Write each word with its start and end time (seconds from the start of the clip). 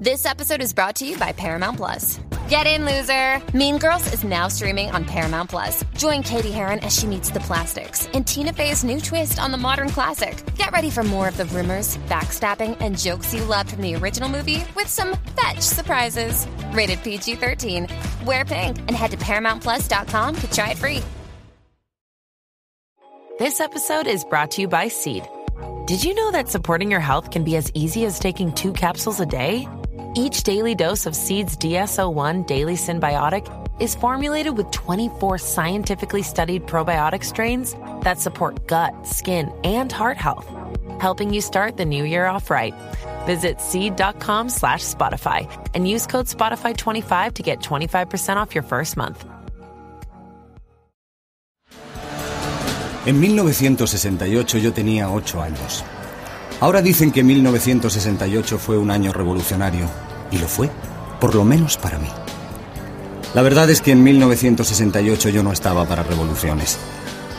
This 0.00 0.26
episode 0.26 0.62
is 0.62 0.72
brought 0.72 0.94
to 0.96 1.04
you 1.04 1.18
by 1.18 1.32
Paramount 1.32 1.76
Plus. 1.76 2.20
Get 2.48 2.68
in, 2.68 2.84
loser! 2.84 3.42
Mean 3.52 3.78
Girls 3.78 4.12
is 4.12 4.22
now 4.22 4.46
streaming 4.46 4.92
on 4.92 5.04
Paramount 5.04 5.50
Plus. 5.50 5.84
Join 5.96 6.22
Katie 6.22 6.52
Heron 6.52 6.78
as 6.84 6.96
she 6.96 7.04
meets 7.08 7.30
the 7.30 7.40
plastics 7.40 8.06
in 8.12 8.22
Tina 8.22 8.52
Fey's 8.52 8.84
new 8.84 9.00
twist 9.00 9.40
on 9.40 9.50
the 9.50 9.58
modern 9.58 9.88
classic. 9.88 10.40
Get 10.54 10.70
ready 10.70 10.88
for 10.88 11.02
more 11.02 11.26
of 11.26 11.36
the 11.36 11.46
rumors, 11.46 11.96
backstabbing, 12.06 12.76
and 12.78 12.96
jokes 12.96 13.34
you 13.34 13.42
loved 13.42 13.70
from 13.70 13.82
the 13.82 13.96
original 13.96 14.28
movie 14.28 14.62
with 14.76 14.86
some 14.86 15.16
fetch 15.34 15.58
surprises. 15.62 16.46
Rated 16.70 17.02
PG 17.02 17.34
13. 17.34 17.88
Wear 18.24 18.44
pink 18.44 18.78
and 18.78 18.92
head 18.92 19.10
to 19.10 19.16
ParamountPlus.com 19.16 20.36
to 20.36 20.50
try 20.52 20.70
it 20.70 20.78
free. 20.78 21.02
This 23.40 23.58
episode 23.58 24.06
is 24.06 24.24
brought 24.24 24.52
to 24.52 24.60
you 24.60 24.68
by 24.68 24.86
Seed. 24.86 25.26
Did 25.86 26.04
you 26.04 26.14
know 26.14 26.30
that 26.30 26.48
supporting 26.48 26.88
your 26.88 27.00
health 27.00 27.32
can 27.32 27.42
be 27.42 27.56
as 27.56 27.72
easy 27.74 28.04
as 28.04 28.20
taking 28.20 28.52
two 28.52 28.72
capsules 28.72 29.18
a 29.18 29.26
day? 29.26 29.66
Each 30.18 30.42
daily 30.42 30.74
dose 30.74 31.06
of 31.06 31.14
Seed's 31.14 31.56
DSO1 31.56 32.44
Daily 32.44 32.74
Symbiotic 32.74 33.46
is 33.80 33.94
formulated 33.94 34.56
with 34.56 34.68
24 34.72 35.38
scientifically 35.38 36.22
studied 36.22 36.66
probiotic 36.66 37.22
strains 37.22 37.76
that 38.02 38.18
support 38.18 38.66
gut, 38.66 39.06
skin, 39.06 39.52
and 39.62 39.92
heart 39.92 40.16
health, 40.16 40.44
helping 41.00 41.32
you 41.32 41.40
start 41.40 41.76
the 41.76 41.84
new 41.84 42.02
year 42.02 42.26
off 42.26 42.50
right. 42.50 42.74
Visit 43.26 43.60
seed.com 43.60 44.48
slash 44.48 44.82
Spotify 44.82 45.46
and 45.72 45.88
use 45.88 46.08
code 46.08 46.26
Spotify25 46.26 47.34
to 47.34 47.42
get 47.44 47.60
25% 47.60 48.38
off 48.38 48.56
your 48.56 48.64
first 48.64 48.96
month. 48.96 49.24
En 53.06 53.20
1968 53.20 54.58
yo 54.58 54.72
tenía 54.72 55.12
8 55.12 55.40
años. 55.40 55.84
Ahora 56.60 56.82
dicen 56.82 57.12
que 57.12 57.22
1968 57.22 58.58
fue 58.58 58.78
un 58.78 58.90
año 58.90 59.12
revolucionario, 59.12 59.88
y 60.30 60.38
lo 60.38 60.48
fue, 60.48 60.70
por 61.20 61.34
lo 61.34 61.44
menos 61.44 61.76
para 61.76 61.98
mí. 61.98 62.08
La 63.34 63.42
verdad 63.42 63.68
es 63.70 63.80
que 63.80 63.92
en 63.92 64.02
1968 64.02 65.28
yo 65.28 65.42
no 65.42 65.52
estaba 65.52 65.84
para 65.84 66.02
revoluciones. 66.02 66.78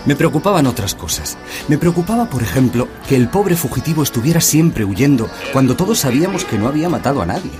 Me 0.05 0.15
preocupaban 0.15 0.67
otras 0.67 0.95
cosas. 0.95 1.37
Me 1.67 1.77
preocupaba, 1.77 2.29
por 2.29 2.41
ejemplo, 2.41 2.87
que 3.07 3.15
el 3.15 3.27
pobre 3.27 3.55
fugitivo 3.55 4.03
estuviera 4.03 4.39
siempre 4.39 4.85
huyendo 4.85 5.29
cuando 5.51 5.75
todos 5.75 5.99
sabíamos 5.99 6.45
que 6.45 6.57
no 6.57 6.67
había 6.67 6.89
matado 6.89 7.21
a 7.21 7.25
nadie. 7.25 7.51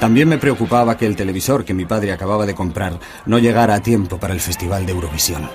También 0.00 0.28
me 0.28 0.38
preocupaba 0.38 0.98
que 0.98 1.06
el 1.06 1.16
televisor 1.16 1.64
que 1.64 1.72
mi 1.72 1.86
padre 1.86 2.12
acababa 2.12 2.44
de 2.44 2.54
comprar 2.54 2.98
no 3.24 3.38
llegara 3.38 3.74
a 3.74 3.82
tiempo 3.82 4.18
para 4.18 4.34
el 4.34 4.40
Festival 4.40 4.84
de 4.84 4.92
Eurovisión. 4.92 5.48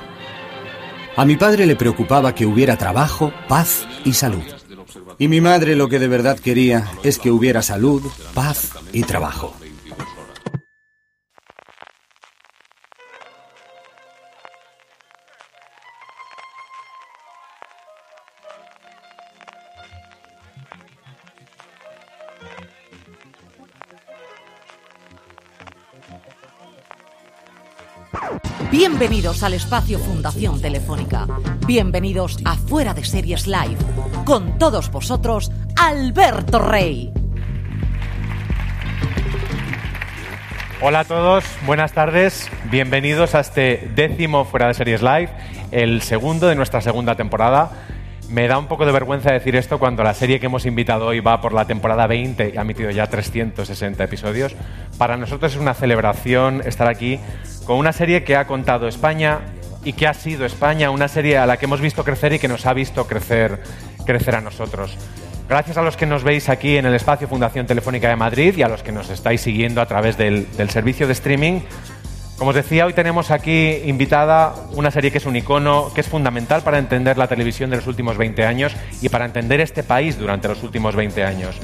A 1.15 1.25
mi 1.25 1.35
padre 1.35 1.65
le 1.65 1.75
preocupaba 1.75 2.33
que 2.33 2.45
hubiera 2.45 2.77
trabajo, 2.77 3.31
paz 3.47 3.85
y 4.03 4.13
salud. 4.13 4.60
Y 5.21 5.27
mi 5.27 5.39
madre 5.39 5.75
lo 5.75 5.87
que 5.87 5.99
de 5.99 6.07
verdad 6.07 6.39
quería 6.39 6.89
es 7.03 7.19
que 7.19 7.29
hubiera 7.29 7.61
salud, 7.61 8.01
paz 8.33 8.71
y 8.91 9.03
trabajo. 9.03 9.55
Bienvenidos 28.71 29.43
al 29.43 29.53
espacio 29.53 29.99
Fundación 29.99 30.61
Telefónica. 30.61 31.27
Bienvenidos 31.67 32.37
a 32.45 32.55
Fuera 32.55 32.93
de 32.93 33.03
Series 33.03 33.45
Live. 33.45 33.75
Con 34.23 34.57
todos 34.57 34.89
vosotros, 34.89 35.51
Alberto 35.75 36.57
Rey. 36.57 37.11
Hola 40.81 41.01
a 41.01 41.03
todos, 41.03 41.43
buenas 41.65 41.91
tardes. 41.91 42.49
Bienvenidos 42.71 43.35
a 43.35 43.41
este 43.41 43.91
décimo 43.93 44.45
Fuera 44.45 44.67
de 44.67 44.73
Series 44.73 45.01
Live, 45.01 45.29
el 45.71 46.01
segundo 46.01 46.47
de 46.47 46.55
nuestra 46.55 46.79
segunda 46.79 47.15
temporada. 47.15 47.71
Me 48.31 48.47
da 48.47 48.57
un 48.57 48.67
poco 48.67 48.85
de 48.85 48.93
vergüenza 48.93 49.33
decir 49.33 49.57
esto 49.57 49.77
cuando 49.77 50.03
la 50.03 50.13
serie 50.13 50.39
que 50.39 50.45
hemos 50.45 50.65
invitado 50.65 51.05
hoy 51.05 51.19
va 51.19 51.41
por 51.41 51.51
la 51.51 51.65
temporada 51.65 52.07
20 52.07 52.53
y 52.53 52.57
ha 52.57 52.61
emitido 52.61 52.89
ya 52.89 53.05
360 53.07 54.01
episodios. 54.01 54.55
Para 54.97 55.17
nosotros 55.17 55.51
es 55.53 55.59
una 55.59 55.73
celebración 55.73 56.61
estar 56.65 56.87
aquí 56.87 57.19
con 57.65 57.75
una 57.77 57.91
serie 57.91 58.23
que 58.23 58.37
ha 58.37 58.47
contado 58.47 58.87
España 58.87 59.39
y 59.83 59.91
que 59.91 60.07
ha 60.07 60.13
sido 60.13 60.45
España, 60.45 60.91
una 60.91 61.09
serie 61.09 61.39
a 61.39 61.45
la 61.45 61.57
que 61.57 61.65
hemos 61.65 61.81
visto 61.81 62.05
crecer 62.05 62.31
y 62.31 62.39
que 62.39 62.47
nos 62.47 62.65
ha 62.65 62.73
visto 62.73 63.05
crecer, 63.05 63.61
crecer 64.05 64.35
a 64.35 64.41
nosotros. 64.41 64.97
Gracias 65.49 65.75
a 65.75 65.81
los 65.81 65.97
que 65.97 66.05
nos 66.05 66.23
veis 66.23 66.47
aquí 66.47 66.77
en 66.77 66.85
el 66.85 66.93
espacio 66.93 67.27
Fundación 67.27 67.65
Telefónica 67.65 68.07
de 68.07 68.15
Madrid 68.15 68.55
y 68.55 68.61
a 68.61 68.69
los 68.69 68.81
que 68.81 68.93
nos 68.93 69.09
estáis 69.09 69.41
siguiendo 69.41 69.81
a 69.81 69.87
través 69.87 70.15
del, 70.15 70.47
del 70.55 70.69
servicio 70.69 71.05
de 71.05 71.11
streaming. 71.11 71.59
Como 72.41 72.49
os 72.49 72.55
decía, 72.55 72.87
hoy 72.87 72.93
tenemos 72.93 73.29
aquí 73.29 73.83
invitada 73.85 74.55
una 74.71 74.89
serie 74.89 75.11
que 75.11 75.19
es 75.19 75.27
un 75.27 75.35
icono, 75.35 75.91
que 75.93 76.01
es 76.01 76.07
fundamental 76.07 76.63
para 76.63 76.79
entender 76.79 77.15
la 77.15 77.27
televisión 77.27 77.69
de 77.69 77.75
los 77.75 77.85
últimos 77.85 78.17
20 78.17 78.43
años 78.47 78.75
y 78.99 79.09
para 79.09 79.25
entender 79.25 79.61
este 79.61 79.83
país 79.83 80.17
durante 80.17 80.47
los 80.47 80.63
últimos 80.63 80.95
20 80.95 81.23
años. 81.23 81.55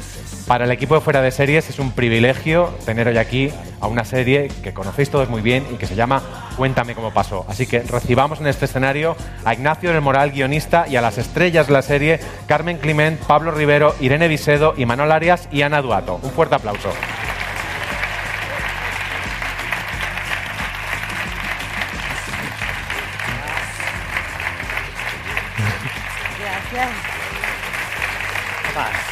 Para 0.45 0.65
el 0.65 0.71
equipo 0.71 0.93
de 0.93 1.01
Fuera 1.01 1.23
de 1.23 1.31
Series 1.31 1.67
es 1.67 1.79
un 1.79 1.93
privilegio 1.93 2.75
tener 2.85 3.07
hoy 3.07 3.17
aquí 3.17 3.49
a 3.81 3.87
una 3.87 4.05
serie 4.05 4.49
que 4.61 4.71
conocéis 4.71 5.09
todos 5.09 5.31
muy 5.31 5.41
bien 5.41 5.65
y 5.73 5.77
que 5.77 5.87
se 5.87 5.95
llama 5.95 6.21
Cuéntame 6.55 6.93
cómo 6.93 7.11
pasó. 7.11 7.43
Así 7.49 7.65
que 7.65 7.79
recibamos 7.79 8.39
en 8.39 8.45
este 8.45 8.65
escenario 8.65 9.15
a 9.45 9.55
Ignacio 9.55 9.91
del 9.91 10.01
Moral, 10.01 10.29
guionista, 10.29 10.85
y 10.87 10.95
a 10.95 11.01
las 11.01 11.17
estrellas 11.17 11.65
de 11.65 11.73
la 11.73 11.81
serie, 11.81 12.19
Carmen 12.45 12.77
Clement, 12.77 13.19
Pablo 13.21 13.49
Rivero, 13.49 13.95
Irene 13.99 14.27
Visedo, 14.27 14.75
Manuel 14.85 15.11
Arias 15.11 15.49
y 15.51 15.63
Ana 15.63 15.81
Duato. 15.81 16.19
Un 16.21 16.29
fuerte 16.29 16.53
aplauso. 16.53 16.89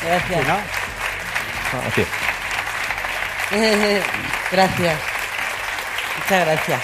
Gracias. 0.06 0.48
¿no? 0.48 0.58
Aquí. 1.88 2.06
gracias. 4.52 5.00
Muchas 6.18 6.46
gracias. 6.46 6.82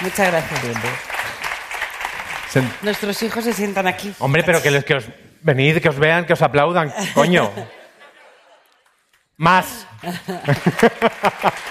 Muchas 0.00 0.26
gracias. 0.30 0.60
Sen- 2.52 2.72
Nuestros 2.82 3.22
hijos 3.22 3.44
se 3.44 3.52
sientan 3.52 3.86
aquí. 3.86 4.14
Hombre, 4.18 4.42
pero 4.42 4.62
que, 4.62 4.70
les- 4.70 4.84
que 4.84 4.94
os 4.94 5.04
venid, 5.42 5.80
que 5.80 5.88
os 5.88 5.98
vean, 5.98 6.24
que 6.26 6.32
os 6.32 6.42
aplaudan, 6.42 6.92
coño. 7.14 7.50
Más. 9.36 9.86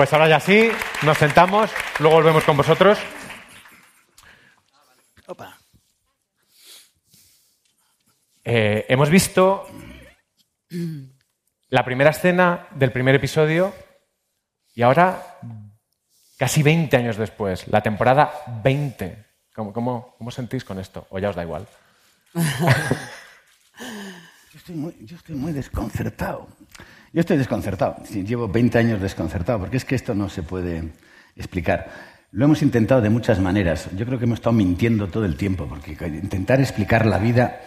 Pues 0.00 0.14
ahora 0.14 0.30
ya 0.30 0.40
sí, 0.40 0.70
nos 1.02 1.18
sentamos, 1.18 1.70
luego 1.98 2.16
volvemos 2.16 2.42
con 2.44 2.56
vosotros. 2.56 2.98
Opa. 5.26 5.58
Eh, 8.42 8.86
hemos 8.88 9.10
visto 9.10 9.66
la 11.68 11.84
primera 11.84 12.08
escena 12.08 12.66
del 12.70 12.92
primer 12.92 13.14
episodio 13.16 13.74
y 14.74 14.80
ahora, 14.80 15.38
casi 16.38 16.62
20 16.62 16.96
años 16.96 17.18
después, 17.18 17.68
la 17.68 17.82
temporada 17.82 18.32
20. 18.62 19.26
¿Cómo, 19.54 19.74
cómo, 19.74 20.14
cómo 20.16 20.30
sentís 20.30 20.64
con 20.64 20.78
esto? 20.78 21.06
¿O 21.10 21.18
ya 21.18 21.28
os 21.28 21.36
da 21.36 21.42
igual? 21.42 21.66
Yo 24.50 24.58
estoy 24.58 24.74
muy, 24.76 24.96
yo 25.00 25.16
estoy 25.16 25.36
muy 25.36 25.52
desconcertado. 25.52 26.48
Yo 27.12 27.20
estoy 27.20 27.38
desconcertado. 27.38 27.96
Llevo 28.04 28.48
20 28.48 28.78
años 28.78 29.00
desconcertado, 29.00 29.58
porque 29.58 29.76
es 29.76 29.84
que 29.84 29.96
esto 29.96 30.14
no 30.14 30.28
se 30.28 30.42
puede 30.42 30.84
explicar. 31.36 31.90
Lo 32.30 32.44
hemos 32.44 32.62
intentado 32.62 33.00
de 33.00 33.10
muchas 33.10 33.40
maneras. 33.40 33.88
Yo 33.96 34.06
creo 34.06 34.18
que 34.18 34.26
hemos 34.26 34.38
estado 34.38 34.52
mintiendo 34.52 35.08
todo 35.08 35.24
el 35.24 35.36
tiempo, 35.36 35.66
porque 35.66 35.96
intentar 36.06 36.60
explicar 36.60 37.06
la 37.06 37.18
vida... 37.18 37.60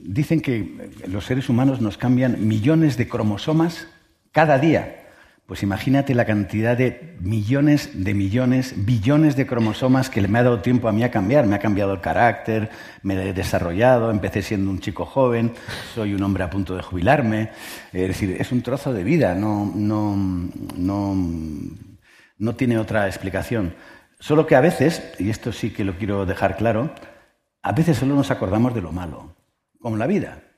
Dicen 0.00 0.40
que 0.40 0.90
los 1.06 1.24
seres 1.24 1.48
humanos 1.48 1.80
nos 1.80 1.96
cambian 1.96 2.46
millones 2.46 2.96
de 2.96 3.08
cromosomas 3.08 3.86
cada 4.32 4.58
día. 4.58 5.01
Pues 5.46 5.62
imagínate 5.64 6.14
la 6.14 6.24
cantidad 6.24 6.76
de 6.76 7.16
millones 7.20 7.90
de 7.94 8.14
millones, 8.14 8.74
billones 8.86 9.34
de 9.36 9.46
cromosomas 9.46 10.08
que 10.08 10.26
me 10.26 10.38
ha 10.38 10.42
dado 10.44 10.60
tiempo 10.60 10.88
a 10.88 10.92
mí 10.92 11.02
a 11.02 11.10
cambiar. 11.10 11.46
Me 11.46 11.56
ha 11.56 11.58
cambiado 11.58 11.92
el 11.92 12.00
carácter, 12.00 12.70
me 13.02 13.14
he 13.14 13.32
desarrollado, 13.32 14.10
empecé 14.10 14.42
siendo 14.42 14.70
un 14.70 14.78
chico 14.78 15.04
joven, 15.04 15.52
soy 15.94 16.14
un 16.14 16.22
hombre 16.22 16.44
a 16.44 16.50
punto 16.50 16.76
de 16.76 16.82
jubilarme. 16.82 17.50
Es 17.92 18.08
decir, 18.08 18.36
es 18.38 18.52
un 18.52 18.62
trozo 18.62 18.92
de 18.92 19.02
vida, 19.02 19.34
no, 19.34 19.70
no, 19.74 20.16
no, 20.76 21.16
no 22.38 22.54
tiene 22.54 22.78
otra 22.78 23.06
explicación. 23.08 23.74
Solo 24.20 24.46
que 24.46 24.54
a 24.54 24.60
veces, 24.60 25.02
y 25.18 25.30
esto 25.30 25.52
sí 25.52 25.70
que 25.70 25.84
lo 25.84 25.98
quiero 25.98 26.24
dejar 26.24 26.56
claro, 26.56 26.94
a 27.62 27.72
veces 27.72 27.98
solo 27.98 28.14
nos 28.14 28.30
acordamos 28.30 28.74
de 28.74 28.80
lo 28.80 28.92
malo, 28.92 29.34
como 29.80 29.96
la 29.96 30.06
vida. 30.06 30.51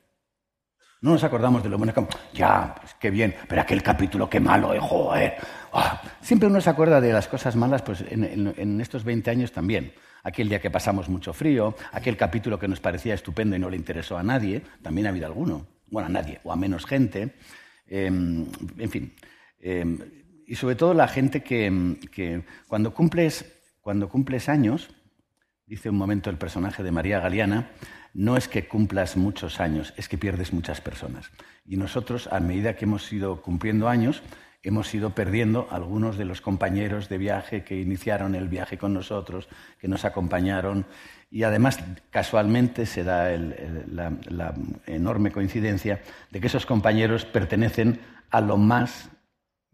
No 1.05 1.11
nos 1.11 1.23
acordamos 1.23 1.61
de 1.61 1.69
lo 1.69 1.77
bueno 1.77 1.93
que... 1.93 2.03
Ya, 2.33 2.73
pues 2.81 2.95
qué 2.95 3.11
bien, 3.11 3.35
pero 3.47 3.61
aquel 3.61 3.83
capítulo, 3.83 4.27
qué 4.27 4.39
malo, 4.39 4.73
eh, 4.73 4.79
joder. 4.81 5.35
Ah, 5.71 6.01
Siempre 6.19 6.49
uno 6.49 6.59
se 6.59 6.71
acuerda 6.71 6.99
de 6.99 7.13
las 7.13 7.27
cosas 7.27 7.55
malas, 7.55 7.83
pues 7.83 8.03
en, 8.09 8.81
estos 8.81 9.03
20 9.03 9.29
años 9.29 9.51
también. 9.51 9.93
Aquel 10.23 10.49
día 10.49 10.59
que 10.59 10.71
pasamos 10.71 11.07
mucho 11.07 11.31
frío, 11.31 11.75
aquel 11.91 12.17
capítulo 12.17 12.57
que 12.57 12.67
nos 12.67 12.79
parecía 12.79 13.13
estupendo 13.13 13.55
y 13.55 13.59
no 13.59 13.69
le 13.69 13.77
interesó 13.77 14.17
a 14.17 14.23
nadie, 14.23 14.63
también 14.81 15.05
ha 15.05 15.11
habido 15.11 15.27
alguno. 15.27 15.67
Bueno, 15.91 16.07
a 16.07 16.09
nadie, 16.09 16.39
o 16.43 16.51
a 16.51 16.55
menos 16.55 16.87
gente. 16.87 17.35
Eh, 17.85 18.07
en 18.07 18.89
fin. 18.89 19.13
Eh, 19.59 19.85
y 20.47 20.55
sobre 20.55 20.73
todo 20.73 20.95
la 20.95 21.07
gente 21.07 21.43
que, 21.43 21.99
que 22.11 22.45
cuando, 22.67 22.95
cumples, 22.95 23.45
cuando 23.79 24.09
cumples 24.09 24.49
años, 24.49 24.89
dice 25.67 25.89
un 25.89 25.97
momento 25.97 26.29
el 26.29 26.37
personaje 26.37 26.83
de 26.83 26.91
María 26.91 27.19
Galeana, 27.19 27.69
no 28.13 28.37
es 28.37 28.47
que 28.47 28.67
cumplas 28.67 29.17
muchos 29.17 29.59
años, 29.59 29.93
es 29.97 30.07
que 30.07 30.17
pierdes 30.17 30.53
muchas 30.53 30.79
personas. 30.81 31.31
Y 31.67 31.77
nosotros, 31.77 32.29
a 32.31 32.39
medida 32.39 32.75
que 32.75 32.85
hemos 32.85 33.11
ido 33.11 33.41
cumpliendo 33.41 33.89
años, 33.89 34.21
hemos 34.63 34.93
ido 34.95 35.11
perdiendo 35.11 35.67
algunos 35.69 36.17
de 36.17 36.25
los 36.25 36.41
compañeros 36.41 37.09
de 37.09 37.17
viaje 37.17 37.63
que 37.63 37.79
iniciaron 37.79 38.33
el 38.35 38.47
viaje 38.47 38.77
con 38.77 38.93
nosotros, 38.93 39.47
que 39.79 39.87
nos 39.87 40.05
acompañaron. 40.05 40.85
Y 41.29 41.43
además, 41.43 41.79
casualmente, 42.09 42.85
se 42.85 43.03
da 43.03 43.31
el- 43.31 43.83
la, 43.91 44.13
la 44.29 44.53
enorme 44.87 45.31
coincidencia 45.31 46.01
de 46.31 46.39
que 46.39 46.47
esos 46.47 46.65
compañeros 46.65 47.25
pertenecen 47.25 47.99
a 48.31 48.41
lo 48.41 48.57
más 48.57 49.09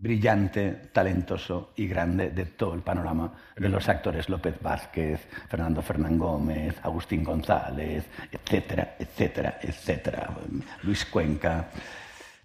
brillante, 0.01 0.71
talentoso 0.92 1.71
y 1.75 1.88
grande 1.88 2.31
de 2.31 2.45
todo 2.45 2.74
el 2.74 2.81
panorama 2.81 3.31
de 3.56 3.69
los 3.69 3.88
actores 3.88 4.27
López 4.30 4.56
Vázquez, 4.59 5.21
Fernando 5.48 5.81
Fernán 5.83 6.18
Gómez, 6.18 6.75
Agustín 6.81 7.24
González, 7.24 8.06
etcétera, 8.31 8.95
etcétera, 8.98 9.59
etcétera, 9.62 10.30
Luis 10.81 11.06
Cuenca, 11.06 11.69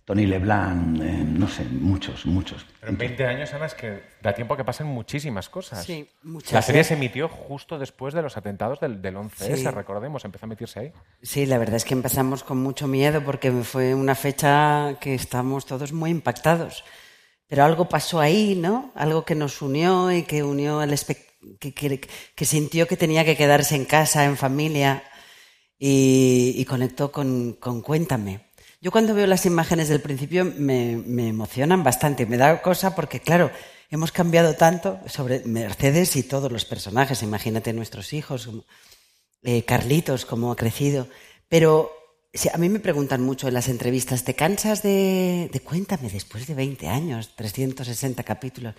Tony 0.05 0.26
Leblanc, 0.26 1.00
eh, 1.00 1.25
no 1.26 1.49
sé, 1.49 1.64
muchos, 1.64 2.26
muchos. 2.26 2.64
Pero 2.79 2.93
en 2.93 2.99
20 2.99 3.26
años, 3.26 3.53
Ana, 3.55 3.67
es 3.67 3.75
que 3.75 4.03
da 4.23 4.32
tiempo 4.35 4.55
a 4.55 4.56
que 4.56 4.62
pasen 4.62 4.87
muchísimas 4.87 5.49
cosas. 5.49 5.82
Sí, 5.85 6.08
muchas. 6.23 6.53
La 6.53 6.62
serie 6.62 6.85
se 6.85 6.94
emitió 6.94 7.29
justo 7.29 7.76
después 7.76 8.14
de 8.14 8.23
los 8.23 8.37
atentados 8.37 8.79
del, 8.79 9.03
del 9.03 9.17
11S, 9.17 9.56
Sí. 9.56 9.67
recordemos, 9.67 10.25
empezó 10.25 10.44
a 10.44 10.49
emitirse 10.49 10.79
ahí. 10.79 10.93
Sí, 11.23 11.44
la 11.47 11.58
verdad 11.58 11.76
es 11.76 11.85
que 11.85 11.94
empezamos 11.94 12.44
con 12.44 12.58
mucho 12.58 12.87
miedo 12.87 13.23
porque 13.25 13.50
fue 13.50 13.94
una 13.97 14.14
fecha 14.14 14.94
que 15.00 15.14
estamos 15.14 15.67
todos 15.67 15.93
muy 15.93 16.11
impactados. 16.11 16.85
Pero 17.48 17.64
algo 17.64 17.88
pasó 17.88 18.20
ahí, 18.20 18.56
¿no? 18.56 18.93
Algo 18.94 19.25
que 19.25 19.34
nos 19.34 19.62
unió 19.62 20.10
y 20.12 20.25
que 20.25 20.43
unió 20.43 20.81
al 20.81 20.94
que, 21.60 21.72
que- 21.75 22.44
sintió 22.44 22.88
que 22.88 22.96
tenía 22.96 23.25
que 23.25 23.37
quedarse 23.37 23.76
en 23.76 23.84
casa, 23.84 24.25
en 24.25 24.37
familia 24.37 25.04
y, 25.78 26.54
y 26.56 26.64
conectó 26.64 27.12
con, 27.12 27.52
con 27.54 27.82
Cuéntame. 27.82 28.46
Yo 28.81 28.90
cuando 28.90 29.14
veo 29.14 29.26
las 29.26 29.46
imágenes 29.46 29.88
del 29.88 30.00
principio 30.00 30.44
me, 30.44 30.93
emocionan 31.28 31.82
bastante, 31.82 32.26
me 32.26 32.37
da 32.37 32.62
cosa 32.62 32.94
porque, 32.94 33.20
claro, 33.20 33.50
hemos 33.90 34.12
cambiado 34.12 34.54
tanto 34.54 35.00
sobre 35.06 35.40
Mercedes 35.44 36.14
y 36.16 36.22
todos 36.22 36.52
los 36.52 36.64
personajes, 36.64 37.22
imagínate 37.22 37.72
nuestros 37.72 38.12
hijos, 38.12 38.48
eh, 39.43 39.64
Carlitos, 39.64 40.26
cómo 40.26 40.52
ha 40.52 40.56
crecido. 40.56 41.08
Pero 41.48 41.90
sí, 42.37 42.49
a 42.53 42.59
mí 42.59 42.69
me 42.69 42.79
preguntan 42.81 43.23
mucho 43.23 43.49
en 43.49 43.55
las 43.55 43.69
entrevistas, 43.69 44.25
¿te 44.25 44.35
cansas 44.35 44.83
de, 44.83 45.49
de 45.53 45.61
Cuéntame 45.61 46.09
después 46.09 46.47
de 46.47 46.55
20 46.55 46.88
años, 46.88 47.31
360 47.37 48.23
capítulos? 48.23 48.75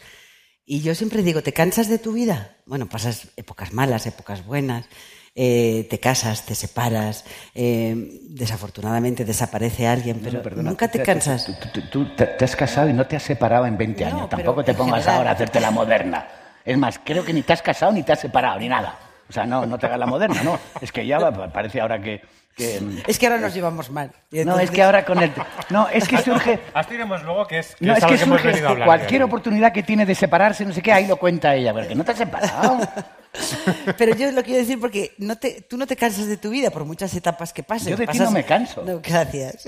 Y 0.66 0.82
yo 0.82 0.94
siempre 0.96 1.24
digo, 1.24 1.42
¿te 1.42 1.54
cansas 1.54 1.88
de 1.88 1.98
tu 1.98 2.12
vida? 2.14 2.58
Bueno, 2.66 2.88
pasas 2.90 3.30
épocas 3.38 3.72
malas, 3.72 4.06
épocas 4.06 4.46
buenas, 4.46 4.86
eh, 5.34 5.88
te 5.90 6.00
casas, 6.00 6.46
te 6.46 6.56
separas, 6.56 7.24
eh, 7.56 8.20
desafortunadamente 8.30 9.24
desaparece 9.24 9.88
alguien, 9.88 10.20
pero 10.22 10.38
No, 10.40 10.44
perdona, 10.44 10.70
nunca 10.72 10.88
te 10.90 11.02
cansas. 11.04 11.46
Tú, 11.46 11.54
tú- 11.74 11.90
tú 11.90 12.16
te, 12.16 12.44
has 12.44 12.56
casado 12.56 12.90
y 12.90 12.94
no 12.94 13.06
te 13.08 13.16
has 13.16 13.24
separado 13.24 13.66
en 13.66 13.78
20 13.78 14.04
No, 14.04 14.10
años. 14.18 14.30
Tampoco 14.30 14.64
te 14.64 14.74
pongas 14.74 15.00
general. 15.02 15.18
ahora 15.18 15.30
a 15.30 15.34
hacerte 15.36 15.60
la 15.62 15.72
moderna. 15.72 16.28
Es 16.66 16.78
más, 16.78 17.00
creo 17.04 17.24
que 17.24 17.32
ni 17.32 17.44
te 17.44 17.54
has 17.54 17.62
casado 17.62 17.94
ni 17.94 18.04
te 18.04 18.12
has 18.12 18.20
separado, 18.20 18.60
ni 18.60 18.68
nada. 18.68 19.00
O 19.30 19.32
sea, 19.34 19.46
no, 19.46 19.66
no 19.66 19.78
te 19.78 19.86
hagas 19.86 20.00
la 20.00 20.06
moderna, 20.06 20.44
no. 20.44 20.60
Es 20.82 20.92
que 20.92 21.06
ya 21.08 21.32
parece 21.54 21.80
ahora 21.80 22.02
que... 22.02 22.22
que- 22.58 23.04
Es 23.08 23.18
que 23.20 23.28
ahora 23.28 23.40
nos 23.40 23.54
llevamos 23.54 23.90
mal. 23.92 24.12
Y 24.32 24.44
no, 24.44 24.60
es 24.60 24.72
que 24.72 24.82
ahora 24.84 25.06
con 25.06 25.22
el... 25.22 25.32
No, 25.70 25.88
es 25.90 26.08
que 26.08 26.18
surge... 26.18 26.60
Hasta 26.74 26.94
iremos 26.94 27.24
luego, 27.24 27.48
que 27.48 27.60
es, 27.60 27.76
que 27.76 27.86
No, 27.86 27.94
es 27.96 28.04
que 28.04 28.16
que 28.16 28.24
hemos 28.24 28.38
surge 28.42 28.48
venido 28.48 28.68
a 28.68 28.72
hablar. 28.72 28.86
cualquier 28.88 29.24
oportunidad 29.24 29.72
que 29.72 29.84
tiene 29.84 30.06
de 30.06 30.16
separarse, 30.16 30.66
no 30.66 30.74
sé 30.74 30.82
qué, 30.82 30.92
ahí 30.92 31.06
lo 31.08 31.18
cuenta 31.18 31.56
ella. 31.56 31.74
Pero 31.74 31.88
que 31.88 31.96
no 31.96 32.04
te 32.04 32.12
has 32.12 32.18
separado. 32.18 32.80
Pero 33.98 34.16
yo 34.16 34.32
lo 34.32 34.42
quiero 34.44 34.60
decir 34.60 34.80
porque 34.80 35.14
no 35.20 35.36
te, 35.36 35.62
tú 35.62 35.78
no 35.78 35.86
te 35.86 35.96
cansas 35.96 36.26
de 36.28 36.38
tu 36.38 36.50
vida 36.50 36.72
por 36.72 36.86
muchas 36.86 37.14
etapas 37.14 37.54
que 37.54 37.62
pasen. 37.62 37.90
Yo 37.92 37.98
de 37.98 38.08
ti 38.08 38.18
no 38.18 38.32
me 38.32 38.44
canso. 38.44 38.84
No, 38.84 39.00
gracias. 39.04 39.64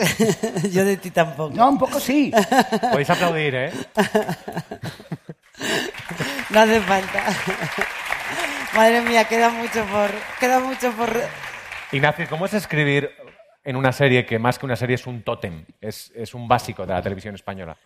yo 0.71 0.83
de 0.83 0.97
ti 0.97 1.12
tampoco. 1.12 1.53
No, 1.56 1.69
un 1.69 1.77
poco 1.77 2.00
sí. 2.00 2.31
Podéis 2.92 3.09
aplaudir, 3.12 3.53
¿eh? 3.56 3.71
No 6.50 6.59
hace 6.62 6.80
falta. 6.81 7.24
Madre 8.75 9.01
mía, 9.01 9.25
queda 9.25 9.50
mucho 9.50 9.83
por... 9.85 10.09
Queda 10.39 10.59
mucho 10.59 10.92
por... 10.94 11.09
Ignacio, 11.91 12.27
¿cómo 12.30 12.45
es 12.45 12.53
escribir 12.53 13.09
en 13.63 13.75
una 13.75 13.91
serie 13.91 14.24
que 14.24 14.38
más 14.38 14.59
que 14.59 14.65
una 14.68 14.75
serie 14.75 14.94
es 14.94 15.07
un 15.07 15.24
tótem? 15.24 15.65
Es, 15.81 16.36
un 16.36 16.47
básico 16.47 16.86
de 16.86 16.94
la 16.94 17.01
televisión 17.01 17.33
española. 17.33 17.77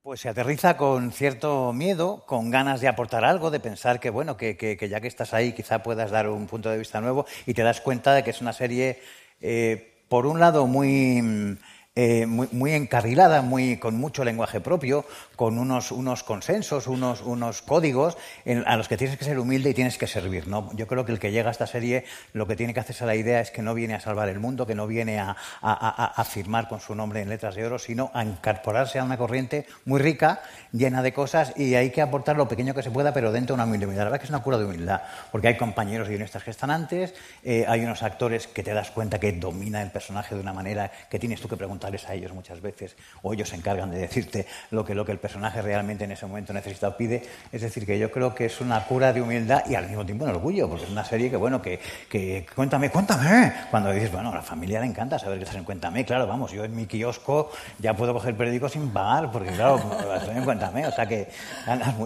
Pues 0.00 0.20
se 0.20 0.30
aterriza 0.30 0.78
con 0.78 1.12
cierto 1.12 1.74
miedo, 1.74 2.24
con 2.26 2.50
ganas 2.50 2.80
de 2.80 2.88
aportar 2.88 3.26
algo, 3.26 3.50
de 3.50 3.60
pensar 3.60 4.00
que 4.00 4.08
bueno, 4.08 4.38
que, 4.38 4.56
ya 4.88 5.00
que 5.02 5.06
estás 5.06 5.34
ahí 5.34 5.52
quizá 5.52 5.82
puedas 5.82 6.10
dar 6.10 6.30
un 6.30 6.46
punto 6.46 6.70
de 6.70 6.78
vista 6.78 7.02
nuevo 7.02 7.26
y 7.44 7.52
te 7.52 7.62
das 7.62 7.82
cuenta 7.82 8.14
de 8.14 8.24
que 8.24 8.30
es 8.30 8.40
una 8.40 8.54
serie, 8.54 9.02
eh, 9.38 10.02
por 10.08 10.24
un 10.24 10.40
lado, 10.40 10.66
muy, 10.66 11.58
eh, 11.94 12.24
muy, 12.26 12.48
muy 12.52 12.72
encarrilada, 12.72 13.42
muy, 13.42 13.76
con 13.76 13.96
mucho 13.96 14.24
lenguaje 14.24 14.60
propio, 14.60 15.04
con 15.36 15.58
unos, 15.58 15.92
unos 15.92 16.22
consensos, 16.22 16.86
unos, 16.86 17.20
unos 17.20 17.60
códigos 17.60 18.16
en- 18.46 18.64
a 18.66 18.76
los 18.78 18.88
que 18.88 18.96
tienes 18.96 19.18
que 19.18 19.24
ser 19.26 19.38
humilde 19.38 19.70
y 19.70 19.74
tienes 19.74 19.98
que 19.98 20.06
servir. 20.06 20.48
¿no? 20.48 20.70
Yo 20.74 20.86
creo 20.86 21.04
que 21.04 21.12
el 21.12 21.18
que 21.18 21.32
llega 21.32 21.48
a 21.48 21.52
esta 21.52 21.66
serie 21.66 22.04
lo 22.32 22.46
que 22.46 22.56
tiene 22.56 22.72
que 22.72 22.80
hacerse 22.80 23.04
a 23.04 23.06
la 23.06 23.14
idea 23.14 23.40
es 23.40 23.50
que 23.50 23.60
no 23.60 23.74
viene 23.74 23.94
a 23.94 24.00
salvar 24.00 24.28
el 24.30 24.40
mundo, 24.40 24.66
que 24.66 24.74
no 24.74 24.86
viene 24.86 25.18
a, 25.18 25.30
a- 25.30 25.36
a- 25.60 26.06
a 26.16 26.24
firmar 26.24 26.68
con 26.68 26.80
su 26.80 26.94
nombre 26.94 27.20
en 27.20 27.28
letras 27.28 27.54
de 27.56 27.66
oro, 27.66 27.78
sino 27.78 28.10
a 28.14 28.24
incorporarse 28.24 28.98
a 28.98 29.04
una 29.04 29.18
corriente 29.18 29.66
muy 29.84 30.00
rica, 30.00 30.40
llena 30.72 31.02
de 31.02 31.12
cosas, 31.12 31.52
y 31.56 31.74
hay 31.74 31.90
que 31.90 32.00
aportar 32.00 32.36
lo 32.36 32.48
pequeño 32.48 32.72
que 32.74 32.82
se 32.82 32.90
pueda, 32.90 33.12
pero 33.12 33.32
dentro 33.32 33.54
de 33.54 33.62
una 33.62 33.70
humildad. 33.70 33.94
La 33.96 34.04
verdad 34.04 34.18
que 34.18 34.24
es 34.24 34.30
una 34.30 34.42
cura 34.42 34.56
de 34.56 34.64
humildad, 34.64 35.02
porque 35.30 35.48
hay 35.48 35.56
compañeros 35.58 36.08
guionistas 36.08 36.42
que 36.42 36.50
están 36.50 36.70
antes, 36.70 37.14
eh, 37.44 37.66
hay 37.68 37.84
unos 37.84 38.02
actores 38.02 38.46
que 38.46 38.62
te 38.62 38.72
das 38.72 38.90
cuenta 38.90 39.20
que 39.20 39.32
domina 39.32 39.82
el 39.82 39.90
personaje 39.90 40.34
de 40.34 40.40
una 40.40 40.54
manera 40.54 40.90
que 41.10 41.18
tienes 41.18 41.40
tú 41.40 41.48
que 41.48 41.56
preguntarles 41.82 42.08
a 42.08 42.14
ellos 42.14 42.32
muchas 42.32 42.60
veces, 42.60 42.96
o 43.22 43.32
ellos 43.32 43.48
se 43.48 43.56
encargan 43.56 43.90
de 43.90 43.98
decirte 43.98 44.46
lo 44.70 44.84
que, 44.84 44.94
lo 44.94 45.04
que 45.04 45.12
el 45.12 45.18
personaje 45.18 45.62
realmente 45.62 46.04
en 46.04 46.12
ese 46.12 46.26
momento 46.26 46.52
necesita 46.52 46.88
o 46.88 46.96
pide. 46.96 47.22
Es 47.50 47.62
decir, 47.62 47.84
que 47.84 47.98
yo 47.98 48.10
creo 48.10 48.34
que 48.34 48.46
es 48.46 48.60
una 48.60 48.84
cura 48.84 49.12
de 49.12 49.20
humildad 49.20 49.64
y 49.68 49.74
al 49.74 49.88
mismo 49.88 50.04
tiempo 50.04 50.24
un 50.24 50.30
orgullo, 50.30 50.68
porque 50.68 50.84
es 50.84 50.90
una 50.90 51.04
serie 51.04 51.30
que, 51.30 51.36
bueno, 51.36 51.60
que, 51.60 51.80
que 52.08 52.46
cuéntame, 52.54 52.90
cuéntame. 52.90 53.52
Cuando 53.70 53.90
dices, 53.90 54.12
bueno, 54.12 54.30
a 54.30 54.36
la 54.36 54.42
familia 54.42 54.80
le 54.80 54.86
encanta 54.86 55.18
saber 55.18 55.38
que 55.38 55.44
estás 55.44 55.56
en 55.56 55.64
Cuéntame. 55.64 56.04
Claro, 56.04 56.26
vamos, 56.26 56.52
yo 56.52 56.64
en 56.64 56.74
mi 56.74 56.86
kiosco 56.86 57.50
ya 57.78 57.94
puedo 57.94 58.12
coger 58.12 58.36
periódico 58.36 58.68
sin 58.68 58.90
pagar, 58.90 59.30
porque 59.30 59.50
claro, 59.50 59.80
estoy 60.16 60.36
en 60.36 60.44
Cuéntame. 60.44 60.86
O 60.86 60.92
sea 60.92 61.06
que 61.06 61.28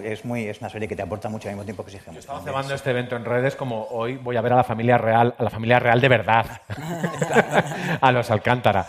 es, 0.05 0.25
muy, 0.25 0.47
es 0.47 0.61
una 0.61 0.71
serie 0.71 0.89
que 0.89 0.97
te 0.97 1.03
aporta 1.03 1.29
mucho 1.29 1.49
al 1.49 1.55
mismo 1.55 1.65
tiempo 1.65 1.85
que 1.85 1.91
exige 1.91 2.11
mucho. 2.11 2.21
Estamos 2.21 2.45
cebando 2.45 2.75
este 2.75 2.91
evento 2.91 3.17
en 3.17 3.25
redes 3.25 3.57
como 3.57 3.87
hoy 3.91 4.17
voy 4.17 4.37
a 4.37 4.41
ver 4.41 4.53
a 4.53 4.57
la 4.57 4.65
familia 4.65 4.97
real, 4.97 5.35
a 5.37 5.43
la 5.43 5.51
familia 5.51 5.79
real 5.79 6.01
de 6.01 6.09
verdad, 6.09 6.47
a 8.01 8.13
los 8.13 8.31
Alcántara. 8.31 8.87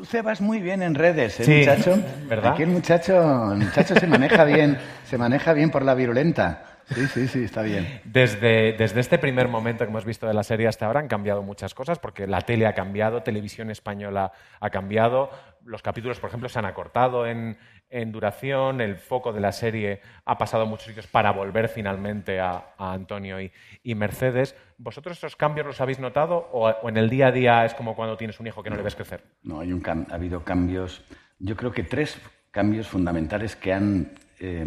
Tú 0.00 0.06
cebas 0.06 0.40
muy 0.40 0.62
bien 0.62 0.80
en 0.82 0.94
redes, 0.94 1.40
¿eh, 1.40 1.44
Sí, 1.44 1.58
muchacho? 1.58 1.98
¿verdad? 2.26 2.54
Aquí 2.54 2.62
el 2.62 2.70
muchacho, 2.70 3.52
el 3.52 3.58
muchacho 3.58 3.94
se 3.96 4.06
maneja 4.06 4.44
bien, 4.44 4.78
se 5.04 5.18
maneja 5.18 5.52
bien 5.52 5.70
por 5.70 5.84
la 5.84 5.94
virulenta. 5.94 6.62
Sí, 6.86 7.06
sí, 7.06 7.28
sí, 7.28 7.44
está 7.44 7.60
bien. 7.60 8.00
Desde, 8.04 8.72
desde 8.72 8.98
este 8.98 9.18
primer 9.18 9.48
momento 9.48 9.84
que 9.84 9.90
hemos 9.90 10.06
visto 10.06 10.26
de 10.26 10.32
la 10.32 10.42
serie 10.42 10.68
hasta 10.68 10.86
ahora 10.86 11.00
han 11.00 11.06
cambiado 11.06 11.42
muchas 11.42 11.74
cosas, 11.74 11.98
porque 11.98 12.26
la 12.26 12.40
tele 12.40 12.66
ha 12.66 12.72
cambiado, 12.72 13.22
televisión 13.22 13.70
española 13.70 14.32
ha 14.58 14.70
cambiado, 14.70 15.28
los 15.66 15.82
capítulos, 15.82 16.18
por 16.18 16.28
ejemplo, 16.30 16.48
se 16.48 16.58
han 16.58 16.64
acortado 16.64 17.26
en, 17.26 17.58
en 17.90 18.10
duración, 18.10 18.80
el 18.80 18.96
foco 18.96 19.34
de 19.34 19.40
la 19.40 19.52
serie 19.52 20.00
ha 20.24 20.38
pasado 20.38 20.62
a 20.62 20.66
muchos 20.66 20.86
sitios 20.86 21.08
para 21.08 21.30
volver 21.32 21.68
finalmente 21.68 22.40
a, 22.40 22.72
a 22.78 22.94
Antonio 22.94 23.38
y, 23.38 23.52
y 23.82 23.94
Mercedes. 23.94 24.56
¿Vosotros 24.82 25.18
esos 25.18 25.36
cambios 25.36 25.66
los 25.66 25.80
habéis 25.82 25.98
notado 25.98 26.48
o, 26.52 26.66
o 26.70 26.88
en 26.88 26.96
el 26.96 27.10
día 27.10 27.26
a 27.26 27.32
día 27.32 27.64
es 27.66 27.74
como 27.74 27.94
cuando 27.94 28.16
tienes 28.16 28.40
un 28.40 28.46
hijo 28.46 28.62
que 28.62 28.70
no 28.70 28.76
le 28.76 28.82
ves 28.82 28.96
crecer? 28.96 29.22
No, 29.42 29.60
hay 29.60 29.72
un 29.72 29.82
ha 29.86 30.14
habido 30.14 30.42
cambios, 30.42 31.02
yo 31.38 31.54
creo 31.54 31.70
que 31.70 31.82
tres 31.82 32.18
cambios 32.50 32.88
fundamentales 32.88 33.56
que 33.56 33.74
han, 33.74 34.12
eh, 34.38 34.64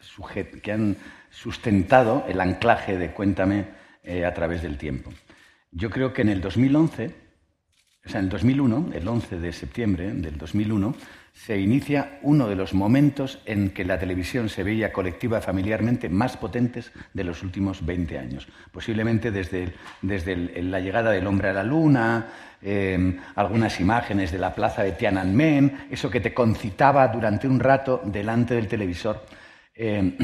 sujet- 0.00 0.60
que 0.60 0.70
han 0.72 0.96
sustentado 1.30 2.24
el 2.28 2.40
anclaje 2.40 2.96
de 2.96 3.12
Cuéntame 3.12 3.66
eh, 4.04 4.24
a 4.24 4.32
través 4.32 4.62
del 4.62 4.78
tiempo. 4.78 5.10
Yo 5.72 5.90
creo 5.90 6.12
que 6.12 6.22
en 6.22 6.28
el 6.28 6.40
2011 6.40 7.28
O 8.06 8.08
sea, 8.08 8.20
en 8.20 8.26
el 8.26 8.30
2001, 8.30 8.90
el 8.94 9.06
11 9.06 9.38
de 9.40 9.52
septiembre 9.52 10.12
del 10.14 10.38
2001, 10.38 10.94
se 11.46 11.58
inicia 11.58 12.18
uno 12.20 12.48
de 12.48 12.54
los 12.54 12.74
momentos 12.74 13.40
en 13.46 13.70
que 13.70 13.84
la 13.84 13.98
televisión 13.98 14.50
se 14.50 14.62
veía 14.62 14.92
colectiva 14.92 15.40
familiarmente 15.40 16.10
más 16.10 16.36
potentes 16.36 16.92
de 17.14 17.24
los 17.24 17.42
últimos 17.42 17.84
20 17.86 18.18
años. 18.18 18.46
Posiblemente 18.70 19.30
desde, 19.30 19.72
desde 20.02 20.36
la 20.62 20.80
llegada 20.80 21.10
del 21.10 21.26
hombre 21.26 21.48
a 21.48 21.54
la 21.54 21.64
luna, 21.64 22.26
em, 22.60 23.16
algunas 23.36 23.80
imágenes 23.80 24.32
de 24.32 24.38
la 24.38 24.54
plaza 24.54 24.82
de 24.82 24.92
Tiananmen, 24.92 25.86
eso 25.90 26.10
que 26.10 26.20
te 26.20 26.34
concitaba 26.34 27.08
durante 27.08 27.48
un 27.48 27.58
rato 27.58 28.02
delante 28.04 28.54
del 28.54 28.68
televisor. 28.68 29.24
Em, 29.74 30.14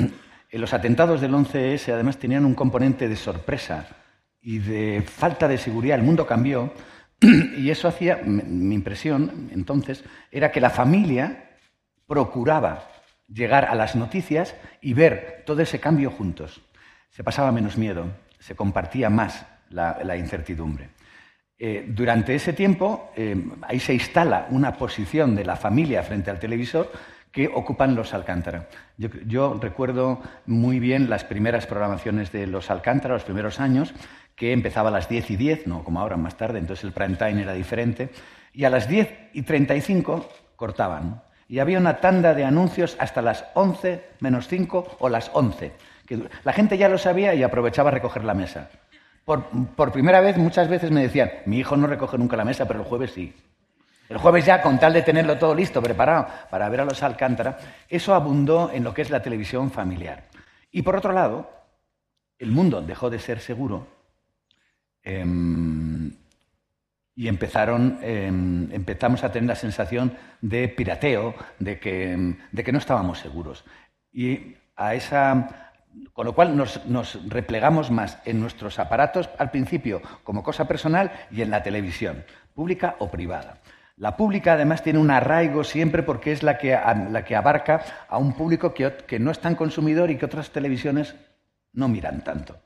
los 0.53 0.75
atentados 0.75 1.23
del 1.23 1.35
11S 1.35 1.93
además 1.93 2.19
tenían 2.19 2.45
un 2.45 2.55
componente 2.55 3.09
de 3.09 3.17
sorpresa 3.17 3.89
y 4.43 4.59
de 4.59 5.01
falta 5.01 5.49
de 5.49 5.57
seguridad. 5.57 5.99
El 5.99 6.05
mundo 6.05 6.27
cambió 6.27 6.75
y 7.21 7.71
eso 7.71 7.89
hacía, 7.89 8.21
mi 8.25 8.75
impresión 8.75 9.49
entonces, 9.53 10.05
era 10.31 10.53
que 10.53 10.61
la 10.61 10.71
familia 10.71 11.57
procuraba 12.07 12.89
llegar 13.29 13.65
a 13.65 13.75
las 13.75 13.97
noticias 13.97 14.55
y 14.81 14.95
ver 14.95 15.43
todo 15.47 15.63
ese 15.63 15.81
cambio 15.81 16.11
juntos. 16.11 16.63
Se 17.11 17.25
pasaba 17.25 17.53
menos 17.53 17.77
miedo, 17.77 18.07
se 18.39 18.55
compartía 18.55 19.11
más 19.11 19.47
la, 19.71 20.17
incertidumbre. 20.17 20.91
Eh, 21.59 21.87
durante 21.89 22.35
ese 22.35 22.53
tiempo, 22.53 23.11
eh, 23.17 23.37
ahí 23.63 23.81
se 23.81 23.95
instala 23.95 24.47
una 24.51 24.77
posición 24.77 25.35
de 25.35 25.45
la 25.45 25.57
familia 25.57 26.03
frente 26.03 26.31
al 26.31 26.39
televisor 26.39 26.93
que 27.33 27.49
ocupan 27.49 27.95
los 27.95 28.15
Alcántara. 28.15 28.69
Yo, 28.97 29.59
recuerdo 29.61 30.23
muy 30.47 30.79
bien 30.79 31.11
las 31.11 31.25
primeras 31.25 31.67
programaciones 31.67 32.33
de 32.33 32.47
los 32.47 32.71
Alcántara, 32.71 33.13
los 33.13 33.25
primeros 33.25 33.61
años, 33.61 33.93
que 34.37 34.53
empezaba 34.53 34.91
a 34.91 34.93
las 34.93 35.09
10 35.09 35.31
y 35.31 35.37
10, 35.37 35.67
no 35.67 35.83
como 35.83 35.99
ahora 35.99 36.19
más 36.19 36.37
tarde, 36.37 36.59
entonces 36.59 36.85
el 36.85 36.93
prime 36.93 37.17
time 37.17 37.43
era 37.43 37.55
diferente, 37.55 38.11
y 38.53 38.65
a 38.65 38.71
las 38.71 38.87
10 38.87 39.31
y 39.33 39.43
35 39.43 40.29
cortaban. 40.55 41.23
Y 41.49 41.59
había 41.59 41.79
una 41.79 41.99
tanda 41.99 42.35
de 42.35 42.45
anuncios 42.45 42.97
hasta 43.01 43.23
las 43.23 43.47
11 43.55 44.05
menos 44.21 44.47
5 44.47 44.99
o 45.01 45.09
las 45.09 45.31
11. 45.33 45.73
Que 46.07 46.29
la 46.45 46.53
gente 46.53 46.77
ya 46.77 46.89
lo 46.89 46.99
sabía 46.99 47.35
y 47.35 47.43
aprovechaba 47.43 47.89
a 47.91 47.93
recoger 47.95 48.25
la 48.25 48.35
mesa. 48.35 48.71
Por 49.25 49.91
primera 49.91 50.21
vez, 50.21 50.37
muchas 50.37 50.69
veces 50.69 50.91
me 50.91 51.03
decían, 51.03 51.31
mi 51.47 51.59
hijo 51.59 51.77
no 51.77 51.87
recoge 51.87 52.19
nunca 52.19 52.37
la 52.37 52.45
mesa, 52.45 52.67
pero 52.67 52.81
el 52.81 52.87
jueves 52.87 53.13
sí. 53.13 53.35
El 54.09 54.19
jueves 54.19 54.45
ya, 54.45 54.63
con 54.63 54.79
tal 54.79 54.93
de 54.93 55.03
tenerlo 55.03 55.37
todo 55.37 55.55
listo, 55.55 55.83
preparado 55.83 56.29
para 56.51 56.69
ver 56.69 56.81
a 56.81 56.85
los 56.85 57.03
Alcántara, 57.03 57.59
eso 57.89 58.15
abundó 58.15 58.71
en 58.73 58.85
lo 58.85 58.95
que 58.95 59.03
es 59.03 59.11
la 59.11 59.23
televisión 59.23 59.71
familiar. 59.71 60.25
Y 60.71 60.83
por 60.83 60.95
otro 60.97 61.13
lado, 61.13 61.51
el 62.39 62.53
mundo 62.53 62.83
dejó 62.83 63.11
de 63.11 63.19
ser 63.19 63.41
seguro 63.41 63.96
em, 65.07 66.11
y 67.15 67.29
empezaron, 67.29 67.99
em, 68.03 68.71
empezamos 68.73 69.25
a 69.25 69.33
tener 69.33 69.49
la 69.49 69.55
sensación 69.55 70.13
de 70.43 70.69
pirateo, 70.69 71.35
de 71.59 71.81
que, 71.81 72.37
de 72.53 72.65
que 72.65 72.73
no 72.73 72.79
estábamos 72.79 73.21
seguros. 73.21 73.65
Y 74.13 74.57
a 74.77 74.95
esa, 74.95 75.73
con 76.13 76.27
lo 76.27 76.35
cual 76.35 76.57
nos, 76.57 76.85
nos, 76.87 77.19
replegamos 77.29 77.91
más 77.91 78.19
en 78.27 78.41
nuestros 78.41 78.79
aparatos 78.79 79.31
al 79.39 79.51
principio 79.51 80.03
como 80.25 80.43
cosa 80.43 80.69
personal 80.69 81.11
y 81.31 81.41
en 81.41 81.51
la 81.51 81.63
televisión, 81.63 82.25
pública 82.55 82.97
o 82.99 83.11
privada. 83.11 83.61
La 83.97 84.17
pública 84.17 84.53
además 84.53 84.83
tiene 84.83 84.99
un 84.99 85.11
arraigo 85.11 85.65
siempre 85.65 86.03
porque 86.03 86.33
es 86.33 86.43
la 86.43 86.59
que, 86.59 86.79
la 87.11 87.25
que 87.25 87.35
abarca 87.35 87.83
a 88.09 88.19
un 88.19 88.35
público 88.35 88.75
que, 88.75 88.93
que, 89.07 89.19
no 89.19 89.31
es 89.31 89.39
tan 89.39 89.55
consumidor 89.55 90.11
y 90.11 90.19
que 90.19 90.27
otras 90.27 90.51
televisiones 90.51 91.15
no 91.73 91.89
miran 91.89 92.23
tanto. 92.23 92.59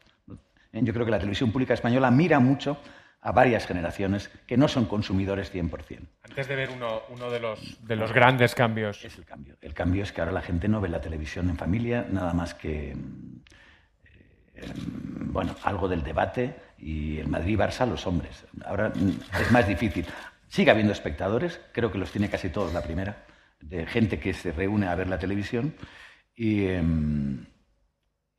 Yo 0.72 0.92
creo 0.92 1.04
que 1.04 1.10
la 1.10 1.18
televisión 1.18 1.50
pública 1.50 1.74
española 1.74 2.10
mira 2.10 2.38
mucho 2.38 2.78
a 3.22 3.32
varias 3.32 3.66
generaciones 3.66 4.30
que 4.46 4.56
no 4.56 4.66
son 4.68 4.86
consumidores 4.86 5.52
100%. 5.52 6.00
Antes 6.22 6.48
de 6.48 6.56
ver 6.56 6.70
uno, 6.70 7.02
uno 7.10 7.30
de, 7.30 7.40
los, 7.40 7.86
de 7.86 7.96
los 7.96 8.12
grandes 8.12 8.54
cambios. 8.54 9.04
Es 9.04 9.18
el 9.18 9.24
cambio. 9.24 9.56
El 9.60 9.74
cambio 9.74 10.02
es 10.02 10.12
que 10.12 10.20
ahora 10.20 10.32
la 10.32 10.40
gente 10.42 10.68
no 10.68 10.80
ve 10.80 10.88
la 10.88 11.00
televisión 11.00 11.50
en 11.50 11.56
familia, 11.56 12.06
nada 12.10 12.32
más 12.32 12.54
que, 12.54 12.92
eh, 14.54 14.72
bueno, 14.76 15.54
algo 15.64 15.86
del 15.88 16.02
debate 16.02 16.54
y 16.78 17.18
el 17.18 17.28
Madrid-Barça 17.28 17.86
los 17.86 18.06
hombres. 18.06 18.46
Ahora 18.64 18.92
es 19.38 19.50
más 19.50 19.68
difícil. 19.68 20.06
Sigue 20.48 20.70
habiendo 20.70 20.92
espectadores, 20.92 21.60
creo 21.72 21.92
que 21.92 21.98
los 21.98 22.10
tiene 22.10 22.30
casi 22.30 22.48
todos 22.48 22.72
la 22.72 22.82
primera, 22.82 23.24
de 23.60 23.86
gente 23.86 24.18
que 24.18 24.32
se 24.32 24.52
reúne 24.52 24.88
a 24.88 24.94
ver 24.94 25.08
la 25.08 25.18
televisión 25.18 25.74
y, 26.34 26.66
em, 26.66 27.44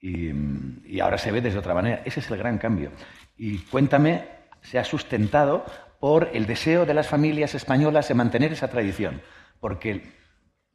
y, 0.02 1.00
ahora 1.00 1.18
se 1.18 1.32
ve 1.32 1.42
desde 1.42 1.60
otra 1.60 1.74
manera. 1.74 2.02
Ese 2.06 2.20
es 2.20 2.30
el 2.32 2.38
gran 2.38 2.58
cambio. 2.58 2.92
Y 3.38 3.60
cuéntame, 3.60 4.26
se 4.62 4.80
ha 4.80 4.84
sustentado 4.84 5.64
por 6.00 6.30
el 6.34 6.48
deseo 6.48 6.86
de 6.86 6.94
las 6.94 7.08
familias 7.08 7.54
españolas 7.54 8.08
de 8.08 8.16
mantener 8.16 8.52
esa 8.52 8.70
tradición, 8.70 9.22
porque 9.60 10.02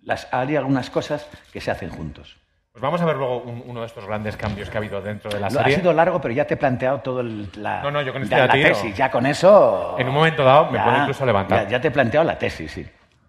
las, 0.01 0.33
hay 0.33 0.55
algunas 0.57 0.89
cosas 0.91 1.29
que 1.53 1.61
se 1.61 1.71
hacen 1.71 1.91
juntos. 1.91 2.37
Pues 2.77 2.83
vamos 2.83 3.01
a 3.01 3.07
ver 3.07 3.17
luego 3.17 3.39
uno 3.39 3.81
de 3.81 3.87
estos 3.87 4.07
grandes 4.07 4.37
cambios 4.37 4.69
que 4.69 4.77
ha 4.77 4.81
habido 4.81 5.01
dentro 5.01 5.31
de 5.31 5.41
la 5.41 5.49
serie. 5.49 5.75
Ha 5.75 5.79
sido 5.79 5.95
largo, 5.95 6.21
pero 6.21 6.35
ya 6.35 6.47
te 6.47 6.55
he 6.55 6.57
planteado 6.59 7.01
todo 7.01 7.21
el, 7.21 7.49
la, 7.57 7.83
no, 7.83 7.91
no, 7.91 8.03
yo 8.03 8.13
con 8.13 8.23
este 8.23 8.37
la, 8.37 8.49
tesis. 8.49 8.95
Ya 8.95 9.11
con 9.11 9.25
eso... 9.25 9.97
En 9.99 10.07
un 10.07 10.15
momento 10.15 10.45
dado 10.45 10.71
me 10.71 10.79
puedo 10.79 10.99
incluso 10.99 11.25
levantar. 11.25 11.69
Ya, 11.69 11.81
te 11.81 11.89
he 11.89 11.91
planteado 11.91 12.27
la 12.27 12.39
tesis, 12.39 12.71
sí. 12.71 12.87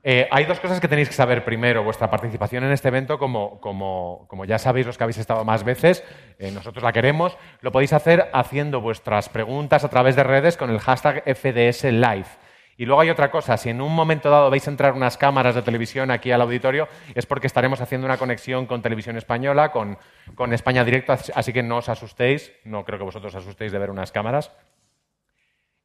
Eh, 0.10 0.26
hay 0.32 0.46
dos 0.46 0.62
cosas 0.62 0.80
que 0.80 0.88
tenéis 0.88 1.10
que 1.10 1.14
saber 1.14 1.44
primero. 1.44 1.84
Vuestra 1.84 2.10
participación 2.10 2.64
en 2.64 2.72
este 2.72 2.88
evento, 2.88 3.20
como, 3.20 3.60
como, 3.60 4.26
como 4.30 4.46
ya 4.46 4.58
sabéis 4.58 4.86
los 4.86 4.98
que 4.98 5.04
habéis 5.04 5.18
estado 5.18 5.44
más 5.44 5.66
veces, 5.66 6.02
eh, 6.40 6.50
nosotros 6.50 6.82
la 6.82 6.94
queremos, 6.94 7.38
lo 7.60 7.74
podéis 7.74 7.92
hacer 7.92 8.30
haciendo 8.32 8.80
vuestras 8.80 9.28
preguntas 9.28 9.84
a 9.84 9.90
través 9.90 10.16
de 10.16 10.24
redes 10.24 10.56
con 10.56 10.70
el 10.70 10.80
hashtag 10.80 11.24
FDS 11.26 11.92
Live. 11.92 12.28
Y 12.78 12.86
luego 12.86 13.02
hay 13.02 13.10
otra 13.10 13.30
cosa, 13.30 13.58
si 13.58 13.70
en 13.70 13.82
un 13.82 13.94
momento 13.94 14.30
dado 14.30 14.50
veis 14.50 14.66
entrar 14.70 14.94
unas 14.94 15.18
cámaras 15.18 15.56
de 15.56 15.62
televisión 15.62 16.10
aquí 16.10 16.32
al 16.32 16.40
auditorio, 16.40 16.88
es 17.14 17.26
porque 17.26 17.48
estaremos 17.48 17.82
haciendo 17.82 18.06
una 18.06 18.16
conexión 18.16 18.66
con 18.66 18.82
Televisión 18.82 19.18
Española, 19.18 19.74
con, 19.74 19.98
España 20.54 20.86
Directo, 20.86 21.12
así 21.12 21.52
que 21.52 21.64
no 21.64 21.80
os 21.80 21.90
asustéis, 21.90 22.54
no 22.64 22.86
creo 22.86 22.98
que 22.98 23.04
vosotros 23.04 23.36
os 23.36 23.44
asustéis 23.44 23.74
de 23.74 23.80
ver 23.80 23.90
unas 23.90 24.14
cámaras. 24.14 24.54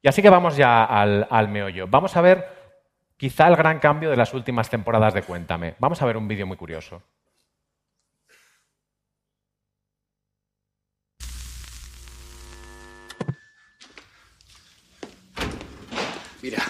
Y 0.01 0.07
así 0.07 0.21
que 0.21 0.29
vamos 0.29 0.55
ya 0.55 0.85
al, 0.85 1.27
al 1.29 1.49
meollo. 1.49 1.87
Vamos 1.89 2.15
a 2.15 2.21
ver 2.21 2.62
quizá 3.23 3.47
el 3.47 3.55
gran 3.55 3.79
cambio 3.79 4.09
de 4.09 4.17
las 4.17 4.33
últimas 4.33 4.69
temporadas 4.69 5.13
de 5.13 5.23
Cuéntame. 5.23 5.75
Vamos 5.79 6.01
a 6.01 6.05
ver 6.05 6.17
un 6.17 6.27
vídeo 6.27 6.45
muy 6.45 6.57
curioso. 6.57 7.01
Mira, 16.41 16.69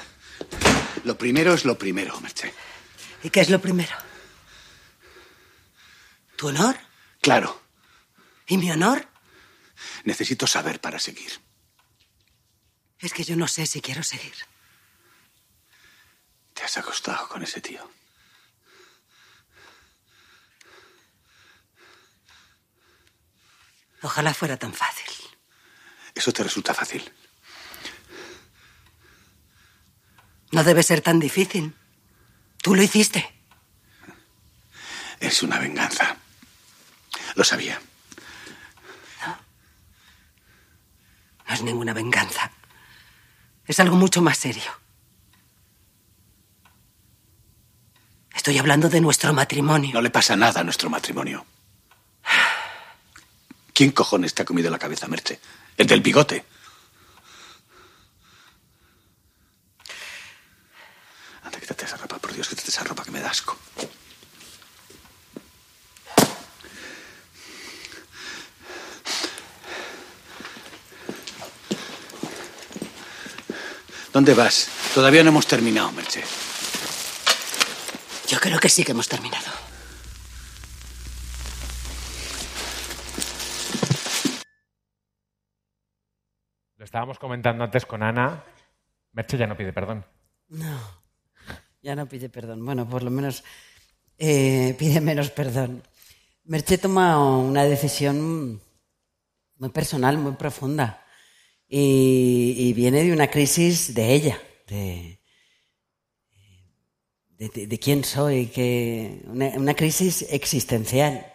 lo 1.03 1.17
primero 1.17 1.55
es 1.55 1.65
lo 1.65 1.75
primero, 1.75 2.21
Merche. 2.21 2.53
¿Y 3.23 3.31
qué 3.31 3.41
es 3.41 3.49
lo 3.49 3.57
primero? 3.57 3.95
¿Tu 6.35 6.49
honor? 6.49 6.75
Claro. 7.19 7.59
¿Y 8.45 8.59
mi 8.59 8.69
honor? 8.69 9.07
Necesito 10.03 10.45
saber 10.45 10.79
para 10.79 10.99
seguir. 10.99 11.31
Es 12.99 13.11
que 13.11 13.23
yo 13.23 13.35
no 13.35 13.47
sé 13.47 13.65
si 13.65 13.81
quiero 13.81 14.03
seguir. 14.03 14.52
Te 16.53 16.63
has 16.63 16.77
acostado 16.77 17.27
con 17.27 17.43
ese 17.43 17.61
tío. 17.61 17.89
Ojalá 24.01 24.33
fuera 24.33 24.57
tan 24.57 24.73
fácil. 24.73 25.11
Eso 26.13 26.31
te 26.31 26.43
resulta 26.43 26.73
fácil. 26.73 27.11
No 30.51 30.63
debe 30.63 30.83
ser 30.83 31.01
tan 31.01 31.19
difícil. 31.19 31.75
Tú 32.61 32.75
lo 32.75 32.83
hiciste. 32.83 33.33
Es 35.19 35.41
una 35.41 35.57
venganza. 35.57 36.17
Lo 37.35 37.43
sabía. 37.43 37.81
No. 39.25 39.37
No 41.47 41.53
es 41.53 41.61
ninguna 41.63 41.93
venganza. 41.93 42.51
Es 43.65 43.79
algo 43.79 43.95
mucho 43.95 44.21
más 44.21 44.37
serio. 44.37 44.82
Estoy 48.43 48.57
hablando 48.57 48.89
de 48.89 48.99
nuestro 48.99 49.31
matrimonio. 49.31 49.93
No 49.93 50.01
le 50.01 50.09
pasa 50.09 50.35
nada 50.35 50.59
a 50.59 50.63
nuestro 50.65 50.89
matrimonio. 50.89 51.45
¿Quién 53.73 53.91
cojones 53.91 54.33
te 54.33 54.41
ha 54.41 54.45
comido 54.45 54.69
la 54.69 54.77
cabeza, 54.77 55.07
Merche? 55.07 55.39
El 55.77 55.87
del 55.87 56.01
bigote. 56.01 56.43
Quítate 61.57 61.85
esa 61.85 61.95
ropa, 61.95 62.19
por 62.19 62.33
Dios, 62.33 62.49
quítate 62.49 62.67
esa 62.67 62.83
ropa 62.83 63.05
que 63.05 63.11
me 63.11 63.21
da 63.21 63.29
asco. 63.29 63.57
¿Dónde 74.11 74.33
vas? 74.33 74.67
Todavía 74.93 75.23
no 75.23 75.29
hemos 75.29 75.47
terminado, 75.47 75.93
Merche. 75.93 76.25
Yo 78.33 78.39
creo 78.39 78.59
que 78.59 78.67
sí 78.67 78.83
que 78.83 78.93
hemos 78.93 79.07
terminado. 79.07 79.45
Lo 86.77 86.83
estábamos 86.83 87.19
comentando 87.19 87.63
antes 87.63 87.85
con 87.85 88.01
Ana 88.01 88.43
Merche 89.11 89.37
ya 89.37 89.45
no 89.45 89.55
pide 89.55 89.71
perdón. 89.71 90.03
No, 90.47 90.79
ya 91.83 91.95
no 91.95 92.07
pide 92.07 92.27
perdón. 92.29 92.65
Bueno, 92.65 92.89
por 92.89 93.03
lo 93.03 93.11
menos 93.11 93.43
eh, 94.17 94.75
pide 94.79 94.99
menos 94.99 95.29
perdón. 95.29 95.83
Merche 96.45 96.79
toma 96.79 97.19
una 97.37 97.65
decisión 97.65 98.59
muy 99.57 99.69
personal, 99.69 100.17
muy 100.17 100.31
profunda. 100.31 101.05
Y, 101.67 102.55
y 102.57 102.73
viene 102.73 103.03
de 103.03 103.13
una 103.13 103.29
crisis 103.29 103.93
de 103.93 104.11
ella, 104.11 104.41
de, 104.65 105.22
de, 107.49 107.79
quién 107.79 108.03
soy, 108.03 108.47
que 108.47 109.21
una, 109.27 109.73
crisis 109.73 110.25
existencial. 110.29 111.25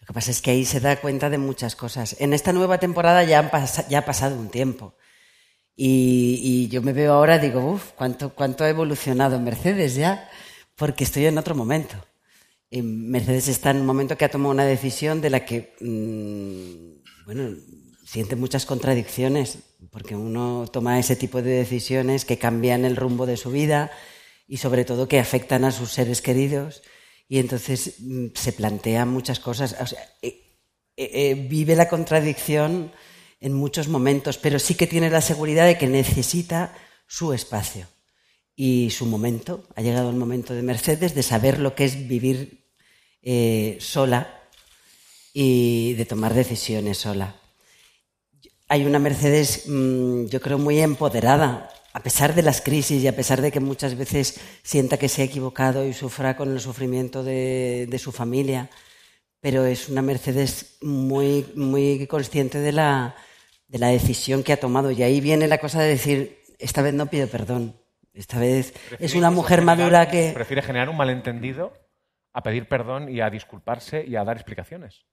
Lo 0.00 0.06
que 0.06 0.12
pasa 0.12 0.30
es 0.30 0.42
que 0.42 0.50
ahí 0.50 0.64
se 0.64 0.80
da 0.80 1.00
cuenta 1.00 1.30
de 1.30 1.38
muchas 1.38 1.76
cosas. 1.76 2.16
En 2.18 2.32
esta 2.32 2.52
nueva 2.52 2.78
temporada 2.78 3.24
ya, 3.24 3.50
ya 3.88 3.98
ha 3.98 4.04
pasado 4.04 4.36
un 4.36 4.48
tiempo. 4.48 4.94
Y, 5.76 6.40
y 6.42 6.68
yo 6.68 6.82
me 6.82 6.92
veo 6.92 7.12
ahora, 7.12 7.38
digo, 7.38 7.60
uff, 7.60 7.92
¿cuánto, 7.92 8.34
¿cuánto 8.34 8.64
ha 8.64 8.68
evolucionado 8.68 9.38
Mercedes 9.38 9.94
ya? 9.94 10.28
Porque 10.74 11.04
estoy 11.04 11.26
en 11.26 11.38
otro 11.38 11.54
momento. 11.54 11.96
Y 12.70 12.82
Mercedes 12.82 13.48
está 13.48 13.70
en 13.70 13.78
un 13.78 13.86
momento 13.86 14.16
que 14.16 14.24
ha 14.24 14.30
tomado 14.30 14.50
una 14.50 14.64
decisión 14.64 15.20
de 15.20 15.30
la 15.30 15.44
que, 15.44 15.74
mm, 15.80 17.24
bueno, 17.26 17.56
siente 18.04 18.36
muchas 18.36 18.66
contradicciones, 18.66 19.58
porque 19.90 20.16
uno 20.16 20.66
toma 20.72 20.98
ese 20.98 21.16
tipo 21.16 21.42
de 21.42 21.50
decisiones 21.50 22.24
que 22.24 22.38
cambian 22.38 22.84
el 22.84 22.96
rumbo 22.96 23.26
de 23.26 23.36
su 23.36 23.50
vida 23.50 23.90
y 24.48 24.56
sobre 24.56 24.86
todo 24.86 25.06
que 25.06 25.20
afectan 25.20 25.64
a 25.64 25.70
sus 25.70 25.92
seres 25.92 26.22
queridos. 26.22 26.82
Y 27.28 27.38
entonces 27.38 27.96
mm, 28.00 28.28
se 28.34 28.52
plantean 28.52 29.10
muchas 29.10 29.38
cosas. 29.38 29.76
Eh, 30.22 30.40
eh, 30.96 31.10
eh, 31.14 31.34
vive 31.48 31.76
la 31.76 31.88
contradicción 31.88 32.90
en 33.40 33.52
muchos 33.52 33.88
momentos, 33.88 34.38
pero 34.38 34.58
sí 34.58 34.74
que 34.74 34.86
tiene 34.86 35.10
la 35.10 35.20
seguridad 35.20 35.66
de 35.66 35.78
que 35.78 35.86
necesita 35.86 36.74
su 37.06 37.34
espacio 37.34 37.86
y 38.56 38.90
su 38.90 39.04
momento. 39.06 39.68
Ha 39.76 39.82
llegado 39.82 40.10
el 40.10 40.16
momento 40.16 40.54
de 40.54 40.62
Mercedes 40.62 41.14
de 41.14 41.22
saber 41.22 41.60
lo 41.60 41.74
que 41.74 41.84
es 41.84 42.08
vivir 42.08 42.64
sola 43.78 44.40
y 45.34 45.92
de 45.92 46.06
tomar 46.06 46.32
decisiones 46.32 46.98
sola. 46.98 47.36
Hay 48.68 48.86
una 48.86 48.98
Mercedes, 48.98 49.64
mm, 49.66 50.26
yo 50.26 50.40
creo, 50.40 50.58
muy 50.58 50.80
empoderada, 50.80 51.70
a 51.98 52.00
pesar 52.00 52.32
de 52.32 52.42
las 52.42 52.60
crisis 52.60 53.02
y 53.02 53.08
a 53.08 53.16
pesar 53.16 53.40
de 53.42 53.50
que 53.50 53.58
muchas 53.58 53.96
veces 53.96 54.40
sienta 54.62 54.98
que 54.98 55.08
se 55.08 55.22
ha 55.22 55.24
equivocado 55.24 55.84
y 55.84 55.92
sufra 55.92 56.36
con 56.36 56.52
el 56.52 56.60
sufrimiento 56.60 57.24
de, 57.24 57.86
de 57.90 57.98
su 57.98 58.12
familia, 58.12 58.70
pero 59.40 59.64
es 59.66 59.88
una 59.88 60.00
Mercedes 60.00 60.76
muy, 60.80 61.44
muy 61.56 62.06
consciente 62.06 62.58
de 62.60 62.70
la, 62.70 63.16
de 63.66 63.78
la 63.80 63.88
decisión 63.88 64.44
que 64.44 64.52
ha 64.52 64.60
tomado. 64.60 64.92
Y 64.92 65.02
ahí 65.02 65.20
viene 65.20 65.48
la 65.48 65.58
cosa 65.58 65.82
de 65.82 65.88
decir, 65.88 66.38
esta 66.60 66.82
vez 66.82 66.94
no 66.94 67.06
pido 67.06 67.26
perdón, 67.26 67.74
esta 68.14 68.38
vez 68.38 68.74
es 69.00 69.16
una 69.16 69.32
mujer 69.32 69.58
Generar- 69.60 69.76
madura 69.78 70.08
que... 70.08 70.30
Prefiere 70.32 70.62
generar 70.62 70.88
un 70.88 70.96
malentendido 70.96 71.72
a 72.32 72.44
pedir 72.44 72.68
perdón 72.68 73.08
y 73.08 73.20
a 73.20 73.28
disculparse 73.28 74.04
y 74.06 74.14
a 74.14 74.22
dar 74.22 74.36
explicaciones. 74.36 75.04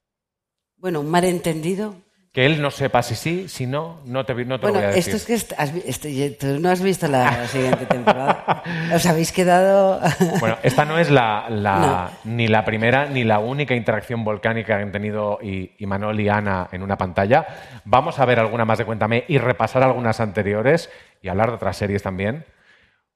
Bueno, 0.77 0.99
un 0.99 1.09
malentendido. 1.09 1.95
Que 2.35 2.45
él 2.45 2.61
no 2.61 2.69
sepa 2.69 3.01
si 3.01 3.15
sí, 3.15 3.47
si 3.47 3.65
no, 3.65 4.01
no 4.05 4.25
te, 4.25 4.33
no 4.35 4.59
te 4.59 4.67
Bueno, 4.67 4.67
lo 4.67 4.71
voy 4.73 4.83
a 4.83 4.87
decir. 4.95 5.15
esto 5.15 5.33
es 5.33 5.47
que 5.47 5.55
has 5.55 5.73
esto- 5.73 6.09
tú 6.37 6.59
no 6.59 6.69
has 6.69 6.81
visto 6.81 7.07
la 7.07 7.47
siguiente 7.47 7.85
temporada. 7.85 8.61
Os 8.93 9.05
habéis 9.05 9.31
quedado... 9.31 10.01
Bueno, 10.41 10.57
esta 10.61 10.83
no 10.83 10.99
es 10.99 11.09
la, 11.09 11.45
la- 11.49 12.11
ni 12.25 12.49
la 12.49 12.65
primera 12.65 13.05
ni 13.05 13.23
la 13.23 13.39
única 13.39 13.73
interacción 13.73 14.25
volcánica 14.25 14.75
que 14.75 14.83
han 14.83 14.91
tenido 14.91 15.39
y, 15.41 15.71
y 15.77 15.85
Manol 15.85 16.19
y 16.19 16.27
Ana 16.27 16.67
en 16.73 16.83
una 16.83 16.97
pantalla. 16.97 17.47
Vamos 17.85 18.19
a 18.19 18.25
ver 18.25 18.37
alguna 18.39 18.65
más 18.65 18.79
de 18.79 18.85
Cuéntame 18.85 19.23
y 19.29 19.37
repasar 19.37 19.81
algunas 19.83 20.19
anteriores 20.19 20.89
y 21.21 21.29
hablar 21.29 21.47
de 21.51 21.55
otras 21.55 21.77
series 21.77 22.03
también 22.03 22.45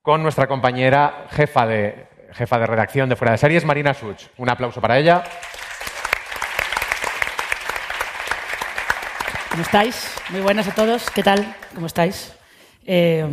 con 0.01 0.23
nuestra 0.23 0.47
compañera 0.47 1.25
jefa 1.31 1.67
de, 1.67 2.07
jefa 2.31 2.57
de 2.57 2.67
redacción 2.67 3.09
de 3.09 3.17
Fuera 3.17 3.33
de 3.33 3.37
Series, 3.37 3.65
Marina 3.65 3.93
Such. 3.93 4.27
Un 4.37 4.49
aplauso 4.49 4.79
para 4.79 4.97
ella. 4.97 5.23
¿Cómo 9.59 9.65
estáis? 9.65 10.09
Muy 10.29 10.39
buenas 10.39 10.69
a 10.69 10.73
todos. 10.73 11.09
¿Qué 11.09 11.21
tal? 11.21 11.53
¿Cómo 11.75 11.87
estáis? 11.87 12.31
Eh, 12.85 13.27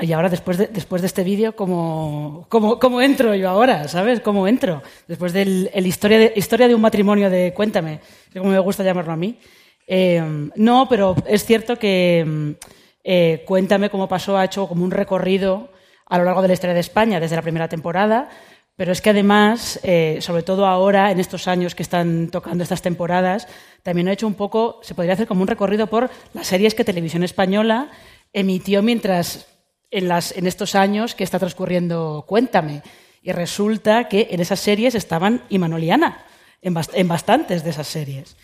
y 0.00 0.12
ahora, 0.12 0.28
después 0.28 0.58
de, 0.58 0.68
después 0.68 1.02
de 1.02 1.06
este 1.06 1.24
vídeo, 1.24 1.56
¿cómo, 1.56 2.46
cómo, 2.48 2.78
cómo 2.78 3.02
entro 3.02 3.34
yo 3.34 3.48
ahora? 3.48 3.88
¿Sabes? 3.88 4.20
¿Cómo 4.20 4.46
entro? 4.46 4.80
Después 5.08 5.32
del 5.32 5.68
el 5.74 5.84
historia, 5.88 6.20
de, 6.20 6.32
historia 6.36 6.68
de 6.68 6.76
un 6.76 6.80
matrimonio 6.80 7.28
de 7.30 7.52
Cuéntame, 7.52 7.98
que 8.32 8.38
como 8.38 8.52
me 8.52 8.60
gusta 8.60 8.84
llamarlo 8.84 9.12
a 9.12 9.16
mí. 9.16 9.40
Eh, 9.88 10.22
no, 10.54 10.86
pero 10.88 11.16
es 11.26 11.44
cierto 11.44 11.76
que 11.76 12.54
eh, 13.02 13.42
Cuéntame 13.44 13.90
cómo 13.90 14.06
pasó 14.06 14.38
ha 14.38 14.44
hecho 14.44 14.68
como 14.68 14.84
un 14.84 14.92
recorrido 14.92 15.70
a 16.06 16.18
lo 16.18 16.22
largo 16.22 16.42
de 16.42 16.48
la 16.48 16.54
historia 16.54 16.74
de 16.74 16.80
España 16.80 17.18
desde 17.18 17.34
la 17.34 17.42
primera 17.42 17.68
temporada, 17.68 18.28
pero 18.76 18.92
es 18.92 19.00
que 19.00 19.10
además, 19.10 19.80
eh, 19.82 20.18
sobre 20.20 20.42
todo 20.42 20.66
ahora, 20.66 21.10
en 21.10 21.18
estos 21.18 21.48
años 21.48 21.74
que 21.74 21.82
están 21.82 22.28
tocando 22.28 22.62
estas 22.62 22.82
temporadas, 22.82 23.48
también 23.82 24.08
ha 24.08 24.12
hecho 24.12 24.26
un 24.26 24.34
poco, 24.34 24.80
se 24.82 24.94
podría 24.94 25.14
hacer 25.14 25.26
como 25.26 25.42
un 25.42 25.48
recorrido 25.48 25.86
por 25.86 26.10
las 26.34 26.46
series 26.46 26.74
que 26.74 26.84
Televisión 26.84 27.22
Española 27.22 27.90
emitió 28.32 28.82
mientras, 28.82 29.46
en, 29.90 30.08
las, 30.08 30.36
en 30.36 30.46
estos 30.46 30.74
años 30.74 31.14
que 31.14 31.24
está 31.24 31.38
transcurriendo 31.38 32.24
Cuéntame. 32.28 32.82
Y 33.22 33.32
resulta 33.32 34.08
que 34.08 34.28
en 34.30 34.40
esas 34.40 34.60
series 34.60 34.94
estaban 34.94 35.42
Imanol 35.48 35.82
y 35.82 35.90
Ana, 35.90 36.24
en, 36.62 36.74
bast- 36.74 36.92
en 36.94 37.08
bastantes 37.08 37.64
de 37.64 37.70
esas 37.70 37.86
series. 37.88 38.36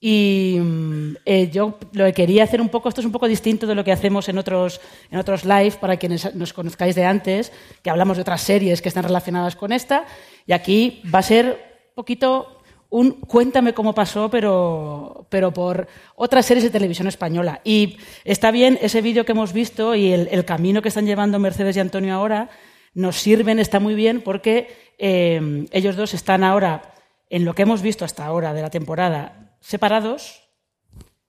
Y 0.00 0.56
mm, 0.58 1.16
eh, 1.26 1.50
yo 1.50 1.78
lo 1.92 2.06
que 2.06 2.12
quería 2.14 2.44
hacer 2.44 2.62
un 2.62 2.70
poco, 2.70 2.88
esto 2.88 3.02
es 3.02 3.06
un 3.06 3.12
poco 3.12 3.28
distinto 3.28 3.66
de 3.66 3.74
lo 3.74 3.84
que 3.84 3.92
hacemos 3.92 4.28
en 4.30 4.38
otros, 4.38 4.80
en 5.10 5.18
otros 5.18 5.44
live, 5.44 5.72
para 5.72 5.98
quienes 5.98 6.34
nos 6.34 6.54
conozcáis 6.54 6.94
de 6.94 7.04
antes, 7.04 7.52
que 7.82 7.90
hablamos 7.90 8.16
de 8.16 8.22
otras 8.22 8.40
series 8.40 8.80
que 8.80 8.88
están 8.88 9.04
relacionadas 9.04 9.56
con 9.56 9.72
esta, 9.72 10.06
y 10.46 10.52
aquí 10.52 11.02
va 11.14 11.18
a 11.18 11.22
ser 11.22 11.46
un 11.90 11.94
poquito 11.94 12.60
un 12.88 13.12
cuéntame 13.12 13.72
cómo 13.72 13.94
pasó, 13.94 14.30
pero, 14.30 15.26
pero 15.28 15.52
por 15.52 15.86
otras 16.16 16.46
series 16.46 16.64
de 16.64 16.70
televisión 16.70 17.06
española. 17.06 17.60
Y 17.62 17.98
está 18.24 18.50
bien 18.50 18.78
ese 18.82 19.00
vídeo 19.00 19.24
que 19.24 19.32
hemos 19.32 19.52
visto 19.52 19.94
y 19.94 20.12
el, 20.12 20.44
camino 20.44 20.82
que 20.82 20.88
están 20.88 21.06
llevando 21.06 21.38
Mercedes 21.38 21.76
y 21.76 21.80
Antonio 21.80 22.14
ahora, 22.14 22.48
nos 22.94 23.16
sirven, 23.16 23.60
está 23.60 23.78
muy 23.78 23.94
bien, 23.94 24.22
porque 24.22 24.92
eh, 24.98 25.66
ellos 25.70 25.94
dos 25.94 26.14
están 26.14 26.42
ahora, 26.42 26.94
en 27.28 27.44
lo 27.44 27.54
que 27.54 27.62
hemos 27.62 27.82
visto 27.82 28.04
hasta 28.04 28.26
ahora 28.26 28.52
de 28.52 28.62
la 28.62 28.70
temporada, 28.70 29.49
separados, 29.60 30.40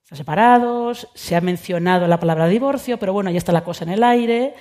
están 0.03 0.17
separados, 0.17 1.07
se 1.13 1.35
ha 1.35 1.41
mencionado 1.41 2.07
la 2.07 2.19
palabra 2.19 2.47
divorcio, 2.47 2.97
pero 2.97 3.13
bueno, 3.13 3.31
ya 3.31 3.37
está 3.37 3.51
la 3.51 3.63
cosa 3.63 3.85
en 3.85 3.91
el 3.91 4.03
aire. 4.03 4.53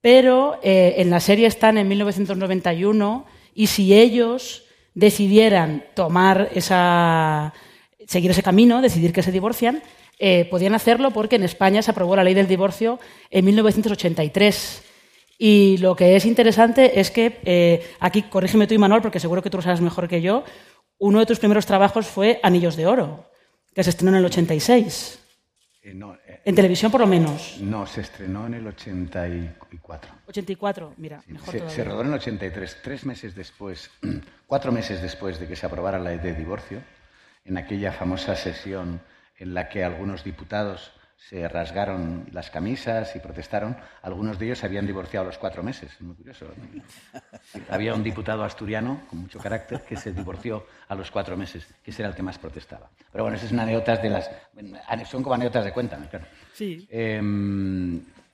Pero 0.00 0.58
eh, 0.62 0.94
en 0.96 1.10
la 1.10 1.20
serie 1.20 1.46
están 1.46 1.76
en 1.76 1.86
1991 1.88 3.26
y 3.54 3.66
si 3.66 3.92
ellos 3.94 4.64
decidieran 4.94 5.84
tomar 5.94 6.48
esa, 6.54 7.52
seguir 8.06 8.30
ese 8.30 8.42
camino, 8.42 8.80
decidir 8.80 9.12
que 9.12 9.22
se 9.22 9.32
divorcian, 9.32 9.82
eh, 10.18 10.46
podían 10.50 10.74
hacerlo 10.74 11.10
porque 11.10 11.36
en 11.36 11.44
España 11.44 11.82
se 11.82 11.90
aprobó 11.90 12.16
la 12.16 12.24
ley 12.24 12.34
del 12.34 12.48
divorcio 12.48 12.98
en 13.30 13.44
1983. 13.44 14.82
Y 15.38 15.78
lo 15.78 15.96
que 15.96 16.16
es 16.16 16.26
interesante 16.26 17.00
es 17.00 17.10
que, 17.10 17.40
eh, 17.44 17.86
aquí 17.98 18.22
corrígeme 18.22 18.66
tú, 18.66 18.78
Manuel, 18.78 19.00
porque 19.00 19.20
seguro 19.20 19.42
que 19.42 19.48
tú 19.48 19.56
lo 19.56 19.62
sabes 19.62 19.80
mejor 19.80 20.08
que 20.08 20.20
yo, 20.20 20.44
uno 21.00 21.18
de 21.18 21.26
tus 21.26 21.38
primeros 21.38 21.66
trabajos 21.66 22.06
fue 22.06 22.38
Anillos 22.42 22.76
de 22.76 22.86
Oro, 22.86 23.30
que 23.74 23.82
se 23.82 23.90
estrenó 23.90 24.12
en 24.12 24.18
el 24.18 24.26
86. 24.26 25.18
Eh, 25.82 25.94
no, 25.94 26.14
eh, 26.26 26.42
En 26.44 26.54
televisión, 26.54 26.92
por 26.92 27.00
lo 27.00 27.06
menos. 27.06 27.56
no, 27.60 27.86
se 27.86 28.02
estrenó 28.02 28.46
en 28.46 28.54
el 28.54 28.66
84. 28.66 30.12
84, 30.26 30.94
mira, 30.98 31.22
mejor 31.26 31.50
Se, 31.52 31.58
todavía. 31.58 31.74
se 31.76 31.84
rodó 31.84 32.00
en 32.02 32.06
el 32.08 32.14
83, 32.14 32.76
tres 32.82 33.06
meses 33.06 33.34
después, 33.34 33.90
cuatro 34.46 34.72
meses 34.72 35.00
después 35.00 35.40
de 35.40 35.48
que 35.48 35.56
se 35.56 35.64
aprobara 35.66 35.98
la 35.98 36.10
ley 36.10 36.18
de 36.18 36.34
divorcio, 36.34 36.82
en 37.44 37.56
aquella 37.56 37.92
famosa 37.92 38.36
sesión 38.36 39.00
en 39.38 39.54
la 39.54 39.70
que 39.70 39.82
algunos 39.82 40.22
diputados 40.22 40.92
se 41.28 41.46
rasgaron 41.48 42.26
las 42.32 42.50
camisas 42.50 43.14
y 43.14 43.18
protestaron, 43.20 43.76
algunos 44.02 44.38
de 44.38 44.46
ellos 44.46 44.58
se 44.58 44.66
habían 44.66 44.86
divorciado 44.86 45.24
a 45.24 45.26
los 45.28 45.38
cuatro 45.38 45.62
meses. 45.62 45.92
Es 45.92 46.00
muy 46.00 46.14
curioso. 46.16 46.46
Había 47.68 47.94
un 47.94 48.02
diputado 48.02 48.42
asturiano 48.42 49.02
con 49.08 49.20
mucho 49.20 49.38
carácter 49.38 49.82
que 49.82 49.96
se 49.96 50.12
divorció 50.12 50.66
a 50.88 50.94
los 50.94 51.10
cuatro 51.10 51.36
meses, 51.36 51.66
que 51.84 51.90
ese 51.90 52.02
era 52.02 52.08
el 52.08 52.14
que 52.16 52.22
más 52.22 52.38
protestaba. 52.38 52.88
Pero 53.12 53.24
bueno, 53.24 53.36
esas 53.36 53.50
son 53.50 53.60
anécdotas 53.60 54.02
de 54.02 54.10
las. 54.10 54.30
Son 55.08 55.22
como 55.22 55.34
anécdotas 55.34 55.64
de 55.66 55.72
cuéntame, 55.72 56.08
claro. 56.08 56.24
Sí. 56.54 56.88
Eh, 56.90 57.20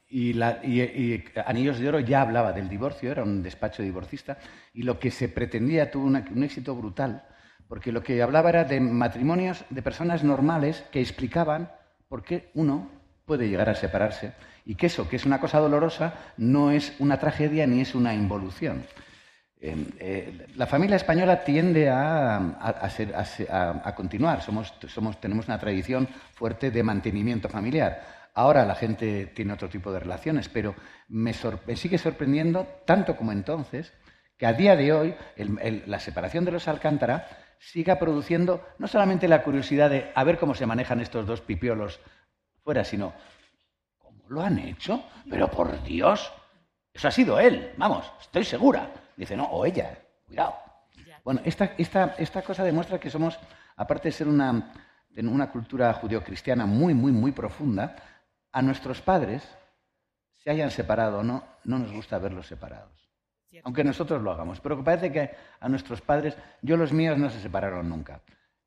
y, 0.09 0.33
la- 0.35 0.61
y- 0.62 0.81
y 0.83 1.25
Anillos 1.44 1.81
de 1.81 1.88
Oro 1.88 1.99
ya 2.01 2.22
hablaba 2.22 2.53
del 2.53 2.68
divorcio, 2.68 3.11
era 3.11 3.25
un 3.25 3.42
despacho 3.42 3.83
divorcista, 3.83 4.38
y 4.72 4.83
lo 4.83 4.99
que 5.01 5.11
se 5.11 5.29
pretendía 5.29 5.90
tuvo 5.90 6.07
una- 6.07 6.25
un 6.31 6.44
éxito 6.44 6.75
brutal, 6.77 7.25
porque 7.68 7.90
lo 7.90 8.03
que 8.03 8.22
hablaba 8.22 8.49
era 8.51 8.62
de 8.64 8.79
matrimonios 8.81 9.64
de 9.70 9.83
personas 9.83 10.22
normales 10.22 10.85
que 10.92 11.01
explicaban 11.01 11.70
por 12.08 12.22
qué 12.22 12.50
uno 12.54 12.88
puede 13.24 13.48
llegar 13.48 13.68
a 13.68 13.74
separarse 13.74 14.32
y 14.64 14.74
que 14.74 14.86
eso, 14.86 15.08
que 15.08 15.16
es 15.16 15.24
una 15.26 15.40
cosa 15.40 15.58
dolorosa, 15.58 16.14
no 16.36 16.70
es 16.70 16.92
una 16.98 17.18
tragedia 17.18 17.66
ni 17.66 17.80
es 17.80 17.94
una 17.94 18.14
involución. 18.14 18.84
Eh, 19.60 19.86
eh, 19.98 20.46
la 20.56 20.66
familia 20.66 20.96
española 20.96 21.42
tiende 21.42 21.88
a, 21.88 22.36
a- 22.36 23.94
continuar. 23.94 24.42
Somos, 24.42 24.74
somos- 24.88 25.20
tenemos 25.20 25.46
una 25.48 25.58
tradición 25.58 26.08
fuerte 26.34 26.70
de 26.70 26.82
mantenimiento 26.82 27.48
familiar. 27.48 28.28
Ahora 28.34 28.66
la 28.66 28.74
gente 28.74 29.26
tiene 29.34 29.54
otro 29.54 29.68
tipo 29.68 29.90
de 29.92 30.00
relaciones, 30.00 30.48
pero 30.48 30.74
me, 31.08 31.32
sigue 31.76 31.96
sorprendiendo, 31.96 32.66
tanto 32.84 33.16
como 33.16 33.32
entonces, 33.32 33.92
que 34.36 34.44
a 34.46 34.52
día 34.52 34.76
de 34.76 34.92
hoy 34.92 35.14
la 35.86 35.98
separación 36.00 36.44
de 36.44 36.52
los 36.52 36.68
Alcántara 36.68 37.26
siga 37.58 37.98
produciendo 37.98 38.64
no 38.78 38.88
solamente 38.88 39.28
la 39.28 39.42
curiosidad 39.42 39.90
de 39.90 40.12
a 40.14 40.24
ver 40.24 40.38
cómo 40.38 40.54
se 40.54 40.66
manejan 40.66 41.00
estos 41.00 41.26
dos 41.26 41.40
pipiolos 41.40 42.00
fuera, 42.62 42.84
sino 42.84 43.12
¿cómo 43.98 44.24
lo 44.28 44.42
han 44.42 44.58
hecho? 44.58 45.04
Pero 45.28 45.48
por 45.50 45.82
Dios, 45.82 46.32
eso 46.92 47.08
ha 47.08 47.10
sido 47.10 47.38
él, 47.38 47.72
vamos, 47.76 48.10
estoy 48.20 48.44
segura. 48.44 48.90
Dice, 49.16 49.36
no, 49.36 49.44
o 49.44 49.64
ella, 49.64 49.98
cuidado. 50.26 50.54
Bueno, 51.24 51.40
esta, 51.44 51.72
esta 51.76 52.42
cosa 52.42 52.62
demuestra 52.62 53.00
que 53.00 53.10
somos, 53.10 53.38
aparte 53.76 54.08
de 54.08 54.12
ser 54.12 54.28
una, 54.28 54.72
una 55.16 55.50
cultura 55.50 55.92
judeocristiana 55.94 56.66
muy, 56.66 56.94
muy, 56.94 57.12
muy 57.12 57.32
profunda, 57.32 57.96
a 58.52 58.62
nuestros 58.62 59.00
padres, 59.00 59.42
se 60.34 60.50
hayan 60.50 60.70
separado 60.70 61.18
o 61.18 61.22
no, 61.22 61.42
no 61.64 61.78
nos 61.78 61.92
gusta 61.92 62.18
verlos 62.18 62.46
separados 62.46 63.05
aunque 63.64 63.84
nosotros 63.84 64.22
lo 64.22 64.30
hagamos. 64.30 64.60
Pero 64.60 64.82
parece 64.82 65.12
que 65.12 65.30
a 65.60 65.68
nuestros 65.68 66.00
padres, 66.00 66.36
yo 66.62 66.76
los 66.76 66.92
míos 66.92 67.18
no 67.18 67.30
se 67.30 67.40
separaron 67.40 67.88
nunca, 67.88 68.22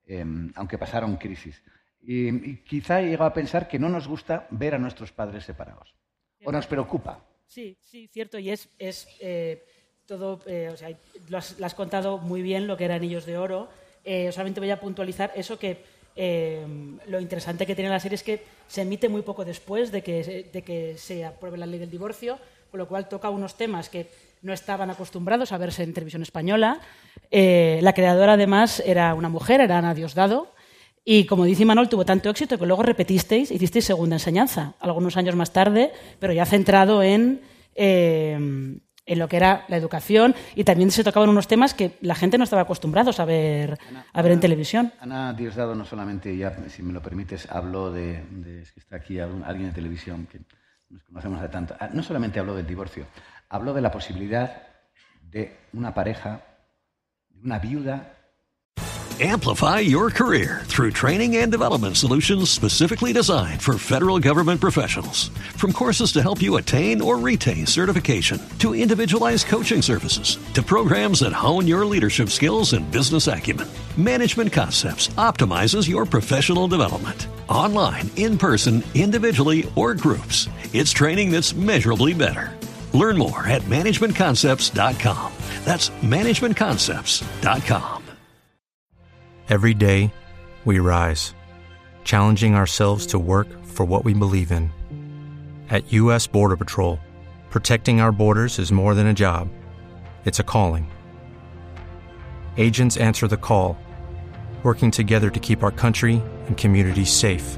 em, 0.06 0.52
aunque 0.56 0.78
pasaron 0.78 1.18
crisis. 1.18 1.62
Y, 2.02 2.58
quizá 2.64 3.02
he 3.02 3.06
llegado 3.06 3.26
a 3.26 3.34
pensar 3.34 3.68
que 3.68 3.80
no 3.80 3.90
nos 3.90 4.08
gusta 4.08 4.48
ver 4.52 4.76
a 4.76 4.78
nuestros 4.78 5.12
padres 5.12 5.44
separados. 5.44 5.96
O 6.46 6.52
nos 6.52 6.68
preocupa. 6.68 7.20
Sí, 7.48 7.78
sí, 7.82 8.08
cierto. 8.08 8.40
Y 8.40 8.52
es, 8.52 8.70
eh, 8.80 9.66
todo, 10.06 10.40
eh, 10.46 10.70
o 10.72 10.78
sea, 10.78 10.90
lo 11.28 11.38
has, 11.38 11.74
contado 11.76 12.18
muy 12.18 12.42
bien 12.42 12.68
lo 12.68 12.78
que 12.78 12.86
eran 12.86 12.98
Anillos 12.98 13.26
de 13.26 13.38
Oro. 13.38 13.70
Eh, 14.04 14.32
solamente 14.32 14.60
voy 14.60 14.72
a 14.72 14.80
puntualizar 14.80 15.32
eso 15.36 15.60
que 15.60 15.84
em, 16.16 16.98
lo 17.08 17.20
interesante 17.20 17.66
que 17.66 17.76
tiene 17.76 17.90
la 17.90 18.00
serie 18.00 18.16
es 18.16 18.24
que 18.24 18.44
se 18.68 18.82
emite 18.82 19.10
muy 19.10 19.22
poco 19.22 19.44
después 19.46 19.92
de 19.92 20.02
que, 20.02 20.50
de 20.52 20.62
que 20.64 20.98
se 20.98 21.26
apruebe 21.26 21.58
la 21.58 21.66
ley 21.66 21.80
del 21.80 21.90
divorcio, 21.90 22.40
con 22.72 22.78
lo 22.78 22.88
cual 22.88 23.10
toca 23.10 23.30
unos 23.30 23.56
temas 23.56 23.90
que 23.90 24.08
no 24.42 24.54
estaban 24.54 24.90
acostumbrados 24.90 25.52
a 25.52 25.58
verse 25.58 25.84
en 25.84 25.94
televisión 25.94 26.22
española. 26.22 26.80
Eh, 27.32 27.80
la 27.82 27.94
creadora, 27.94 28.34
además, 28.34 28.82
era 28.86 29.14
una 29.14 29.30
mujer, 29.30 29.62
era 29.62 29.78
Ana 29.78 29.94
Diosdado. 29.94 30.54
Y 31.06 31.26
como 31.26 31.46
dice 31.46 31.66
Manuel, 31.66 31.90
tuvo 31.90 32.06
tanto 32.06 32.30
éxito 32.30 32.58
que 32.58 32.66
luego 32.66 32.84
repetisteis, 32.84 33.52
hicisteis 33.52 33.86
segunda 33.86 34.16
enseñanza, 34.16 34.76
algunos 34.80 35.18
años 35.18 35.36
más 35.36 35.52
tarde, 35.52 35.92
pero 36.20 36.34
ya 36.34 36.46
centrado 36.46 37.02
en, 37.02 37.42
eh, 37.76 38.78
en 39.10 39.18
lo 39.20 39.28
que 39.28 39.38
era 39.38 39.66
la 39.68 39.78
educación 39.78 40.36
y 40.56 40.64
también 40.64 40.92
se 40.92 41.04
tocaban 41.04 41.30
unos 41.30 41.48
temas 41.48 41.74
que 41.74 41.98
la 42.02 42.14
gente 42.14 42.38
no 42.38 42.44
estaba 42.44 42.62
acostumbrada 42.62 43.12
a 43.18 43.26
ver, 43.26 43.80
a 44.14 44.22
ver 44.22 44.32
en 44.32 44.40
televisión. 44.40 44.94
Ana 45.00 45.34
Diosdado 45.34 45.74
no 45.74 45.84
solamente, 45.84 46.38
ya, 46.38 46.56
si 46.70 46.84
me 46.84 46.94
lo 46.94 47.02
permites, 47.02 47.50
habló 47.50 47.92
de, 47.92 48.24
que 48.46 48.80
está 48.80 48.98
aquí 48.98 49.20
alguien 49.20 49.70
de 49.70 49.74
televisión 49.74 50.28
que 50.28 50.40
nos 50.90 51.04
conocemos 51.04 51.42
de 51.42 51.50
tanto, 51.50 51.76
ah, 51.80 51.90
no 51.92 52.04
solamente 52.04 52.40
habló 52.40 52.56
del 52.56 52.68
divorcio, 52.68 53.08
habló 53.50 53.74
de 53.74 53.82
la 53.82 53.92
posibilidad 53.92 54.64
de 55.32 55.58
una 55.74 55.94
pareja, 55.94 56.42
de 57.30 57.42
una 57.44 57.60
viuda. 57.60 58.16
Amplify 59.22 59.80
your 59.80 60.12
career 60.12 60.62
through 60.68 60.92
training 60.92 61.36
and 61.38 61.52
development 61.52 61.98
solutions 61.98 62.50
specifically 62.50 63.12
designed 63.12 63.62
for 63.62 63.78
federal 63.78 64.18
government 64.18 64.62
professionals. 64.62 65.28
From 65.58 65.74
courses 65.74 66.14
to 66.14 66.22
help 66.22 66.42
you 66.42 66.56
attain 66.56 67.02
or 67.02 67.18
retain 67.18 67.66
certification, 67.66 68.40
to 68.60 68.74
individualized 68.74 69.48
coaching 69.48 69.82
services, 69.82 70.38
to 70.54 70.64
programs 70.64 71.20
that 71.20 71.34
hone 71.34 71.68
your 71.68 71.86
leadership 71.86 72.30
skills 72.30 72.72
and 72.72 72.90
business 72.92 73.28
acumen, 73.28 73.68
Management 73.98 74.54
Concepts 74.54 75.10
optimizes 75.18 75.90
your 75.90 76.06
professional 76.06 76.70
development. 76.70 77.28
Online, 77.50 78.10
in 78.16 78.38
person, 78.38 78.82
individually, 78.96 79.70
or 79.76 79.96
groups, 79.96 80.48
it's 80.72 80.92
training 80.92 81.30
that's 81.30 81.54
measurably 81.54 82.14
better. 82.14 82.59
Learn 82.94 83.18
more 83.18 83.46
at 83.46 83.64
managementconcepts.com. 83.64 85.34
That's 85.66 85.90
managementconcepts.com. 85.90 88.00
Every 89.50 89.74
day, 89.74 90.14
we 90.64 90.78
rise, 90.78 91.34
challenging 92.04 92.54
ourselves 92.54 93.08
to 93.08 93.18
work 93.18 93.48
for 93.66 93.84
what 93.84 94.06
we 94.06 94.14
believe 94.14 94.52
in. 94.52 94.70
At 95.72 95.92
U.S. 95.94 96.28
Border 96.28 96.56
Patrol, 96.56 97.00
protecting 97.50 98.00
our 98.00 98.12
borders 98.12 98.60
is 98.60 98.72
more 98.72 98.94
than 98.94 99.08
a 99.08 99.14
job, 99.14 99.50
it's 100.26 100.40
a 100.40 100.44
calling. 100.44 100.92
Agents 102.58 102.98
answer 102.98 103.28
the 103.28 103.38
call, 103.38 103.76
working 104.62 104.92
together 104.92 105.32
to 105.32 105.40
keep 105.40 105.64
our 105.64 105.72
country 105.72 106.22
and 106.46 106.56
communities 106.56 107.12
safe. 107.12 107.58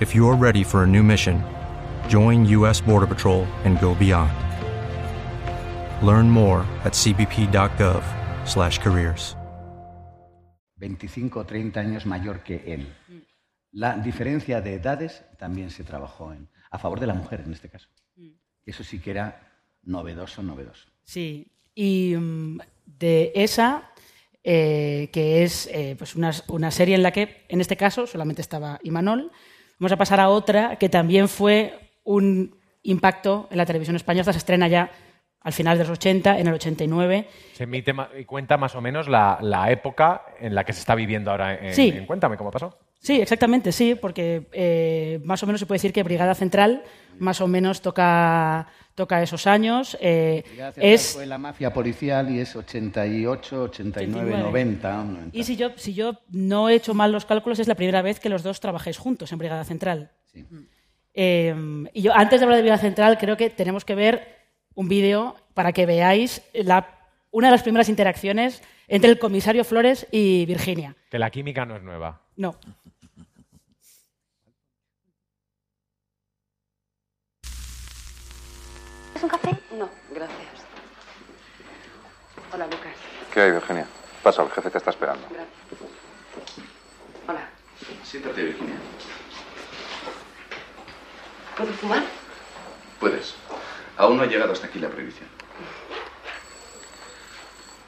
If 0.00 0.14
you 0.14 0.26
are 0.28 0.36
ready 0.36 0.64
for 0.64 0.84
a 0.84 0.86
new 0.86 1.02
mission, 1.02 1.44
join 2.08 2.46
U.S. 2.46 2.80
Border 2.80 3.06
Patrol 3.06 3.44
and 3.64 3.78
go 3.78 3.94
beyond. 3.94 4.32
Learn 6.02 6.30
more 6.30 6.64
at 6.84 6.94
cbp.gov/careers. 6.94 9.36
25 10.76 11.40
o 11.40 11.44
30 11.44 11.80
años 11.80 12.06
mayor 12.06 12.42
que 12.42 12.62
él. 12.66 12.86
La 13.72 13.96
diferencia 13.96 14.60
de 14.60 14.74
edades 14.74 15.24
también 15.38 15.70
se 15.70 15.84
trabajó 15.84 16.32
en, 16.32 16.48
a 16.70 16.78
favor 16.78 16.98
de 16.98 17.06
la 17.06 17.14
mujer 17.14 17.42
en 17.44 17.52
este 17.52 17.68
caso. 17.68 17.86
Eso 18.64 18.82
sí 18.82 18.98
que 18.98 19.12
era 19.12 19.40
novedoso, 19.82 20.42
novedoso. 20.42 20.88
Sí, 21.04 21.46
y 21.74 22.14
mm, 22.16 22.58
de 22.86 23.32
esa, 23.34 23.90
eh, 24.42 25.10
que 25.12 25.44
es 25.44 25.68
eh, 25.72 25.94
pues 25.98 26.16
una, 26.16 26.32
una, 26.48 26.70
serie 26.70 26.94
en 26.94 27.02
la 27.02 27.12
que, 27.12 27.44
en 27.48 27.60
este 27.60 27.76
caso, 27.76 28.06
solamente 28.06 28.40
estaba 28.42 28.78
Imanol, 28.82 29.30
vamos 29.78 29.92
a 29.92 29.96
pasar 29.96 30.20
a 30.20 30.28
otra 30.28 30.78
que 30.78 30.88
también 30.88 31.28
fue 31.28 31.78
un 32.04 32.56
impacto 32.82 33.48
en 33.50 33.58
la 33.58 33.66
televisión 33.66 33.96
española, 33.96 34.32
se 34.32 34.38
estrena 34.38 34.68
ya 34.68 34.90
al 35.42 35.52
final 35.52 35.78
de 35.78 35.84
los 35.84 35.92
80, 35.92 36.38
en 36.38 36.46
el 36.46 36.54
89. 36.54 37.28
Se 37.54 37.64
emite 37.64 37.94
y 38.18 38.24
cuenta 38.24 38.56
más 38.56 38.74
o 38.74 38.80
menos 38.80 39.08
la, 39.08 39.66
época 39.70 40.22
en 40.38 40.54
la 40.54 40.64
que 40.64 40.72
se 40.72 40.80
está 40.80 40.94
viviendo 40.94 41.30
ahora 41.30 41.54
en, 41.54 42.06
Cuéntame 42.06 42.36
cómo 42.36 42.50
pasó. 42.50 42.78
Sí, 42.98 43.18
exactamente, 43.18 43.72
sí, 43.72 43.94
porque 43.94 44.48
eh, 44.52 45.20
más 45.24 45.42
o 45.42 45.46
menos 45.46 45.60
se 45.60 45.66
puede 45.66 45.76
decir 45.76 45.92
que 45.92 46.02
Brigada 46.02 46.34
Central 46.34 46.82
más 47.18 47.40
o 47.40 47.46
menos 47.46 47.80
toca, 47.80 48.66
toca 48.94 49.22
esos 49.22 49.46
años. 49.46 49.96
Eh, 50.02 50.42
Brigada 50.46 50.72
Central 50.72 50.92
es... 50.92 51.12
fue 51.14 51.26
la 51.26 51.38
mafia 51.38 51.72
policial 51.72 52.30
y 52.30 52.40
es 52.40 52.54
88, 52.54 53.62
89, 53.62 54.36
90, 54.38 55.06
Y 55.32 55.44
si 55.44 55.56
yo, 55.56 55.70
si 55.76 55.94
yo 55.94 56.20
no 56.30 56.68
he 56.68 56.74
hecho 56.74 56.92
mal 56.92 57.10
los 57.10 57.24
cálculos, 57.24 57.58
es 57.58 57.68
la 57.68 57.74
primera 57.74 58.02
vez 58.02 58.20
que 58.20 58.28
los 58.28 58.42
dos 58.42 58.60
trabajáis 58.60 58.98
juntos 58.98 59.32
en 59.32 59.38
Brigada 59.38 59.64
Central. 59.64 60.10
Sí. 60.26 60.44
Eh, 61.14 61.54
y 61.94 62.02
yo, 62.02 62.14
antes 62.14 62.40
de 62.40 62.44
hablar 62.44 62.56
de 62.56 62.62
Brigada 62.62 62.82
Central, 62.82 63.16
creo 63.18 63.38
que 63.38 63.48
tenemos 63.48 63.86
que 63.86 63.94
ver 63.94 64.39
un 64.74 64.88
vídeo 64.88 65.36
para 65.54 65.72
que 65.72 65.86
veáis 65.86 66.42
una 67.30 67.48
de 67.48 67.52
las 67.52 67.62
primeras 67.62 67.88
interacciones 67.88 68.62
entre 68.88 69.10
el 69.10 69.18
comisario 69.18 69.64
Flores 69.64 70.06
y 70.10 70.46
Virginia. 70.46 70.96
Que 71.10 71.18
la 71.18 71.30
química 71.30 71.64
no 71.64 71.76
es 71.76 71.82
nueva. 71.82 72.20
No. 72.36 72.56
¿Es 79.14 79.22
un 79.22 79.28
café? 79.28 79.50
No, 79.72 79.88
gracias. 80.12 80.48
Hola, 82.52 82.64
Lucas. 82.66 82.94
¿Qué 83.32 83.40
hay, 83.40 83.52
Virginia? 83.52 83.86
Pasa, 84.22 84.42
el 84.42 84.50
jefe 84.50 84.70
te 84.70 84.78
está 84.78 84.90
esperando. 84.90 85.26
Gracias. 85.30 85.50
Hola. 87.28 87.48
Siéntate, 88.02 88.42
Virginia. 88.42 88.76
¿Puedo 91.56 91.72
fumar? 91.74 92.02
Puedes. 92.98 93.34
Aún 94.00 94.16
no 94.16 94.22
ha 94.22 94.26
llegado 94.26 94.54
hasta 94.54 94.66
aquí 94.66 94.78
la 94.78 94.88
prohibición. 94.88 95.28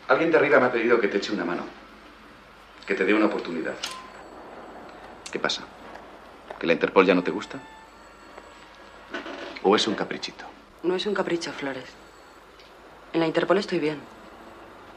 Alguien 0.09 0.31
de 0.31 0.37
arriba 0.37 0.61
me 0.61 0.67
ha 0.67 0.71
pedido 0.71 1.01
que 1.01 1.09
te 1.09 1.17
eche 1.17 1.33
una 1.33 1.47
mano, 1.47 1.65
que 2.87 2.95
te 2.95 3.07
dé 3.07 3.15
una 3.15 3.25
oportunidad. 3.25 3.73
¿Qué 5.33 5.39
pasa? 5.39 5.63
¿Que 6.59 6.67
la 6.67 6.75
Interpol 6.75 7.07
ya 7.07 7.15
no 7.15 7.25
te 7.25 7.31
gusta? 7.31 7.59
¿O 9.63 9.75
es 9.75 9.89
un 9.89 9.95
caprichito? 9.95 10.45
No 10.83 10.95
es 10.97 11.07
un 11.07 11.15
capricho, 11.15 11.51
Flores. 11.51 11.89
En 13.15 13.21
la 13.21 13.27
Interpol 13.27 13.57
estoy 13.57 13.79
bien, 13.79 13.99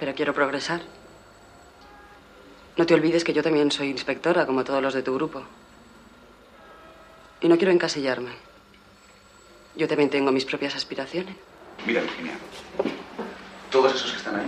pero 0.02 0.14
quiero 0.16 0.34
progresar. 0.34 0.82
No 2.76 2.86
te 2.86 2.94
olvides 2.94 3.24
que 3.24 3.32
yo 3.32 3.42
también 3.42 3.72
soy 3.72 3.88
inspectora, 3.88 4.46
como 4.46 4.66
todos 4.66 4.84
los 4.84 4.94
de 4.94 5.02
tu 5.02 5.16
grupo. 5.16 5.44
Y 7.40 7.48
no 7.48 7.56
quiero 7.56 7.72
encasillarme. 7.72 8.32
Yo 9.76 9.88
también 9.88 10.10
tengo 10.10 10.32
mis 10.32 10.46
propias 10.46 10.76
aspiraciones. 10.76 11.36
Mira, 11.86 12.02
Virginia, 12.02 12.34
todos 13.70 13.94
esos 13.94 14.12
que 14.12 14.18
están 14.18 14.36
ahí 14.38 14.48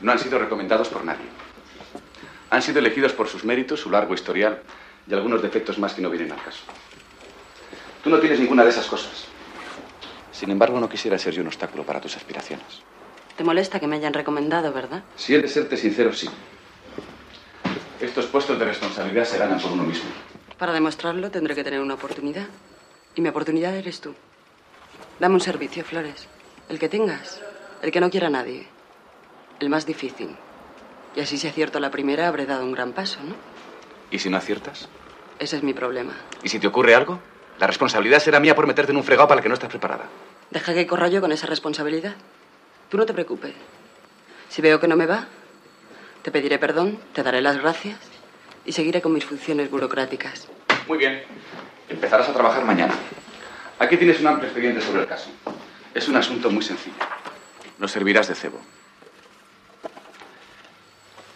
no 0.00 0.12
han 0.12 0.18
sido 0.18 0.38
recomendados 0.38 0.88
por 0.88 1.04
nadie. 1.04 1.26
Han 2.50 2.62
sido 2.62 2.78
elegidos 2.78 3.12
por 3.12 3.28
sus 3.28 3.44
méritos, 3.44 3.80
su 3.80 3.90
largo 3.90 4.14
historial 4.14 4.62
y 5.06 5.14
algunos 5.14 5.42
defectos 5.42 5.78
más 5.78 5.94
que 5.94 6.02
no 6.02 6.10
vienen 6.10 6.32
al 6.32 6.42
caso. 6.42 6.60
Tú 8.02 8.10
no 8.10 8.18
tienes 8.18 8.40
ninguna 8.40 8.64
de 8.64 8.70
esas 8.70 8.86
cosas. 8.86 9.26
Sin 10.32 10.50
embargo, 10.50 10.78
no 10.80 10.88
quisiera 10.88 11.18
ser 11.18 11.34
yo 11.34 11.42
un 11.42 11.48
obstáculo 11.48 11.84
para 11.84 12.00
tus 12.00 12.16
aspiraciones. 12.16 12.82
¿Te 13.36 13.44
molesta 13.44 13.80
que 13.80 13.86
me 13.86 13.96
hayan 13.96 14.14
recomendado, 14.14 14.72
verdad? 14.72 15.02
Si 15.16 15.34
he 15.34 15.40
de 15.40 15.48
serte 15.48 15.76
sincero, 15.76 16.12
sí. 16.12 16.28
Estos 18.00 18.26
puestos 18.26 18.58
de 18.58 18.64
responsabilidad 18.64 19.24
se 19.24 19.38
ganan 19.38 19.60
por 19.60 19.72
uno 19.72 19.82
mismo. 19.84 20.08
Para 20.56 20.72
demostrarlo 20.72 21.30
tendré 21.30 21.54
que 21.54 21.64
tener 21.64 21.80
una 21.80 21.94
oportunidad. 21.94 22.46
Y 23.18 23.20
mi 23.20 23.30
oportunidad 23.30 23.74
eres 23.74 24.00
tú. 24.00 24.14
Dame 25.18 25.34
un 25.34 25.40
servicio, 25.40 25.84
Flores. 25.84 26.28
El 26.68 26.78
que 26.78 26.88
tengas. 26.88 27.42
El 27.82 27.90
que 27.90 27.98
no 27.98 28.10
quiera 28.10 28.30
nadie. 28.30 28.68
El 29.58 29.70
más 29.70 29.86
difícil. 29.86 30.36
Y 31.16 31.20
así 31.20 31.36
si 31.36 31.48
acierto 31.48 31.80
la 31.80 31.90
primera, 31.90 32.28
habré 32.28 32.46
dado 32.46 32.64
un 32.64 32.70
gran 32.70 32.92
paso, 32.92 33.18
¿no? 33.24 33.34
¿Y 34.12 34.20
si 34.20 34.30
no 34.30 34.36
aciertas? 34.36 34.88
Ese 35.40 35.56
es 35.56 35.64
mi 35.64 35.74
problema. 35.74 36.12
¿Y 36.44 36.48
si 36.48 36.60
te 36.60 36.68
ocurre 36.68 36.94
algo? 36.94 37.18
La 37.58 37.66
responsabilidad 37.66 38.20
será 38.20 38.38
mía 38.38 38.54
por 38.54 38.68
meterte 38.68 38.92
en 38.92 38.98
un 38.98 39.02
fregado 39.02 39.26
para 39.26 39.40
el 39.40 39.42
que 39.42 39.48
no 39.48 39.54
estás 39.54 39.70
preparada. 39.70 40.04
Deja 40.52 40.72
que 40.72 40.86
corra 40.86 41.08
yo 41.08 41.20
con 41.20 41.32
esa 41.32 41.48
responsabilidad. 41.48 42.14
Tú 42.88 42.98
no 42.98 43.04
te 43.04 43.14
preocupes. 43.14 43.54
Si 44.48 44.62
veo 44.62 44.78
que 44.78 44.86
no 44.86 44.94
me 44.94 45.06
va, 45.06 45.26
te 46.22 46.30
pediré 46.30 46.60
perdón, 46.60 47.00
te 47.14 47.24
daré 47.24 47.42
las 47.42 47.58
gracias 47.58 47.98
y 48.64 48.70
seguiré 48.70 49.02
con 49.02 49.12
mis 49.12 49.24
funciones 49.24 49.72
burocráticas. 49.72 50.46
Muy 50.86 50.98
bien. 50.98 51.24
Empezarás 51.88 52.28
a 52.28 52.32
trabajar 52.32 52.64
mañana. 52.64 52.94
Aquí 53.78 53.96
tienes 53.96 54.20
un 54.20 54.26
amplio 54.26 54.46
expediente 54.48 54.80
sobre 54.80 55.02
el 55.02 55.06
caso. 55.08 55.30
Es 55.94 56.08
un 56.08 56.16
asunto 56.16 56.50
muy 56.50 56.62
sencillo. 56.62 56.96
Nos 57.78 57.90
servirás 57.92 58.28
de 58.28 58.34
cebo. 58.34 58.60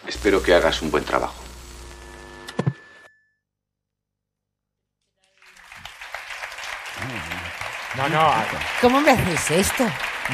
Espero 0.07 0.43
que 0.43 0.53
hagas 0.53 0.81
un 0.81 0.91
buen 0.91 1.03
trabajo. 1.05 1.41
No, 7.97 8.09
no. 8.09 8.31
¿Cómo 8.81 9.01
me 9.01 9.11
hacéis 9.11 9.51
esto? 9.51 9.85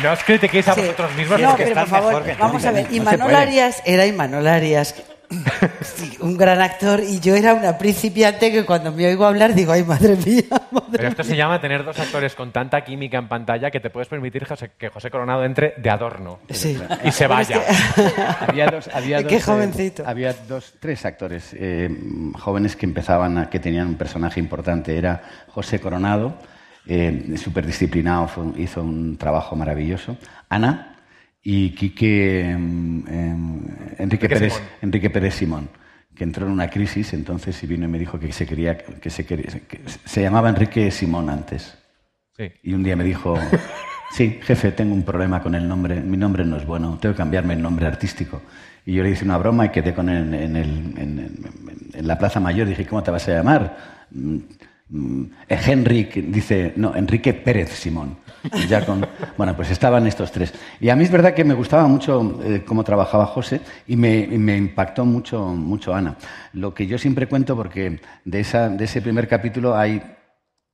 No 0.02 0.12
os 0.14 0.24
critiquéis 0.24 0.68
a 0.68 0.76
Sí. 0.76 0.82
vosotros 0.82 1.14
mismos. 1.16 1.40
No, 1.42 1.50
porque 1.50 1.64
pero 1.66 1.76
por 1.76 1.84
están 1.84 2.00
favor, 2.02 2.14
mejor 2.14 2.26
que 2.38 2.42
vamos 2.42 2.66
a 2.66 2.72
ver. 2.72 2.88
Imanol. 2.92 3.36
Arias 3.36 3.82
era 3.86 4.06
Imanol 4.06 4.48
Arias. 4.48 4.96
Sí, 5.82 6.18
un 6.22 6.38
gran 6.38 6.60
actor 6.62 7.02
y 7.02 7.20
yo 7.20 7.36
era 7.36 7.54
una 7.54 7.78
principiante 7.78 8.52
que 8.52 8.66
cuando 8.66 8.92
me 8.92 9.06
oigo 9.08 9.26
hablar 9.26 9.54
digo, 9.54 9.72
ay, 9.72 9.84
madre 9.84 10.16
mía. 10.16 10.44
Pero 10.92 11.08
esto 11.08 11.24
se 11.24 11.36
llama 11.36 11.62
tener 11.62 11.84
dos 11.84 12.00
actores 12.00 12.34
con 12.36 12.52
tanta 12.52 12.84
química 12.84 13.18
en 13.18 13.28
pantalla 13.28 13.70
que 13.72 13.80
te 13.80 13.90
puedes 13.90 14.08
permitir 14.08 14.46
José- 14.46 14.72
que 14.78 14.90
José 14.90 15.12
Coronado 15.12 15.44
entre 15.46 15.74
de 15.78 15.90
adorno 15.90 16.40
Sí. 16.50 16.78
y 17.04 17.12
se 17.12 17.24
es 17.26 17.30
vaya. 17.30 17.62
había 18.48 18.68
dos, 18.68 18.90
había 18.94 19.18
Qué 19.20 19.36
dos, 19.36 19.44
eh, 19.44 19.52
jovencito. 19.52 20.04
había 20.06 20.34
dos, 20.34 20.74
tres 20.80 21.06
actores 21.06 21.54
eh, 21.54 21.90
jóvenes 22.40 22.76
que 22.76 22.86
empezaban, 22.86 23.38
a- 23.38 23.50
que 23.50 23.60
tenían 23.60 23.88
un 23.88 23.96
personaje 23.96 24.40
importante. 24.40 24.98
Era 24.98 25.22
José 25.50 25.80
Coronado, 25.80 26.38
eh, 26.88 27.36
súper 27.38 27.66
disciplinado, 27.66 28.30
hizo 28.58 28.82
un 28.82 29.18
trabajo 29.18 29.56
maravilloso. 29.56 30.18
Ana 30.50 30.89
y 31.52 31.72
Quique, 31.72 32.42
em, 32.52 33.04
Enrique, 33.98 34.30
Pérez, 34.30 34.54
Simón. 34.54 34.70
Enrique 34.84 35.10
Pérez 35.10 35.34
Simón, 35.34 35.70
que 36.16 36.24
entró 36.24 36.46
en 36.46 36.52
una 36.52 36.70
crisis, 36.70 37.14
entonces 37.14 37.62
y 37.64 37.68
vino 37.68 37.86
y 37.86 37.88
me 37.88 37.98
dijo 37.98 38.20
que 38.20 38.32
se 38.32 38.46
quería, 38.46 38.78
que 38.78 39.10
se 39.10 39.26
quería, 39.26 39.48
que 39.68 39.82
se 40.06 40.22
llamaba 40.22 40.50
Enrique 40.50 40.92
Simón 40.92 41.30
antes. 41.30 41.76
Sí. 42.38 42.52
Y 42.64 42.74
un 42.74 42.84
día 42.84 42.96
me 42.96 43.04
dijo, 43.04 43.36
sí, 44.12 44.38
jefe, 44.44 44.72
tengo 44.74 44.94
un 44.94 45.04
problema 45.04 45.42
con 45.42 45.56
el 45.56 45.68
nombre, 45.68 46.00
mi 46.02 46.18
nombre 46.18 46.46
no 46.46 46.58
es 46.58 46.66
bueno, 46.68 46.98
tengo 47.02 47.14
que 47.16 47.18
cambiarme 47.18 47.56
el 47.56 47.62
nombre 47.64 47.88
artístico. 47.88 48.42
Y 48.86 48.94
yo 48.94 49.04
le 49.04 49.10
hice 49.10 49.26
una 49.26 49.38
broma 49.38 49.66
y 49.66 49.70
quedé 49.70 49.94
con 49.94 50.08
él 50.10 50.34
en, 50.34 50.56
el- 50.56 50.94
en- 50.98 51.20
en- 51.20 51.36
en 51.94 52.08
la 52.08 52.18
Plaza 52.18 52.40
Mayor. 52.40 52.68
Dije, 52.68 52.86
¿cómo 52.86 53.02
te 53.04 53.12
vas 53.12 53.28
a 53.28 53.32
llamar? 53.34 53.78
Mm, 54.90 55.24
eh, 55.48 55.60
Henrik, 55.68 56.16
dice, 56.16 56.74
no, 56.76 56.96
Enrique 56.96 57.34
Pérez 57.34 57.70
Simón. 57.70 58.18
Ya 58.68 58.86
con, 58.86 59.06
bueno, 59.38 59.56
pues 59.56 59.70
estaban 59.70 60.08
estos 60.08 60.32
tres. 60.32 60.54
Y 60.80 60.90
a 60.90 60.96
mí 60.96 61.04
es 61.04 61.12
verdad 61.12 61.34
que 61.34 61.44
me 61.44 61.54
gustaba 61.54 61.88
mucho 61.88 62.40
eh, 62.44 62.64
cómo 62.66 62.84
trabajaba 62.84 63.28
José 63.28 63.62
y 63.88 63.96
me, 63.96 64.28
me 64.28 64.58
impactó 64.58 65.06
mucho, 65.06 65.46
mucho 65.46 65.94
Ana. 65.94 66.18
Lo 66.54 66.74
que 66.74 66.88
yo 66.88 66.98
siempre 66.98 67.28
cuento, 67.28 67.56
porque 67.56 68.02
de, 68.26 68.40
esa, 68.40 68.70
de 68.70 68.86
ese 68.86 69.02
primer 69.02 69.28
capítulo 69.28 69.76
hay 69.76 70.02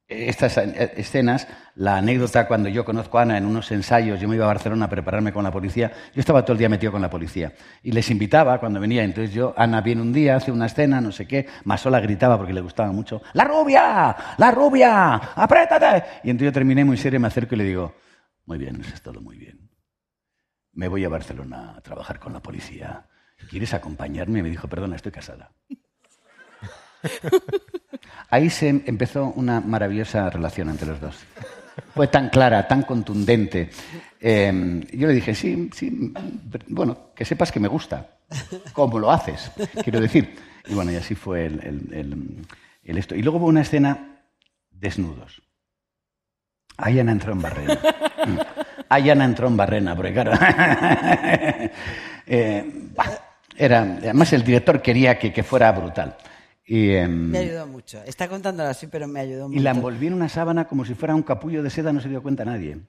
estas 0.07 0.57
escenas, 0.57 1.47
la 1.75 1.97
anécdota 1.97 2.47
cuando 2.47 2.69
yo 2.69 2.85
conozco 2.85 3.19
a 3.19 3.23
Ana 3.23 3.37
en 3.37 3.45
unos 3.45 3.69
ensayos, 3.71 4.19
yo 4.19 4.27
me 4.27 4.35
iba 4.35 4.45
a 4.45 4.47
Barcelona 4.47 4.85
a 4.85 4.89
prepararme 4.89 5.33
con 5.33 5.43
la 5.43 5.51
policía, 5.51 5.91
yo 6.13 6.19
estaba 6.19 6.43
todo 6.43 6.53
el 6.53 6.59
día 6.59 6.69
metido 6.69 6.91
con 6.91 7.01
la 7.01 7.09
policía 7.09 7.53
y 7.83 7.91
les 7.91 8.09
invitaba 8.09 8.59
cuando 8.59 8.79
venía, 8.79 9.03
entonces 9.03 9.33
yo, 9.33 9.53
Ana 9.57 9.81
viene 9.81 10.01
un 10.01 10.13
día, 10.13 10.37
hace 10.37 10.51
una 10.51 10.67
escena, 10.67 11.01
no 11.01 11.11
sé 11.11 11.27
qué, 11.27 11.47
Masola 11.65 11.99
gritaba 11.99 12.37
porque 12.37 12.53
le 12.53 12.61
gustaba 12.61 12.91
mucho, 12.91 13.21
¡La 13.33 13.43
rubia! 13.43 14.15
¡La 14.37 14.51
rubia! 14.51 15.15
¡Apriétate! 15.15 16.21
Y 16.23 16.29
entonces 16.29 16.47
yo 16.47 16.53
terminé 16.53 16.85
muy 16.85 16.97
serio, 16.97 17.19
me 17.19 17.27
acerco 17.27 17.55
y 17.55 17.57
le 17.57 17.63
digo, 17.65 17.93
muy 18.45 18.57
bien, 18.57 18.79
eso 18.79 18.93
es 18.93 19.01
todo 19.01 19.19
muy 19.21 19.37
bien. 19.37 19.69
Me 20.73 20.87
voy 20.87 21.03
a 21.03 21.09
Barcelona 21.09 21.75
a 21.77 21.81
trabajar 21.81 22.19
con 22.19 22.33
la 22.33 22.41
policía. 22.41 23.07
¿Quieres 23.49 23.73
acompañarme? 23.73 24.39
Y 24.39 24.43
me 24.43 24.49
dijo, 24.49 24.67
perdona, 24.67 24.95
estoy 24.95 25.11
casada. 25.11 25.51
Ahí 28.29 28.49
se 28.49 28.69
empezó 28.69 29.31
una 29.35 29.61
maravillosa 29.61 30.29
relación 30.29 30.69
entre 30.69 30.87
los 30.87 30.99
dos. 30.99 31.25
Fue 31.93 32.07
tan 32.07 32.29
clara, 32.29 32.67
tan 32.67 32.83
contundente. 32.83 33.69
Eh, 34.19 34.81
yo 34.93 35.07
le 35.07 35.13
dije, 35.13 35.35
sí, 35.35 35.69
sí, 35.73 36.13
bueno, 36.67 37.11
que 37.15 37.25
sepas 37.25 37.51
que 37.51 37.59
me 37.59 37.67
gusta. 37.67 38.17
¿Cómo 38.73 38.97
lo 38.99 39.11
haces? 39.11 39.51
Quiero 39.83 39.99
decir. 39.99 40.35
Y 40.67 40.73
bueno, 40.73 40.91
y 40.91 40.95
así 40.95 41.15
fue 41.15 41.45
el, 41.45 41.59
el- 41.63 42.45
el- 42.83 42.97
esto. 42.97 43.13
Y 43.15 43.21
luego 43.21 43.37
hubo 43.39 43.47
una 43.47 43.61
escena 43.61 44.21
desnudos. 44.71 45.41
Ahí 46.77 46.99
Ana 46.99 47.11
entró 47.13 47.31
en 47.33 47.41
barrena. 47.41 47.73
Mm. 48.25 48.37
Ahí 48.89 49.09
Ana 49.09 49.25
entró 49.25 49.47
en 49.47 49.57
barrena, 49.57 49.95
porque 49.95 50.13
claro. 50.13 50.31
eh, 52.27 52.89
era, 53.57 53.81
además, 53.81 54.33
el 54.33 54.43
director 54.43 54.81
quería 54.81 55.17
que, 55.17 55.31
que 55.31 55.43
fuera 55.43 55.71
brutal. 55.71 56.15
Y, 56.65 56.91
em, 56.95 57.29
Me 57.29 57.37
ayudó 57.39 57.67
mucho. 57.67 58.01
Está 58.05 58.27
contándolo 58.27 58.69
así, 58.69 58.87
pero 58.87 59.07
me 59.07 59.19
ayudó 59.19 59.47
mucho. 59.47 59.59
y 59.59 59.63
la 59.63 59.71
envolví 59.71 60.07
en 60.07 60.13
una 60.13 60.29
sábana 60.29 60.67
como 60.67 60.83
si 60.85 60.95
fuera 60.95 61.13
un 61.13 61.21
capullo 61.23 61.61
de 61.61 61.69
seda, 61.69 61.93
no 61.93 62.01
se 62.01 62.09
dio 62.09 62.23
cuenta 62.23 62.43
nadie. 62.45 62.79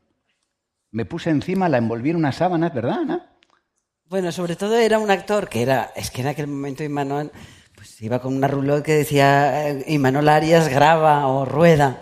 Me 0.93 1.05
puse 1.05 1.31
encima, 1.31 1.69
la 1.69 1.79
envolví 1.79 2.11
en 2.11 2.17
una 2.17 2.33
sábana, 2.33 2.71
¿verdad, 2.71 3.01
Ana? 3.01 3.33
Bueno, 4.09 4.33
sobre 4.33 4.57
todo 4.57 4.79
era 4.79 4.99
un 4.99 5.11
actor 5.11 5.49
que 5.49 5.63
era, 5.63 5.91
es 5.97 6.11
que 6.11 6.23
en 6.23 6.29
aquel 6.29 6.47
momento 6.47 6.85
Imanol 6.85 7.31
pues 7.75 8.01
iba 8.01 8.21
con 8.21 8.35
una 8.35 8.49
roulotte 8.49 8.85
que 8.85 8.93
decía 8.95 9.69
eh, 9.69 9.85
Imanol 9.89 10.29
Arias 10.29 10.69
graba 10.69 11.27
o 11.27 11.45
rueda 11.45 12.01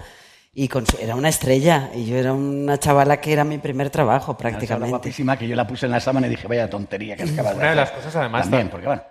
y 0.52 0.68
con 0.68 0.87
su- 0.87 0.98
era 0.98 1.16
una 1.16 1.30
estrella 1.30 1.90
y 1.94 2.04
yo 2.06 2.16
era 2.16 2.32
una 2.34 2.78
chavala 2.78 3.20
que 3.20 3.32
era 3.32 3.42
mi 3.42 3.58
primer 3.58 3.90
trabajo 3.90 4.32
Una 4.32 4.38
prácticamente. 4.38 4.90
guapísima 4.90 5.37
que 5.37 5.48
yo 5.48 5.56
la 5.56 5.66
puse 5.66 5.87
en 5.87 5.92
la 5.92 5.98
sábana 6.00 6.26
y 6.28 6.30
dije, 6.30 6.46
vaya 6.46 6.68
tontería 6.70 7.16
que 7.16 7.24
acabas 7.24 7.52
de 7.54 7.58
Una 7.58 7.70
de 7.70 7.76
las 7.76 7.88
hacer". 7.88 7.98
cosas, 7.98 8.16
además, 8.16 8.42
También, 8.42 8.68
porque 8.68 8.87
bueno. 8.87 9.02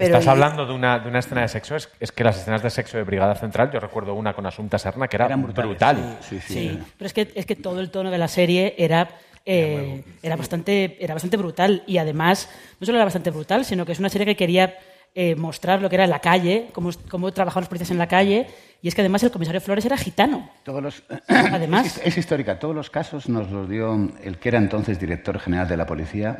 Pero 0.00 0.16
Estás 0.16 0.24
y- 0.24 0.28
hablando 0.30 0.64
de 0.66 0.72
una, 0.72 0.98
de 0.98 1.08
una 1.10 1.18
escena 1.18 1.42
de 1.42 1.48
sexo, 1.48 1.76
es, 1.76 1.90
es 2.00 2.10
que 2.10 2.24
las 2.24 2.38
escenas 2.38 2.62
de 2.62 2.70
sexo 2.70 2.96
de 2.96 3.02
Brigada 3.04 3.34
Central, 3.34 3.70
yo 3.70 3.80
recuerdo 3.80 4.14
una 4.14 4.32
con 4.32 4.46
Asunta 4.46 4.78
Serna 4.78 5.08
que 5.08 5.16
era 5.16 5.26
Eran 5.26 5.42
brutales, 5.42 5.68
brutal. 5.70 6.18
Sí, 6.22 6.40
sí. 6.40 6.54
Sí, 6.54 6.78
pero 6.96 7.06
es 7.06 7.12
que, 7.12 7.30
es 7.34 7.44
que 7.44 7.54
todo 7.54 7.80
el 7.80 7.90
tono 7.90 8.10
de 8.10 8.16
la 8.16 8.26
serie 8.28 8.74
era, 8.78 9.10
eh, 9.44 10.02
era, 10.22 10.36
bastante, 10.36 10.96
era 11.04 11.12
bastante 11.12 11.36
brutal 11.36 11.82
y 11.86 11.98
además 11.98 12.48
no 12.80 12.86
solo 12.86 12.96
era 12.96 13.04
bastante 13.04 13.30
brutal, 13.30 13.66
sino 13.66 13.84
que 13.84 13.92
es 13.92 13.98
una 13.98 14.08
serie 14.08 14.24
que 14.26 14.36
quería 14.36 14.74
eh, 15.14 15.34
mostrar 15.34 15.82
lo 15.82 15.90
que 15.90 15.96
era 15.96 16.06
la 16.06 16.20
calle, 16.20 16.68
cómo, 16.72 16.90
cómo 17.10 17.30
trabajaban 17.32 17.62
los 17.64 17.68
policías 17.68 17.90
en 17.90 17.98
la 17.98 18.06
calle 18.08 18.46
y 18.80 18.88
es 18.88 18.94
que 18.94 19.02
además 19.02 19.22
el 19.24 19.30
comisario 19.30 19.60
Flores 19.60 19.84
era 19.84 19.98
gitano. 19.98 20.48
Todos 20.64 20.82
los, 20.82 21.02
Además- 21.28 21.98
es, 21.98 22.06
es 22.06 22.16
histórica. 22.16 22.58
Todos 22.58 22.74
los 22.74 22.88
casos 22.88 23.28
nos 23.28 23.50
los 23.50 23.68
dio 23.68 23.92
el 24.24 24.38
que 24.38 24.48
era 24.48 24.56
entonces 24.58 24.98
director 24.98 25.38
general 25.38 25.68
de 25.68 25.76
la 25.76 25.84
policía, 25.84 26.38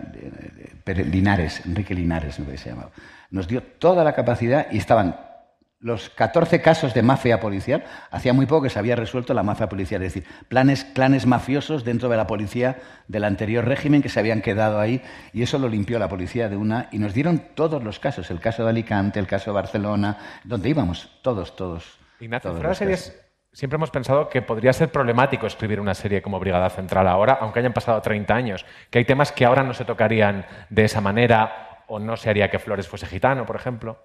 Linares, 0.86 1.62
Enrique 1.66 1.94
Linares, 1.94 2.38
me 2.38 2.46
que 2.52 2.58
se 2.58 2.70
llamaba. 2.70 2.90
Nos 3.30 3.48
dio 3.48 3.62
toda 3.62 4.04
la 4.04 4.12
capacidad 4.12 4.66
y 4.70 4.78
estaban 4.78 5.16
los 5.80 6.10
14 6.10 6.60
casos 6.60 6.92
de 6.92 7.02
mafia 7.02 7.40
policial. 7.40 7.84
Hacía 8.10 8.32
muy 8.32 8.46
poco 8.46 8.62
que 8.62 8.70
se 8.70 8.78
había 8.78 8.96
resuelto 8.96 9.32
la 9.32 9.42
mafia 9.42 9.68
policial, 9.68 10.02
es 10.02 10.14
decir, 10.14 10.30
planes, 10.48 10.84
clanes 10.84 11.26
mafiosos 11.26 11.84
dentro 11.84 12.08
de 12.08 12.16
la 12.16 12.26
policía 12.26 12.78
del 13.08 13.24
anterior 13.24 13.64
régimen 13.64 14.02
que 14.02 14.10
se 14.10 14.20
habían 14.20 14.42
quedado 14.42 14.78
ahí 14.78 15.02
y 15.32 15.42
eso 15.42 15.58
lo 15.58 15.68
limpió 15.68 15.98
la 15.98 16.08
policía 16.08 16.48
de 16.48 16.56
una 16.56 16.88
y 16.92 16.98
nos 16.98 17.14
dieron 17.14 17.42
todos 17.54 17.82
los 17.82 17.98
casos, 17.98 18.30
el 18.30 18.40
caso 18.40 18.62
de 18.64 18.70
Alicante, 18.70 19.18
el 19.18 19.26
caso 19.26 19.50
de 19.50 19.54
Barcelona, 19.54 20.18
donde 20.44 20.68
íbamos, 20.68 21.18
todos, 21.22 21.56
todos. 21.56 21.98
Ignacio, 22.20 22.52
todos 22.52 22.76
series, 22.76 23.18
siempre 23.50 23.76
hemos 23.76 23.90
pensado 23.90 24.28
que 24.28 24.42
podría 24.42 24.74
ser 24.74 24.92
problemático 24.92 25.46
escribir 25.46 25.80
una 25.80 25.94
serie 25.94 26.20
como 26.20 26.38
Brigada 26.38 26.68
Central 26.68 27.08
ahora, 27.08 27.38
aunque 27.40 27.60
hayan 27.60 27.72
pasado 27.72 28.02
30 28.02 28.34
años, 28.34 28.66
que 28.90 28.98
hay 28.98 29.06
temas 29.06 29.32
que 29.32 29.46
ahora 29.46 29.62
no 29.62 29.72
se 29.72 29.86
tocarían 29.86 30.44
de 30.68 30.84
esa 30.84 31.00
manera 31.00 31.69
o 31.90 31.98
no 31.98 32.16
se 32.16 32.30
haría 32.30 32.50
que 32.50 32.58
Flores 32.58 32.88
fuese 32.88 33.06
gitano, 33.06 33.44
por 33.44 33.56
ejemplo. 33.56 33.98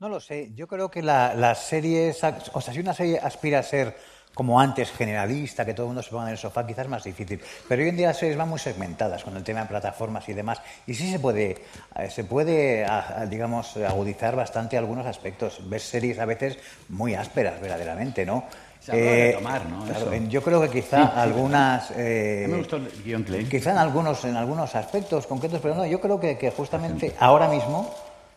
No 0.00 0.08
lo 0.08 0.20
sé. 0.20 0.50
Yo 0.54 0.66
creo 0.66 0.90
que 0.90 1.00
la- 1.02 1.32
las 1.34 1.64
series, 1.64 2.22
o 2.52 2.60
sea, 2.60 2.74
si 2.74 2.80
una 2.80 2.92
serie 2.92 3.18
aspira 3.18 3.60
a 3.60 3.62
ser 3.62 3.96
como 4.34 4.58
antes 4.58 4.90
generalista, 4.90 5.64
que 5.64 5.74
todo 5.74 5.84
el 5.86 5.88
mundo 5.88 6.02
se 6.02 6.10
ponga 6.10 6.24
en 6.24 6.30
el 6.30 6.38
sofá, 6.38 6.66
quizás 6.66 6.88
más 6.88 7.04
difícil. 7.04 7.38
Pero 7.68 7.82
hoy 7.82 7.90
en 7.90 7.96
día 7.98 8.08
las 8.08 8.16
series 8.18 8.36
van 8.36 8.48
muy 8.48 8.58
segmentadas 8.58 9.22
con 9.22 9.36
el 9.36 9.44
tema 9.44 9.60
de 9.60 9.66
plataformas 9.66 10.26
y 10.28 10.32
demás. 10.32 10.60
Y 10.86 10.94
sí 10.94 11.10
se 11.10 11.18
puede, 11.18 11.62
eh, 11.96 12.10
se 12.10 12.24
puede, 12.24 12.86
digamos, 13.28 13.76
agudizar 13.76 14.34
bastante 14.34 14.78
algunos 14.78 15.06
aspectos. 15.06 15.60
Ves 15.68 15.82
series 15.82 16.18
a 16.18 16.24
veces 16.24 16.58
muy 16.88 17.14
ásperas, 17.14 17.60
verdaderamente, 17.60 18.24
¿no? 18.24 18.44
Se 18.82 18.96
de 18.96 19.26
retomar, 19.28 19.68
¿no? 19.68 19.84
claro, 19.84 20.12
yo 20.28 20.42
creo 20.42 20.60
que 20.60 20.68
quizá 20.68 21.02
Sí, 21.02 21.12
sí, 21.14 21.20
algunas... 21.20 21.90
eh, 21.92 22.42
A 22.44 22.48
mí 22.48 22.52
me 22.52 22.58
gustó 22.58 22.76
el 22.76 22.88
guion 23.04 23.24
leí. 23.28 23.44
Quizá 23.44 23.70
en 23.70 23.78
algunos, 23.78 24.24
en 24.24 24.36
algunos 24.36 24.74
aspectos 24.74 25.28
concretos, 25.28 25.60
pero 25.62 25.76
no, 25.76 25.86
yo 25.86 26.00
creo 26.00 26.18
que, 26.18 26.36
que 26.36 26.50
justamente 26.50 27.14
ahora 27.20 27.46
mismo 27.46 27.94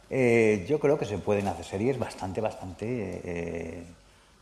eh, 0.10 0.64
yo 0.70 0.80
creo 0.80 1.00
que 1.00 1.06
se 1.06 1.18
pueden 1.18 1.48
hacer 1.48 1.66
series 1.66 1.98
bastante, 1.98 2.42
bastante 2.42 3.22
eh, 3.24 3.84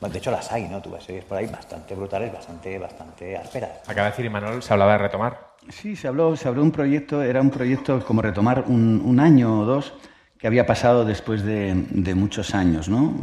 De 0.02 0.18
hecho, 0.18 0.30
las 0.30 0.52
hay, 0.52 0.68
¿no? 0.68 0.82
Tuve 0.82 1.00
series 1.00 1.24
por 1.24 1.38
ahí 1.38 1.46
bastante 1.46 1.96
brutales, 1.96 2.34
bastante, 2.34 2.78
bastante 2.78 3.38
ásperas. 3.38 3.72
Acaba 3.88 4.08
de 4.08 4.12
decir 4.12 4.26
Imanol, 4.26 4.62
se 4.62 4.74
hablaba 4.74 4.92
de 4.94 4.98
retomar. 4.98 5.54
Sí, 5.70 5.96
se 5.96 6.10
habló, 6.10 6.36
se 6.36 6.50
habló 6.50 6.60
de 6.60 6.66
un 6.68 6.72
proyecto, 6.74 7.24
era 7.24 7.39
un 7.39 7.50
proyecto 7.50 8.04
como 8.06 8.22
retomar 8.22 8.66
un, 8.68 9.02
un 9.06 9.20
año 9.22 9.62
o 9.62 9.63
dos 9.63 9.94
que 10.38 10.48
había 10.48 10.66
pasado 10.66 11.06
después 11.06 11.44
de, 11.46 11.74
de 11.92 12.13
muchos 12.13 12.54
años, 12.54 12.89
¿no? 12.89 13.13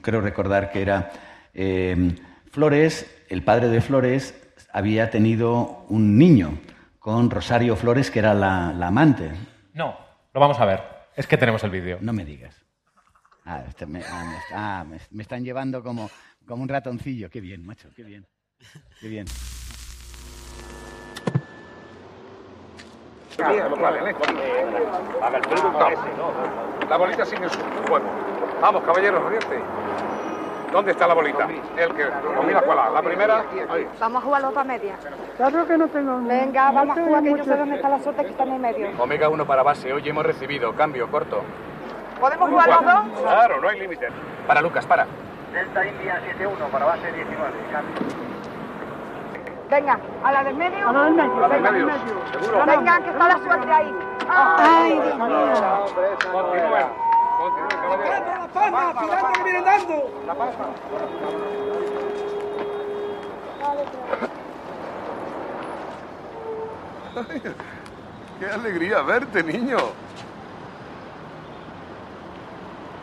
Creo 0.00 0.20
recordar 0.20 0.70
que 0.70 0.82
era 0.82 1.10
eh, 1.54 2.14
Flores, 2.50 3.24
el 3.28 3.42
padre 3.44 3.68
de 3.68 3.80
Flores, 3.80 4.34
había 4.72 5.10
tenido 5.10 5.84
un 5.88 6.18
niño 6.18 6.58
con 6.98 7.30
Rosario 7.30 7.76
Flores, 7.76 8.10
que 8.10 8.18
era 8.18 8.34
la, 8.34 8.72
la 8.72 8.88
amante. 8.88 9.30
No, 9.74 9.96
lo 10.34 10.40
vamos 10.40 10.58
a 10.60 10.64
ver. 10.64 10.82
Es 11.16 11.26
que 11.26 11.36
tenemos 11.36 11.62
el 11.64 11.70
vídeo. 11.70 11.98
No 12.00 12.12
me 12.12 12.24
digas. 12.24 12.54
Ah, 13.44 13.64
este 13.68 13.86
me, 13.86 14.00
ah, 14.04 14.24
me- 14.24 14.54
ah, 14.56 14.84
me- 14.88 15.00
me 15.10 15.22
están 15.22 15.42
llevando 15.44 15.82
como, 15.82 16.10
como 16.46 16.62
un 16.62 16.68
ratoncillo. 16.68 17.30
Qué 17.30 17.40
bien, 17.40 17.64
macho, 17.64 17.88
qué 17.96 18.02
bien. 18.04 18.26
Qué 19.00 19.08
bien. 19.08 19.26
La 26.88 26.96
bolita 26.96 27.24
sigue 27.24 27.48
su 27.48 27.58
juego. 27.88 28.04
Vamos, 28.60 28.82
caballeros, 28.84 29.22
oriente. 29.24 29.58
¿Dónde 30.72 30.92
está 30.92 31.06
la 31.06 31.14
bolita? 31.14 31.48
El 31.76 31.94
que. 31.94 32.06
Pues 32.06 32.46
mira 32.46 32.62
cuál 32.62 32.78
es. 32.86 32.92
La 32.94 33.02
primera. 33.02 33.44
Ahí. 33.68 33.88
Vamos 33.98 34.22
a 34.22 34.24
jugar 34.24 34.42
los 34.42 34.50
otra 34.50 34.64
media. 34.64 34.94
Claro 35.36 35.66
que 35.66 35.78
no 35.78 35.88
tengo. 35.88 36.20
Venga, 36.22 36.70
vamos 36.70 36.96
a 36.96 37.02
jugar, 37.02 37.22
que 37.22 37.30
yo 37.30 37.44
sé 37.44 37.56
dónde 37.56 37.76
está 37.76 37.88
la 37.88 37.98
suerte 37.98 38.24
que 38.24 38.30
está 38.30 38.44
en 38.44 38.52
el 38.52 38.60
medio. 38.60 38.90
Omega 38.98 39.28
1 39.28 39.46
para 39.46 39.62
base. 39.62 39.92
Hoy 39.92 40.08
hemos 40.08 40.24
recibido. 40.24 40.72
Cambio, 40.74 41.10
corto. 41.10 41.42
¿Podemos 42.20 42.50
jugar 42.50 42.68
los 42.68 42.84
dos? 42.84 43.20
Claro, 43.22 43.60
no 43.60 43.68
hay 43.68 43.80
límite. 43.80 44.08
Para 44.46 44.60
Lucas, 44.60 44.86
para. 44.86 45.06
Delta 45.52 45.86
India 45.86 46.20
7-1 46.38 46.70
para 46.70 46.84
base 46.86 47.12
19. 47.12 47.52
Venga, 49.70 49.98
a 50.24 50.32
la 50.32 50.44
del 50.44 50.56
medio. 50.56 50.88
A 50.88 50.92
la 50.92 51.04
del 51.04 51.14
medio. 51.14 51.36
A 51.36 51.40
la 51.40 51.48
del 51.48 51.62
Venga, 51.62 51.70
medio. 51.70 52.66
Venga, 52.66 53.00
que 53.00 53.10
está 53.10 53.28
la 53.28 53.38
suerte 53.38 53.72
ahí. 53.72 53.94
Ay, 54.28 55.00
Dios 55.00 55.18
mío. 55.18 57.09
Caballeros. 57.40 58.38
La 58.38 58.48
palma, 58.48 58.94
cuidado 58.94 59.32
que 59.32 59.42
vienen 59.44 59.64
dando. 59.64 60.22
La 60.26 60.34
palma. 60.34 60.66
¡Qué 68.38 68.46
alegría 68.46 69.02
verte, 69.02 69.42
niño! 69.42 69.78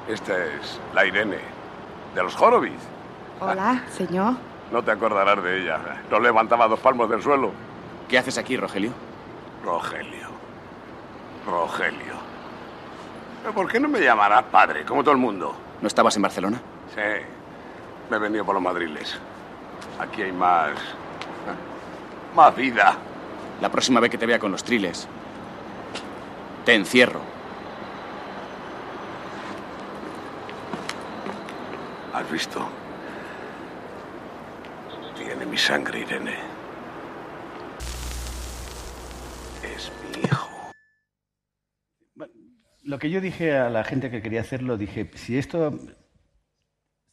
Esta 0.07 0.37
es 0.45 0.79
la 0.93 1.05
Irene, 1.05 1.39
de 2.13 2.23
los 2.23 2.39
Horowitz. 2.39 2.81
Hola, 3.39 3.83
señor. 3.89 4.35
No 4.71 4.83
te 4.83 4.91
acordarás 4.91 5.43
de 5.43 5.63
ella. 5.63 5.79
No 6.11 6.19
levantaba 6.19 6.67
dos 6.67 6.79
palmos 6.79 7.09
del 7.09 7.23
suelo. 7.23 7.51
¿Qué 8.07 8.17
haces 8.17 8.37
aquí, 8.37 8.55
Rogelio? 8.55 8.91
Rogelio. 9.65 10.27
Rogelio. 11.45 12.26
¿Pero 13.47 13.55
¿Por 13.55 13.71
qué 13.71 13.79
no 13.79 13.87
me 13.87 14.01
llamarás 14.01 14.43
padre, 14.43 14.83
como 14.83 15.03
todo 15.03 15.13
el 15.13 15.19
mundo? 15.19 15.55
¿No 15.81 15.87
estabas 15.87 16.13
en 16.17 16.21
Barcelona? 16.21 16.59
Sí. 16.93 17.23
Me 18.09 18.17
he 18.17 18.19
venido 18.19 18.43
por 18.43 18.53
los 18.53 18.61
madriles. 18.61 19.17
Aquí 19.97 20.21
hay 20.21 20.33
más... 20.33 20.71
Más 22.35 22.53
vida. 22.57 22.97
La 23.61 23.71
próxima 23.71 24.01
vez 24.01 24.11
que 24.11 24.17
te 24.17 24.25
vea 24.25 24.37
con 24.37 24.51
los 24.51 24.65
triles, 24.65 25.07
te 26.65 26.75
encierro. 26.75 27.21
¿Has 32.15 32.29
visto? 32.29 32.67
Tiene 35.15 35.45
mi 35.45 35.57
sangre, 35.57 35.99
Irene. 35.99 36.35
Es 39.63 39.89
mi 40.13 40.23
hijo. 40.25 40.46
Lo 42.87 42.99
que 42.99 43.09
yo 43.09 43.19
dije 43.19 43.57
a 43.57 43.69
la 43.69 43.83
gente 43.83 44.09
que 44.09 44.21
quería 44.21 44.39
hacerlo, 44.39 44.77
dije, 44.77 45.11
si 45.15 45.37
esto 45.37 45.77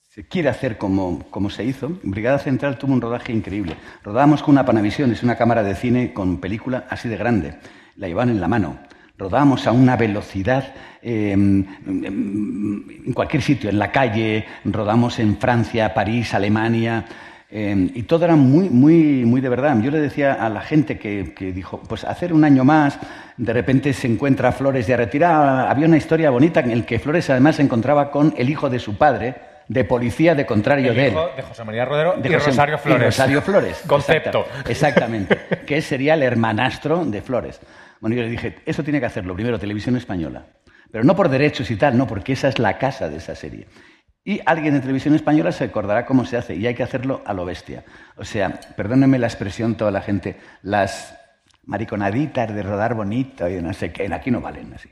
se 0.02 0.24
quiere 0.28 0.48
hacer 0.48 0.78
como, 0.78 1.28
como 1.30 1.50
se 1.50 1.64
hizo, 1.64 1.98
Brigada 2.04 2.38
Central 2.38 2.78
tuvo 2.78 2.92
un 2.92 3.00
rodaje 3.00 3.32
increíble. 3.32 3.74
Rodábamos 4.04 4.44
con 4.44 4.52
una 4.52 4.64
Panavision, 4.64 5.10
es 5.10 5.24
una 5.24 5.34
cámara 5.34 5.64
de 5.64 5.74
cine 5.74 6.12
con 6.12 6.38
película 6.38 6.87
así 6.88 7.08
de 7.08 7.16
grande. 7.16 7.58
La 7.96 8.06
llevaban 8.06 8.28
en 8.28 8.40
la 8.40 8.46
mano. 8.46 8.78
Rodábamos 9.18 9.66
a 9.66 9.72
una 9.72 9.96
velocidad 9.96 10.74
eh, 11.02 11.32
en 11.32 13.12
cualquier 13.12 13.42
sitio, 13.42 13.68
en 13.68 13.80
la 13.80 13.90
calle, 13.90 14.46
rodamos 14.64 15.18
en 15.18 15.38
Francia, 15.38 15.92
París, 15.92 16.34
Alemania. 16.34 17.04
Eh, 17.50 17.90
y 17.94 18.02
todo 18.04 18.24
era 18.24 18.37
muy, 18.37 18.68
muy, 18.70 19.24
muy 19.24 19.40
de 19.40 19.48
verdad. 19.48 19.78
Yo 19.80 19.90
le 19.90 20.00
decía 20.00 20.33
a 20.35 20.48
la 20.48 20.61
gente 20.61 20.98
que, 20.98 21.35
que 21.35 21.52
dijo, 21.52 21.80
pues 21.88 22.04
hacer 22.04 22.33
un 22.33 22.44
año 22.44 22.64
más, 22.64 22.98
de 23.37 23.52
repente 23.52 23.92
se 23.92 24.07
encuentra 24.09 24.50
Flores 24.52 24.87
de 24.87 24.96
retirada. 24.96 25.70
Había 25.70 25.87
una 25.87 25.96
historia 25.96 26.30
bonita 26.30 26.61
en 26.61 26.78
la 26.80 26.87
que 26.87 26.98
Flores 26.98 27.28
además 27.30 27.57
se 27.57 27.62
encontraba 27.62 28.11
con 28.11 28.35
el 28.37 28.50
hijo 28.50 28.68
de 28.70 28.78
su 28.78 28.96
padre, 28.96 29.35
de 29.68 29.85
policía 29.85 30.35
de 30.35 30.44
contrario 30.46 30.90
El 30.90 30.96
de 30.96 31.07
él. 31.07 31.12
hijo 31.12 31.28
de 31.37 31.42
José 31.42 31.64
María 31.64 31.85
Rodero 31.85 32.14
De 32.20 32.28
y 32.28 32.33
José- 32.35 32.46
Rosario 32.50 32.74
y 32.74 32.78
Flores. 32.78 33.04
Rosario 33.07 33.42
Flores. 33.42 33.83
Concepto. 33.87 34.40
Exacta- 34.66 34.70
exactamente. 34.70 35.38
que 35.66 35.80
sería 35.80 36.14
el 36.14 36.22
hermanastro 36.22 37.04
de 37.04 37.22
Flores. 37.22 37.61
Bueno, 38.00 38.16
yo 38.16 38.22
le 38.22 38.28
dije, 38.28 38.57
eso 38.66 38.83
tiene 38.83 39.00
que 39.00 39.07
hacerlo 39.07 39.35
primero 39.35 39.59
Televisión 39.59 39.96
Española. 39.96 40.44
Pero 40.90 41.04
no 41.04 41.16
por 41.16 41.28
derechos 41.28 41.70
y 41.70 41.76
tal, 41.76 41.96
no, 41.96 42.07
porque 42.07 42.35
esa 42.35 42.48
es 42.48 42.59
la 42.59 42.76
casa 42.78 43.09
de 43.09 43.16
esa 43.16 43.35
serie. 43.35 43.66
Y 44.24 44.40
alguien 44.46 44.72
de 44.74 44.80
Televisión 44.80 45.14
Española 45.14 45.52
se 45.52 45.64
acordará 45.64 46.06
cómo 46.06 46.24
se 46.24 46.37
hace, 46.38 46.54
y 46.54 46.66
hay 46.66 46.74
que 46.74 46.82
hacerlo 46.82 47.22
a 47.26 47.34
lo 47.34 47.44
bestia. 47.44 47.84
O 48.16 48.24
sea, 48.24 48.58
perdónenme 48.76 49.18
la 49.18 49.26
expresión 49.26 49.74
toda 49.74 49.90
la 49.90 50.00
gente, 50.00 50.37
las 50.62 51.14
mariconaditas 51.64 52.54
de 52.54 52.62
rodar 52.62 52.94
bonito 52.94 53.48
y 53.48 53.60
no 53.60 53.72
sé 53.74 53.92
qué, 53.92 54.12
aquí 54.12 54.30
no 54.30 54.40
valen 54.40 54.72
así. 54.74 54.88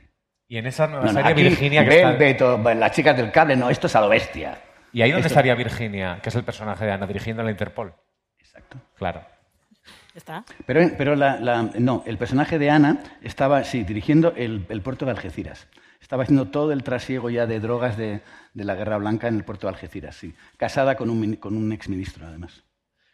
Y 0.47 0.57
en 0.57 0.67
esa 0.67 0.85
nueva 0.87 1.05
No, 1.05 1.13
no, 1.13 1.17
serie, 1.19 1.31
aquí, 1.31 1.43
Virginia, 1.43 1.83
que 1.87 2.29
está... 2.31 2.45
O 2.45 2.73
las 2.75 2.91
chicas 2.91 3.17
del 3.17 3.31
cable, 3.31 3.55
no, 3.55 3.69
esto 3.69 3.87
es 3.87 3.95
a 3.95 4.01
lo 4.01 4.09
bestia. 4.09 4.59
¿Y 4.91 5.01
ahí 5.01 5.09
dónde 5.11 5.21
Esto- 5.27 5.33
estaría 5.39 5.55
Virginia, 5.55 6.19
que 6.21 6.29
es 6.29 6.35
el 6.35 6.43
personaje 6.43 6.85
de 6.85 6.91
Ana 6.91 7.07
dirigiendo 7.07 7.41
la 7.41 7.49
Interpol? 7.49 7.93
Exacto. 8.37 8.77
Claro. 8.95 9.21
¿Está? 10.13 10.43
Pero, 10.67 10.81
pero 10.95 11.15
la, 11.15 11.39
la- 11.39 11.63
no, 11.79 12.03
el 12.05 12.17
personaje 12.19 12.59
de 12.59 12.69
Ana 12.69 12.97
estaba, 13.23 13.63
sí, 13.63 13.83
dirigiendo 13.83 14.33
el, 14.37 14.67
el 14.69 14.81
puerto 14.81 15.05
de 15.05 15.11
Algeciras. 15.11 15.67
Estaba 16.03 16.23
haciendo 16.23 16.49
todo 16.49 16.73
el 16.73 16.83
trasiego 16.83 17.29
ya 17.29 17.47
de 17.47 17.61
drogas 17.61 17.95
de, 17.95 18.19
de 18.53 18.63
la 18.65 18.75
Guerra 18.75 18.97
Blanca 18.97 19.29
en 19.29 19.37
el 19.37 19.45
puerto 19.45 19.67
de 19.67 19.73
Algeciras, 19.73 20.17
sí. 20.17 20.35
Casada 20.57 20.95
con 20.95 21.09
un, 21.09 21.37
con 21.37 21.55
un 21.55 21.71
exministro, 21.71 22.27
además. 22.27 22.61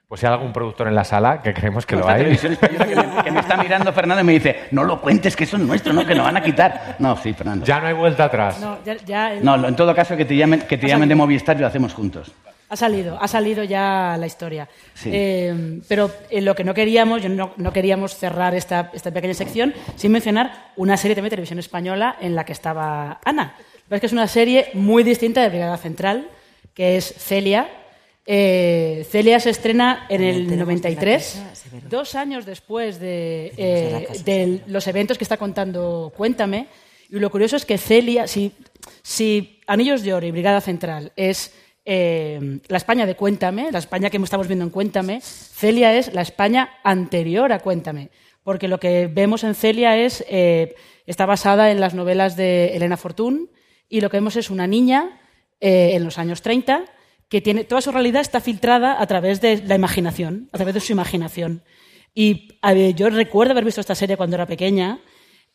Pues 0.07 0.21
si 0.21 0.25
hay 0.25 0.33
algún 0.33 0.51
productor 0.51 0.87
en 0.87 0.95
la 0.95 1.03
sala, 1.03 1.39
que 1.43 1.53
creemos 1.53 1.85
que 1.85 1.95
No, 1.95 2.01
lo 2.01 2.09
hay. 2.09 2.17
Televisión 2.23 2.53
Española 2.53 2.87
que, 2.87 2.95
me, 2.95 3.23
que 3.25 3.31
me 3.31 3.39
está 3.41 3.57
mirando 3.57 3.93
Fernando 3.93 4.21
y 4.23 4.25
me 4.25 4.33
dice, 4.33 4.61
no 4.71 4.83
lo 4.83 4.99
cuentes, 4.99 5.35
que 5.35 5.43
eso 5.43 5.57
es 5.57 5.63
nuestro, 5.63 5.93
no, 5.93 6.03
que 6.03 6.15
nos 6.15 6.25
van 6.25 6.37
a 6.37 6.41
quitar. 6.41 6.95
No, 6.97 7.15
sí, 7.15 7.31
Fernando. 7.33 7.63
Ya 7.63 7.79
no 7.79 7.85
hay 7.85 7.93
vuelta 7.93 8.23
atrás. 8.23 8.59
No, 8.59 8.79
ya, 8.83 8.95
ya, 8.95 9.35
No, 9.35 9.67
en 9.67 9.75
todo 9.75 9.93
caso, 9.93 10.17
que 10.17 10.25
te 10.25 10.35
llamen, 10.35 10.61
que 10.61 10.79
te 10.79 10.87
llamen 10.87 11.07
de. 11.07 11.13
Movistar 11.13 11.57
y 11.57 11.59
lo 11.59 11.67
hacemos 11.67 11.93
juntos. 11.93 12.33
Ha 12.69 12.75
salido, 12.75 13.17
ha 13.19 13.27
salido 13.27 13.63
ya 13.63 14.15
la 14.19 14.27
historia. 14.27 14.69
Sí. 14.93 15.09
Eh, 15.11 15.81
pero 15.87 16.11
eh, 16.29 16.41
lo 16.41 16.55
que 16.55 16.63
no 16.63 16.73
queríamos, 16.73 17.21
yo 17.21 17.29
no, 17.29 17.53
no 17.57 17.73
queríamos 17.73 18.15
cerrar 18.15 18.53
esta, 18.55 18.91
esta 18.93 19.11
pequeña 19.11 19.33
sección 19.33 19.73
sin 19.95 20.11
mencionar 20.11 20.71
una 20.75 20.95
serie 20.95 21.15
también 21.15 21.29
de 21.29 21.35
televisión 21.35 21.59
española 21.59 22.15
en 22.21 22.35
la 22.35 22.45
que 22.45 22.53
estaba 22.53 23.19
Ana. 23.25 23.55
Que 23.89 24.05
es 24.05 24.13
una 24.13 24.27
serie 24.27 24.69
muy 24.75 25.03
distinta 25.03 25.41
de 25.41 25.49
Brigada 25.49 25.77
Central, 25.77 26.29
que 26.75 26.95
es 26.97 27.11
Celia. 27.17 27.67
Eh, 28.23 29.05
Celia 29.09 29.39
se 29.39 29.49
estrena 29.49 30.05
en 30.09 30.21
el 30.21 30.43
Tenemos 30.45 30.59
93, 30.59 31.35
la 31.35 31.43
casa, 31.49 31.53
es 31.53 31.71
verdad. 31.71 31.89
dos 31.89 32.13
años 32.13 32.45
después 32.45 32.99
de, 32.99 33.51
eh, 33.57 34.07
de 34.23 34.61
los 34.67 34.85
eventos 34.85 35.17
que 35.17 35.23
está 35.23 35.37
contando 35.37 36.13
Cuéntame. 36.15 36.67
Y 37.09 37.17
lo 37.17 37.31
curioso 37.31 37.55
es 37.55 37.65
que 37.65 37.79
Celia, 37.79 38.27
si, 38.27 38.51
si 39.01 39.59
Anillos 39.65 40.03
de 40.03 40.13
Oro 40.13 40.27
y 40.27 40.31
Brigada 40.31 40.61
Central 40.61 41.11
es 41.15 41.51
eh, 41.85 42.59
la 42.67 42.77
España 42.77 43.05
de 43.05 43.15
Cuéntame, 43.15 43.71
la 43.71 43.79
España 43.79 44.09
que 44.09 44.17
estamos 44.17 44.47
viendo 44.47 44.65
en 44.65 44.71
Cuéntame, 44.71 45.21
Celia 45.21 45.95
es 45.95 46.13
la 46.13 46.21
España 46.21 46.69
anterior 46.83 47.51
a 47.51 47.59
Cuéntame. 47.59 48.09
Porque 48.43 48.67
lo 48.67 48.79
que 48.79 49.07
vemos 49.07 49.43
en 49.43 49.55
Celia 49.55 49.97
es, 49.97 50.23
eh, 50.29 50.75
está 51.05 51.25
basada 51.25 51.71
en 51.71 51.79
las 51.79 51.93
novelas 51.93 52.35
de 52.35 52.75
Elena 52.75 52.97
Fortún 52.97 53.49
y 53.87 54.01
lo 54.01 54.09
que 54.09 54.17
vemos 54.17 54.35
es 54.35 54.49
una 54.49 54.67
niña 54.67 55.19
eh, 55.59 55.91
en 55.93 56.03
los 56.03 56.17
años 56.17 56.41
30 56.41 56.85
que 57.27 57.41
tiene 57.41 57.63
toda 57.63 57.81
su 57.81 57.91
realidad 57.91 58.21
está 58.21 58.41
filtrada 58.41 58.99
a 58.99 59.05
través 59.05 59.39
de 59.39 59.61
la 59.63 59.75
imaginación, 59.75 60.49
a 60.51 60.57
través 60.57 60.73
de 60.73 60.79
su 60.79 60.91
imaginación. 60.91 61.63
Y 62.15 62.49
yo 62.95 63.09
recuerdo 63.09 63.51
haber 63.51 63.65
visto 63.65 63.81
esta 63.81 63.93
serie 63.93 64.17
cuando 64.17 64.35
era 64.35 64.47
pequeña 64.47 64.99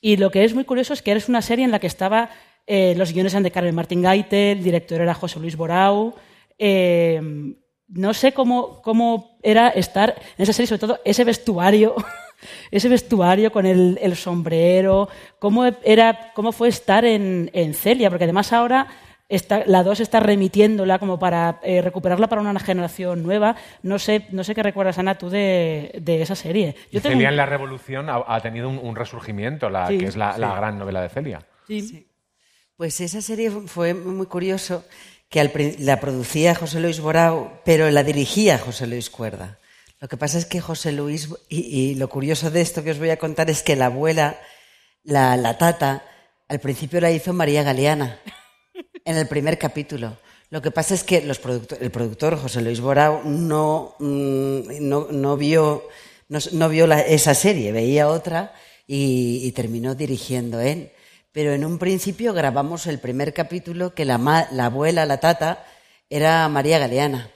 y 0.01 0.19
lo 0.19 0.31
que 0.31 0.45
es 0.45 0.55
muy 0.55 0.65
curioso 0.65 0.93
es 0.93 1.03
que 1.03 1.13
es 1.13 1.29
una 1.29 1.43
serie 1.43 1.65
en 1.65 1.71
la 1.71 1.81
que 1.81 1.87
estaba, 1.87 2.31
eh, 2.67 2.95
los 2.97 3.13
guiones 3.13 3.33
eran 3.33 3.43
de 3.43 3.51
Carmen 3.51 3.75
Martín 3.75 4.03
Gaite, 4.03 4.53
el 4.53 4.63
director 4.63 5.01
era 5.01 5.15
José 5.15 5.41
Luis 5.41 5.57
Borau. 5.57 6.15
eh, 6.59 7.21
no 7.89 8.15
sé 8.15 8.33
cómo, 8.33 8.81
cómo 8.83 9.39
era 9.43 9.69
estar 9.69 10.15
en 10.37 10.43
esa 10.43 10.53
serie, 10.53 10.67
sobre 10.67 10.81
todo 10.81 11.01
ese 11.05 11.25
vestuario, 11.25 11.95
ese 12.71 12.89
vestuario 12.89 13.53
con 13.53 13.67
el, 13.67 13.99
el 14.03 14.17
sombrero, 14.17 15.09
cómo, 15.39 15.65
era, 15.83 16.33
cómo 16.35 16.53
fue 16.53 16.69
estar 16.69 17.05
en, 17.05 17.51
en 17.53 17.75
Celia, 17.75 18.11
porque 18.11 18.25
además 18.25 18.53
ahora 18.53 18.89
está, 19.29 19.65
la 19.67 19.83
2 19.83 20.01
está 20.01 20.21
remitiéndola 20.21 20.99
como 20.99 21.19
para 21.19 21.61
eh, 21.63 21.83
recuperarla 21.83 22.29
para 22.29 22.41
una 22.41 22.59
generación 22.59 23.23
nueva. 23.23 23.57
No 23.83 23.99
sé, 23.99 24.27
no 24.31 24.45
sé 24.45 24.55
qué 24.55 24.63
recuerdas, 24.63 24.99
Ana, 24.99 25.17
tú 25.17 25.31
de, 25.31 25.99
de 26.01 26.23
esa 26.23 26.35
serie. 26.35 26.75
Yo 26.91 27.01
Celia 27.01 27.29
en 27.29 27.37
la 27.37 27.47
Revolución 27.47 28.09
ha, 28.09 28.25
ha 28.27 28.41
tenido 28.41 28.69
un, 28.69 28.79
un, 28.79 28.97
resurgimiento, 28.97 29.71
la, 29.71 29.87
Sí, 29.87 29.99
que 29.99 30.07
es 30.07 30.17
la, 30.17 30.35
gran 30.37 30.79
novela 30.79 31.03
de 31.03 31.09
Celia. 31.11 31.47
Sí. 31.67 32.07
Pues 32.77 33.01
esa 33.01 33.23
serie 33.23 33.51
fue 33.53 33.95
muy 33.95 34.27
curioso 34.27 34.85
que 35.31 35.39
al 35.41 35.53
la 35.79 36.01
producía 36.01 36.57
José 36.57 36.81
Luis 36.81 36.99
Borao, 36.99 37.61
pero 37.65 37.89
la 37.91 38.03
dirigía 38.03 38.59
José 38.59 38.89
Luis 38.89 39.11
Cuerda. 39.11 39.59
Lo 40.01 40.09
que 40.09 40.17
pasa 40.17 40.39
es 40.39 40.45
que 40.45 40.61
José 40.61 40.91
Luis, 40.91 41.29
y, 41.49 41.95
lo 41.95 42.09
curioso 42.09 42.51
de 42.51 42.61
esto 42.61 42.83
que 42.83 42.91
os 42.91 42.99
voy 42.99 43.11
a 43.11 43.17
contar 43.19 43.49
es 43.49 43.63
que 43.63 43.77
la 43.77 43.87
abuela, 43.87 44.41
la, 45.05 45.57
tata, 45.57 46.05
al 46.49 46.59
principio 46.59 47.01
la 47.01 47.13
hizo 47.13 47.33
María 47.33 47.63
Galeana, 47.63 48.21
en 49.05 49.17
el 49.17 49.29
primer 49.29 49.57
capítulo. 49.57 50.19
Lo 50.51 50.61
que 50.61 50.73
pasa 50.73 50.95
es 50.95 51.05
que 51.05 51.21
los 51.23 51.39
producto- 51.41 51.77
el 51.81 51.93
productor 51.93 52.37
José 52.37 52.61
Luis 52.61 52.81
Borao 52.81 53.23
no, 53.25 53.95
mm, 54.01 54.61
no, 54.81 55.07
no 55.13 55.37
vio 55.37 55.87
la- 56.29 57.01
esa 57.01 57.35
serie, 57.35 57.71
veía 57.71 58.09
otra 58.09 58.53
y, 58.87 59.41
y 59.45 59.53
terminó 59.53 59.95
dirigiendo 59.95 60.61
él. 60.61 60.91
Pero 61.35 61.53
en 61.53 61.65
un 61.65 61.79
principio 61.79 62.33
grabamos 62.33 62.87
el 62.87 63.01
primer 63.01 63.35
capítulo 63.35 63.93
que 63.93 64.05
la, 64.05 64.19
ma- 64.19 64.47
la 64.53 64.67
abuela, 64.67 65.05
la 65.05 65.19
tata, 65.19 65.67
era 66.09 66.49
María 66.49 66.79
Galeana. 66.79 67.29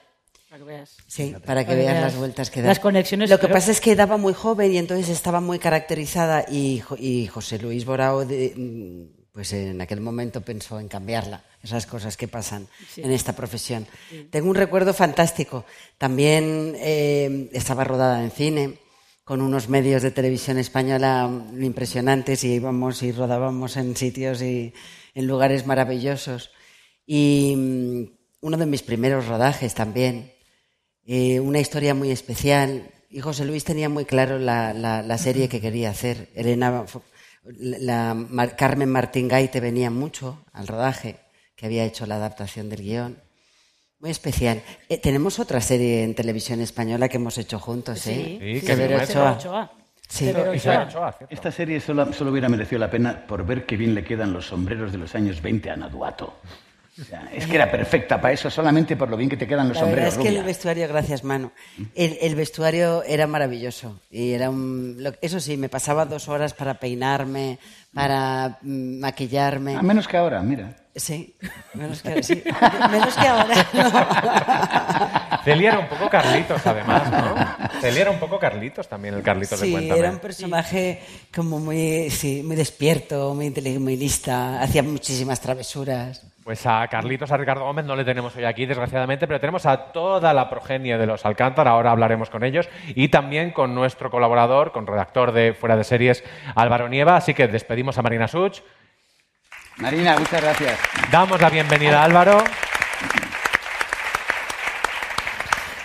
Para 0.49 0.59
que 0.61 0.65
veas. 0.65 0.97
Sí, 1.09 1.35
para 1.45 1.63
que 1.65 1.73
Para 1.73 1.79
veas 1.79 1.93
veas 1.95 2.05
las 2.05 2.17
vueltas 2.17 2.51
que 2.51 2.63
da. 2.63 2.69
las 2.69 2.79
conexiones, 2.79 3.29
Lo 3.29 3.39
que 3.39 3.49
pero- 3.49 3.55
pasa 3.55 3.73
es 3.73 3.81
que 3.81 3.97
daba 3.97 4.17
muy 4.17 4.33
joven 4.35 4.73
y 4.73 4.79
entonces 4.79 5.09
estaba 5.09 5.41
muy 5.41 5.59
caracterizada 5.59 6.45
y, 6.49 6.79
Jo- 6.79 6.97
y 6.97 7.27
José 7.27 7.59
Luis 7.59 7.85
Borao, 7.85 8.25
de- 8.25 8.55
mm, 8.57 9.19
pues 9.33 9.53
en 9.53 9.81
aquel 9.81 10.01
momento 10.01 10.43
pensó 10.43 10.79
en 10.79 10.87
cambiarla. 10.89 11.43
Esas 11.61 11.87
cosas 11.87 12.17
que 12.17 12.29
pasan 12.29 12.69
Sí. 12.95 13.03
en 13.03 13.11
esta 13.11 13.33
profesión. 13.35 13.85
Sí. 14.11 14.29
Tengo 14.31 14.49
un 14.49 14.55
recuerdo 14.55 14.95
fantástico. 14.95 15.65
También 15.99 16.75
eh, 16.79 17.51
estaba 17.53 17.83
rodada 17.83 18.23
en 18.23 18.31
cine 18.31 18.79
con 19.29 19.43
unos 19.43 19.69
medios 19.69 20.01
de 20.01 20.11
televisión 20.11 20.57
española 20.57 21.29
impresionantes 21.61 22.45
y 22.45 22.55
íbamos 22.55 23.03
y 23.03 23.13
rodábamos 23.13 23.77
en 23.77 23.95
sitios 23.95 24.41
y 24.41 24.73
en 25.15 25.27
lugares 25.27 25.67
maravillosos. 25.67 26.51
Y 27.05 27.55
mm, 27.55 28.03
uno 28.41 28.57
de 28.57 28.65
mis 28.65 28.81
primeros 28.83 29.27
rodajes 29.29 29.75
también, 29.75 30.33
eh, 31.05 31.41
una 31.41 31.61
historia 31.61 31.93
muy 31.95 32.11
especial. 32.11 32.91
Y 33.11 33.21
José 33.21 33.45
Luis 33.45 33.65
tenía 33.65 33.91
muy 33.91 34.07
claro 34.07 34.39
la, 34.39 34.73
la- 34.73 35.19
serie 35.19 35.51
que 35.51 35.61
quería 35.61 35.91
hacer. 35.91 36.31
Elena, 36.35 36.87
la, 37.45 38.17
Carmen 38.57 38.89
Martín 38.89 39.29
Gaite 39.29 39.61
venía 39.61 39.91
mucho 39.91 40.43
al 40.55 40.67
rodaje, 40.67 41.19
que 41.55 41.67
había 41.67 41.85
hecho 41.85 42.07
la 42.07 42.15
adaptación 42.17 42.71
del 42.71 42.81
guion. 42.81 43.28
Muy 44.01 44.11
especial. 44.11 44.63
Eh, 44.89 44.99
tenemos 44.99 45.39
otra 45.41 45.61
serie 45.61 46.05
en 46.05 46.15
televisión 46.15 46.61
española 46.61 47.09
que 47.09 47.17
hemos 47.17 47.37
hecho 47.39 47.59
juntos, 47.59 48.07
¿eh? 48.07 48.39
Sí, 48.61 48.61
Severo 48.67 48.99
Severo 49.05 49.05
Ochoa. 49.05 49.33
Ochoa. 49.33 49.73
Sí. 50.09 50.25
Severo 50.27 50.53
Ochoa. 50.53 51.17
Esta 51.29 51.51
serie 51.51 51.81
solo, 51.81 52.13
solo 52.13 52.31
hubiera 52.31 52.49
merecido 52.49 52.79
la 52.79 52.91
pena 52.91 53.27
por 53.27 53.45
ver 53.45 53.67
qué 53.67 53.77
bien 53.77 53.95
le 53.95 54.05
quedan 54.05 54.33
los 54.33 54.47
sombreros 54.47 54.93
de 54.93 54.99
los 54.99 55.15
años 55.15 55.43
20 55.43 55.71
a 55.71 55.77
Naduato. 55.77 56.33
O 57.01 57.05
sea, 57.05 57.29
es 57.33 57.47
que 57.47 57.55
era 57.55 57.71
perfecta 57.71 58.21
para 58.21 58.35
eso, 58.35 58.51
solamente 58.51 58.97
por 58.97 59.09
lo 59.09 59.17
bien 59.17 59.31
que 59.31 59.37
te 59.37 59.47
quedan 59.47 59.69
los 59.69 59.77
La 59.77 59.85
verdad 59.85 60.11
sombreros. 60.11 60.15
es 60.15 60.21
que 60.33 60.37
el 60.37 60.45
vestuario, 60.45 60.89
gracias 60.89 61.23
Manu, 61.23 61.53
el, 61.95 62.19
el 62.21 62.35
vestuario 62.35 63.05
era 63.05 63.29
maravilloso. 63.29 64.01
Y 64.11 64.33
era 64.33 64.51
un, 64.51 64.97
lo- 64.99 65.13
eso 65.21 65.39
sí, 65.39 65.57
me 65.57 65.69
pasaba 65.69 66.07
dos 66.07 66.29
horas 66.29 66.55
para 66.55 66.75
peinarme, 66.75 67.61
para 67.95 68.59
mm, 68.63 68.99
maquillarme. 68.99 69.77
A 69.77 69.83
menos 69.83 70.09
que 70.09 70.17
ahora, 70.17 70.43
mira. 70.43 70.75
Sí, 70.99 71.35
menos 71.75 72.03
que, 72.03 72.23
sí, 72.23 72.43
menos 72.91 73.15
que 73.17 73.27
ahora. 73.29 73.55
Celia 75.45 75.71
era 75.71 75.79
un 75.79 75.87
poco 75.87 76.11
Carlitos, 76.11 76.67
además, 76.67 77.11
¿no? 77.11 77.81
Celia 77.81 78.03
era 78.03 78.11
un 78.11 78.19
poco 78.19 78.39
Carlitos 78.39 78.89
también, 78.89 79.15
el 79.15 79.23
Carlitos 79.23 79.61
de 79.61 79.67
Sí, 79.67 79.73
Cuéntame. 79.73 80.01
era 80.01 80.11
un 80.11 80.19
personaje 80.19 81.03
como 81.35 81.59
muy, 81.61 82.11
sí, 82.11 82.43
muy 82.45 82.57
despierto, 82.57 83.35
muy 83.35 83.47
inteligente, 83.47 83.83
muy 83.83 83.97
lista, 83.97 84.61
hacía 84.61 84.83
muchísimas 84.83 85.41
travesuras. 85.41 86.27
Pues 86.43 86.65
a 86.67 86.87
Carlitos, 86.89 87.31
a 87.31 87.37
Ricardo 87.37 87.65
Gómez 87.65 87.85
no 87.85 87.95
le 87.95 88.05
tenemos 88.05 88.35
hoy 88.35 88.45
aquí, 88.45 88.65
desgraciadamente, 88.65 89.27
pero 89.27 89.39
tenemos 89.39 89.67
a 89.67 89.93
toda 89.93 90.33
la 90.33 90.49
progenie 90.49 90.97
de 90.97 91.07
los 91.07 91.27
Alcántara, 91.27 91.73
ahora 91.73 91.91
hablaremos 91.91 92.31
con 92.31 92.43
ellos, 92.43 92.69
y 92.89 93.09
también 93.09 93.51
con 93.51 93.75
nuestro 93.75 94.11
colaborador, 94.11 94.73
con 94.73 94.87
redactor 94.87 95.33
de 95.33 95.53
Fuera 95.53 95.77
de 95.77 95.85
Series, 95.85 96.25
Álvaro 96.55 96.89
Nieva, 96.89 97.17
así 97.17 97.35
que 97.35 97.49
despedimos 97.49 97.99
a 97.99 98.03
Marina 98.03 98.29
Such. 98.29 98.61
Marina, 99.81 100.17
muchas 100.19 100.43
gracias. 100.43 100.79
Damos 101.13 101.41
la 101.41 101.51
bienvenida 101.51 102.03
a 102.03 102.05
Álvaro. 102.05 102.39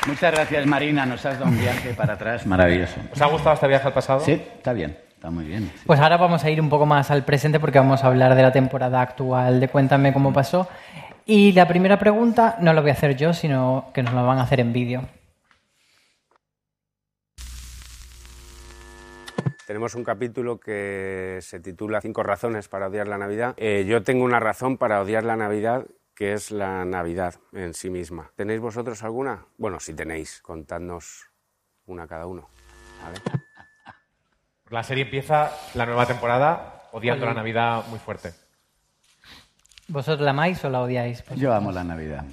Muchas 0.07 0.33
gracias, 0.33 0.65
Marina. 0.65 1.05
Nos 1.05 1.23
has 1.25 1.37
dado 1.37 1.51
un 1.51 1.59
viaje 1.59 1.93
para 1.93 2.13
atrás 2.13 2.45
maravilloso. 2.47 2.95
¿Os 3.11 3.21
ha 3.21 3.27
gustado 3.27 3.53
este 3.53 3.67
viaje 3.67 3.87
al 3.87 3.93
pasado? 3.93 4.19
Sí, 4.19 4.31
está 4.31 4.73
bien, 4.73 4.97
está 5.13 5.29
muy 5.29 5.45
bien. 5.45 5.71
Pues 5.85 5.99
ahora 5.99 6.17
vamos 6.17 6.43
a 6.43 6.49
ir 6.49 6.59
un 6.59 6.69
poco 6.69 6.87
más 6.87 7.11
al 7.11 7.23
presente 7.23 7.59
porque 7.59 7.77
vamos 7.77 8.03
a 8.03 8.07
hablar 8.07 8.33
de 8.33 8.41
la 8.41 8.51
temporada 8.51 8.99
actual 8.99 9.59
de 9.59 9.67
Cuéntame 9.67 10.11
cómo 10.11 10.33
pasó. 10.33 10.67
Y 11.27 11.51
la 11.51 11.67
primera 11.67 11.99
pregunta 11.99 12.57
no 12.59 12.73
la 12.73 12.81
voy 12.81 12.89
a 12.89 12.93
hacer 12.93 13.15
yo, 13.15 13.31
sino 13.33 13.91
que 13.93 14.01
nos 14.01 14.15
la 14.15 14.23
van 14.23 14.39
a 14.39 14.43
hacer 14.43 14.59
en 14.59 14.73
vídeo. 14.73 15.03
Tenemos 19.73 19.95
un 19.95 20.03
capítulo 20.03 20.59
que 20.59 21.39
se 21.41 21.59
titula 21.59 21.99
Cinco 21.99 22.21
razones 22.21 22.67
para 22.67 22.89
odiar 22.89 23.07
la 23.07 23.17
Navidad. 23.17 23.55
Eh, 23.57 23.85
yo 23.87 24.03
tengo 24.03 24.23
una 24.23 24.39
razón 24.39 24.77
para 24.77 25.01
odiar 25.01 25.23
la 25.23 25.35
Navidad, 25.35 25.87
que 26.13 26.33
es 26.33 26.51
la 26.51 26.85
Navidad 26.85 27.33
en 27.53 27.73
sí 27.73 27.89
misma. 27.89 28.29
¿Tenéis 28.35 28.59
vosotros 28.59 29.01
alguna? 29.01 29.47
Bueno, 29.57 29.79
si 29.79 29.95
tenéis, 29.95 30.43
contadnos 30.43 31.31
una 31.87 32.05
cada 32.05 32.27
uno. 32.27 32.47
¿vale? 33.03 33.17
La 34.69 34.83
serie 34.83 35.05
empieza 35.05 35.49
la 35.73 35.87
nueva 35.87 36.05
temporada 36.05 36.83
odiando 36.91 37.25
Oye. 37.25 37.33
la 37.33 37.39
Navidad 37.41 37.83
muy 37.89 37.97
fuerte. 37.97 38.31
¿Vosotros 39.87 40.21
la 40.23 40.29
amáis 40.29 40.63
o 40.65 40.69
la 40.69 40.81
odiáis? 40.81 41.23
Yo 41.35 41.51
amo 41.51 41.71
la 41.71 41.83
Navidad. 41.83 42.23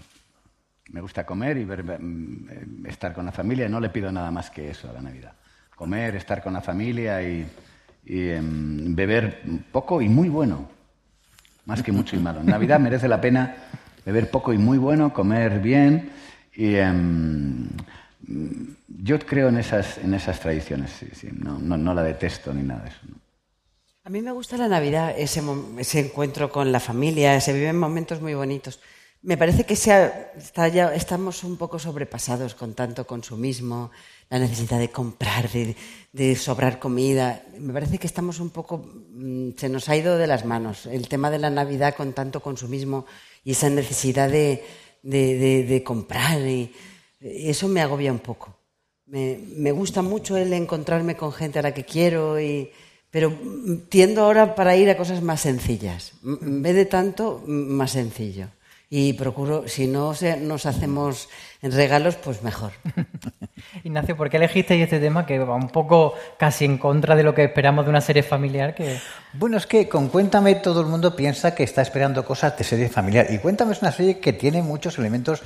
Me 0.90 1.00
gusta 1.00 1.24
comer 1.24 1.56
y 1.56 1.64
ver- 1.64 1.98
mm, 2.02 2.48
eh, 2.50 2.66
estar 2.90 3.14
con 3.14 3.24
la 3.24 3.32
familia. 3.32 3.66
No 3.66 3.80
le 3.80 3.88
pido 3.88 4.12
nada 4.12 4.30
más 4.30 4.50
que 4.50 4.68
eso 4.68 4.90
a 4.90 4.92
la 4.92 5.00
Navidad. 5.00 5.32
Comer, 5.80 6.14
estar 6.14 6.42
con 6.42 6.52
la 6.52 6.60
familia 6.60 7.22
y, 7.22 7.46
y, 8.04 8.28
em, 8.28 8.94
beber 8.94 9.40
poco 9.72 10.02
y 10.02 10.10
muy 10.10 10.28
bueno. 10.28 10.68
Más 11.64 11.82
que 11.82 11.90
mucho 11.90 12.16
y 12.16 12.18
malo. 12.18 12.40
En 12.40 12.46
Navidad 12.48 12.78
merece 12.86 13.08
la 13.08 13.18
pena 13.18 13.56
beber 14.04 14.30
poco 14.30 14.52
y 14.52 14.58
muy 14.58 14.76
bueno, 14.76 15.10
comer 15.14 15.58
bien. 15.58 16.10
Y 16.54 16.74
em, 16.74 17.66
yo 18.88 19.18
creo 19.20 19.48
en 19.48 19.56
esas, 19.56 19.96
en 19.96 20.12
esas 20.12 20.38
tradiciones. 20.38 20.90
sí, 20.90 21.08
sí. 21.14 21.30
No, 21.32 21.58
no, 21.58 21.78
no 21.78 21.94
la 21.94 22.02
detesto 22.02 22.52
ni 22.52 22.62
nada 22.62 22.82
de 22.82 22.90
eso. 22.90 23.00
¿no? 23.08 23.14
A 24.04 24.10
mí 24.10 24.20
me 24.20 24.32
gusta 24.32 24.58
la 24.58 24.68
Navidad, 24.68 25.14
ese, 25.16 25.40
ese 25.78 26.00
encuentro 26.00 26.50
con 26.50 26.72
la 26.72 26.80
familia, 26.80 27.40
se 27.40 27.54
viven 27.54 27.78
momentos 27.78 28.20
muy 28.20 28.34
bonitos. 28.34 28.80
Me 29.22 29.36
parece 29.36 29.64
que 29.64 29.74
está 29.74 30.68
ya, 30.68 30.94
estamos 30.94 31.44
un 31.44 31.58
poco 31.58 31.78
sobrepasados 31.78 32.54
con 32.54 32.72
tanto 32.72 33.06
consumismo, 33.06 33.90
la 34.30 34.38
necesidad 34.38 34.78
de 34.78 34.88
comprar, 34.88 35.50
de, 35.50 36.36
sobrar 36.36 36.78
comida. 36.78 37.42
Me 37.58 37.74
parece 37.74 37.98
que 37.98 38.06
estamos 38.06 38.40
un 38.40 38.48
poco, 38.48 38.78
mm, 38.78 39.50
se 39.58 39.68
nos 39.68 39.90
ha 39.90 39.96
ido 39.96 40.16
de 40.16 40.26
las 40.26 40.46
manos 40.46 40.86
el 40.86 41.06
tema 41.08 41.30
de 41.30 41.38
la 41.38 41.50
Navidad 41.50 41.94
con 41.96 42.14
tanto 42.14 42.40
consumismo 42.40 43.04
y 43.44 43.50
esa 43.50 43.68
necesidad 43.68 44.30
de, 44.30 45.82
comprar. 45.84 46.40
Y, 46.40 46.72
eso 47.20 47.68
me 47.68 47.82
agobia 47.82 48.12
un 48.12 48.20
poco. 48.20 48.56
Me, 49.04 49.72
gusta 49.72 50.00
mucho 50.00 50.38
el 50.38 50.50
encontrarme 50.54 51.14
con 51.14 51.32
gente 51.32 51.58
a 51.58 51.62
la 51.62 51.74
que 51.74 51.84
quiero, 51.84 52.36
pero 53.10 53.36
tiendo 53.90 54.22
ahora 54.24 54.54
para 54.54 54.76
ir 54.78 54.88
a 54.88 54.96
cosas 54.96 55.20
más 55.20 55.42
sencillas. 55.42 56.12
En 56.24 56.62
vez 56.62 56.74
de 56.74 56.86
tanto, 56.86 57.42
más 57.46 57.90
sencillo. 57.90 58.48
Y 58.92 59.12
procuro, 59.12 59.68
si 59.68 59.86
no 59.86 60.14
se- 60.14 60.36
nos 60.36 60.66
hacemos 60.66 61.28
regalos, 61.62 62.16
pues 62.16 62.42
mejor. 62.42 62.72
Ignacio, 63.84 64.16
¿por 64.16 64.28
qué 64.28 64.38
elegisteis 64.38 64.82
este 64.82 64.98
tema 64.98 65.26
que 65.26 65.38
va 65.38 65.54
un 65.54 65.68
poco 65.68 66.14
casi 66.38 66.64
en 66.64 66.76
contra 66.76 67.14
de 67.14 67.22
lo 67.22 67.32
que 67.32 67.44
esperamos 67.44 67.84
de 67.84 67.90
una 67.90 68.00
serie 68.00 68.24
familiar? 68.24 68.74
Que... 68.74 68.98
Bueno, 69.34 69.58
es 69.58 69.66
que 69.68 69.88
con 69.88 70.08
Cuéntame 70.08 70.56
todo 70.56 70.80
el 70.80 70.88
mundo 70.88 71.14
piensa 71.14 71.54
que 71.54 71.62
está 71.62 71.82
esperando 71.82 72.24
cosas 72.24 72.58
de 72.58 72.64
serie 72.64 72.88
familiar. 72.88 73.28
Y 73.30 73.38
Cuéntame 73.38 73.72
es 73.74 73.80
una 73.82 73.92
serie 73.92 74.18
que 74.18 74.32
tiene 74.32 74.60
muchos 74.60 74.98
elementos 74.98 75.42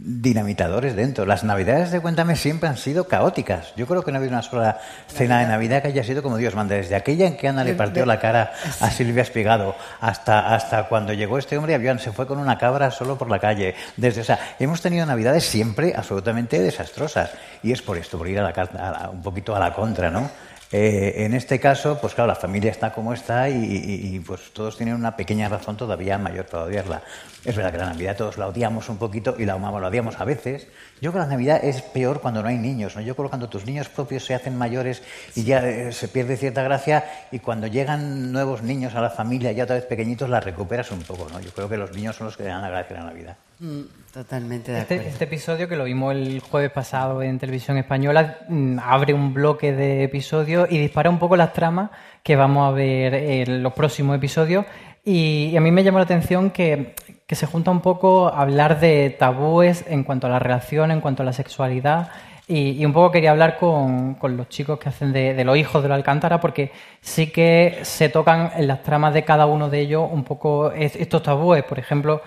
dinamitadores 0.00 0.94
dentro. 0.94 1.26
Las 1.26 1.44
navidades 1.44 1.90
de 1.90 2.00
Cuéntame 2.00 2.36
siempre 2.36 2.68
han 2.68 2.76
sido 2.76 3.08
caóticas. 3.08 3.72
Yo 3.76 3.86
creo 3.86 4.02
que 4.02 4.12
no 4.12 4.16
ha 4.16 4.20
habido 4.20 4.32
una 4.32 4.42
sola 4.42 4.78
cena 5.08 5.40
de 5.40 5.46
Navidad 5.46 5.82
que 5.82 5.88
haya 5.88 6.04
sido 6.04 6.22
como 6.22 6.36
Dios 6.36 6.54
manda. 6.54 6.76
Desde 6.76 6.94
aquella 6.94 7.26
en 7.26 7.36
que 7.36 7.48
Ana 7.48 7.64
le 7.64 7.74
partió 7.74 8.06
la 8.06 8.20
cara 8.20 8.52
a 8.80 8.90
Silvia 8.90 9.22
Espigado 9.22 9.74
hasta, 10.00 10.54
hasta 10.54 10.84
cuando 10.84 11.12
llegó 11.12 11.38
este 11.38 11.56
hombre 11.58 11.72
y 11.72 11.74
avión 11.74 11.98
se 11.98 12.12
fue 12.12 12.26
con 12.26 12.38
una 12.38 12.58
cabra 12.58 12.90
solo 12.90 13.18
por 13.18 13.28
la 13.28 13.38
calle. 13.38 13.74
Desde, 13.96 14.20
o 14.20 14.24
sea, 14.24 14.38
hemos 14.58 14.80
tenido 14.80 15.04
navidades 15.04 15.44
siempre 15.44 15.94
absolutamente 15.96 16.60
desastrosas. 16.60 17.30
Y 17.62 17.72
es 17.72 17.82
por 17.82 17.98
esto, 17.98 18.18
por 18.18 18.28
ir 18.28 18.38
a 18.38 18.42
la, 18.42 18.48
a 18.50 18.90
la- 19.02 19.10
un 19.10 19.22
poquito 19.22 19.54
a 19.56 19.58
la 19.58 19.72
contra, 19.74 20.10
¿no? 20.10 20.30
Eh, 20.70 21.24
en 21.24 21.32
este 21.32 21.58
caso, 21.58 21.98
pues 21.98 22.14
claro, 22.14 22.28
la 22.28 22.34
familia 22.34 22.70
está 22.70 22.92
como 22.92 23.14
está 23.14 23.48
y, 23.48 24.20
pues 24.26 24.52
todos 24.52 24.76
tienen 24.76 24.94
una 24.94 25.16
pequeña 25.16 25.48
razón 25.48 25.76
todavía 25.76 26.18
mayor 26.18 26.44
para 26.46 26.64
odiarla. 26.64 27.02
Es 27.44 27.56
verdad 27.56 27.72
que 27.72 27.78
la 27.78 27.86
Navidad 27.86 28.16
todos 28.16 28.36
la 28.36 28.48
odiamos 28.48 28.88
un 28.90 28.98
poquito 28.98 29.34
y 29.38 29.46
la 29.46 29.54
amamos, 29.54 29.80
la 29.80 29.88
odiamos 29.88 30.20
a 30.20 30.24
veces. 30.24 30.66
Yo 31.00 31.10
creo 31.10 31.12
que 31.12 31.18
la 31.20 31.26
Navidad 31.26 31.64
es 31.64 31.80
peor 31.80 32.20
cuando 32.20 32.42
no 32.42 32.48
hay 32.48 32.58
niños. 32.58 32.96
¿no? 32.96 33.00
Yo 33.00 33.14
creo 33.14 33.26
que 33.26 33.30
cuando 33.30 33.48
tus 33.48 33.64
niños 33.64 33.88
propios 33.88 34.24
se 34.24 34.34
hacen 34.34 34.58
mayores 34.58 35.02
y 35.34 35.44
ya 35.44 35.66
eh, 35.66 35.92
se 35.92 36.08
pierde 36.08 36.36
cierta 36.36 36.62
gracia 36.62 37.04
y 37.30 37.38
cuando 37.38 37.66
llegan 37.66 38.32
nuevos 38.32 38.62
niños 38.62 38.94
a 38.94 39.00
la 39.00 39.10
familia 39.10 39.52
ya 39.52 39.64
otra 39.64 39.76
vez 39.76 39.86
pequeñitos 39.86 40.28
la 40.28 40.40
recuperas 40.40 40.90
un 40.90 41.00
poco. 41.02 41.28
¿no? 41.32 41.40
Yo 41.40 41.50
creo 41.52 41.68
que 41.68 41.78
los 41.78 41.92
niños 41.92 42.16
son 42.16 42.26
los 42.26 42.36
que 42.36 42.42
dan 42.42 42.60
la 42.60 42.68
gracia 42.68 42.96
a 42.96 43.00
la 43.00 43.06
Navidad. 43.06 43.36
Mm, 43.60 43.80
totalmente 44.12 44.72
de 44.72 44.80
este, 44.80 44.94
acuerdo. 44.94 45.12
Este, 45.12 45.24
episodio 45.24 45.68
que 45.68 45.76
lo 45.76 45.84
vimos 45.84 46.14
el 46.14 46.40
jueves 46.40 46.70
pasado 46.70 47.22
en 47.22 47.38
televisión 47.38 47.76
española 47.76 48.38
mm, 48.48 48.78
abre 48.82 49.14
un 49.14 49.34
bloque 49.34 49.72
de 49.72 50.04
episodios 50.04 50.68
y 50.70 50.78
dispara 50.78 51.10
un 51.10 51.18
poco 51.18 51.36
las 51.36 51.52
tramas 51.52 51.90
que 52.22 52.36
vamos 52.36 52.68
a 52.68 52.74
ver 52.74 53.14
en 53.14 53.62
los 53.62 53.72
próximos 53.72 54.16
episodios. 54.16 54.66
Y, 55.04 55.56
a 55.56 55.60
mí 55.60 55.70
me 55.70 55.82
llamó 55.82 55.98
la 55.98 56.04
atención 56.04 56.50
que, 56.50 56.94
que, 57.26 57.34
se 57.34 57.46
junta 57.46 57.70
un 57.70 57.80
poco 57.80 58.28
hablar 58.28 58.78
de 58.80 59.10
tabúes 59.18 59.84
en 59.88 60.04
cuanto 60.04 60.26
a 60.26 60.30
la 60.30 60.38
relación, 60.38 60.90
en 60.90 61.00
cuanto 61.00 61.22
a 61.22 61.26
la 61.26 61.32
sexualidad. 61.32 62.10
Y, 62.46 62.84
un 62.84 62.92
poco 62.92 63.10
quería 63.10 63.30
hablar 63.30 63.58
con, 63.58 64.14
con 64.14 64.36
los 64.36 64.48
chicos 64.48 64.78
que 64.78 64.88
hacen 64.88 65.12
de, 65.12 65.34
de, 65.34 65.44
los 65.44 65.56
hijos 65.56 65.82
de 65.82 65.88
la 65.88 65.94
Alcántara, 65.94 66.40
porque 66.40 66.72
sí 67.00 67.28
que 67.28 67.78
se 67.82 68.08
tocan 68.08 68.50
en 68.56 68.66
las 68.66 68.82
tramas 68.82 69.14
de 69.14 69.24
cada 69.24 69.46
uno 69.46 69.70
de 69.70 69.80
ellos 69.80 70.08
un 70.10 70.24
poco 70.24 70.72
estos 70.72 71.22
tabúes. 71.22 71.62
Por 71.64 71.78
ejemplo, 71.78 72.20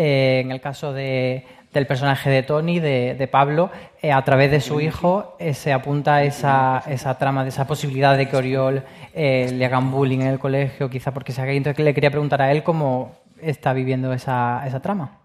eh, 0.00 0.42
en 0.44 0.52
el 0.52 0.60
caso 0.60 0.92
de, 0.92 1.44
del 1.72 1.84
personaje 1.88 2.30
de 2.30 2.44
Tony, 2.44 2.78
de, 2.78 3.28
Pablo, 3.32 3.72
eh, 4.00 4.12
a 4.12 4.22
través 4.22 4.52
de 4.52 4.60
su 4.60 4.80
hijo 4.80 5.36
eh, 5.40 5.54
se 5.54 5.72
apunta 5.72 6.22
esa, 6.22 6.84
esa 6.86 7.18
trama 7.18 7.42
de 7.42 7.48
esa 7.48 7.66
posibilidad 7.66 8.16
de 8.16 8.28
que 8.28 8.36
Oriol 8.36 8.84
le 9.12 9.64
hagan 9.64 9.90
bullying 9.90 10.20
en 10.20 10.28
el 10.28 10.38
colegio, 10.38 10.88
quizá 10.88 11.12
porque 11.12 11.32
sea 11.32 11.46
gay. 11.46 11.56
Entonces 11.56 11.84
le 11.84 11.94
quería 11.94 12.12
preguntar 12.12 12.40
a 12.40 12.52
él 12.52 12.62
cómo 12.62 13.16
está 13.42 13.72
viviendo 13.72 14.12
esa, 14.12 14.64
esa 14.64 14.80
trama. 14.80 15.18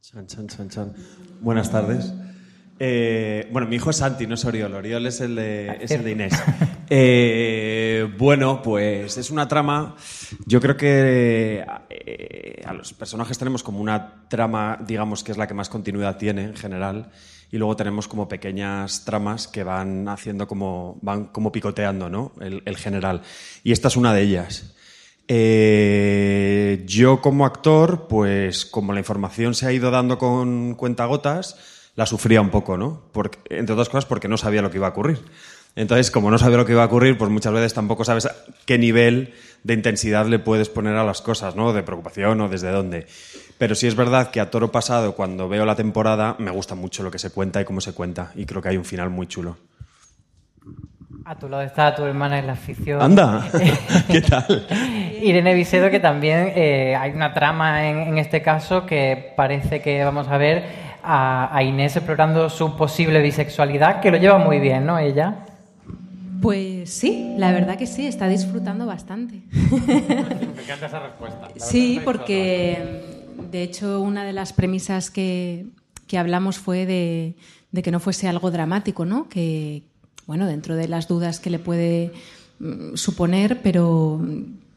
Chan, 0.00 0.28
chan, 0.28 0.46
chan, 0.46 0.68
chan. 0.68 0.92
Buenas 1.40 1.72
tardes. 1.72 2.14
Eh, 2.78 3.48
bueno, 3.50 3.66
mi 3.66 3.76
hijo 3.76 3.90
es 3.90 3.96
Santi, 3.96 4.28
no 4.28 4.34
es 4.34 4.44
Oriol. 4.44 4.74
Oriol 4.74 5.06
es 5.06 5.20
el 5.20 5.34
de, 5.34 5.78
es 5.80 5.90
el 5.90 6.04
de 6.04 6.10
Inés. 6.12 6.40
Eh, 6.88 8.08
bueno, 8.18 8.62
pues 8.62 9.16
es 9.16 9.30
una 9.30 9.48
trama. 9.48 9.96
Yo 10.46 10.60
creo 10.60 10.76
que 10.76 11.64
eh, 11.90 12.62
a 12.64 12.72
los 12.72 12.92
personajes 12.92 13.38
tenemos 13.38 13.62
como 13.62 13.80
una 13.80 14.26
trama, 14.28 14.78
digamos, 14.86 15.24
que 15.24 15.32
es 15.32 15.38
la 15.38 15.46
que 15.46 15.54
más 15.54 15.68
continuidad 15.68 16.16
tiene 16.16 16.44
en 16.44 16.56
general. 16.56 17.10
Y 17.50 17.58
luego 17.58 17.76
tenemos 17.76 18.08
como 18.08 18.26
pequeñas 18.26 19.04
tramas 19.04 19.46
que 19.46 19.64
van 19.64 20.08
haciendo 20.08 20.46
como. 20.46 20.98
van 21.02 21.26
como 21.26 21.52
picoteando, 21.52 22.08
¿no? 22.08 22.32
El, 22.40 22.76
general. 22.76 23.22
Y 23.62 23.72
esta 23.72 23.88
es 23.88 23.96
una 23.96 24.12
de 24.12 24.22
ellas. 24.22 24.74
yo 26.86 27.20
como 27.20 27.46
actor, 27.46 28.08
pues 28.08 28.66
como 28.66 28.92
la 28.92 29.00
información 29.00 29.54
se 29.54 29.66
ha 29.66 29.72
ido 29.72 29.90
dando 29.90 30.18
con 30.18 30.74
cuentagotas 30.74 31.56
la 31.96 32.06
sufría 32.06 32.40
un 32.40 32.50
poco, 32.50 32.76
¿no? 32.76 33.02
Porque, 33.12 33.38
entre 33.50 33.72
otras 33.74 33.88
cosas 33.88 34.06
porque 34.06 34.28
no 34.28 34.36
sabía 34.36 34.62
lo 34.62 34.70
que 34.70 34.78
iba 34.78 34.88
a 34.88 34.90
ocurrir. 34.90 35.20
Entonces, 35.76 36.10
como 36.10 36.30
no 36.30 36.38
sabía 36.38 36.56
lo 36.56 36.66
que 36.66 36.72
iba 36.72 36.82
a 36.82 36.86
ocurrir, 36.86 37.18
pues 37.18 37.30
muchas 37.30 37.52
veces 37.52 37.74
tampoco 37.74 38.04
sabes 38.04 38.28
qué 38.64 38.78
nivel 38.78 39.34
de 39.64 39.74
intensidad 39.74 40.26
le 40.26 40.38
puedes 40.38 40.68
poner 40.68 40.96
a 40.96 41.04
las 41.04 41.20
cosas, 41.20 41.56
¿no? 41.56 41.72
De 41.72 41.82
preocupación 41.82 42.40
o 42.40 42.48
desde 42.48 42.70
dónde. 42.70 43.06
Pero 43.58 43.74
sí 43.74 43.86
es 43.86 43.96
verdad 43.96 44.30
que 44.30 44.40
a 44.40 44.50
toro 44.50 44.70
pasado, 44.70 45.14
cuando 45.14 45.48
veo 45.48 45.64
la 45.64 45.74
temporada, 45.74 46.36
me 46.38 46.50
gusta 46.50 46.74
mucho 46.74 47.02
lo 47.02 47.10
que 47.10 47.18
se 47.18 47.30
cuenta 47.30 47.60
y 47.60 47.64
cómo 47.64 47.80
se 47.80 47.92
cuenta. 47.92 48.30
Y 48.36 48.46
creo 48.46 48.62
que 48.62 48.68
hay 48.68 48.76
un 48.76 48.84
final 48.84 49.10
muy 49.10 49.26
chulo. 49.26 49.56
A 51.24 51.38
tu 51.38 51.48
lado 51.48 51.62
está 51.62 51.94
tu 51.94 52.04
hermana 52.04 52.38
en 52.38 52.46
la 52.46 52.52
afición. 52.52 53.00
¡Anda! 53.00 53.48
¿Qué 54.10 54.20
tal? 54.20 54.66
Irene 55.22 55.54
Vicedo, 55.54 55.90
que 55.90 55.98
también 55.98 56.52
eh, 56.54 56.94
hay 56.94 57.12
una 57.12 57.32
trama 57.32 57.88
en, 57.88 57.98
en 57.98 58.18
este 58.18 58.42
caso 58.42 58.84
que 58.84 59.32
parece 59.34 59.80
que 59.80 60.04
vamos 60.04 60.28
a 60.28 60.36
ver 60.36 60.64
a, 61.04 61.62
Inés 61.62 61.96
explorando 61.96 62.48
su 62.48 62.76
posible 62.76 63.20
bisexualidad, 63.20 64.00
que 64.00 64.10
lo 64.10 64.16
lleva 64.16 64.38
muy 64.38 64.58
bien, 64.58 64.86
¿no? 64.86 64.98
Ella. 64.98 65.46
Pues 66.44 66.90
sí, 66.90 67.34
la 67.38 67.52
verdad 67.52 67.78
que 67.78 67.86
sí, 67.86 68.06
está 68.06 68.28
disfrutando 68.28 68.84
bastante. 68.84 69.40
Me 69.50 70.62
encanta 70.62 70.88
esa 70.88 71.00
respuesta. 71.00 71.48
Sí, 71.56 72.02
porque 72.04 73.02
de 73.50 73.62
hecho 73.62 74.02
una 74.02 74.26
de 74.26 74.34
las 74.34 74.52
premisas 74.52 75.10
que, 75.10 75.64
que 76.06 76.18
hablamos 76.18 76.58
fue 76.58 76.84
de, 76.84 77.36
de, 77.72 77.82
que 77.82 77.90
no 77.90 77.98
fuese 77.98 78.28
algo 78.28 78.50
dramático, 78.50 79.06
¿no? 79.06 79.26
Que, 79.26 79.84
bueno, 80.26 80.46
dentro 80.46 80.76
de 80.76 80.86
las 80.86 81.08
dudas 81.08 81.40
que 81.40 81.48
le 81.48 81.58
puede 81.58 82.12
mm, 82.58 82.96
suponer, 82.96 83.62
pero 83.62 84.20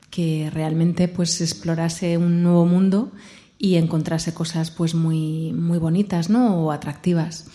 que 0.09 0.49
realmente 0.53 1.09
pues 1.09 1.41
explorase 1.41 2.18
un 2.18 2.43
nuevo 2.43 2.65
mundo 2.65 3.11
y 3.59 3.76
encontrase 3.76 4.34
cosas 4.34 4.72
pues 4.72 4.95
muy, 4.95 5.51
muy 5.51 5.80
bonitas 5.80 6.30
¿no? 6.30 6.63
o 6.63 6.72
atractivas. 6.72 7.45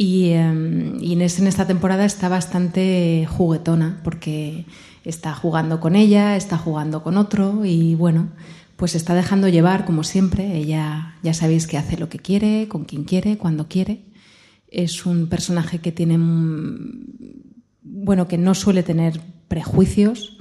Y 0.00 0.30
em, 0.30 0.96
Inés 1.02 1.38
en 1.40 1.46
esta 1.46 1.66
temporada 1.66 2.06
está 2.06 2.30
bastante 2.30 3.28
juguetona 3.28 4.00
porque 4.02 4.64
está 5.04 5.34
jugando 5.34 5.78
con 5.78 5.94
ella, 5.94 6.36
está 6.36 6.56
jugando 6.56 7.02
con 7.02 7.18
otro 7.18 7.66
y 7.66 7.96
bueno, 7.96 8.30
pues 8.76 8.94
está 8.94 9.14
dejando 9.14 9.46
llevar 9.46 9.84
como 9.84 10.02
siempre. 10.02 10.56
Ella 10.56 11.16
ya 11.22 11.34
sabéis 11.34 11.66
que 11.66 11.76
hace 11.76 11.98
lo 11.98 12.08
que 12.08 12.18
quiere, 12.18 12.66
con 12.66 12.86
quien 12.86 13.04
quiere, 13.04 13.36
cuando 13.36 13.68
quiere. 13.68 14.00
Es 14.68 15.04
un 15.04 15.26
personaje 15.26 15.80
que 15.80 15.92
tiene, 15.92 16.16
bueno, 17.82 18.26
que 18.26 18.38
no 18.38 18.54
suele 18.54 18.82
tener 18.82 19.20
prejuicios 19.48 20.38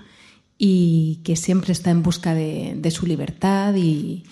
y 0.57 1.20
que 1.26 1.36
siempre 1.36 1.74
está 1.74 1.91
en 1.91 2.01
busca 2.01 2.34
de, 2.34 2.78
de 2.78 2.91
su 2.91 3.05
libertad 3.05 3.76
y, 3.76 4.24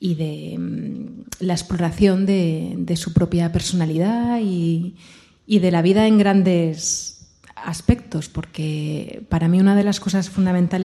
y 0.00 0.14
de 0.14 0.58
mm, 0.58 1.44
la 1.44 1.54
exploración 1.54 2.26
de, 2.26 2.74
de, 2.78 2.96
su 2.96 3.12
propia 3.12 3.52
personalidad 3.52 4.40
y, 4.40 4.96
y 5.46 5.58
de 5.58 5.70
la 5.70 5.82
vida 5.82 6.06
en 6.06 6.18
grandes 6.18 7.26
aspectos, 7.56 8.28
porque 8.28 9.24
para 9.28 9.48
mí 9.48 9.60
una 9.60 9.74
de 9.74 9.84
las 9.84 10.00
cosas 10.00 10.30
fundamentales 10.30 10.84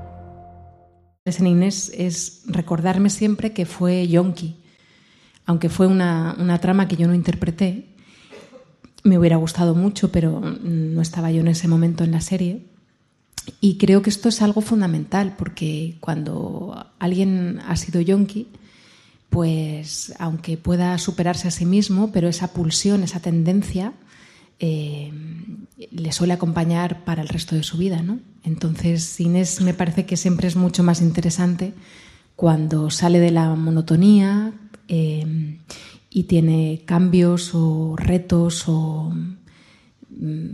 en 1.23 1.47
Inés 1.47 1.91
es 1.95 2.41
recordarme 2.47 3.11
siempre 3.11 3.53
que 3.53 3.67
fue 3.67 4.07
Yonki. 4.07 4.55
Aunque 5.45 5.69
fue 5.69 5.85
una, 5.85 6.35
una, 6.39 6.59
trama 6.59 6.87
que 6.87 6.95
yo 6.95 7.07
no 7.07 7.13
interpreté, 7.13 7.89
me 9.03 9.19
hubiera 9.19 9.35
gustado 9.35 9.75
mucho, 9.75 10.11
pero 10.11 10.39
no 10.41 11.01
estaba 11.01 11.31
yo 11.31 11.41
en 11.41 11.49
ese 11.49 11.67
momento 11.67 12.03
en 12.03 12.11
la 12.11 12.21
serie. 12.21 12.65
Y 13.59 13.77
creo 13.77 14.01
que 14.01 14.09
esto 14.09 14.29
es 14.29 14.41
algo 14.41 14.61
fundamental, 14.61 15.35
porque 15.37 15.97
cuando 15.99 16.87
alguien 16.97 17.59
ha 17.67 17.75
sido 17.75 18.01
Yonki, 18.01 18.47
pues 19.29 20.13
aunque 20.17 20.57
pueda 20.57 20.97
superarse 20.97 21.47
a 21.47 21.51
sí 21.51 21.65
mismo, 21.65 22.11
pero 22.11 22.29
esa 22.29 22.51
pulsión, 22.51 23.03
esa 23.03 23.19
tendencia, 23.19 23.93
eh, 24.63 25.11
le 25.89 26.11
suele 26.11 26.33
acompañar 26.33 27.03
para 27.03 27.23
el 27.23 27.29
resto 27.29 27.55
de 27.55 27.63
su 27.63 27.77
vida, 27.77 28.03
¿no? 28.03 28.19
Entonces, 28.43 29.19
Inés 29.19 29.59
me 29.61 29.73
parece 29.73 30.05
que 30.05 30.17
siempre 30.17 30.47
es 30.47 30.55
mucho 30.55 30.83
más 30.83 31.01
interesante 31.01 31.73
cuando 32.35 32.91
sale 32.91 33.19
de 33.19 33.31
la 33.31 33.55
monotonía 33.55 34.53
eh, 34.87 35.57
y 36.11 36.23
tiene 36.23 36.83
cambios 36.85 37.51
o 37.55 37.95
retos 37.97 38.65
o 38.67 39.11
mm, 40.09 40.49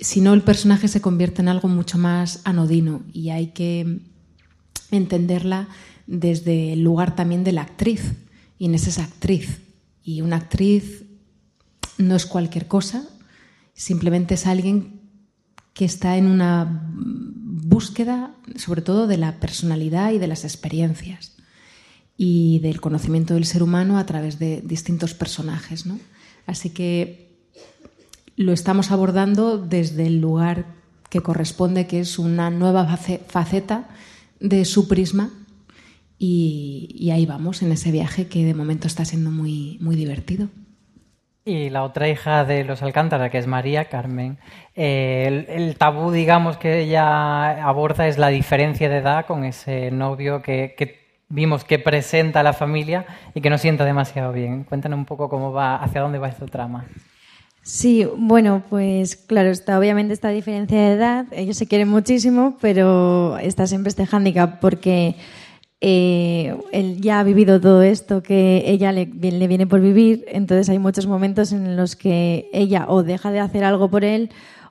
si 0.00 0.20
no 0.20 0.34
el 0.34 0.42
personaje 0.42 0.88
se 0.88 1.00
convierte 1.00 1.40
en 1.40 1.48
algo 1.48 1.68
mucho 1.68 1.96
más 1.96 2.42
anodino 2.44 3.04
y 3.10 3.30
hay 3.30 3.48
que 3.48 4.00
entenderla 4.90 5.68
desde 6.06 6.74
el 6.74 6.82
lugar 6.82 7.16
también 7.16 7.42
de 7.42 7.52
la 7.52 7.62
actriz. 7.62 8.12
Inés 8.58 8.86
es 8.86 8.98
actriz 8.98 9.62
y 10.02 10.20
una 10.20 10.36
actriz 10.36 11.04
no 11.96 12.16
es 12.16 12.26
cualquier 12.26 12.66
cosa, 12.66 13.08
simplemente 13.74 14.34
es 14.34 14.46
alguien 14.46 15.00
que 15.74 15.84
está 15.84 16.16
en 16.16 16.26
una 16.26 16.88
búsqueda 16.94 18.34
sobre 18.56 18.82
todo 18.82 19.06
de 19.06 19.16
la 19.16 19.40
personalidad 19.40 20.12
y 20.12 20.18
de 20.18 20.28
las 20.28 20.44
experiencias 20.44 21.36
y 22.16 22.60
del 22.60 22.80
conocimiento 22.80 23.34
del 23.34 23.44
ser 23.44 23.62
humano 23.62 23.98
a 23.98 24.06
través 24.06 24.38
de 24.38 24.62
distintos 24.62 25.14
personajes. 25.14 25.86
¿no? 25.86 25.98
Así 26.46 26.70
que 26.70 27.36
lo 28.36 28.52
estamos 28.52 28.90
abordando 28.90 29.58
desde 29.58 30.06
el 30.06 30.20
lugar 30.20 30.66
que 31.10 31.20
corresponde, 31.20 31.86
que 31.86 32.00
es 32.00 32.18
una 32.18 32.50
nueva 32.50 32.96
faceta 32.96 33.88
de 34.40 34.64
su 34.64 34.88
prisma 34.88 35.30
y, 36.18 37.10
ahí 37.12 37.26
vamos, 37.26 37.62
en 37.62 37.72
ese 37.72 37.90
viaje 37.90 38.28
que 38.28 38.44
de 38.44 38.54
momento 38.54 38.86
está 38.86 39.04
siendo 39.04 39.30
muy, 39.30 39.78
muy 39.80 39.96
divertido. 39.96 40.48
Y 41.46 41.68
la 41.68 41.82
otra 41.82 42.08
hija 42.08 42.46
de 42.46 42.64
los 42.64 42.82
Alcántara, 42.82 43.28
que 43.28 43.36
es 43.36 43.46
María 43.46 43.84
Carmen, 43.90 44.38
eh, 44.74 45.44
el, 45.50 45.76
tabú, 45.76 46.10
digamos, 46.10 46.56
que 46.56 46.80
ella 46.80 47.62
aborda 47.66 48.08
es 48.08 48.16
la 48.16 48.28
diferencia 48.28 48.88
de 48.88 48.96
edad 48.96 49.26
con 49.26 49.44
ese 49.44 49.90
novio 49.90 50.40
que, 50.40 50.74
vimos 51.28 51.64
que 51.64 51.78
presenta 51.78 52.40
a 52.40 52.42
la 52.42 52.54
familia 52.54 53.04
y 53.34 53.42
que 53.42 53.50
no 53.50 53.58
sienta 53.58 53.84
demasiado 53.84 54.32
bien. 54.32 54.64
Cuéntanos 54.64 54.98
un 54.98 55.04
poco 55.04 55.28
cómo 55.28 55.52
va, 55.52 55.76
hacia 55.76 56.00
dónde 56.00 56.18
va 56.18 56.28
esta 56.28 56.46
trama. 56.46 56.86
Sí, 57.60 58.08
bueno, 58.16 58.62
pues 58.70 59.16
claro, 59.16 59.50
está 59.50 59.78
obviamente 59.78 60.14
esta 60.14 60.30
diferencia 60.30 60.78
de 60.78 60.92
edad. 60.92 61.26
Ellos 61.30 61.58
se 61.58 61.66
quieren 61.66 61.88
muchísimo, 61.88 62.56
pero 62.62 63.36
está 63.36 63.66
siempre 63.66 63.90
este 63.90 64.06
hándicap 64.06 64.60
porque 64.60 65.16
eh, 65.86 66.56
él 66.72 67.02
ya 67.02 67.20
ha 67.20 67.24
vivido 67.24 67.60
todo 67.60 67.82
esto 67.82 68.22
que 68.22 68.62
ella 68.64 68.90
le, 68.90 69.04
le, 69.04 69.46
viene 69.48 69.66
por 69.66 69.82
vivir, 69.82 70.24
entonces 70.28 70.70
hay 70.70 70.78
muchos 70.78 71.06
momentos 71.06 71.52
en 71.52 71.76
los 71.76 71.94
que 71.94 72.48
ella 72.54 72.86
o 72.88 73.02
deja 73.02 73.30
de 73.30 73.40
hacer 73.40 73.64
algo 73.64 73.90
por 73.90 74.02
él, 74.02 74.30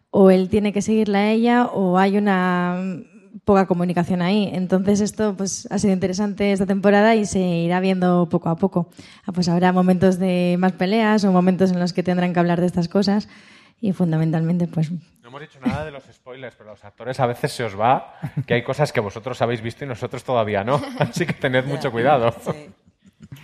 o 0.10 0.32
él 0.32 0.50
tiene 0.50 0.74
que 0.74 0.82
seguirla 0.82 1.20
a 1.20 1.30
ella, 1.30 1.66
o 1.68 2.00
hay 2.00 2.18
una 2.18 3.04
poca 3.46 3.68
comunicación 3.68 4.24
ahí. 4.24 4.50
Entonces 4.54 5.02
esto 5.02 5.36
pues 5.38 5.68
ha 5.70 5.78
sido 5.78 5.94
interesante 5.94 6.52
esta 6.52 6.66
temporada 6.66 7.14
y 7.14 7.26
se 7.26 7.40
irá 7.40 7.80
viendo 7.80 8.28
poco 8.28 8.50
a 8.50 8.56
poco. 8.56 8.90
Ah, 9.28 9.34
pues 9.34 9.48
habrá 9.50 9.72
momentos 9.72 10.18
de 10.18 10.56
más 10.58 10.72
peleas 10.72 11.24
o 11.26 11.32
momentos 11.32 11.72
en 11.72 11.80
los 11.80 11.94
que 11.94 12.02
tendrán 12.02 12.34
que 12.34 12.40
hablar 12.40 12.60
de 12.60 12.66
estas 12.66 12.88
cosas 12.88 13.28
y 13.82 13.92
fundamentalmente 13.92 14.68
pues 14.68 14.92
no 15.24 15.30
hemos 15.30 15.42
dicho 15.42 15.60
nada 15.66 15.86
de 15.86 15.92
los 15.92 16.04
spoilers, 16.12 16.54
pero 16.58 16.72
los 16.72 16.84
actores 16.84 17.18
a 17.22 17.26
veces 17.26 17.54
se 17.54 17.64
os 17.64 17.80
va 17.80 18.20
que 18.46 18.56
hay 18.56 18.62
cosas 18.62 18.92
que 18.92 19.00
vosotros 19.00 19.42
habéis 19.42 19.62
visto 19.62 19.86
y 19.86 19.88
nosotros 19.88 20.22
todavía 20.22 20.66
no. 20.66 20.82
Así 21.00 21.26
que 21.26 21.32
tened 21.32 21.64
mucho 21.68 21.94
cuidado. 21.94 22.36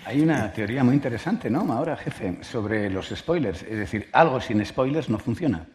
Hay 0.05 0.19
una 0.19 0.51
teoría 0.51 0.83
muy 0.83 0.95
interesante, 0.95 1.49
¿no, 1.49 1.61
ahora, 1.71 1.95
jefe, 1.95 2.43
sobre 2.43 2.89
los 2.89 3.07
spoilers. 3.07 3.63
Es 3.63 3.77
decir, 3.77 4.09
algo 4.11 4.41
sin 4.41 4.63
spoilers 4.65 5.09
no 5.09 5.19
funciona. 5.19 5.67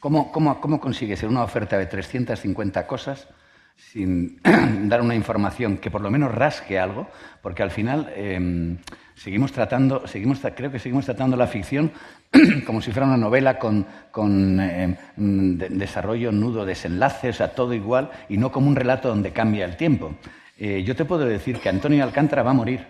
¿Cómo, 0.00 0.32
cómo, 0.32 0.60
cómo 0.60 0.80
consigues 0.80 1.22
en 1.22 1.28
una 1.28 1.44
oferta 1.44 1.78
de 1.78 1.86
350 1.86 2.84
cosas 2.88 3.28
sin 3.76 4.40
dar 4.88 5.00
una 5.00 5.14
información 5.14 5.78
que 5.78 5.92
por 5.92 6.00
lo 6.00 6.10
menos 6.10 6.34
rasque 6.34 6.80
algo? 6.80 7.08
Porque 7.40 7.62
al 7.62 7.70
final 7.70 8.12
em, 8.16 8.78
seguimos 9.14 9.52
tratando, 9.52 10.04
seguimos, 10.08 10.40
creo 10.56 10.72
que 10.72 10.80
seguimos 10.80 11.04
tratando 11.04 11.36
la 11.36 11.46
ficción 11.46 11.92
como 12.66 12.80
si 12.80 12.90
fuera 12.90 13.06
una 13.06 13.16
novela 13.16 13.58
con, 13.58 13.86
con 14.10 14.58
eh, 14.60 14.96
mm, 15.16 15.56
desarrollo, 15.56 16.32
nudo, 16.32 16.64
desenlace, 16.64 17.28
o 17.28 17.32
sea, 17.32 17.54
todo 17.54 17.74
igual, 17.74 18.10
y 18.28 18.36
no 18.36 18.50
como 18.50 18.68
un 18.68 18.76
relato 18.76 19.08
donde 19.08 19.32
cambia 19.32 19.64
el 19.64 19.76
tiempo. 19.76 20.14
Eh, 20.58 20.82
yo 20.84 20.96
te 20.96 21.04
puedo 21.04 21.24
decir 21.24 21.58
que 21.58 21.68
Antonio 21.68 22.02
Alcántara 22.04 22.42
va 22.42 22.50
a 22.50 22.54
morir. 22.54 22.86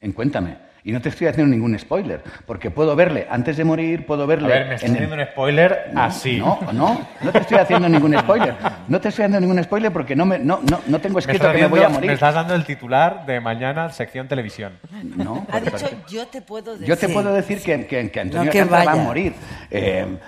En 0.00 0.12
Cuéntame. 0.12 0.69
Y 0.82 0.92
no 0.92 1.00
te 1.00 1.10
estoy 1.10 1.26
haciendo 1.26 1.50
ningún 1.50 1.78
spoiler, 1.78 2.22
porque 2.46 2.70
puedo 2.70 2.96
verle 2.96 3.26
antes 3.30 3.56
de 3.56 3.64
morir, 3.64 4.06
puedo 4.06 4.26
verle. 4.26 4.52
A 4.52 4.58
ver, 4.58 4.68
me 4.68 4.74
estás 4.76 4.90
haciendo 4.90 5.14
un 5.14 5.24
spoiler 5.24 5.90
así. 5.94 6.38
No, 6.38 6.58
no, 6.72 7.06
no 7.22 7.32
te 7.32 7.38
estoy 7.38 7.58
haciendo 7.58 7.88
ningún 7.88 8.18
spoiler. 8.18 8.54
No 8.88 9.00
te 9.00 9.08
estoy 9.08 9.24
haciendo 9.24 9.40
ningún 9.40 9.62
spoiler 9.62 9.92
porque 9.92 10.16
no, 10.16 10.24
me, 10.24 10.38
no, 10.38 10.60
no, 10.70 10.80
no 10.86 11.00
tengo 11.00 11.18
escrito 11.18 11.50
que 11.52 11.58
me 11.58 11.66
voy 11.66 11.82
a 11.82 11.88
morir. 11.88 12.08
Me 12.08 12.14
estás 12.14 12.34
dando 12.34 12.54
el 12.54 12.64
titular 12.64 13.26
de 13.26 13.40
mañana, 13.40 13.90
sección 13.90 14.26
televisión. 14.26 14.72
No, 15.02 15.46
ha 15.50 15.60
dicho, 15.60 15.86
yo 16.08 16.26
te 16.26 16.40
puedo 16.40 16.72
decir. 16.72 16.88
Yo 16.88 16.96
te 16.96 17.08
puedo 17.08 17.32
decir 17.32 17.62
que, 17.62 17.86
que, 17.86 18.10
que 18.10 18.20
Antonio 18.20 18.64
no 18.64 18.70
va 18.70 18.82
a 18.82 18.96
morir. 18.96 19.34
Eh, 19.70 20.18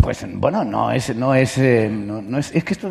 pues 0.00 0.26
bueno, 0.32 0.64
no 0.64 0.90
es, 0.90 1.14
no 1.14 1.34
es, 1.34 1.58
eh, 1.58 1.88
no, 1.90 2.38
es, 2.38 2.54
es 2.54 2.64
que 2.64 2.72
esto 2.72 2.90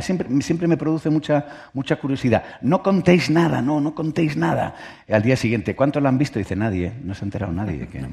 siempre, 0.00 0.28
siempre 0.42 0.68
me 0.68 0.76
produce 0.76 1.08
mucha, 1.10 1.46
mucha 1.72 1.96
curiosidad. 1.96 2.44
No 2.60 2.82
contéis 2.82 3.30
nada, 3.30 3.62
no, 3.62 3.80
no 3.80 3.94
contéis 3.94 4.36
nada. 4.36 4.74
Al 5.10 5.22
día 5.22 5.36
siguiente, 5.36 5.74
¿cuántos 5.74 6.02
lo 6.02 6.08
han 6.08 6.18
visto? 6.18 6.25
Dice 6.34 6.56
nadie, 6.56 6.92
no 7.02 7.14
se 7.14 7.24
ha 7.24 7.26
enterado 7.26 7.52
nadie 7.52 7.88
que 7.88 8.04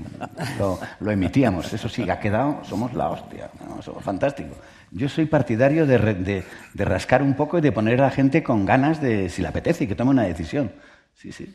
lo, 0.58 1.12
emitíamos. 1.12 1.74
Eso 1.74 1.90
sí, 1.90 2.10
ha 2.10 2.20
quedado, 2.20 2.62
somos 2.64 2.94
la 2.94 3.10
hostia, 3.10 3.50
somos 3.82 4.04
fantásticos. 4.04 4.58
Yo 4.92 5.10
soy 5.10 5.26
partidario 5.26 5.86
de, 5.86 5.98
de, 5.98 6.44
de, 6.74 6.86
rascar 6.86 7.22
un 7.22 7.34
poco 7.34 7.58
y 7.58 7.62
de 7.62 7.72
poner 7.72 8.00
a 8.02 8.06
la 8.06 8.12
gente 8.12 8.44
con 8.44 8.66
ganas 8.66 9.02
de, 9.02 9.30
si 9.30 9.42
le 9.42 9.48
apetece, 9.48 9.84
y 9.84 9.88
que 9.88 9.96
tome 9.96 10.12
una 10.12 10.24
decisión. 10.24 10.72
Sí, 11.16 11.32
sí. 11.32 11.54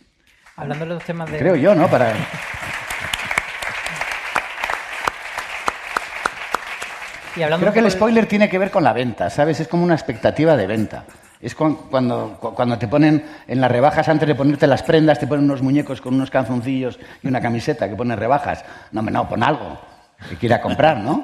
Hablando 0.56 0.84
de 0.84 0.94
los 0.94 1.04
temas 1.04 1.30
de... 1.30 1.38
Creo 1.38 1.56
yo, 1.56 1.74
¿no? 1.74 1.88
Para... 1.88 2.12
Creo 7.34 7.72
que 7.72 7.78
el 7.78 7.90
spoiler 7.90 8.26
tiene 8.26 8.48
que 8.48 8.58
ver 8.58 8.70
con 8.70 8.82
la 8.82 8.92
venta, 8.92 9.30
¿sabes? 9.30 9.60
Es 9.60 9.68
como 9.68 9.84
una 9.84 9.94
expectativa 9.94 10.56
de 10.56 10.66
venta. 10.66 11.04
Es 11.40 11.54
cuando, 11.54 12.38
cuando 12.40 12.78
te 12.78 12.88
ponen 12.88 13.24
en 13.46 13.60
las 13.60 13.70
rebajas, 13.70 14.08
antes 14.08 14.26
de 14.26 14.34
ponerte 14.34 14.66
las 14.66 14.82
prendas, 14.82 15.18
te 15.18 15.26
ponen 15.26 15.44
unos 15.44 15.62
muñecos 15.62 16.00
con 16.00 16.14
unos 16.14 16.30
calzoncillos 16.30 16.98
y 17.22 17.28
una 17.28 17.40
camiseta 17.40 17.88
que 17.88 17.94
pone 17.94 18.16
rebajas. 18.16 18.64
No, 18.92 19.02
no, 19.02 19.28
pon 19.28 19.42
algo 19.42 19.78
que 20.28 20.36
quiera 20.36 20.60
comprar, 20.60 20.98
¿no? 20.98 21.22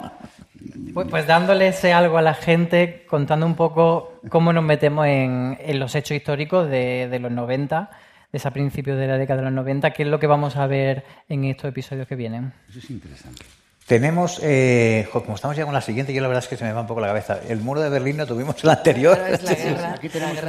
Pues, 0.92 1.08
pues, 1.10 1.26
dándole 1.26 1.68
ese 1.68 1.92
algo 1.92 2.16
a 2.16 2.22
la 2.22 2.34
gente, 2.34 3.04
contando 3.08 3.44
un 3.44 3.54
poco 3.54 4.20
cómo 4.28 4.52
nos 4.52 4.64
metemos 4.64 5.06
en, 5.06 5.58
los 5.78 5.94
hechos 5.94 6.16
históricos 6.16 6.70
de, 6.70 7.08
de 7.10 7.18
los 7.18 7.32
90, 7.32 7.90
de 8.32 8.40
a 8.42 8.50
principios 8.50 8.98
de 8.98 9.06
la 9.06 9.18
década 9.18 9.38
de 9.40 9.44
los 9.44 9.52
90, 9.52 9.90
qué 9.92 10.04
es 10.04 10.08
lo 10.08 10.18
que 10.18 10.26
vamos 10.26 10.56
a 10.56 10.66
ver 10.66 11.04
en 11.28 11.44
estos 11.44 11.68
episodios 11.68 12.06
que 12.06 12.16
vienen. 12.16 12.52
Eso 12.68 12.78
es 12.78 12.90
interesante. 12.90 13.44
Tenemos, 13.86 14.40
eh, 14.42 15.06
como 15.12 15.34
estamos 15.34 15.56
ya 15.58 15.64
con 15.64 15.74
la 15.74 15.82
siguiente, 15.82 16.14
yo 16.14 16.22
la 16.22 16.28
verdad 16.28 16.42
es 16.42 16.48
que 16.48 16.56
se 16.56 16.64
me 16.64 16.72
va 16.72 16.80
un 16.80 16.86
poco 16.86 17.02
la 17.02 17.08
cabeza. 17.08 17.38
El 17.46 17.60
muro 17.60 17.82
de 17.82 17.90
Berlín 17.90 18.16
lo 18.16 18.26
tuvimos 18.26 18.62
el 18.64 18.70
anterior. 18.70 19.18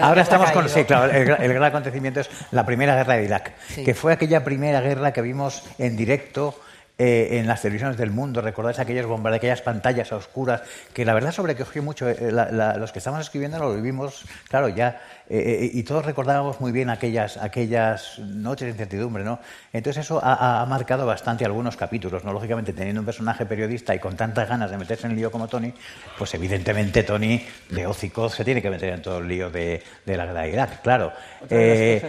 Ahora 0.02 0.22
estamos 0.22 0.52
con, 0.52 0.70
sí, 0.70 0.86
claro, 0.86 1.12
el, 1.12 1.26
gran 1.26 1.64
acontecimiento 1.64 2.22
es 2.22 2.30
la 2.52 2.66
primera 2.66 2.96
guerra 2.96 3.16
de 3.16 3.26
Irak, 3.26 3.52
que 3.84 3.94
fue 3.94 4.14
aquella 4.14 4.46
primera 4.46 4.80
guerra 4.80 5.12
que 5.12 5.22
vimos 5.22 5.64
en 5.78 5.98
directo 5.98 6.56
eh, 6.98 7.40
en 7.40 7.48
las 7.48 7.62
televisiones 7.62 7.98
del 7.98 8.10
mundo, 8.10 8.40
recordáis 8.40 8.80
aquellos 8.80 9.06
bombardeos, 9.06 9.40
aquellas 9.40 9.62
pantallas 9.62 10.14
oscuras, 10.14 10.62
que 10.94 11.04
la 11.04 11.14
verdad 11.14 11.34
sobrecogió 11.34 11.84
mucho. 11.84 12.08
Eh, 12.08 12.32
los 12.32 12.94
que 12.94 13.00
estamos 13.00 13.20
escribiendo 13.20 13.60
lo 13.60 13.76
vivimos, 13.76 14.24
claro, 14.48 14.70
ya 14.70 15.02
eh, 15.28 15.72
y 15.74 15.84
todos 15.84 16.06
recordábamos 16.06 16.62
muy 16.62 16.72
bien 16.72 16.90
aquellas, 16.90 17.38
aquellas 17.38 18.20
noches 18.20 18.68
de 18.68 18.72
incertidumbre, 18.72 19.24
¿no? 19.24 19.40
Entonces 19.74 20.06
eso 20.06 20.20
ha, 20.24 20.64
marcado 20.68 21.06
bastante 21.06 21.46
algunos 21.46 21.76
capítulos, 21.76 22.24
¿no? 22.24 22.32
Lógicamente, 22.32 22.74
teniendo 22.74 23.02
un 23.02 23.06
personaje 23.06 23.46
periodista 23.46 23.96
y 23.96 24.00
con 24.00 24.16
tantas 24.16 24.48
ganas 24.48 24.70
de 24.70 24.78
meterse 24.78 25.08
en 25.08 25.12
el 25.12 25.18
lío 25.18 25.32
como 25.32 25.48
Tony, 25.48 25.74
pues 26.18 26.34
evidentemente 26.36 27.04
Tony 27.04 27.44
de 27.70 27.88
hocico 27.88 28.30
se 28.30 28.44
tiene 28.44 28.62
que 28.62 28.70
meter 28.70 28.94
en 28.94 29.02
todo 29.02 29.20
el 29.20 29.28
lío 29.28 29.50
de, 29.50 29.82
la 30.06 30.26
guerra 30.26 30.42
de 30.42 30.50
Irak, 30.50 30.82
claro. 30.82 31.12
Eh, 31.50 32.04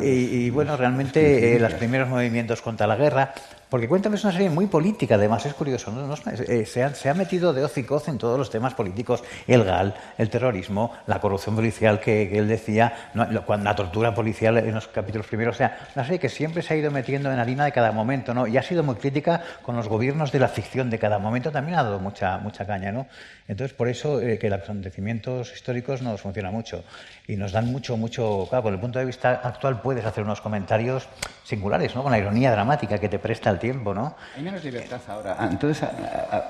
y, 0.00 0.50
bueno, 0.50 0.76
realmente 0.76 1.56
eh, 1.56 1.60
los 1.60 1.74
primeros 1.74 2.08
movimientos 2.08 2.62
contra 2.62 2.86
la 2.86 2.96
guerra, 2.96 3.34
porque 3.72 3.88
Cuéntame 3.88 4.16
es 4.16 4.24
una 4.24 4.34
serie 4.34 4.50
muy 4.50 4.66
política, 4.66 5.14
además, 5.14 5.46
es 5.46 5.54
curioso. 5.54 5.90
¿no? 5.90 6.14
se, 6.14 6.82
ha, 6.82 6.94
se, 6.94 7.08
ha, 7.08 7.14
metido 7.14 7.54
de 7.54 7.64
hoz 7.64 7.78
y 7.78 7.84
coz 7.84 8.06
en 8.08 8.18
todos 8.18 8.38
los 8.38 8.50
temas 8.50 8.74
políticos, 8.74 9.24
el 9.46 9.64
GAL, 9.64 9.94
el 10.18 10.28
terrorismo, 10.28 10.92
la 11.06 11.22
corrupción 11.22 11.54
policial 11.54 11.98
que, 11.98 12.28
que 12.28 12.36
él 12.36 12.48
decía, 12.48 13.10
la 13.14 13.74
tortura 13.74 14.14
policial 14.14 14.58
en 14.58 14.74
los 14.74 14.88
capítulos 14.88 15.26
primeros, 15.26 15.56
o 15.56 15.58
sea, 15.58 15.88
una 15.96 16.04
serie 16.04 16.20
que 16.20 16.28
siempre 16.28 16.60
se 16.60 16.74
ha 16.74 16.76
ido 16.76 16.90
metiendo 16.90 17.32
en 17.32 17.38
harina 17.38 17.64
de 17.64 17.72
cada 17.72 17.92
momento, 17.92 18.34
¿no? 18.34 18.46
Y 18.46 18.58
ha 18.58 18.62
sido 18.62 18.82
muy 18.82 18.96
crítica 18.96 19.42
con 19.62 19.74
los 19.74 19.88
gobiernos 19.88 20.32
de 20.32 20.38
la 20.38 20.48
ficción 20.48 20.90
de 20.90 20.98
cada 20.98 21.18
momento, 21.18 21.50
también 21.50 21.78
ha 21.78 21.82
dado 21.82 21.98
mucha, 21.98 22.36
mucha 22.36 22.66
caña, 22.66 22.92
¿no? 22.92 23.06
Entonces, 23.48 23.74
por 23.74 23.88
eso 23.88 24.20
eh, 24.20 24.38
que 24.38 24.50
los 24.50 24.60
acontecimientos 24.60 25.50
históricos 25.54 26.02
nos 26.02 26.20
funciona 26.20 26.50
mucho 26.50 26.84
y 27.26 27.36
nos 27.36 27.52
dan 27.52 27.72
mucho, 27.72 27.96
mucho, 27.96 28.46
claro, 28.50 28.64
con 28.64 28.74
el 28.74 28.80
punto 28.80 28.98
de 28.98 29.06
vista 29.06 29.40
actual 29.42 29.80
puedes 29.80 30.04
hacer 30.04 30.24
unos 30.24 30.42
comentarios 30.42 31.08
singulares, 31.42 31.94
¿no? 31.94 32.02
Con 32.02 32.12
la 32.12 32.18
ironía 32.18 32.50
dramática 32.52 32.98
que 32.98 33.08
te 33.08 33.18
presta 33.18 33.48
el 33.48 33.61
tiempo, 33.62 33.94
¿no? 33.94 34.14
Hay 34.36 34.42
menos 34.42 34.62
libertad 34.62 35.00
ahora. 35.08 35.38
Entonces, 35.50 35.88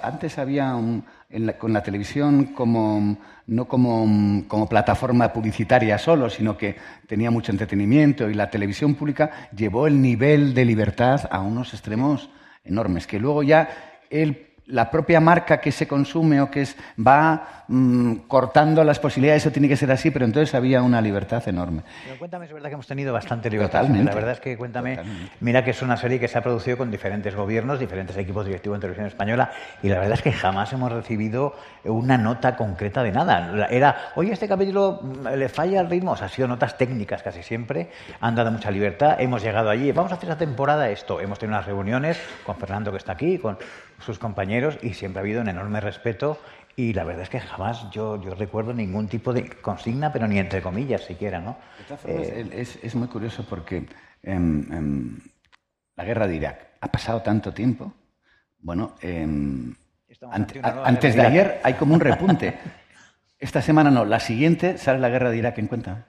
antes 0.03 0.39
había 0.39 0.75
con 1.59 1.73
la 1.73 1.83
televisión 1.83 2.47
como 2.47 3.17
no 3.47 3.67
como, 3.67 4.45
como, 4.49 4.69
plataforma 4.69 5.33
publicitaria 5.33 5.99
solo, 5.99 6.31
sino 6.31 6.57
que 6.57 6.77
tenía 7.07 7.31
mucho 7.31 7.53
entretenimiento 7.53 8.29
y 8.29 8.35
la 8.35 8.51
televisión 8.51 8.95
pública 8.95 9.49
llevó 9.55 9.87
el 9.87 10.01
nivel 10.01 10.55
de 10.55 10.65
libertad 10.65 11.29
a 11.31 11.41
unos 11.41 11.75
extremos 11.75 12.31
enormes, 12.65 13.07
que 13.07 13.21
luego 13.21 13.43
ya 13.43 13.69
él 14.11 14.52
la 14.67 14.91
propia 14.91 15.21
marca 15.21 15.61
que 15.61 15.73
se 15.73 15.89
consume 15.89 16.41
o 16.41 16.51
que 16.51 16.63
es, 16.63 16.77
va 16.99 17.65
mm, 17.69 18.15
cortando 18.29 18.85
las 18.85 18.99
posibilidades, 18.99 19.43
eso 19.43 19.51
tiene 19.51 19.69
que 19.69 19.77
ser 19.77 19.91
así, 19.91 20.11
pero 20.11 20.25
entonces 20.25 20.55
había 20.55 20.83
una 20.83 21.01
libertad 21.01 21.43
enorme. 21.49 21.83
Pero 22.05 22.19
cuéntame, 22.19 22.47
es 22.47 22.53
verdad 22.53 22.69
que 22.69 22.75
hemos 22.75 22.87
tenido 22.87 23.13
bastante 23.13 23.51
libertad. 23.51 23.81
Totalmente. 23.81 24.11
La 24.11 24.15
verdad 24.15 24.33
es 24.33 24.41
que 24.41 24.57
cuéntame, 24.57 25.01
mira 25.41 25.65
que 25.65 25.73
es 25.73 25.83
una 25.83 25.97
serie 25.97 26.21
que 26.21 26.29
se 26.29 26.39
ha 26.39 26.43
producido 26.43 26.79
con 26.79 26.91
diferentes 26.91 27.35
gobiernos, 27.35 27.81
diferentes 27.81 28.17
equipos 28.17 28.47
directivos 28.47 28.77
en 28.77 28.81
televisión 28.81 29.07
española, 29.07 29.51
y 29.83 29.89
la 29.89 29.99
verdad 29.99 30.15
es 30.15 30.23
que 30.23 30.33
jamás 30.33 30.73
hemos 30.73 30.93
recibido 30.93 31.55
una 31.85 32.17
nota 32.17 32.57
concreta 32.57 33.03
de 33.03 33.13
nada. 33.13 33.67
Era, 33.69 34.13
oye, 34.15 34.33
este 34.33 34.47
capítulo 34.47 35.01
mm, 35.03 35.27
le 35.37 35.49
falla 35.49 35.81
el 35.81 35.91
ritmo, 35.91 36.13
o 36.13 36.17
sea, 36.17 36.27
ha 36.27 36.31
sido 36.31 36.47
notas 36.47 36.79
técnicas 36.79 37.23
casi 37.23 37.43
siempre, 37.43 37.91
han 38.21 38.35
dado 38.35 38.53
mucha 38.53 38.71
libertad, 38.71 39.17
hemos 39.21 39.43
llegado 39.43 39.71
allí, 39.71 39.91
vamos 39.91 40.13
a 40.13 40.15
hacer 40.15 40.31
esta 40.31 40.39
temporada 40.39 40.89
esto, 40.89 41.21
hemos 41.21 41.39
tenido 41.39 41.57
unas 41.57 41.67
reuniones 41.67 42.19
con 42.45 42.57
Fernando 42.57 42.93
que 42.93 42.99
está 42.99 43.13
aquí, 43.13 43.39
con 43.39 43.59
sus 44.03 44.19
compañeros, 44.19 44.79
y 44.83 44.95
siempre 44.95 45.21
ha 45.21 45.23
habido 45.23 45.41
un 45.41 45.49
enorme 45.49 45.81
respeto 45.81 46.39
y 46.77 46.93
la 46.95 47.05
verdad 47.05 47.23
es 47.25 47.29
que 47.31 47.41
jamás 47.41 47.91
yo, 47.91 48.21
yo 48.23 48.35
recuerdo 48.35 48.73
ningún 48.73 49.07
tipo 49.09 49.33
de 49.33 49.49
consigna, 49.49 50.13
pero 50.13 50.27
ni 50.27 50.39
entre 50.39 50.63
comillas 50.63 51.03
siquiera, 51.05 51.39
¿no? 51.41 51.57
De 51.79 51.85
todas 51.85 52.01
formas, 52.01 52.29
Eh, 52.29 52.49
es, 52.55 52.79
es 52.83 52.95
muy 52.95 53.09
curioso 53.09 53.45
porque 53.49 53.87
em, 54.23 54.73
em, 54.73 55.19
la 55.97 56.05
guerra 56.05 56.27
de 56.27 56.37
Irak 56.37 56.67
ha 56.81 56.89
pasado 56.89 57.21
tanto 57.23 57.53
tiempo. 57.53 57.93
Bueno, 58.59 58.95
em, 59.03 59.75
ante- 60.31 60.61
antes 60.89 61.15
de 61.15 61.21
de 61.23 61.27
ayer 61.29 61.61
hay 61.63 61.75
como 61.75 61.95
un 61.95 62.01
repunte. 62.01 62.59
Esta 63.39 63.61
semana 63.61 63.91
no, 63.91 64.05
la 64.05 64.21
siguiente 64.21 64.79
sale 64.79 64.99
la 65.01 65.09
guerra 65.09 65.31
de 65.31 65.37
Irak 65.39 65.59
en 65.59 65.67
cuenta. 65.67 66.07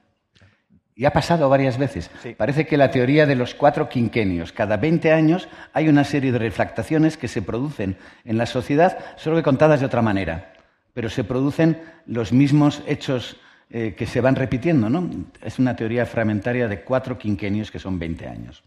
Y 0.95 1.05
ha 1.05 1.11
pasado 1.11 1.49
varias 1.49 1.77
veces. 1.77 2.11
Parece 2.37 2.67
que 2.67 2.77
la 2.77 2.91
teoría 2.91 3.25
de 3.25 3.35
los 3.35 3.55
cuatro 3.55 3.89
quinquenios, 3.89 4.51
cada 4.51 4.77
20 4.77 5.11
años 5.11 5.47
hay 5.73 5.89
una 5.89 6.03
serie 6.03 6.31
de 6.31 6.37
refractaciones 6.39 7.17
que 7.17 7.27
se 7.27 7.41
producen 7.41 7.97
en 8.25 8.37
la 8.37 8.45
sociedad, 8.45 8.97
solo 9.15 9.37
que 9.37 9.43
contadas 9.43 9.79
de 9.79 9.87
otra 9.87 10.01
manera. 10.03 10.53
Pero 10.93 11.09
se 11.09 11.23
producen 11.23 11.81
los 12.05 12.31
mismos 12.31 12.83
hechos 12.85 13.37
eh, 13.71 13.95
que 13.97 14.05
se 14.05 14.21
van 14.21 14.35
repitiendo, 14.35 14.87
¿no? 14.89 15.09
Es 15.41 15.57
una 15.57 15.75
teoría 15.75 16.05
fragmentaria 16.05 16.67
de 16.67 16.81
cuatro 16.81 17.17
quinquenios 17.17 17.71
que 17.71 17.79
son 17.79 17.97
20 17.97 18.27
años. 18.27 18.63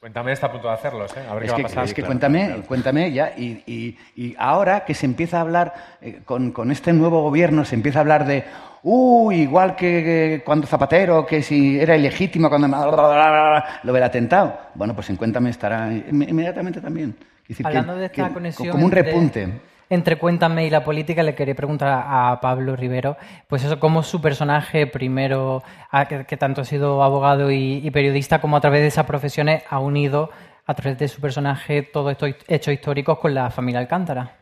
Cuéntame, 0.00 0.32
está 0.32 0.48
a 0.48 0.52
punto 0.52 0.68
de 0.68 0.74
hacerlos, 0.74 1.14
¿eh? 1.16 1.20
A 1.28 1.34
ver 1.34 1.44
Es 1.44 1.50
qué 1.52 1.56
que, 1.56 1.62
va 1.62 1.66
a 1.66 1.70
pasar. 1.70 1.84
es 1.84 1.94
que 1.94 2.02
cuéntame, 2.02 2.62
cuéntame 2.66 3.12
ya. 3.12 3.32
Y, 3.36 3.62
y- 3.66 3.96
y 4.16 4.34
ahora 4.38 4.84
que 4.84 4.92
se 4.94 5.06
empieza 5.06 5.38
a 5.38 5.40
hablar, 5.42 5.74
eh, 6.02 6.20
con, 6.24 6.50
con 6.52 6.70
este 6.70 6.92
nuevo 6.92 7.22
gobierno, 7.22 7.64
se 7.64 7.74
empieza 7.74 8.00
a 8.00 8.02
hablar 8.02 8.26
de, 8.26 8.44
uh, 8.84 9.32
igual 9.32 9.74
que, 9.74 10.42
cuando 10.44 10.66
Zapatero, 10.66 11.26
que 11.26 11.42
si 11.42 11.78
era 11.80 11.96
ilegítimo 11.96 12.48
cuando 12.48 12.68
lo 12.68 13.92
del 13.92 14.02
atentado. 14.02 14.56
Bueno, 14.74 14.94
pues 14.94 15.10
en 15.10 15.16
Cuéntame 15.16 15.50
estará 15.50 15.90
inme- 15.90 16.28
inmediatamente 16.28 16.80
también. 16.80 17.12
Quiere 17.12 17.28
decir 17.48 17.64
que- 17.64 17.66
Hablando 17.66 17.96
de 17.96 18.06
esta 18.06 18.28
que- 18.28 18.34
conexión 18.34 18.68
Como 18.70 18.84
un 18.86 18.90
entre- 18.92 19.02
repunte. 19.02 19.60
Entre 19.90 20.16
Cuéntame 20.16 20.66
y 20.66 20.70
la 20.70 20.82
política, 20.82 21.22
le 21.22 21.34
quería 21.34 21.54
preguntar 21.54 22.04
a 22.08 22.40
Pablo 22.40 22.74
Rivero, 22.74 23.18
pues 23.48 23.64
eso, 23.64 23.78
cómo 23.78 24.02
su 24.02 24.20
personaje, 24.20 24.86
primero, 24.86 25.62
que, 26.08 26.24
que 26.24 26.36
tanto 26.38 26.62
ha 26.62 26.64
sido 26.64 27.02
abogado 27.02 27.50
y, 27.50 27.86
y 27.86 27.90
periodista, 27.90 28.40
como 28.40 28.56
a 28.56 28.60
través 28.62 28.80
de 28.80 28.86
esas 28.88 29.04
profesiones 29.04 29.62
ha 29.68 29.78
unido, 29.80 30.30
a 30.66 30.74
través 30.74 30.98
de 30.98 31.06
su 31.08 31.20
personaje, 31.20 31.82
todos 31.82 32.12
estos 32.12 32.30
hechos 32.48 32.72
históricos 32.72 33.18
con 33.18 33.34
la 33.34 33.50
familia 33.50 33.78
Alcántara. 33.80 34.36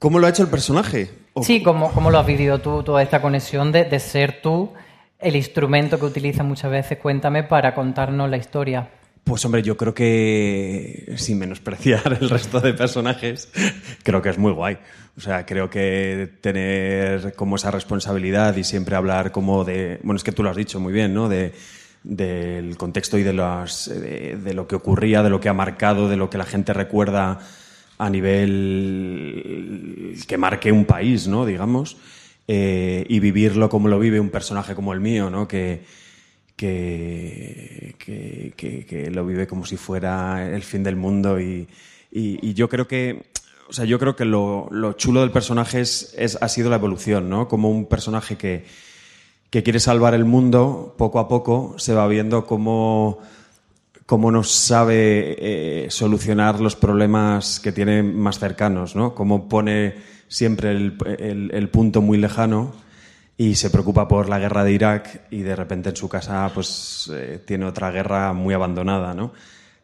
¿Cómo 0.00 0.18
lo 0.18 0.26
ha 0.26 0.30
hecho 0.30 0.42
el 0.42 0.50
personaje? 0.50 1.08
Sí, 1.42 1.62
¿cómo, 1.62 1.92
cómo 1.92 2.10
lo 2.10 2.18
has 2.18 2.26
vivido 2.26 2.60
tú, 2.60 2.82
toda 2.82 3.02
esta 3.02 3.20
conexión 3.20 3.72
de, 3.72 3.84
de 3.84 4.00
ser 4.00 4.40
tú 4.40 4.72
el 5.18 5.36
instrumento 5.36 5.98
que 5.98 6.06
utiliza 6.06 6.42
muchas 6.42 6.70
veces 6.70 6.98
Cuéntame 6.98 7.42
para 7.42 7.74
contarnos 7.74 8.28
la 8.30 8.36
historia? 8.36 8.88
Pues 9.24 9.44
hombre, 9.44 9.62
yo 9.62 9.76
creo 9.76 9.92
que, 9.92 11.14
sin 11.16 11.38
menospreciar 11.38 12.16
el 12.20 12.30
resto 12.30 12.60
de 12.60 12.74
personajes, 12.74 13.48
creo 14.04 14.22
que 14.22 14.28
es 14.28 14.38
muy 14.38 14.52
guay. 14.52 14.78
O 15.16 15.20
sea, 15.20 15.44
creo 15.44 15.68
que 15.68 16.30
tener 16.40 17.34
como 17.34 17.56
esa 17.56 17.72
responsabilidad 17.72 18.54
y 18.56 18.62
siempre 18.62 18.94
hablar 18.94 19.32
como 19.32 19.64
de... 19.64 19.98
Bueno, 20.04 20.16
es 20.16 20.22
que 20.22 20.32
tú 20.32 20.42
lo 20.44 20.50
has 20.50 20.56
dicho 20.56 20.78
muy 20.78 20.92
bien, 20.92 21.12
¿no? 21.12 21.28
De, 21.28 21.52
del 22.04 22.76
contexto 22.76 23.18
y 23.18 23.24
de, 23.24 23.32
las, 23.32 23.88
de, 23.88 24.36
de 24.36 24.54
lo 24.54 24.68
que 24.68 24.76
ocurría, 24.76 25.24
de 25.24 25.30
lo 25.30 25.40
que 25.40 25.48
ha 25.48 25.54
marcado, 25.54 26.08
de 26.08 26.16
lo 26.16 26.30
que 26.30 26.38
la 26.38 26.44
gente 26.44 26.72
recuerda 26.72 27.40
a 27.98 28.10
nivel 28.10 30.14
que 30.28 30.36
marque 30.38 30.72
un 30.72 30.84
país, 30.84 31.28
¿no? 31.28 31.46
Digamos. 31.46 31.96
Eh, 32.48 33.04
y 33.08 33.18
vivirlo 33.20 33.68
como 33.68 33.88
lo 33.88 33.98
vive 33.98 34.20
un 34.20 34.30
personaje 34.30 34.74
como 34.74 34.92
el 34.92 35.00
mío, 35.00 35.30
¿no? 35.30 35.48
Que, 35.48 35.82
que, 36.56 37.94
que, 37.98 38.52
que- 38.86 39.10
lo 39.10 39.26
vive 39.26 39.46
como 39.46 39.66
si 39.66 39.76
fuera 39.76 40.48
el 40.54 40.62
fin 40.62 40.82
del 40.82 40.96
mundo 40.96 41.40
y, 41.40 41.68
y- 42.10 42.38
y 42.48 42.54
yo 42.54 42.68
creo 42.68 42.88
que 42.88 43.24
o 43.68 43.72
sea 43.72 43.84
yo 43.84 43.98
creo 43.98 44.14
que 44.16 44.24
lo, 44.24 44.68
lo 44.70 44.92
chulo 44.94 45.20
del 45.20 45.30
personaje 45.32 45.80
es, 45.80 46.14
es- 46.16 46.38
ha 46.40 46.48
sido 46.48 46.70
la 46.70 46.76
evolución 46.76 47.28
no 47.28 47.48
como 47.48 47.68
un 47.70 47.86
personaje 47.86 48.36
que, 48.36 48.64
que 49.50 49.62
quiere 49.62 49.80
salvar 49.80 50.14
el 50.14 50.24
mundo 50.24 50.94
poco 50.96 51.18
a 51.18 51.28
poco 51.28 51.74
se 51.78 51.92
va 51.94 52.06
viendo 52.08 52.46
cómo 52.46 53.18
cómo 54.06 54.30
no 54.30 54.44
sabe 54.44 55.36
eh, 55.38 55.90
solucionar 55.90 56.60
los 56.60 56.76
problemas 56.76 57.60
que 57.60 57.72
tiene 57.72 58.02
más 58.02 58.38
cercanos, 58.38 58.94
¿no? 58.94 59.14
Cómo 59.14 59.48
pone 59.48 59.94
siempre 60.28 60.70
el, 60.70 61.68
punto 61.72 62.00
muy 62.02 62.16
lejano 62.18 62.72
y 63.36 63.56
se 63.56 63.70
preocupa 63.70 64.08
por 64.08 64.28
la 64.28 64.38
guerra 64.38 64.64
de 64.64 64.72
Irak 64.72 65.22
y 65.30 65.40
de 65.42 65.54
repente 65.54 65.90
en 65.90 65.96
su 65.96 66.08
casa 66.08 66.50
pues 66.54 67.10
eh, 67.12 67.40
tiene 67.44 67.66
otra 67.66 67.90
guerra 67.90 68.32
muy 68.32 68.54
abandonada, 68.54 69.12
¿no? 69.12 69.32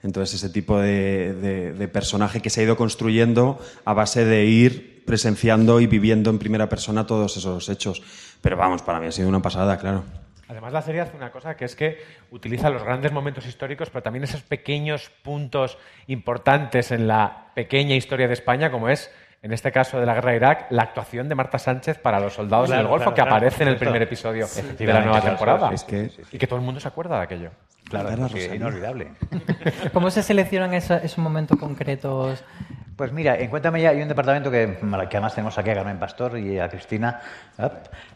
Entonces 0.03 0.35
ese 0.37 0.53
tipo 0.53 0.81
de- 0.81 1.75
de 1.77 1.89
personaje 1.89 2.41
que 2.41 2.51
se 2.51 2.61
ha 2.61 2.65
ido 2.65 2.77
construyendo 2.77 3.61
a 3.85 3.93
base 3.93 4.25
de 4.25 4.47
ir 4.47 5.05
presenciando 5.05 5.81
y 5.81 5.87
viviendo 5.87 6.31
en 6.31 6.39
primera 6.39 6.69
persona 6.69 7.07
todos 7.07 7.37
esos 7.37 7.69
hechos. 7.69 8.03
Pero 8.41 8.57
vamos, 8.57 8.83
para 8.83 8.99
mí 8.99 9.07
ha 9.07 9.13
sido 9.13 9.29
una 9.29 9.43
pasada, 9.43 9.79
claro. 9.79 10.22
Además, 10.53 10.73
la 10.75 10.83
serie 10.83 11.01
hace 11.01 11.17
una 11.17 11.31
cosa 11.33 11.57
que 11.57 11.65
es 11.65 11.75
que 11.75 11.99
utiliza 12.31 12.69
los 12.69 12.83
grandes 12.85 13.11
momentos 13.11 13.47
históricos, 13.47 13.89
pero 13.89 14.03
también 14.03 14.25
esos 14.25 14.43
pequeños 14.43 15.11
puntos 15.23 15.79
importantes 16.09 16.93
en 16.93 17.09
la 17.09 17.47
pequeña 17.55 17.95
historia 17.95 18.29
de 18.29 18.35
España, 18.35 18.71
como 18.71 18.91
es, 18.91 19.11
en 19.41 19.55
este 19.55 19.73
caso 19.73 19.99
de 19.99 20.05
la 20.05 20.13
guerra 20.15 20.33
de 20.33 20.37
Irak, 20.37 20.67
la 20.69 20.83
actuación 20.83 21.31
de 21.31 21.35
Marta 21.35 21.59
Sánchez 21.59 21.99
para 21.99 22.21
los 22.21 22.35
soldados 22.35 22.67
Claro, 22.67 22.83
del 22.83 22.89
Golfo, 22.91 23.05
claro, 23.05 23.15
que 23.15 23.23
claro, 23.23 23.37
aparece 23.37 23.63
en 23.63 23.69
el 23.71 23.77
primer 23.77 24.03
episodio 24.03 24.47
Sí, 24.47 24.61
de 24.79 24.87
la 24.93 25.01
nueva 25.01 25.23
temporada. 25.23 25.73
es 25.73 25.85
que- 25.85 26.11
Y 26.33 26.37
que 26.39 26.47
todo 26.47 26.59
el 26.59 26.65
mundo 26.67 26.81
se 26.81 26.89
acuerda 26.89 27.17
de 27.17 27.23
aquello. 27.25 27.51
Claro, 27.89 28.11
sí, 28.11 28.17
Rosalía. 28.17 28.55
inolvidable. 28.55 29.09
¿Cómo 29.95 30.11
se 30.11 30.23
seleccionan 30.23 30.75
esos, 30.75 31.03
esos 31.03 31.19
momentos 31.19 31.59
concretos? 31.59 32.45
Pues 32.95 33.11
mira, 33.11 33.39
en 33.39 33.49
Cuéntame 33.49 33.81
ya 33.81 33.89
hay 33.91 34.03
un 34.03 34.09
departamento 34.09 34.51
que, 34.51 34.77
que 34.79 35.17
además 35.17 35.35
tenemos 35.35 35.57
aquí 35.59 35.71
a 35.71 35.75
Carmen 35.75 35.99
Pastor 35.99 36.39
y 36.39 36.59
a 36.59 36.69
Cristina, 36.69 37.21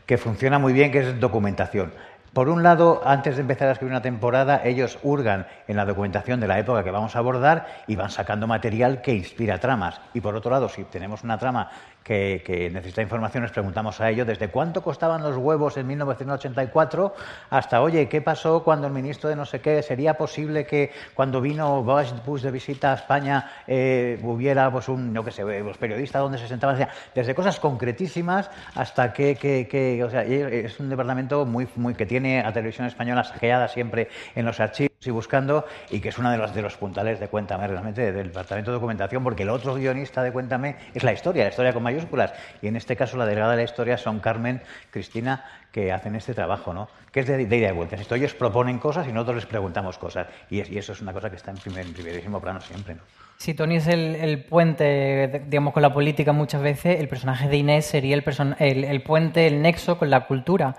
que 0.05 0.19
funciona 0.19 0.59
muy 0.59 0.75
bien, 0.75 0.93
que 0.93 0.99
es 1.01 1.19
documentación. 1.19 1.93
Por 2.37 2.51
un 2.51 2.63
lado, 2.63 3.01
antes 3.03 3.37
de 3.37 3.41
empezar 3.41 3.67
a 3.67 3.73
escribir 3.73 3.93
una 3.93 4.03
temporada, 4.03 4.61
ellos 4.63 4.99
hurgan 5.03 5.47
en 5.69 5.75
la 5.75 5.87
documentación 5.87 6.39
de 6.39 6.47
la 6.47 6.59
época 6.59 6.85
que 6.85 6.91
vamos 6.91 7.17
a 7.17 7.21
abordar 7.21 7.67
y 7.87 7.97
van 7.97 8.11
sacando 8.11 8.47
material 8.47 9.01
que 9.01 9.15
inspira 9.15 9.59
tramas. 9.59 10.03
Y 10.13 10.21
por 10.21 10.35
otro 10.37 10.51
lado, 10.51 10.69
si 10.69 10.85
tenemos 10.85 11.25
una 11.25 11.39
trama 11.39 11.71
que, 12.07 12.43
que 12.47 12.71
necesita 12.71 13.03
información, 13.03 13.43
les 13.43 13.51
preguntamos 13.51 14.01
a 14.01 14.09
ellos 14.09 14.27
desde 14.29 14.47
cuánto 14.49 14.81
costaban 14.81 15.23
los 15.25 15.37
huevos 15.37 15.77
en 15.77 15.89
1984 15.89 17.15
hasta, 17.51 17.83
oye, 17.83 18.09
¿qué 18.09 18.23
pasó 18.23 18.63
cuando 18.63 18.87
el 18.87 18.93
ministro 18.93 19.29
de 19.29 19.35
no 19.35 19.45
sé 19.45 19.61
qué? 19.61 19.83
¿Sería 19.83 20.15
posible 20.15 20.65
que 20.67 20.93
cuando 21.15 21.41
vino 21.41 21.83
Bush, 21.83 22.13
Bush 22.25 22.43
de 22.43 22.53
visita 22.53 22.93
a 22.93 22.95
España 22.95 23.51
eh, 23.67 24.21
hubiera 24.23 24.71
pues 24.71 24.89
un, 24.89 25.13
no 25.13 25.25
que 25.25 25.33
sé, 25.33 25.43
los 25.43 25.77
periodistas 25.79 26.23
donde 26.23 26.39
se 26.39 26.47
sentaban? 26.47 26.87
Desde 27.13 27.35
cosas 27.35 27.59
concretísimas 27.59 28.51
hasta 28.77 29.13
que, 29.13 29.35
que, 29.35 29.67
que- 29.69 30.05
o 30.05 30.09
sea, 30.11 30.23
es 30.23 30.79
un 30.79 30.89
departamento 30.89 31.45
muy, 31.45 31.67
muy 31.75 31.95
que 31.95 32.07
tiene 32.07 32.41
a 32.41 32.53
Televisión 32.53 32.87
Española 32.87 33.25
saqueada 33.25 33.67
siempre 33.67 34.09
en 34.37 34.47
los 34.47 34.61
archivos 34.61 34.96
y 35.05 35.11
buscando 35.11 35.67
y 35.91 36.01
que 36.01 36.09
es 36.09 36.19
uno 36.19 36.31
de 36.31 36.39
los, 36.39 36.55
de 36.55 36.63
los 36.63 36.77
puntales 36.77 37.21
de 37.21 37.29
Cuéntame 37.29 37.67
realmente 37.69 38.13
del 38.13 38.29
departamento 38.29 38.71
de 38.71 38.77
documentación 38.77 39.23
porque 39.23 39.43
el 39.43 39.51
otro 39.51 39.75
guionista 39.75 40.23
de 40.23 40.33
Cuéntame 40.33 40.77
es 40.95 41.05
la 41.05 41.13
historia, 41.13 41.45
la 41.45 41.51
historia 41.51 41.73
con 41.73 41.83
mayúsculas 41.83 42.33
y 42.63 42.67
en 42.69 42.77
este 42.77 42.97
caso 42.97 43.17
la 43.17 43.27
delegada 43.27 43.53
de 43.53 43.59
la 43.59 43.63
historia 43.65 43.99
son 43.99 44.21
Carmen, 44.21 44.63
Cristina 44.91 45.45
que 45.71 45.93
hacen 45.93 46.17
este 46.17 46.33
trabajo, 46.35 46.73
¿no? 46.73 46.89
Que 47.13 47.21
es 47.21 47.27
de, 47.27 47.43
ida 47.43 47.69
y 47.69 47.73
vuelta. 47.73 47.97
Esto 47.97 48.15
ellos 48.15 48.35
proponen 48.35 48.79
cosas 48.79 49.07
y 49.07 49.13
nosotros 49.13 49.37
les 49.37 49.47
preguntamos 49.47 49.99
cosas 49.99 50.27
y, 50.51 50.61
es- 50.61 50.71
y 50.71 50.79
eso 50.79 50.93
es 50.93 51.03
una 51.03 51.13
cosa 51.13 51.29
que 51.31 51.37
está 51.37 51.51
en, 51.51 51.59
primer, 51.59 51.87
en 51.87 51.93
primerísimo 51.93 52.41
plano 52.41 52.61
siempre, 52.61 52.95
¿no? 52.95 53.03
Si 53.39 53.53
Tony 53.53 53.77
es 53.77 53.87
el, 53.87 54.15
el 54.17 54.45
puente, 54.45 55.43
digamos, 55.47 55.75
con 55.75 55.83
la 55.83 55.93
política 55.93 56.33
muchas 56.33 56.63
veces, 56.63 56.99
el 56.99 57.09
personaje 57.09 57.49
de 57.49 57.59
Inés 57.59 57.85
sería 57.85 58.15
el, 58.15 58.25
person- 58.25 58.57
el, 58.59 58.83
el 58.85 59.03
puente, 59.03 59.47
el 59.47 59.61
nexo 59.61 59.99
con 59.99 60.09
la 60.09 60.27
cultura. 60.27 60.75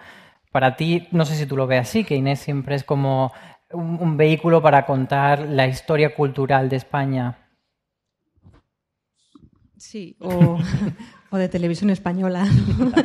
Para 0.52 0.76
ti, 0.76 1.08
no 1.12 1.24
sé 1.26 1.36
si 1.36 1.46
tú 1.46 1.56
lo 1.56 1.68
ves 1.68 1.82
así, 1.82 2.04
que 2.04 2.16
Inés 2.16 2.40
siempre 2.40 2.74
es 2.74 2.84
como 2.84 3.32
un, 3.74 4.18
vehículo 4.18 4.62
para 4.62 4.86
contar 4.86 5.48
la 5.48 5.68
historia 5.68 6.16
cultural 6.16 6.70
de 6.70 6.76
España. 6.78 7.38
Sí, 9.78 10.16
o, 10.20 10.58
de 11.32 11.50
televisión 11.50 11.90
española, 11.90 12.48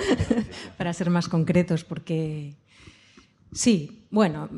para 0.78 0.92
ser 0.92 1.10
más 1.10 1.28
concretos, 1.28 1.84
porque 1.84 2.54
sí, 3.52 4.06
bueno, 4.10 4.48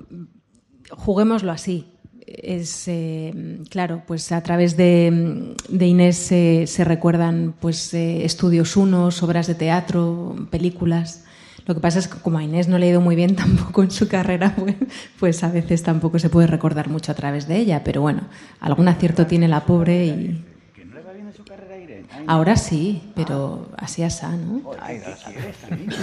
juguémoslo 0.90 1.50
así. 1.50 1.86
es, 2.26 2.86
eh, 2.88 3.60
claro, 3.68 4.02
pues 4.06 4.30
a 4.32 4.42
través 4.42 4.76
de, 4.76 5.54
Inés 5.80 6.16
se- 6.16 6.66
se 6.66 6.84
recuerdan 6.84 7.54
pues 7.60 7.92
eh, 7.94 8.24
estudios 8.24 8.76
unos, 8.76 9.22
obras 9.22 9.46
de 9.46 9.54
teatro, 9.54 10.34
películas. 10.50 11.24
Lo 11.66 11.74
que 11.74 11.80
pasa 11.80 11.98
es 11.98 12.08
que 12.08 12.18
como 12.18 12.38
a 12.38 12.42
Inés 12.42 12.68
no 12.68 12.78
le 12.78 12.86
ha 12.86 12.90
ido 12.90 13.00
muy 13.00 13.16
bien 13.16 13.36
tampoco 13.36 13.82
en 13.82 13.90
su 13.90 14.08
carrera, 14.08 14.54
pues, 14.56 14.74
pues 15.18 15.44
a 15.44 15.50
veces 15.50 15.82
tampoco 15.82 16.18
se 16.18 16.30
puede 16.30 16.46
recordar 16.46 16.88
mucho 16.88 17.12
a 17.12 17.14
través 17.14 17.48
de 17.48 17.56
ella. 17.56 17.82
Pero 17.84 18.00
bueno, 18.00 18.22
algún 18.60 18.88
acierto 18.88 19.26
tiene 19.26 19.48
la 19.48 19.60
pobre 19.60 20.06
y 20.06 20.44
¿Que 20.74 20.84
no 20.84 20.94
le 20.94 21.02
va 21.02 21.12
bien 21.12 21.26
en 21.26 21.34
su 21.34 21.44
carrera, 21.44 21.76
Irene? 21.78 22.06
Ay, 22.12 22.24
ahora 22.26 22.56
sí, 22.56 23.02
pero 23.14 23.68
así 23.76 24.02
asá, 24.02 24.36
¿no? 24.36 24.60
Ay, 24.80 25.00
¿qué 25.00 25.32
quieres, 25.32 25.56
Irene? 25.66 25.94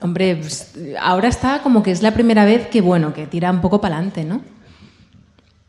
Hombre, 0.00 0.36
pues, 0.36 0.74
ahora 1.00 1.28
está 1.28 1.62
como 1.62 1.82
que 1.82 1.90
es 1.90 2.02
la 2.02 2.12
primera 2.12 2.44
vez 2.44 2.66
que, 2.68 2.82
bueno, 2.82 3.14
que 3.14 3.26
tira 3.26 3.50
un 3.50 3.60
poco 3.60 3.80
para 3.80 3.96
adelante, 3.96 4.24
¿no? 4.24 4.42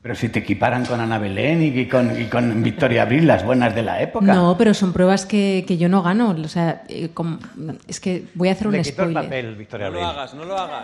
Pero 0.06 0.14
si 0.14 0.30
te 0.30 0.38
equiparan 0.38 0.86
con 0.86 1.00
Ana 1.02 1.18
Belén 1.18 1.64
y 1.64 1.88
con, 1.88 2.22
y 2.22 2.26
con 2.26 2.62
Victoria 2.62 3.02
Abril, 3.02 3.26
las 3.26 3.44
buenas 3.44 3.74
de 3.74 3.82
la 3.82 4.00
época. 4.04 4.24
No, 4.36 4.56
pero 4.56 4.76
son 4.76 4.94
pruebas 4.94 5.26
que, 5.26 5.66
que 5.68 5.78
yo 5.80 5.90
no 5.90 6.04
gano. 6.04 6.30
O 6.30 6.48
sea, 6.48 6.84
eh, 6.88 7.10
como- 7.12 7.40
es 7.88 8.00
que 8.00 8.26
voy 8.36 8.50
a 8.50 8.52
hacer 8.52 8.68
un 8.68 8.74
Le 8.74 8.84
quitó 8.84 9.02
el 9.02 9.10
spoiler. 9.10 9.24
papel, 9.24 9.56
Victoria 9.56 9.88
No 9.88 9.94
lo 9.94 10.06
Abril. 10.06 10.16
hagas, 10.20 10.34
no 10.36 10.46
lo 10.46 10.58
hagas. 10.60 10.84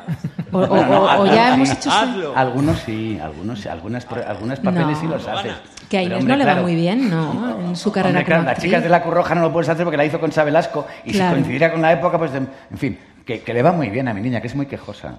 O, 0.51 0.57
o- 0.57 0.67
Bueno, 0.67 0.85
no, 0.87 1.01
o- 1.01 1.03
o 1.05 1.07
algunos 1.07 1.35
ya 1.35 1.47
sí. 1.49 1.53
hemos 1.53 1.69
hecho... 1.71 1.91
Hazlo. 1.91 2.33
Algunos 2.35 2.79
sí, 2.79 3.19
algunos 3.21 3.59
sí, 3.59 3.69
algunas, 3.69 4.05
pro- 4.05 4.27
algunos 4.27 4.59
papeles 4.59 4.87
No. 4.87 4.99
sí 4.99 5.05
los 5.07 5.27
haces. 5.27 5.53
Que 5.87 5.97
a 5.99 6.01
Pero, 6.01 6.05
Inés 6.15 6.19
hombre, 6.21 6.33
no 6.33 6.37
le 6.39 6.45
va 6.45 6.51
claro, 6.53 6.63
muy 6.67 6.75
bien, 6.75 7.09
¿no? 7.11 7.59
En 7.69 7.75
su 7.75 7.91
carrera 7.91 8.09
Hombre, 8.09 8.25
claro, 8.25 8.39
como 8.41 8.45
las 8.49 8.53
actriz. 8.57 8.71
chicas 8.71 8.83
de 8.83 8.89
la 8.89 9.03
Curroja 9.03 9.35
no 9.35 9.41
lo 9.41 9.53
puedes 9.53 9.69
hacer 9.69 9.83
porque 9.83 9.97
la 9.97 10.05
hizo 10.05 10.19
con 10.19 10.31
Sabelasco 10.31 10.87
y 11.05 11.11
Claro. 11.11 11.29
si 11.29 11.33
coincidiera 11.35 11.71
con 11.71 11.83
la 11.83 11.91
época, 11.93 12.17
pues, 12.17 12.31
de- 12.31 12.39
en 12.39 12.77
fin, 12.77 12.97
que, 13.37 13.41
que 13.43 13.53
le 13.53 13.61
va 13.61 13.71
muy 13.71 13.89
bien 13.89 14.07
a 14.07 14.13
mi 14.13 14.21
niña, 14.21 14.41
que 14.41 14.47
es 14.47 14.55
muy 14.55 14.65
quejosa. 14.65 15.17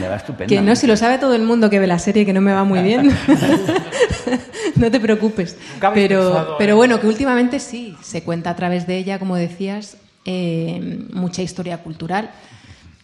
le 0.00 0.08
va 0.08 0.16
estupendo. 0.16 0.48
Que 0.54 0.60
no, 0.60 0.74
si 0.76 0.86
lo 0.86 0.96
sabe 0.96 1.18
todo 1.18 1.34
el 1.34 1.42
mundo 1.42 1.70
que 1.70 1.78
ve 1.78 1.86
la 1.86 1.98
serie 1.98 2.24
que 2.26 2.32
no 2.32 2.40
me 2.40 2.52
va 2.52 2.64
muy 2.64 2.80
bien. 2.82 3.10
no 4.76 4.90
te 4.90 5.00
preocupes. 5.00 5.56
Pero, 5.94 6.18
pensado 6.20 6.56
pero 6.58 6.72
en- 6.72 6.76
bueno, 6.76 7.00
que 7.00 7.06
últimamente 7.06 7.58
sí, 7.60 7.96
se 8.02 8.22
cuenta 8.22 8.50
a 8.50 8.56
través 8.56 8.86
de 8.86 8.96
ella, 8.98 9.18
como 9.18 9.36
decías, 9.36 9.96
eh, 10.24 11.06
mucha 11.12 11.42
historia 11.42 11.78
cultural 11.78 12.30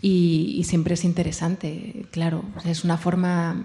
y, 0.00 0.54
y 0.58 0.64
siempre 0.64 0.94
es 0.94 1.04
interesante, 1.04 2.06
claro. 2.10 2.44
O 2.56 2.60
sea, 2.60 2.70
es 2.70 2.84
una 2.84 2.96
forma 2.96 3.62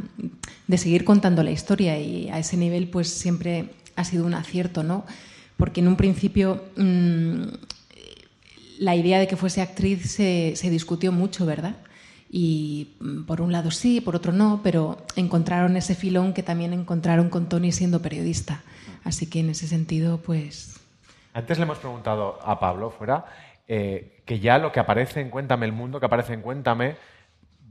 de 0.68 0.78
seguir 0.78 1.03
contando 1.05 1.43
la 1.43 1.51
historia 1.51 1.99
y 1.99 2.30
a 2.30 2.39
ese 2.39 2.57
nivel 2.57 2.88
pues 2.88 3.09
siempre 3.09 3.70
ha 3.95 4.03
sido 4.03 4.26
un 4.26 4.34
acierto, 4.34 4.84
¿no? 4.84 5.05
Porque 5.57 5.82
en 5.82 5.88
un 5.88 5.95
principio 5.95 6.64
mm, 6.78 7.43
la 8.84 8.95
idea 8.95 9.17
de 9.17 9.27
que 9.27 9.38
fuese 9.38 9.61
actriz 9.61 10.11
se, 10.11 10.57
se 10.57 10.69
discutió 10.69 11.13
mucho, 11.13 11.45
¿verdad? 11.45 11.77
Y 12.29 12.97
mm, 12.99 13.23
por 13.23 13.39
un 13.39 13.53
lado 13.53 13.71
sí, 13.71 14.01
por 14.01 14.15
otro 14.15 14.34
no, 14.34 14.59
pero 14.61 14.97
encontraron 15.15 15.77
ese 15.77 15.95
filón 15.95 16.34
que 16.34 16.43
también 16.43 16.73
encontraron 16.73 17.29
con 17.29 17.47
Tony 17.47 17.71
siendo 17.71 18.01
periodista. 18.01 18.61
Así 19.05 19.29
que 19.29 19.39
en 19.39 19.51
ese 19.51 19.67
sentido, 19.67 20.17
pues 20.17 20.81
Antes 21.34 21.57
le 21.57 21.63
hemos 21.63 21.77
preguntado 21.77 22.39
a 22.43 22.59
Pablo, 22.59 22.91
fuera, 22.91 23.25
eh, 23.69 24.21
que 24.25 24.39
ya 24.39 24.57
lo 24.57 24.73
que 24.73 24.81
aparece 24.81 25.21
en 25.21 25.29
Cuéntame 25.29 25.65
el 25.65 25.71
mundo, 25.71 26.01
que 26.01 26.05
aparece 26.05 26.34
en 26.34 26.41
Cuéntame, 26.41 26.97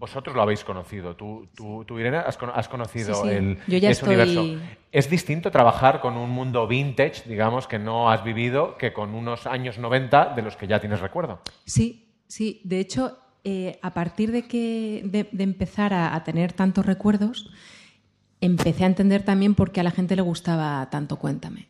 vosotros 0.03 0.35
lo 0.35 0.43
habéis 0.43 0.65
conocido. 0.65 1.15
Tú, 1.15 1.47
tú, 1.55 1.85
tú, 1.85 1.97
Irene, 1.97 2.17
has, 2.19 2.37
cono- 2.37 2.53
has 2.57 2.69
conocido 2.69 3.15
Sí, 3.15 3.29
sí. 3.29 3.35
el, 3.37 3.59
Yo 3.69 3.79
ya 3.79 3.91
ese 3.91 4.05
estoy- 4.05 4.17
universo. 4.17 4.45
¿Es 4.91 5.09
distinto 5.09 5.53
trabajar 5.53 6.01
con 6.01 6.17
un 6.17 6.29
mundo 6.29 6.67
vintage, 6.67 7.23
digamos, 7.29 7.69
que 7.69 7.79
no 7.79 8.11
has 8.11 8.25
vivido, 8.25 8.77
que 8.79 8.93
con 8.93 9.15
unos 9.15 9.47
años 9.47 9.79
90 9.79 10.35
de 10.35 10.43
los 10.43 10.57
que 10.57 10.67
ya 10.67 10.81
tienes 10.81 10.99
recuerdo? 11.01 11.41
Sí, 11.65 12.13
sí. 12.27 12.61
De 12.65 12.81
hecho, 12.81 13.17
eh, 13.45 13.79
a 13.81 13.91
partir 13.95 14.33
de 14.33 14.49
que 14.49 15.03
de, 15.05 15.29
de 15.31 15.45
empezar 15.45 15.95
a, 15.95 16.17
a 16.17 16.25
tener 16.25 16.53
tantos 16.53 16.85
recuerdos, 16.85 17.51
empecé 18.41 18.83
a 18.83 18.89
entender 18.89 19.23
también 19.23 19.55
por 19.55 19.71
qué 19.71 19.81
a 19.81 19.85
la 19.85 19.93
gente 19.93 20.17
le 20.17 20.23
gustaba 20.23 20.91
tanto 20.91 21.17
Cuéntame. 21.17 21.69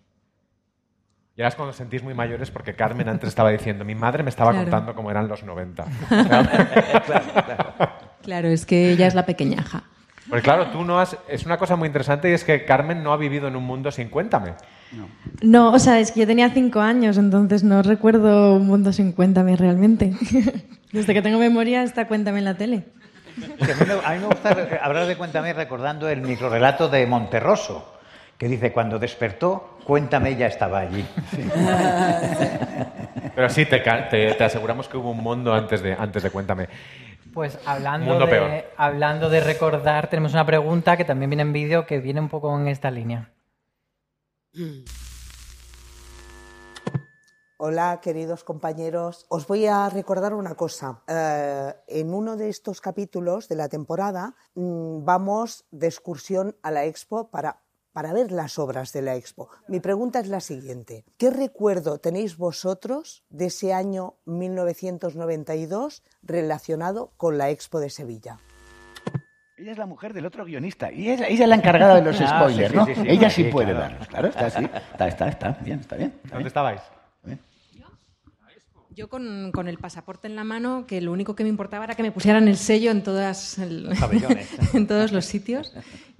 Y 1.36 1.40
ahora 1.42 1.48
es 1.48 1.54
cuando 1.54 1.70
os 1.70 1.76
sentís 1.76 2.02
muy 2.02 2.12
mayores 2.14 2.50
porque 2.50 2.74
Carmen 2.74 3.08
antes 3.10 3.28
estaba 3.28 3.50
diciendo, 3.50 3.84
mi 3.84 3.94
madre 3.94 4.22
me 4.22 4.30
estaba 4.30 4.50
Claro. 4.52 4.64
contando 4.70 4.94
cómo 4.94 5.10
eran 5.10 5.28
los 5.28 5.42
90. 5.42 5.84
Claro, 6.08 7.92
es 8.48 8.66
que 8.66 8.90
ella 8.92 9.06
es 9.06 9.14
la 9.14 9.26
pequeñaja. 9.26 9.84
Porque 10.28 10.42
claro, 10.42 10.68
tú 10.68 10.84
no 10.84 11.00
has... 11.00 11.16
Es 11.28 11.44
una 11.44 11.58
cosa 11.58 11.74
muy 11.76 11.86
interesante 11.88 12.30
y 12.30 12.32
es 12.32 12.44
que 12.44 12.64
Carmen 12.64 13.02
no 13.02 13.12
ha 13.12 13.16
vivido 13.16 13.48
en 13.48 13.56
un 13.56 13.64
mundo 13.64 13.90
sin 13.90 14.08
Cuéntame. 14.08 14.52
No, 15.42 15.72
o 15.72 15.78
sea, 15.78 15.98
es 15.98 16.12
que 16.12 16.20
yo 16.20 16.26
tenía 16.26 16.50
cinco 16.50 16.80
años, 16.80 17.16
entonces 17.18 17.64
no 17.64 17.82
recuerdo 17.82 18.54
un 18.56 18.66
mundo 18.66 18.92
sin 18.92 19.12
cuéntame 19.12 19.56
realmente. 19.56 20.12
Desde 20.92 21.14
que 21.14 21.22
tengo 21.22 21.38
memoria 21.38 21.82
está 21.82 22.06
cuéntame 22.06 22.38
en 22.38 22.44
la 22.44 22.54
tele. 22.54 22.84
A, 23.60 23.66
mí 23.66 23.86
me, 23.86 23.92
a 23.94 24.12
mí 24.12 24.18
me 24.20 24.26
gusta 24.26 24.50
hablar 24.82 25.06
de 25.06 25.16
Cuéntame 25.16 25.52
recordando 25.54 26.08
el 26.08 26.20
microrelato 26.20 26.88
de 26.88 27.06
Monterroso, 27.06 27.94
que 28.38 28.46
dice, 28.46 28.72
cuando 28.72 28.98
despertó, 28.98 29.78
Cuéntame 29.84 30.36
ya 30.36 30.46
estaba 30.46 30.80
allí. 30.80 31.04
Pero 33.34 33.48
sí, 33.48 33.64
te- 33.64 33.80
te 33.80 34.44
aseguramos 34.44 34.88
que 34.88 34.96
hubo 34.98 35.10
un 35.10 35.22
mundo 35.22 35.54
antes 35.54 35.82
de, 35.82 35.94
antes 35.94 36.22
de 36.22 36.30
Cuéntame. 36.30 36.68
Pues 37.32 37.58
hablando 37.64 38.06
Mundo 38.06 38.26
de, 38.26 38.30
peor. 38.30 38.64
hablando 38.76 39.30
de 39.30 39.40
recordar, 39.40 40.10
tenemos 40.10 40.34
una 40.34 40.44
pregunta 40.44 40.96
que 40.96 41.04
también 41.04 41.30
viene 41.30 41.42
en 41.42 41.52
vídeo 41.52 41.86
que 41.86 41.98
viene 41.98 42.20
un 42.20 42.28
poco 42.28 42.54
en 42.58 42.68
esta 42.68 42.90
línea. 42.90 43.32
Hola, 47.56 48.00
queridos 48.02 48.44
compañeros. 48.44 49.24
Os 49.28 49.46
voy 49.46 49.66
a 49.66 49.88
recordar 49.88 50.34
una 50.34 50.56
cosa. 50.56 51.02
Eh, 51.06 51.72
en 51.86 52.12
uno 52.12 52.36
de 52.36 52.50
estos 52.50 52.80
capítulos 52.80 53.48
de 53.48 53.56
la 53.56 53.68
temporada 53.68 54.34
mm, 54.54 55.04
vamos 55.04 55.64
de 55.70 55.86
excursión 55.86 56.56
a 56.62 56.70
la 56.70 56.84
expo 56.84 57.30
para, 57.30 57.62
para 57.92 58.12
ver 58.12 58.32
las 58.32 58.58
obras 58.58 58.92
de 58.92 59.02
la 59.02 59.16
expo. 59.16 59.48
Mi 59.68 59.80
pregunta 59.80 60.18
es 60.20 60.28
la 60.28 60.40
siguiente. 60.40 61.04
¿Qué 61.18 61.30
recuerdo 61.30 61.98
tenéis 61.98 62.36
vosotros 62.36 63.24
de 63.30 63.46
ese 63.46 63.72
año 63.74 64.14
1992 64.24 66.02
relacionado 66.22 67.12
con 67.16 67.38
la 67.38 67.50
expo 67.50 67.80
de 67.80 67.90
Sevilla? 67.90 68.38
Ella 69.56 69.72
es 69.72 69.78
la 69.78 69.86
mujer 69.86 70.12
del 70.12 70.26
otro 70.26 70.44
guionista 70.44 70.90
y 70.90 71.10
ella, 71.10 71.26
ella 71.28 71.44
es 71.44 71.48
la 71.48 71.54
encargada 71.56 71.94
de 71.96 72.02
los 72.02 72.20
Ah, 72.20 72.40
spoilers, 72.40 72.70
sí, 72.70 72.76
¿no? 72.76 72.86
sí, 72.86 72.94
sí, 72.94 73.02
ella 73.06 73.30
sí, 73.30 73.44
sí 73.44 73.50
puede 73.50 73.72
claro. 73.72 73.80
darlos, 73.80 74.08
claro, 74.08 74.28
está 74.28 74.46
así. 74.46 74.64
Está, 74.64 75.08
está, 75.08 75.28
está, 75.28 75.50
bien, 75.62 75.80
está 75.80 75.96
bien. 75.96 76.08
está 76.10 76.22
¿Dónde 76.22 76.36
bien. 76.38 76.46
estabais? 76.48 76.80
Yo 78.94 79.08
con, 79.08 79.52
con 79.54 79.68
el 79.68 79.78
pasaporte 79.78 80.26
en 80.26 80.36
la 80.36 80.44
mano, 80.44 80.84
que 80.86 81.00
lo 81.00 81.12
único 81.12 81.34
que 81.34 81.44
me 81.44 81.48
importaba 81.48 81.84
era 81.86 81.94
que 81.94 82.02
me 82.02 82.12
pusieran 82.12 82.46
el 82.46 82.58
sello 82.58 82.90
en, 82.90 83.02
todas 83.02 83.56
el- 83.56 83.88
en 84.74 84.86
todos 84.86 85.12
los 85.12 85.24
sitios. 85.24 85.72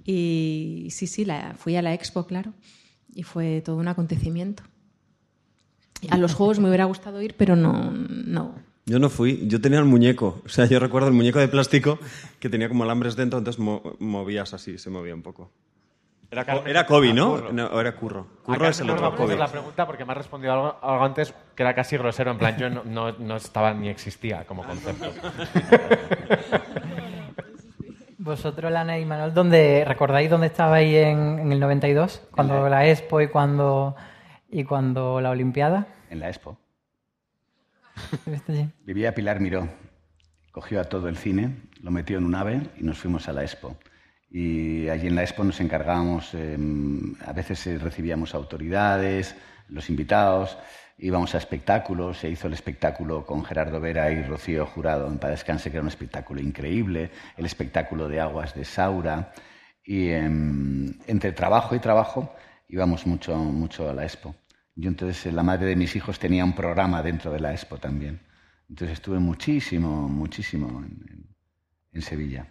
Y 0.05 0.87
sí, 0.91 1.07
sí, 1.07 1.25
la, 1.25 1.53
fui 1.57 1.75
a 1.75 1.81
la 1.81 1.93
expo, 1.93 2.25
claro. 2.25 2.53
Y 3.15 3.23
fue 3.23 3.61
todo 3.61 3.77
un 3.77 3.87
acontecimiento. 3.87 4.63
A 6.09 6.17
los 6.17 6.33
juegos 6.33 6.59
me 6.59 6.67
hubiera 6.67 6.85
gustado 6.85 7.21
ir, 7.21 7.35
pero 7.37 7.55
no, 7.55 7.91
no. 7.91 8.55
Yo 8.85 8.99
no 8.99 9.09
fui, 9.09 9.47
yo 9.47 9.61
tenía 9.61 9.79
el 9.79 9.85
muñeco. 9.85 10.41
O 10.45 10.49
sea, 10.49 10.65
yo 10.65 10.77
recuerdo 10.79 11.07
el 11.07 11.13
muñeco 11.13 11.39
de 11.39 11.47
plástico 11.47 11.99
que 12.41 12.49
tenía 12.49 12.67
como 12.67 12.83
alambres 12.83 13.15
dentro, 13.15 13.39
entonces 13.39 13.59
mo- 13.59 13.95
movías 13.99 14.53
así, 14.53 14.77
se 14.77 14.89
movía 14.89 15.15
un 15.15 15.21
poco. 15.21 15.49
Era, 16.29 16.43
Co- 16.45 16.65
era 16.65 16.85
Kobe, 16.87 17.13
¿no? 17.13 17.29
Curro. 17.35 17.53
No, 17.53 17.79
era 17.79 17.95
Curro. 17.95 18.27
Curro 18.43 18.67
es 18.67 18.79
el 18.81 18.87
no 18.87 18.93
otro 18.95 19.05
hacer 19.07 19.19
Kobe. 19.19 19.37
la 19.37 19.47
pregunta 19.47 19.85
porque 19.85 20.03
me 20.03 20.11
ha 20.11 20.15
respondido 20.15 20.51
algo, 20.51 20.75
algo 20.81 21.05
antes 21.05 21.33
que 21.55 21.63
era 21.63 21.73
casi 21.75 21.95
grosero. 21.95 22.31
En 22.31 22.37
plan, 22.39 22.57
yo 22.57 22.69
no, 22.69 22.83
no, 22.83 23.11
no 23.13 23.37
estaba 23.37 23.73
ni 23.73 23.87
existía 23.87 24.43
como 24.45 24.63
concepto. 24.65 25.13
Vosotros, 28.23 28.71
Lana 28.71 28.97
y 28.99 29.05
Manuel, 29.05 29.33
¿dónde, 29.33 29.83
¿recordáis 29.85 30.29
dónde 30.29 30.47
estabais 30.47 30.95
en, 30.95 31.39
en 31.39 31.51
el 31.51 31.59
92? 31.59 32.21
Cuando 32.31 32.69
la 32.69 32.87
Expo 32.87 33.19
y 33.19 33.27
cuando, 33.27 33.97
y 34.49 34.63
cuando 34.63 35.19
la 35.19 35.29
Olimpiada. 35.29 35.87
En 36.09 36.21
la 36.21 36.29
expo. 36.29 36.57
¿Estuviste 38.13 38.53
allí? 38.53 38.69
Vivía 38.85 39.13
Pilar 39.13 39.41
Miró. 39.41 39.67
Cogió 40.53 40.79
a 40.79 40.85
todo 40.85 41.09
el 41.09 41.17
cine, 41.17 41.63
lo 41.81 41.91
metió 41.91 42.17
en 42.17 42.23
un 42.23 42.33
ave 42.35 42.61
y 42.77 42.83
nos 42.83 42.97
fuimos 42.97 43.27
a 43.27 43.33
la 43.33 43.41
expo. 43.41 43.75
Y 44.31 44.87
allí 44.87 45.07
en 45.07 45.15
la 45.15 45.23
expo 45.23 45.43
nos 45.43 45.59
encargábamos, 45.59 46.33
eh, 46.33 46.57
a 47.25 47.33
veces 47.33 47.67
eh, 47.67 47.77
recibíamos 47.77 48.33
autoridades, 48.33 49.35
los 49.67 49.89
invitados, 49.89 50.57
íbamos 50.97 51.35
a 51.35 51.37
espectáculos, 51.37 52.19
se 52.19 52.29
hizo 52.29 52.47
el 52.47 52.53
espectáculo 52.53 53.25
con 53.25 53.43
Gerardo 53.43 53.79
Vera 53.79 54.11
y 54.11 54.23
Rocío 54.23 54.65
Jurado 54.65 55.07
en 55.07 55.17
Para 55.17 55.31
Descanse, 55.31 55.69
que 55.69 55.77
era 55.77 55.81
un 55.81 55.87
espectáculo 55.87 56.41
increíble, 56.41 57.11
el 57.37 57.45
espectáculo 57.45 58.07
de 58.07 58.19
aguas 58.19 58.53
de 58.55 58.65
Saura. 58.65 59.33
Y 59.83 60.09
em, 60.09 60.93
entre 61.07 61.31
trabajo 61.33 61.75
y 61.75 61.79
trabajo 61.79 62.33
íbamos 62.67 63.05
mucho, 63.05 63.35
mucho 63.37 63.89
a 63.89 63.93
la 63.93 64.03
expo. 64.03 64.35
Yo 64.75 64.89
entonces, 64.89 65.25
eh, 65.25 65.31
la 65.31 65.43
madre 65.43 65.67
de 65.67 65.75
mis 65.75 65.95
hijos 65.95 66.19
tenía 66.19 66.43
un 66.45 66.53
programa 66.53 67.03
dentro 67.03 67.31
de 67.31 67.39
la 67.39 67.51
expo 67.51 67.77
también. 67.77 68.21
Entonces 68.69 68.97
estuve 68.97 69.19
muchísimo, 69.19 70.07
muchísimo 70.09 70.83
en 71.91 72.01
Sevilla. 72.01 72.47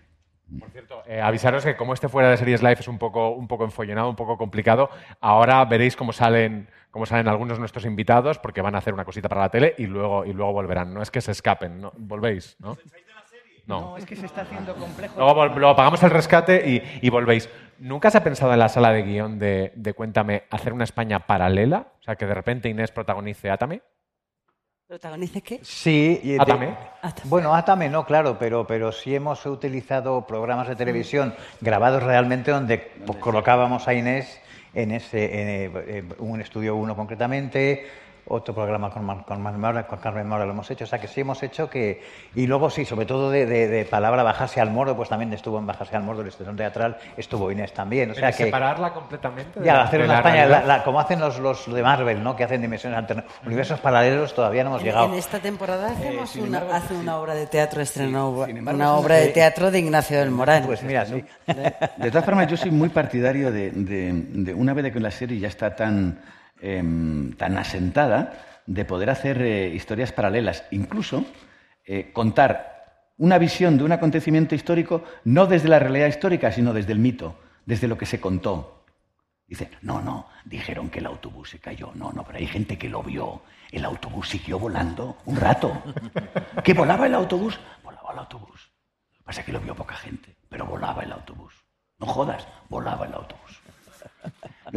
Por 0.59 0.71
cierto, 0.71 1.03
eh, 1.07 1.21
avisaros 1.21 1.65
que 1.65 1.77
como 1.77 1.95
este 1.95 2.09
fuera 2.09 2.31
de 2.31 2.37
series 2.37 2.63
live 2.63 2.77
es 2.79 2.89
un 2.89 2.99
poco, 2.99 3.31
un 3.31 3.49
poco 3.49 3.65
enfollonado, 3.65 4.09
un 4.09 4.17
poco 4.17 4.37
complicado, 4.37 4.91
ahora 5.21 5.65
veréis 5.65 5.97
cómo 5.97 6.13
salen, 6.13 6.69
cómo 6.91 7.07
salen 7.07 7.29
algunos 7.29 7.57
de 7.57 7.61
nuestros 7.61 7.85
invitados 7.85 8.39
porque 8.39 8.61
van 8.61 8.75
a 8.75 8.79
hacer 8.79 8.95
una 8.95 9.05
cosita 9.05 9.29
para 9.29 9.43
la 9.43 9.49
tele 9.49 9.75
y 9.79 9.87
luego, 9.87 10.25
y 10.25 10.33
luego 10.33 10.53
volverán. 10.53 10.93
No 10.93 11.03
es 11.03 11.11
que 11.11 11.21
se 11.21 11.33
escapen, 11.33 11.81
¿no? 11.81 11.93
volvéis, 11.97 12.57
¿no? 12.59 12.77
No. 13.67 13.97
es 13.97 14.05
que 14.05 14.17
se 14.17 14.27
está 14.27 14.43
haciendo 14.43 14.75
complejo. 14.75 15.15
Luego, 15.17 15.47
luego 15.47 15.77
pagamos 15.77 16.03
el 16.03 16.11
rescate 16.11 16.69
y, 16.69 16.83
y 17.07 17.11
volvéis. 17.11 17.49
¿Nunca 17.79 18.11
se 18.11 18.19
ha 18.19 18.25
pensado 18.25 18.53
en 18.53 18.59
la 18.59 18.69
sala 18.69 18.91
de 18.93 19.03
guion 19.03 19.39
de, 19.39 19.73
de 19.77 19.95
Cuéntame 19.95 20.45
hacer 20.51 20.73
una 20.73 20.85
España 20.85 21.27
paralela? 21.27 21.93
O 22.01 22.03
sea, 22.03 22.17
que 22.17 22.27
de 22.27 22.35
repente 22.35 22.69
Inés 22.69 22.91
protagonice 22.91 23.51
Atame. 23.51 23.83
¿Protagonice 24.93 25.41
qué? 25.41 25.59
Sí, 25.63 26.21
y 26.23 26.33
de- 26.33 26.43
Atame. 26.43 26.77
Bueno, 27.25 27.55
Atame 27.55 27.89
no, 27.89 28.05
claro, 28.05 28.37
pero, 28.39 28.67
pero 28.67 28.93
sí 28.93 29.15
hemos 29.15 29.47
utilizado 29.47 30.27
programas 30.27 30.69
de 30.69 30.77
televisión 30.77 31.35
grabados 31.63 32.03
realmente 32.03 32.51
donde 32.51 32.77
pues, 33.07 33.19
colocábamos 33.19 33.89
a 33.89 33.95
Inés 33.95 34.39
en 34.75 34.91
ese 34.91 35.25
en, 35.25 35.49
eh, 35.49 35.71
eh, 35.87 36.05
un 36.19 36.43
estudio 36.43 36.77
uno 36.77 36.95
concretamente, 36.95 37.87
otro 38.27 38.55
programa 38.55 38.91
con, 38.91 39.05
Mar- 39.05 39.25
con, 39.27 39.43
Mar- 39.43 39.59
Mora, 39.59 39.87
con 39.87 39.99
Carmen 39.99 40.29
Mora 40.29 40.45
lo 40.47 40.53
hemos 40.53 40.71
hecho, 40.71 40.85
o 40.85 40.87
sea 40.87 41.01
que 41.01 41.09
sí 41.09 41.21
hemos 41.23 41.43
hecho 41.43 41.69
que... 41.69 42.03
Y 42.35 42.47
luego 42.47 42.71
sí, 42.71 42.85
sobre 42.85 43.05
todo 43.05 43.31
de, 43.31 43.47
de- 43.47 43.67
de 43.69 43.85
palabra 43.85 44.23
bajarse 44.23 44.61
al 44.61 44.71
morro, 44.71 44.97
pues 44.97 45.09
también 45.09 45.33
estuvo 45.33 45.59
en 45.59 45.67
bajarse 45.67 45.97
al 45.97 46.03
morro, 46.05 46.21
el 46.23 46.29
estación 46.29 46.57
teatral, 46.57 46.97
estuvo 47.17 47.51
Inés 47.51 47.73
también, 47.75 48.11
o 48.13 48.15
sea 48.15 48.29
Pero 48.29 48.37
que... 48.39 48.45
separarla 48.45 48.93
completamente. 48.95 49.61
de- 49.61 49.67
Ya, 49.67 49.83
hacer 49.83 50.01
de 50.01 50.05
una 50.05 50.15
la 50.15 50.19
España, 50.21 50.47
la- 50.47 50.63
la- 50.65 50.85
como 50.85 51.01
hacen 51.01 51.21
los, 51.21 51.39
los 51.41 51.73
de 51.73 51.83
Marvel, 51.83 52.23
¿no? 52.23 52.37
Que 52.37 52.45
hacen 52.45 52.63
dimensiones 52.63 52.97
alternas. 52.99 53.25
Universos 53.45 53.81
paralelos 53.81 54.35
todavía 54.35 54.63
no 54.65 54.71
hemos 54.71 54.81
En, 54.83 54.87
llegado. 54.87 55.07
en 55.07 55.15
esta 55.15 55.39
temporada 55.41 55.89
hacemos 55.91 56.31
sin 56.31 56.45
una, 56.45 56.59
embargo, 56.61 56.75
hace 56.85 56.95
una 56.95 57.17
obra 57.17 57.35
de 57.35 57.47
teatro, 57.47 57.83
estrenó 57.83 58.47
embargo, 58.47 58.77
una 58.79 58.95
obra 58.95 59.17
de 59.17 59.29
teatro 59.29 59.71
de 59.71 59.79
Ignacio 59.81 60.19
del 60.19 60.31
Moral. 60.31 60.63
Pues 60.65 60.83
mira, 60.83 61.05
sí. 61.05 61.25
De 61.97 62.11
todas 62.11 62.25
formas, 62.25 62.47
yo 62.47 62.57
soy 62.57 62.71
muy 62.71 62.89
partidario 62.89 63.51
de, 63.51 63.71
de- 63.73 64.13
de 64.13 64.55
una 64.55 64.73
vez 64.75 64.93
que 64.93 65.01
la 65.01 65.11
serie 65.11 65.39
ya 65.39 65.49
está 65.49 65.75
tan, 65.75 66.21
em, 66.63 67.33
tan 67.35 67.59
asentada, 67.59 68.63
de 68.67 68.85
poder 68.85 69.11
hacer 69.11 69.43
eh, 69.43 69.69
historias 69.75 70.13
paralelas, 70.13 70.65
incluso 70.71 71.25
eh, 71.85 72.11
contar 72.13 73.11
una 73.19 73.39
visión 73.39 73.77
de 73.77 73.85
un 73.85 73.93
acontecimiento 73.93 74.55
histórico 74.55 75.05
no 75.25 75.47
desde 75.47 75.69
la 75.69 75.79
realidad 75.79 76.07
histórica, 76.07 76.53
sino 76.53 76.73
desde 76.73 76.93
el 76.93 76.99
mito, 76.99 77.39
desde 77.67 77.89
lo 77.89 77.99
que 77.99 78.07
se 78.07 78.21
contó. 78.21 78.85
Dice, 79.47 79.71
no, 79.83 80.01
no, 80.01 80.29
dijeron 80.45 80.89
que 80.89 81.01
el 81.01 81.07
autobús 81.07 81.51
se 81.51 81.59
cayó. 81.59 81.93
No, 81.95 82.13
no, 82.13 82.25
pero 82.25 82.39
hay 82.39 82.47
gente 82.47 82.79
que 82.79 82.89
lo 82.89 83.03
vio. 83.03 83.43
El 83.71 83.85
autobús 83.85 84.29
siguió 84.29 84.59
volando 84.59 85.19
un 85.27 85.37
rato. 85.37 85.83
¿Que 86.65 86.73
volaba 86.73 87.07
el 87.07 87.15
autobús? 87.15 87.59
Volaba 87.83 88.13
el 88.13 88.19
autobús. 88.21 88.71
Lo 89.19 89.25
pasa 89.25 89.41
es 89.41 89.47
que 89.47 89.53
lo 89.53 89.61
vio 89.61 89.75
poca 89.75 89.95
gente, 89.95 90.35
pero 90.49 90.65
volaba 90.65 91.03
el 91.03 91.13
autobús. 91.13 91.53
No 91.99 92.07
jodas, 92.07 92.47
volaba 92.69 93.07
el 93.07 93.15
autobús. 93.15 93.62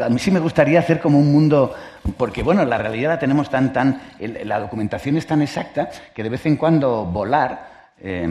A 0.01 0.09
mí 0.09 0.19
sí 0.19 0.29
me 0.29 0.39
gustaría 0.39 0.79
hacer 0.79 0.99
como 0.99 1.19
un 1.19 1.31
mundo, 1.31 1.73
porque 2.17 2.43
bueno, 2.43 2.65
la 2.65 2.77
realidad 2.77 3.11
la 3.11 3.19
tenemos 3.19 3.49
tan, 3.49 3.71
tan, 3.71 4.01
la 4.19 4.59
documentación 4.59 5.17
es 5.17 5.25
tan 5.25 5.41
exacta 5.41 5.89
que 6.13 6.23
de 6.23 6.29
vez 6.29 6.45
en 6.45 6.57
cuando 6.57 7.05
volar, 7.05 7.93
eh, 7.99 8.27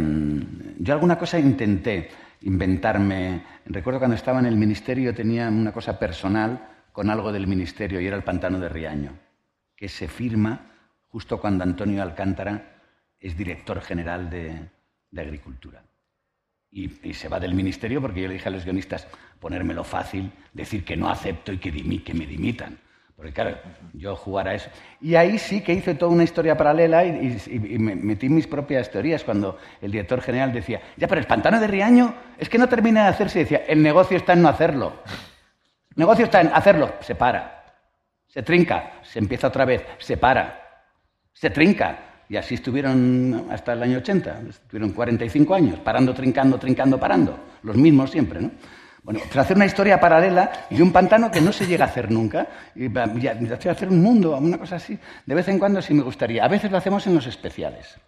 yo 0.78 0.92
alguna 0.92 1.18
cosa 1.18 1.38
intenté 1.38 2.10
inventarme. 2.42 3.44
Recuerdo 3.66 4.00
cuando 4.00 4.16
estaba 4.16 4.40
en 4.40 4.46
el 4.46 4.56
ministerio 4.56 5.14
tenía 5.14 5.48
una 5.48 5.72
cosa 5.72 5.98
personal 5.98 6.68
con 6.92 7.08
algo 7.08 7.32
del 7.32 7.46
ministerio 7.46 8.00
y 8.00 8.06
era 8.06 8.16
el 8.16 8.24
pantano 8.24 8.60
de 8.60 8.68
Riaño, 8.68 9.12
que 9.74 9.88
se 9.88 10.06
firma 10.06 10.70
justo 11.08 11.40
cuando 11.40 11.64
Antonio 11.64 12.02
Alcántara 12.02 12.74
es 13.18 13.36
director 13.36 13.80
general 13.80 14.28
de 14.28 14.68
Agricultura. 15.16 15.82
Y, 16.77 16.89
se 17.14 17.29
va 17.29 17.39
del 17.39 17.55
ministerio 17.55 18.01
porque 18.01 18.20
yo 18.22 18.27
le 18.27 18.35
dije 18.35 18.49
a 18.49 18.53
los 18.53 18.64
guionistas 18.64 19.07
ponérmelo 19.39 19.85
fácil, 19.85 20.33
decir 20.53 20.85
que 20.85 20.97
no 20.97 21.09
acepto 21.09 21.53
y 21.53 21.59
que, 21.59 21.70
que 22.03 22.14
me 22.14 22.27
dimitan. 22.27 22.79
Porque 23.14 23.33
claro, 23.33 23.57
yo 23.93 24.16
jugar 24.16 24.49
a 24.49 24.55
eso. 24.55 24.68
Y 25.01 25.14
ahí 25.14 25.39
sí 25.39 25.61
que 25.61 25.72
hice 25.72 25.95
toda 25.95 26.11
una 26.11 26.25
historia 26.25 26.57
paralela 26.57 27.05
y, 27.05 27.39
y- 27.47 27.75
y 27.75 27.79
me 27.79 27.95
metí 27.95 28.29
mis 28.29 28.49
propias 28.49 28.91
teorías 28.91 29.22
cuando 29.22 29.57
el 29.81 29.93
director 29.93 30.20
general 30.20 30.53
decía, 30.53 30.81
ya, 30.97 31.07
pero 31.07 31.20
el 31.20 31.29
pantano 31.29 31.61
de 31.61 31.68
Riaño 31.68 32.12
es 32.39 32.49
que 32.49 32.59
no 32.59 32.68
termina 32.68 33.05
de 33.05 33.11
hacerse. 33.11 33.39
Decía, 33.39 33.62
el 33.68 33.81
negocio 33.81 34.16
está 34.16 34.33
en 34.33 34.43
no 34.43 34.49
hacerlo. 34.49 34.95
El 35.91 35.97
negocio 36.01 36.25
está 36.25 36.41
en 36.41 36.49
hacerlo, 36.53 36.93
se 37.03 37.14
para. 37.14 37.77
Se 38.27 38.43
trinca, 38.43 38.95
se 39.03 39.20
empieza 39.20 39.47
otra 39.47 39.64
vez, 39.64 39.85
se 39.99 40.16
para. 40.16 40.83
Se 41.35 41.51
trinca. 41.51 42.13
Y 42.29 42.37
así 42.37 42.55
estuvieron 42.55 43.47
hasta 43.51 43.72
el 43.72 43.83
año 43.83 43.99
80. 43.99 44.41
Estuvieron 44.49 44.91
45 44.93 45.55
años, 45.55 45.79
parando, 45.81 46.14
trincando, 46.14 46.59
trincando, 46.59 46.99
parando. 46.99 47.39
Los 47.62 47.77
mismos 47.77 48.11
siempre, 48.11 48.41
¿no? 48.41 48.51
Bueno, 49.03 49.20
hacer 49.35 49.57
una 49.57 49.66
historia 49.66 50.01
paralela 50.01 50.51
de 50.70 50.83
un 50.83 50.91
pantano 50.91 51.31
que 51.31 51.43
no 51.43 51.53
se 51.53 51.66
llega 51.66 51.85
a 51.85 51.89
hacer 51.89 52.11
nunca. 52.11 52.47
Y 52.75 52.87
hacer 52.87 53.89
un 53.89 54.03
mundo, 54.03 54.37
una 54.39 54.59
cosa 54.59 54.77
así. 54.77 54.99
De 55.27 55.35
vez 55.35 55.47
en 55.49 55.59
cuando 55.59 55.83
sí 55.83 55.93
me 55.93 56.03
gustaría. 56.03 56.45
A 56.45 56.49
veces 56.49 56.70
lo 56.70 56.79
hacemos 56.79 57.07
en 57.07 57.14
los 57.14 57.27
especiales. 57.27 57.99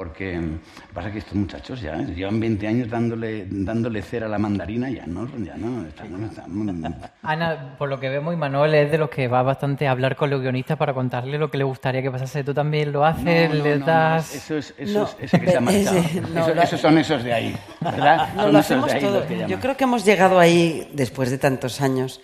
Porque 0.00 0.38
mm, 0.38 0.60
pasa 0.94 1.12
que 1.12 1.18
estos 1.18 1.34
muchachos 1.34 1.78
ya 1.82 1.94
¿eh? 2.00 2.06
llevan 2.16 2.40
20 2.40 2.66
años 2.66 2.88
dándole, 2.88 3.44
dándole 3.50 4.00
cera 4.00 4.24
a 4.24 4.28
la 4.30 4.38
mandarina 4.38 4.88
y 4.90 4.94
ya 4.94 5.04
no, 5.06 5.28
ya 5.44 5.58
no, 5.58 5.86
están- 5.86 6.24
están- 6.24 7.10
Ana, 7.22 7.74
por 7.76 7.90
lo 7.90 8.00
que 8.00 8.08
vemos, 8.08 8.34
Manuel 8.34 8.72
es 8.76 8.90
de 8.90 8.96
los 8.96 9.10
que 9.10 9.28
va 9.28 9.42
bastante 9.42 9.86
a 9.86 9.90
hablar 9.90 10.16
con 10.16 10.30
los 10.30 10.40
guionistas 10.40 10.78
para 10.78 10.94
contarle 10.94 11.36
lo 11.36 11.50
que 11.50 11.58
le 11.58 11.64
gustaría 11.64 12.00
que 12.00 12.10
pasase. 12.10 12.42
¿Tú 12.42 12.54
también 12.54 12.92
lo 12.92 13.04
haces? 13.04 13.50
No, 13.50 13.56
no, 13.58 13.62
¿Le 13.62 13.78
no, 13.78 13.84
das...? 13.84 14.34
Eso 14.36 14.56
es, 14.56 14.74
eso 14.78 15.00
No, 15.00 15.04
es 15.04 15.16
ese 15.20 15.38
que 15.38 15.50
se 15.50 15.56
ha 15.58 15.60
no, 15.60 15.70
Eso- 15.70 16.54
lo- 16.54 16.62
esos 16.62 16.80
son 16.80 16.96
esos 16.96 17.22
de 17.22 17.32
ahí, 17.34 17.54
¿verdad? 17.82 18.28
No, 18.36 18.42
Son 18.44 18.52
lo 18.54 18.58
esos 18.58 18.70
hacemos 18.70 18.86
de 18.86 18.92
ahí 18.94 19.00
todo. 19.02 19.18
los 19.18 19.24
que 19.26 19.34
llaman. 19.34 19.50
Yo 19.50 19.60
creo 19.60 19.76
que 19.76 19.84
hemos 19.84 20.04
llegado 20.06 20.40
ahí, 20.40 20.88
después 20.94 21.30
de 21.30 21.36
tantos 21.36 21.82
años, 21.82 22.22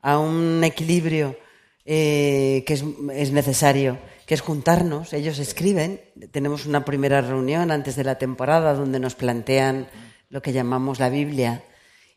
a 0.00 0.18
un 0.18 0.64
equilibrio 0.64 1.36
eh, 1.84 2.64
que 2.66 2.72
es, 2.72 2.84
es 3.12 3.32
necesario, 3.32 3.98
que 4.28 4.34
es 4.34 4.42
juntarnos. 4.42 5.14
Ellos 5.14 5.38
escriben. 5.38 6.02
Tenemos 6.30 6.66
una 6.66 6.84
primera 6.84 7.22
reunión 7.22 7.70
antes 7.70 7.96
de 7.96 8.04
la 8.04 8.18
temporada 8.18 8.74
donde 8.74 9.00
nos 9.00 9.14
plantean 9.14 9.88
lo 10.28 10.42
que 10.42 10.52
llamamos 10.52 11.00
la 11.00 11.08
Biblia 11.08 11.64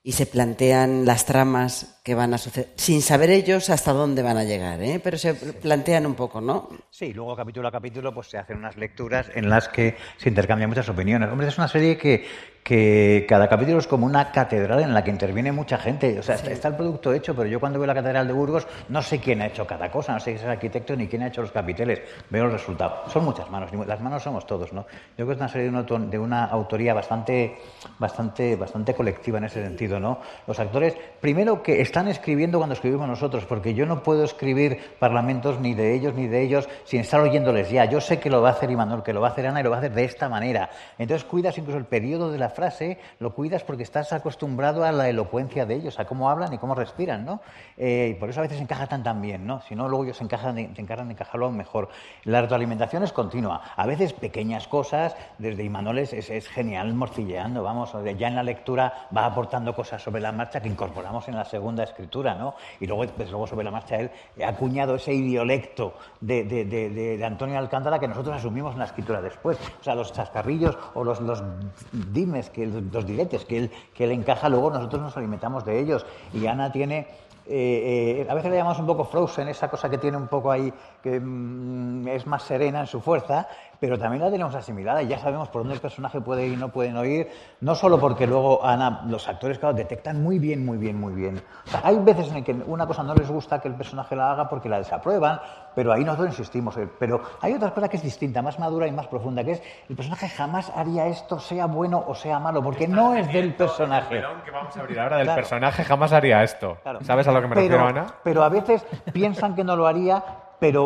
y 0.04 0.12
se 0.12 0.26
plantean 0.26 1.06
las 1.06 1.26
tramas 1.26 2.02
que 2.04 2.14
van 2.14 2.34
a 2.34 2.38
suceder, 2.38 2.70
sin 2.76 3.02
saber 3.02 3.30
ellos 3.30 3.70
hasta 3.70 3.94
dónde 3.94 4.24
van 4.24 4.36
a 4.36 4.44
llegar, 4.44 4.82
¿eh? 4.82 5.00
pero 5.02 5.16
se 5.18 5.36
plantean 5.36 6.08
un 6.08 6.16
poco, 6.16 6.42
¿no? 6.42 6.70
Sí, 6.90 7.14
luego 7.14 7.36
capítulo 7.36 7.68
a 7.68 7.72
capítulo 7.72 8.12
pues 8.12 8.28
se 8.28 8.40
hacen 8.40 8.58
unas 8.58 8.76
lecturas 8.78 9.28
en 9.36 9.48
las 9.48 9.70
que 9.70 9.96
se 10.18 10.30
intercambian 10.30 10.70
muchas 10.70 10.90
opiniones. 10.90 11.30
Hombre, 11.30 11.48
es 11.48 11.58
una 11.58 11.68
serie 11.68 11.98
que, 11.98 12.26
que 12.64 13.26
cada 13.28 13.50
capítulo 13.50 13.80
es 13.80 13.88
como 13.88 14.06
una 14.06 14.32
catedral 14.32 14.82
en 14.82 14.94
la 14.94 15.04
que 15.04 15.10
interviene 15.10 15.52
mucha 15.52 15.78
gente. 15.78 16.20
O 16.20 16.24
sea, 16.24 16.36
está, 16.36 16.52
está 16.52 16.68
el 16.68 16.76
producto 16.76 17.14
hecho, 17.14 17.36
pero 17.36 17.48
yo 17.50 17.60
cuando 17.60 17.80
veo 17.80 17.88
la 17.88 17.96
catedral 17.96 18.28
de 18.28 18.34
Burgos 18.34 18.68
no 18.90 19.02
sé 19.02 19.20
quién 19.20 19.42
ha 19.42 19.48
hecho 19.48 19.66
cada 19.66 19.90
cosa, 19.90 20.14
no 20.14 20.20
sé 20.20 20.26
quién 20.26 20.38
es 20.38 20.44
el 20.44 20.50
arquitecto 20.52 20.96
ni 20.96 21.08
quién 21.08 21.24
ha 21.24 21.28
hecho 21.28 21.42
los 21.42 21.52
capiteles. 21.52 22.02
Veo 22.30 22.46
el 22.46 22.52
resultado. 22.52 23.10
Son 23.10 23.26
muchas 23.26 23.50
manos, 23.50 23.72
las 23.88 24.00
manos 24.00 24.24
somos 24.24 24.46
todos, 24.46 24.74
¿no? 24.74 24.82
Yo 25.18 25.26
creo 25.26 25.28
que 25.28 25.34
es 25.34 25.40
una 25.40 25.50
serie 25.50 25.70
de 25.72 25.78
una, 25.78 25.84
de 25.84 26.20
una 26.20 26.46
autoría 26.46 26.94
bastante, 26.94 27.58
bastante, 27.98 28.56
bastante 28.56 28.94
colectiva 28.94 29.40
en 29.40 29.46
ese 29.46 29.64
sentido, 29.64 30.00
¿no? 30.00 30.20
Los 30.46 30.60
actores, 30.60 30.96
primero 31.20 31.64
que 31.64 31.82
están 31.82 32.08
escribiendo 32.08 32.60
cuando 32.60 32.74
escribimos 32.74 33.08
nosotros, 33.08 33.46
porque 33.46 33.74
yo 33.74 33.86
no 33.86 34.04
puedo 34.04 34.24
escribir 34.24 34.80
parlamentos 35.00 35.60
ni 35.60 35.74
de 35.74 35.96
ellos 35.96 36.14
ni 36.14 36.28
de 36.28 36.42
ellos 36.42 36.70
sin 36.84 37.02
estar 37.02 37.22
oyéndoles 37.22 37.72
ya. 37.72 37.86
Yo 37.86 38.00
sé 38.02 38.20
que 38.20 38.30
lo 38.30 38.42
va 38.42 38.50
a 38.50 38.52
hacer 38.52 38.70
Imanol, 38.70 39.04
que 39.04 39.14
lo 39.14 39.22
va 39.22 39.30
a 39.30 39.32
hacer 39.32 39.48
Ana 39.48 39.62
y 39.62 39.64
lo 39.64 39.72
va 39.72 39.78
a 39.78 39.80
hacer 39.80 39.94
de 39.94 40.04
esta 40.04 40.30
manera. 40.30 40.70
Entonces 40.98 41.26
cuidas 41.26 41.58
incluso 41.58 41.78
el 41.78 41.86
periodo 41.86 42.32
de 42.32 42.38
la 42.38 42.51
frase, 42.52 43.00
lo 43.20 43.34
cuidas 43.34 43.64
porque 43.64 43.84
estás 43.84 44.14
acostumbrado 44.14 44.84
a 44.84 44.92
la 44.92 45.10
elocuencia 45.10 45.66
de 45.66 45.76
ellos, 45.76 46.00
a 46.00 46.06
cómo 46.06 46.30
hablan 46.30 46.54
y 46.54 46.58
cómo 46.58 46.76
respiran, 46.76 47.26
¿no? 47.26 47.42
Eh, 47.78 48.14
y 48.16 48.20
por 48.20 48.30
eso 48.30 48.40
a 48.40 48.44
veces 48.44 48.62
encaja 48.62 48.88
tan 48.88 49.04
tan 49.04 49.22
bien, 49.22 49.46
¿no? 49.48 49.62
Si 49.62 49.76
no, 49.76 49.90
luego 49.90 50.04
ellos 50.04 50.18
se, 50.18 50.28
se 50.28 50.82
encargan 50.82 51.08
de 51.08 51.14
encajarlo 51.14 51.52
mejor. 51.52 51.90
La 52.26 52.42
retroalimentación 52.42 53.04
es 53.04 53.12
continua. 53.12 53.62
A 53.76 53.86
veces 53.86 54.14
pequeñas 54.14 54.68
cosas, 54.68 55.16
desde 55.38 55.64
Imanol 55.64 55.98
es, 56.00 56.14
es, 56.14 56.48
genial 56.50 56.94
morcilleando, 56.94 57.64
vamos, 57.64 57.94
ya 58.18 58.28
en 58.28 58.36
la 58.36 58.44
lectura 58.44 59.08
va 59.16 59.26
aportando 59.26 59.74
cosas 59.74 60.02
sobre 60.02 60.22
la 60.22 60.32
marcha 60.32 60.62
que 60.62 60.68
incorporamos 60.68 61.28
en 61.28 61.36
la 61.36 61.46
segunda 61.46 61.84
escritura, 61.84 62.36
¿no? 62.36 62.56
Y 62.80 62.88
luego, 62.88 63.06
pues, 63.16 63.30
luego 63.30 63.48
sobre 63.48 63.64
la 63.64 63.72
marcha 63.72 63.96
él 63.98 64.12
ha 64.44 64.50
acuñado 64.50 64.96
ese 64.96 65.14
idiolecto 65.14 65.94
de, 66.20 66.44
de, 66.44 66.66
de- 66.66 66.90
de 67.18 67.26
Antonio 67.26 67.58
Alcántara 67.58 68.00
que 68.00 68.08
nosotros 68.08 68.36
asumimos 68.36 68.74
en 68.74 68.80
la 68.80 68.86
escritura 68.86 69.22
después. 69.22 69.58
O 69.80 69.84
sea, 69.84 69.96
los 69.96 70.12
chascarrillos 70.14 70.78
o 70.94 71.04
los, 71.04 71.20
los 71.22 71.44
dimes, 71.92 72.41
que, 72.50 72.66
los 72.66 73.06
diretes 73.06 73.46
que 73.46 73.58
él, 73.58 73.72
que 73.94 74.06
él 74.06 74.12
encaja, 74.12 74.50
luego 74.50 74.72
nosotros 74.72 75.02
nos 75.02 75.18
alimentamos 75.18 75.66
de 75.66 75.80
ellos. 75.80 76.06
Y 76.34 76.48
Ana 76.48 76.72
tiene 76.72 77.08
eh, 77.48 78.22
eh, 78.22 78.28
a 78.30 78.34
veces 78.36 78.52
le 78.52 78.58
llamamos 78.58 78.80
un 78.80 78.86
poco 78.86 79.04
Frozen, 79.04 79.48
esa 79.48 79.68
cosa 79.68 79.90
que 79.90 79.98
tiene 79.98 80.16
un 80.16 80.28
poco 80.28 80.52
ahí, 80.52 80.72
que 81.02 81.20
mm, 81.20 82.08
es 82.08 82.28
más 82.28 82.44
serena 82.44 82.82
en 82.82 82.88
su 82.88 83.02
fuerza, 83.02 83.48
pero 83.82 83.98
también 83.98 84.24
la 84.24 84.30
tenemos 84.30 84.54
asimilada 84.54 85.02
y 85.02 85.08
ya 85.08 85.18
sabemos 85.18 85.50
por 85.50 85.62
dónde 85.64 85.74
el 85.74 85.82
personaje 85.82 86.22
puede 86.22 86.46
ir 86.46 86.54
y 86.54 86.56
no 86.56 86.70
pueden 86.70 86.96
oír, 86.98 87.28
no 87.62 87.74
solo 87.74 88.00
porque 88.00 88.28
luego 88.28 88.64
Ana, 88.64 89.02
los 89.08 89.28
actores, 89.28 89.58
claro, 89.58 89.76
detectan 89.76 90.22
muy 90.22 90.38
bien, 90.38 90.64
muy 90.64 90.78
bien, 90.78 91.00
muy 91.00 91.14
bien. 91.14 91.42
O 91.66 91.70
sea, 91.70 91.82
hay 91.84 91.98
veces 91.98 92.32
en 92.32 92.44
que 92.44 92.54
una 92.54 92.86
cosa 92.86 93.02
no 93.02 93.16
les 93.16 93.28
gusta 93.28 93.60
que 93.60 93.68
el 93.68 93.74
personaje 93.74 94.16
la 94.16 94.32
haga 94.34 94.48
porque 94.48 94.70
la 94.70 94.78
desaprueban, 94.78 95.42
pero 95.74 95.92
ahí 95.92 96.04
nosotros 96.06 96.30
insistimos. 96.30 96.78
eh, 96.78 96.88
Pero 97.00 97.22
hay 97.42 97.54
otra 97.54 97.74
cosa 97.74 97.90
que 97.90 97.98
es 97.98 98.04
distinta, 98.04 98.44
más 98.44 98.60
madura 98.60 98.86
y 98.86 98.92
más 98.92 99.08
profunda, 99.08 99.44
que 99.44 99.54
es 99.54 99.64
el 99.90 99.96
personaje 99.96 100.30
jamás 100.30 100.72
haría 100.76 101.08
esto, 101.08 101.40
sea 101.40 101.66
bueno 101.66 102.04
o 102.08 102.14
sea 102.14 102.40
malo, 102.40 102.62
porque 102.62 102.88
no 102.88 103.16
es 103.16 103.34
del 103.34 103.56
personaje. 103.56 104.14
melón 104.14 104.42
que 104.46 104.52
vamos 104.52 104.78
a 104.78 104.80
abrir 104.80 105.00
ahora 105.00 105.18
del 105.18 105.26
Claro. 105.26 105.42
personaje 105.42 105.84
jamás 105.84 106.14
haría 106.14 106.44
esto. 106.44 106.78
¿Sabes 107.02 107.28
a 107.28 107.32
lo 107.32 107.42
que 107.42 107.48
me 107.48 107.56
pero, 107.56 107.78
refiero, 107.78 107.88
Ana? 107.88 108.06
Pero 108.24 108.44
a 108.44 108.50
veces 108.50 108.86
piensan 109.12 109.56
que 109.56 109.64
no 109.64 109.76
lo 109.76 109.88
haría, 109.88 110.24
pero 110.60 110.86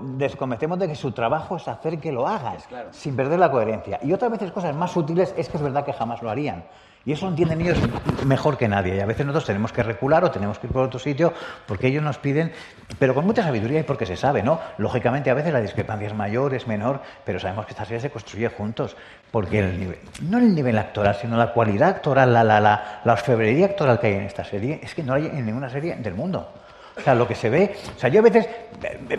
Desconocemos 0.00 0.76
de 0.80 0.88
que 0.88 0.96
su 0.96 1.12
trabajo 1.12 1.56
es 1.56 1.68
hacer 1.68 2.00
que 2.00 2.10
lo 2.10 2.26
hagas, 2.26 2.66
sin 2.90 3.14
perder 3.14 3.38
la 3.38 3.48
coherencia. 3.48 4.00
Y 4.02 4.12
otras 4.12 4.32
veces 4.32 4.50
cosas 4.50 4.74
más 4.74 4.90
sutiles 4.90 5.32
es 5.36 5.48
que 5.48 5.56
es 5.56 5.62
verdad 5.62 5.84
que 5.84 5.92
jamás 5.92 6.20
lo 6.20 6.30
harían. 6.30 6.64
Y 7.04 7.12
eso 7.12 7.28
entienden 7.28 7.60
ellos 7.60 7.78
mejor 8.26 8.56
que 8.56 8.66
nadie. 8.66 8.96
Y 8.96 9.00
a 9.00 9.06
veces 9.06 9.24
nosotros 9.24 9.46
tenemos 9.46 9.72
que 9.72 9.84
recular 9.84 10.24
o 10.24 10.32
tenemos 10.32 10.58
que 10.58 10.66
ir 10.66 10.72
por 10.72 10.82
otro 10.82 10.98
sitio 10.98 11.32
porque 11.64 11.86
ellos 11.86 12.02
nos 12.02 12.18
piden, 12.18 12.50
pero 12.98 13.14
con 13.14 13.24
mucha 13.24 13.44
sabiduría 13.44 13.78
y 13.78 13.82
porque 13.84 14.04
se 14.04 14.16
sabe, 14.16 14.42
¿no? 14.42 14.58
Lógicamente 14.78 15.30
a 15.30 15.34
veces 15.34 15.52
la 15.52 15.60
discrepancia 15.60 16.08
es 16.08 16.14
mayor, 16.14 16.54
es 16.54 16.66
menor, 16.66 17.00
pero 17.24 17.38
sabemos 17.38 17.64
que 17.64 17.70
esta 17.70 17.84
serie 17.84 18.00
se 18.00 18.10
construye 18.10 18.48
juntos. 18.48 18.96
Porque 19.30 19.60
el 19.60 19.78
nivel, 19.78 20.00
no 20.22 20.38
el 20.38 20.56
nivel 20.56 20.76
actoral, 20.76 21.14
sino 21.14 21.36
la 21.36 21.52
cualidad 21.52 21.90
actoral, 21.90 22.32
la, 22.32 22.42
la, 22.42 22.60
la, 22.60 23.00
la 23.04 23.12
orfebrería 23.12 23.66
actoral 23.66 24.00
que 24.00 24.08
hay 24.08 24.14
en 24.14 24.22
esta 24.22 24.42
serie, 24.42 24.80
es 24.82 24.92
que 24.92 25.04
no 25.04 25.14
hay 25.14 25.26
en 25.26 25.46
ninguna 25.46 25.70
serie 25.70 25.94
del 25.94 26.14
mundo. 26.14 26.52
O 26.98 27.00
sea, 27.00 27.14
lo 27.14 27.28
que 27.28 27.34
se 27.34 27.48
ve, 27.48 27.76
o 27.96 27.98
sea, 27.98 28.10
yo 28.10 28.20
a 28.20 28.22
veces 28.22 28.48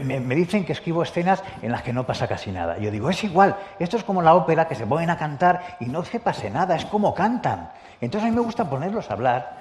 me, 0.04 0.36
dicen 0.36 0.66
que 0.66 0.74
escribo 0.74 1.04
escenas 1.04 1.44
en 1.62 1.72
las 1.72 1.82
que 1.82 1.94
no 1.94 2.06
pasa 2.06 2.28
casi 2.28 2.52
nada. 2.52 2.78
Yo 2.78 2.92
digo, 2.92 3.10
es 3.10 3.24
igual, 3.24 3.56
esto 3.80 3.98
es 3.98 4.04
como 4.04 4.22
la 4.22 4.36
ópera 4.36 4.68
que 4.68 4.76
se 4.76 4.86
ponen 4.86 5.10
a 5.10 5.18
cantar 5.18 5.78
y 5.80 5.86
no 5.86 6.04
se 6.04 6.20
pase 6.20 6.50
nada, 6.50 6.76
es 6.76 6.86
como 6.86 7.14
cantan. 7.14 7.70
Entonces 8.02 8.28
a 8.28 8.32
mí 8.32 8.36
me 8.36 8.42
gusta 8.42 8.70
ponerlos 8.70 9.10
a 9.10 9.14
hablar, 9.14 9.58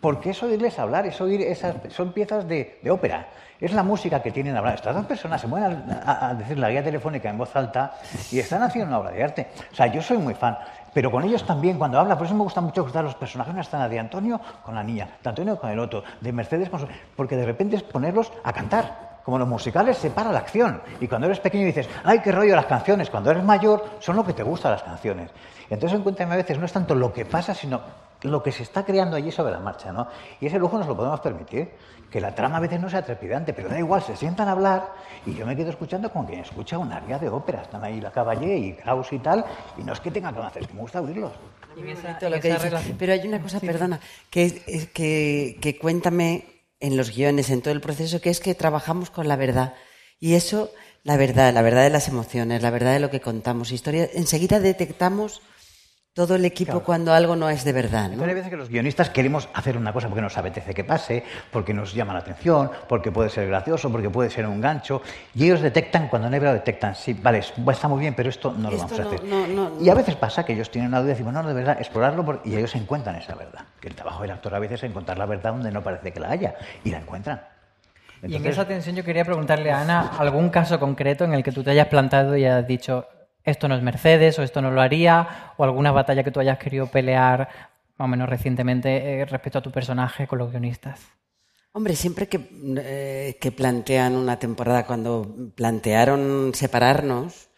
porque 0.00 0.30
es 0.30 0.42
oírles 0.42 0.78
hablar, 0.78 1.06
es 1.06 1.20
oír 1.20 1.42
esas, 1.42 1.74
son 1.90 2.12
piezas 2.12 2.46
de, 2.46 2.78
ópera. 2.88 3.26
Es 3.60 3.72
la 3.72 3.82
música 3.82 4.20
que 4.20 4.30
tienen 4.30 4.56
a 4.56 4.58
hablar. 4.58 4.74
Estas 4.74 4.94
dos 4.94 5.06
personas 5.06 5.40
se 5.40 5.46
mueven 5.46 5.84
a, 6.04 6.34
decir 6.34 6.58
la 6.58 6.70
guía 6.70 6.84
telefónica 6.84 7.30
en 7.30 7.38
voz 7.38 7.54
alta 7.56 7.94
y 8.30 8.38
están 8.38 8.62
haciendo 8.62 8.88
una 8.88 8.98
obra 8.98 9.10
de 9.10 9.22
arte. 9.22 9.48
O 9.72 9.74
sea, 9.74 9.86
yo 9.86 10.02
soy 10.02 10.18
muy 10.18 10.34
fan. 10.34 10.58
Pero 10.94 11.10
con 11.10 11.24
ellos 11.24 11.44
también, 11.44 11.76
cuando 11.76 11.98
habla, 11.98 12.16
por 12.16 12.26
eso 12.26 12.34
me 12.34 12.44
gusta 12.44 12.60
mucho 12.60 12.84
gustar 12.84 13.04
los 13.04 13.16
personajes, 13.16 13.52
una 13.52 13.62
escena 13.62 13.88
de 13.88 13.98
Antonio 13.98 14.40
con 14.62 14.74
la 14.74 14.82
niña, 14.82 15.18
de 15.22 15.28
Antonio 15.28 15.58
con 15.58 15.68
el 15.68 15.78
otro, 15.80 16.04
de 16.20 16.32
Mercedes 16.32 16.70
con 16.70 16.80
su... 16.80 16.86
Porque 17.16 17.36
de 17.36 17.44
repente 17.44 17.76
es 17.76 17.82
ponerlos 17.82 18.32
a 18.44 18.52
cantar. 18.52 19.14
Como 19.24 19.38
los 19.38 19.48
musicales 19.48 19.96
se 19.96 20.10
para 20.10 20.30
la 20.30 20.38
acción. 20.38 20.82
Y 21.00 21.08
cuando 21.08 21.26
eres 21.26 21.40
pequeño 21.40 21.64
dices, 21.64 21.88
ay, 22.04 22.20
qué 22.20 22.30
rollo 22.30 22.54
las 22.54 22.66
canciones. 22.66 23.08
Cuando 23.10 23.30
eres 23.30 23.42
mayor, 23.42 23.82
son 23.98 24.16
lo 24.16 24.24
que 24.24 24.34
te 24.34 24.42
gustan 24.42 24.72
las 24.72 24.82
canciones. 24.82 25.30
Entonces, 25.70 25.96
en 25.96 26.02
cuenta 26.02 26.24
a 26.24 26.36
veces 26.36 26.58
no 26.58 26.66
es 26.66 26.72
tanto 26.72 26.94
lo 26.94 27.10
que 27.12 27.24
pasa, 27.24 27.54
sino 27.54 27.80
lo 28.22 28.42
que 28.42 28.52
se 28.52 28.62
está 28.62 28.84
creando 28.84 29.16
allí 29.16 29.30
sobre 29.30 29.52
la 29.52 29.60
marcha, 29.60 29.92
¿no? 29.92 30.08
Y 30.40 30.46
ese 30.46 30.58
lujo 30.58 30.78
nos 30.78 30.86
lo 30.86 30.96
podemos 30.96 31.20
permitir. 31.20 31.72
Que 32.14 32.20
la 32.20 32.32
trama 32.32 32.58
a 32.58 32.60
veces 32.60 32.80
no 32.80 32.88
sea 32.88 33.04
trepidante, 33.04 33.52
pero 33.52 33.68
da 33.68 33.76
igual, 33.76 34.00
se 34.00 34.14
sientan 34.14 34.46
a 34.46 34.52
hablar 34.52 34.92
y 35.26 35.34
yo 35.34 35.44
me 35.44 35.56
quedo 35.56 35.70
escuchando 35.70 36.12
como 36.12 36.24
quien 36.24 36.38
escucha 36.38 36.78
un 36.78 36.92
área 36.92 37.18
de 37.18 37.28
ópera. 37.28 37.62
Están 37.62 37.82
ahí 37.82 38.00
la 38.00 38.12
Caballé 38.12 38.56
y 38.56 38.72
Kraus 38.74 39.12
y 39.12 39.18
tal, 39.18 39.44
y 39.76 39.82
no 39.82 39.92
es 39.92 39.98
que 39.98 40.12
tenga 40.12 40.32
que 40.32 40.38
hacer, 40.38 40.62
es 40.62 40.68
que 40.68 40.74
me 40.74 40.82
gusta 40.82 41.00
oírlos. 41.00 41.32
Pero 42.96 43.12
hay 43.14 43.26
una 43.26 43.42
cosa, 43.42 43.58
perdona, 43.58 43.98
que, 44.30 44.88
que, 44.94 45.58
que 45.60 45.76
cuéntame 45.76 46.44
en 46.78 46.96
los 46.96 47.10
guiones, 47.10 47.50
en 47.50 47.62
todo 47.62 47.74
el 47.74 47.80
proceso, 47.80 48.20
que 48.20 48.30
es 48.30 48.38
que 48.38 48.54
trabajamos 48.54 49.10
con 49.10 49.26
la 49.26 49.34
verdad. 49.34 49.74
Y 50.20 50.34
eso, 50.34 50.70
la 51.02 51.16
verdad, 51.16 51.52
la 51.52 51.62
verdad 51.62 51.82
de 51.82 51.90
las 51.90 52.06
emociones, 52.06 52.62
la 52.62 52.70
verdad 52.70 52.92
de 52.92 53.00
lo 53.00 53.10
que 53.10 53.20
contamos. 53.20 53.72
Historia, 53.72 54.08
enseguida 54.14 54.60
detectamos 54.60 55.42
todo 56.14 56.36
el 56.36 56.44
equipo 56.44 56.70
Claro. 56.70 56.84
cuando 56.84 57.12
algo 57.12 57.34
no 57.34 57.50
es 57.50 57.64
de 57.64 57.72
verdad. 57.72 58.02
¿no? 58.04 58.12
Entonces, 58.12 58.28
hay 58.28 58.34
veces 58.36 58.50
que 58.50 58.56
los 58.56 58.68
guionistas 58.68 59.10
queremos 59.10 59.48
hacer 59.52 59.76
una 59.76 59.92
cosa 59.92 60.06
porque 60.06 60.22
nos 60.22 60.38
apetece 60.38 60.72
que 60.72 60.84
pase, 60.84 61.24
porque 61.50 61.74
nos 61.74 61.92
llama 61.92 62.12
la 62.12 62.20
atención, 62.20 62.70
porque 62.88 63.10
puede 63.10 63.28
ser 63.30 63.48
gracioso, 63.48 63.90
porque 63.90 64.08
puede 64.08 64.30
ser 64.30 64.46
un 64.46 64.60
gancho. 64.60 65.02
Y 65.34 65.44
ellos 65.46 65.60
detectan, 65.60 66.06
cuando 66.06 66.28
no 66.30 66.34
hay 66.34 66.38
verdad, 66.40 66.54
detectan, 66.54 66.94
sí, 66.94 67.14
vale, 67.20 67.38
es- 67.38 67.52
está 67.68 67.88
muy 67.88 67.98
bien, 67.98 68.14
pero 68.14 68.28
esto 68.30 68.52
no 68.52 68.70
lo 68.70 68.76
Esto 68.76 68.88
vamos 68.96 69.00
a 69.00 69.08
hacer. 69.16 69.24
no- 69.24 69.46
no- 69.48 69.72
y 69.82 69.88
a 69.90 69.94
veces 69.94 70.14
pasa 70.14 70.44
que 70.44 70.52
ellos 70.52 70.70
tienen 70.70 70.88
una 70.90 71.00
duda 71.00 71.08
y 71.10 71.14
decimos, 71.14 71.32
no, 71.32 71.42
no, 71.42 71.48
de 71.48 71.54
verdad, 71.54 71.78
explorarlo, 71.80 72.24
por- 72.24 72.40
y 72.44 72.54
ellos 72.54 72.72
encuentran 72.76 73.16
esa 73.16 73.34
verdad. 73.34 73.62
Que 73.80 73.88
el 73.88 73.96
trabajo 73.96 74.22
del 74.22 74.30
actor 74.30 74.54
a 74.54 74.60
veces 74.60 74.84
es 74.84 74.90
encontrar 74.90 75.18
la 75.18 75.26
verdad 75.26 75.50
donde 75.52 75.72
no 75.72 75.82
parece 75.82 76.12
que 76.12 76.20
la 76.20 76.30
haya, 76.30 76.54
y 76.84 76.90
la 76.92 76.98
encuentran. 76.98 77.42
Y 78.22 78.36
en 78.36 78.46
esa 78.46 78.64
tensión 78.68 78.94
yo 78.94 79.02
quería 79.02 79.24
preguntarle 79.24 79.72
a 79.72 79.80
Ana 79.80 80.12
algún 80.16 80.48
caso 80.50 80.78
concreto 80.78 81.24
en 81.24 81.34
el 81.34 81.42
que 81.42 81.50
tú 81.50 81.64
te 81.64 81.70
hayas 81.72 81.88
plantado 81.88 82.36
y 82.36 82.44
hayas 82.44 82.66
dicho 82.68 83.06
esto 83.44 83.68
no 83.68 83.76
es 83.76 83.82
Mercedes 83.82 84.38
o 84.38 84.42
esto 84.42 84.62
no 84.62 84.70
lo 84.70 84.80
haría 84.80 85.52
o 85.56 85.64
alguna 85.64 85.92
batalla 85.92 86.24
que 86.24 86.30
tú 86.30 86.40
hayas 86.40 86.58
querido 86.58 86.86
pelear 86.86 87.48
más 87.96 88.06
o 88.06 88.08
menos 88.08 88.28
recientemente 88.28 89.20
eh, 89.20 89.24
respecto 89.24 89.58
a 89.58 89.62
tu 89.62 89.70
personaje 89.70 90.26
con 90.26 90.38
los 90.38 90.50
guionistas. 90.50 91.00
Hombre, 91.72 91.96
siempre 91.96 92.28
que, 92.28 92.40
eh, 92.78 93.36
que 93.40 93.52
plantean 93.52 94.14
una 94.14 94.38
temporada, 94.38 94.86
cuando 94.86 95.50
plantearon 95.56 96.52
separarnos, 96.54 97.50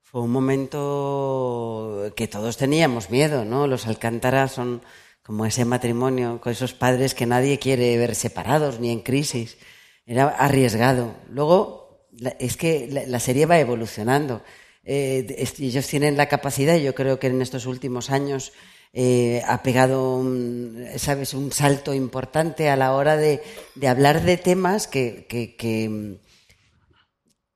fue 0.00 0.22
un 0.22 0.30
momento 0.30 2.12
que 2.16 2.28
todos 2.28 2.56
teníamos 2.56 3.10
miedo, 3.10 3.44
¿no? 3.44 3.66
Los 3.66 3.86
Alcántara 3.88 4.46
son 4.48 4.82
como 5.22 5.44
ese 5.44 5.64
matrimonio 5.64 6.40
con 6.40 6.52
esos 6.52 6.74
padres 6.74 7.14
que 7.14 7.26
nadie 7.26 7.58
quiere 7.58 7.98
ver 7.98 8.14
separados 8.14 8.78
ni 8.78 8.92
en 8.92 9.00
crisis. 9.00 9.58
Era 10.06 10.28
arriesgado. 10.28 11.16
Luego, 11.28 12.06
es 12.38 12.56
que 12.56 13.04
la 13.08 13.18
serie 13.18 13.46
va 13.46 13.58
evolucionando. 13.58 14.42
Eh, 14.86 15.44
ellos 15.58 15.86
tienen 15.88 16.16
la 16.16 16.26
capacidad, 16.28 16.76
yo 16.76 16.94
creo 16.94 17.18
que 17.18 17.26
en 17.26 17.42
estos 17.42 17.66
últimos 17.66 18.08
años 18.10 18.52
eh, 18.92 19.42
ha 19.46 19.62
pegado 19.62 20.14
un, 20.16 20.86
¿sabes? 20.96 21.34
un 21.34 21.50
salto 21.52 21.92
importante 21.92 22.70
a 22.70 22.76
la 22.76 22.92
hora 22.94 23.16
de, 23.16 23.42
de 23.74 23.88
hablar 23.88 24.22
de 24.22 24.36
temas 24.36 24.86
que, 24.86 25.26
que, 25.28 25.56
que, 25.56 26.18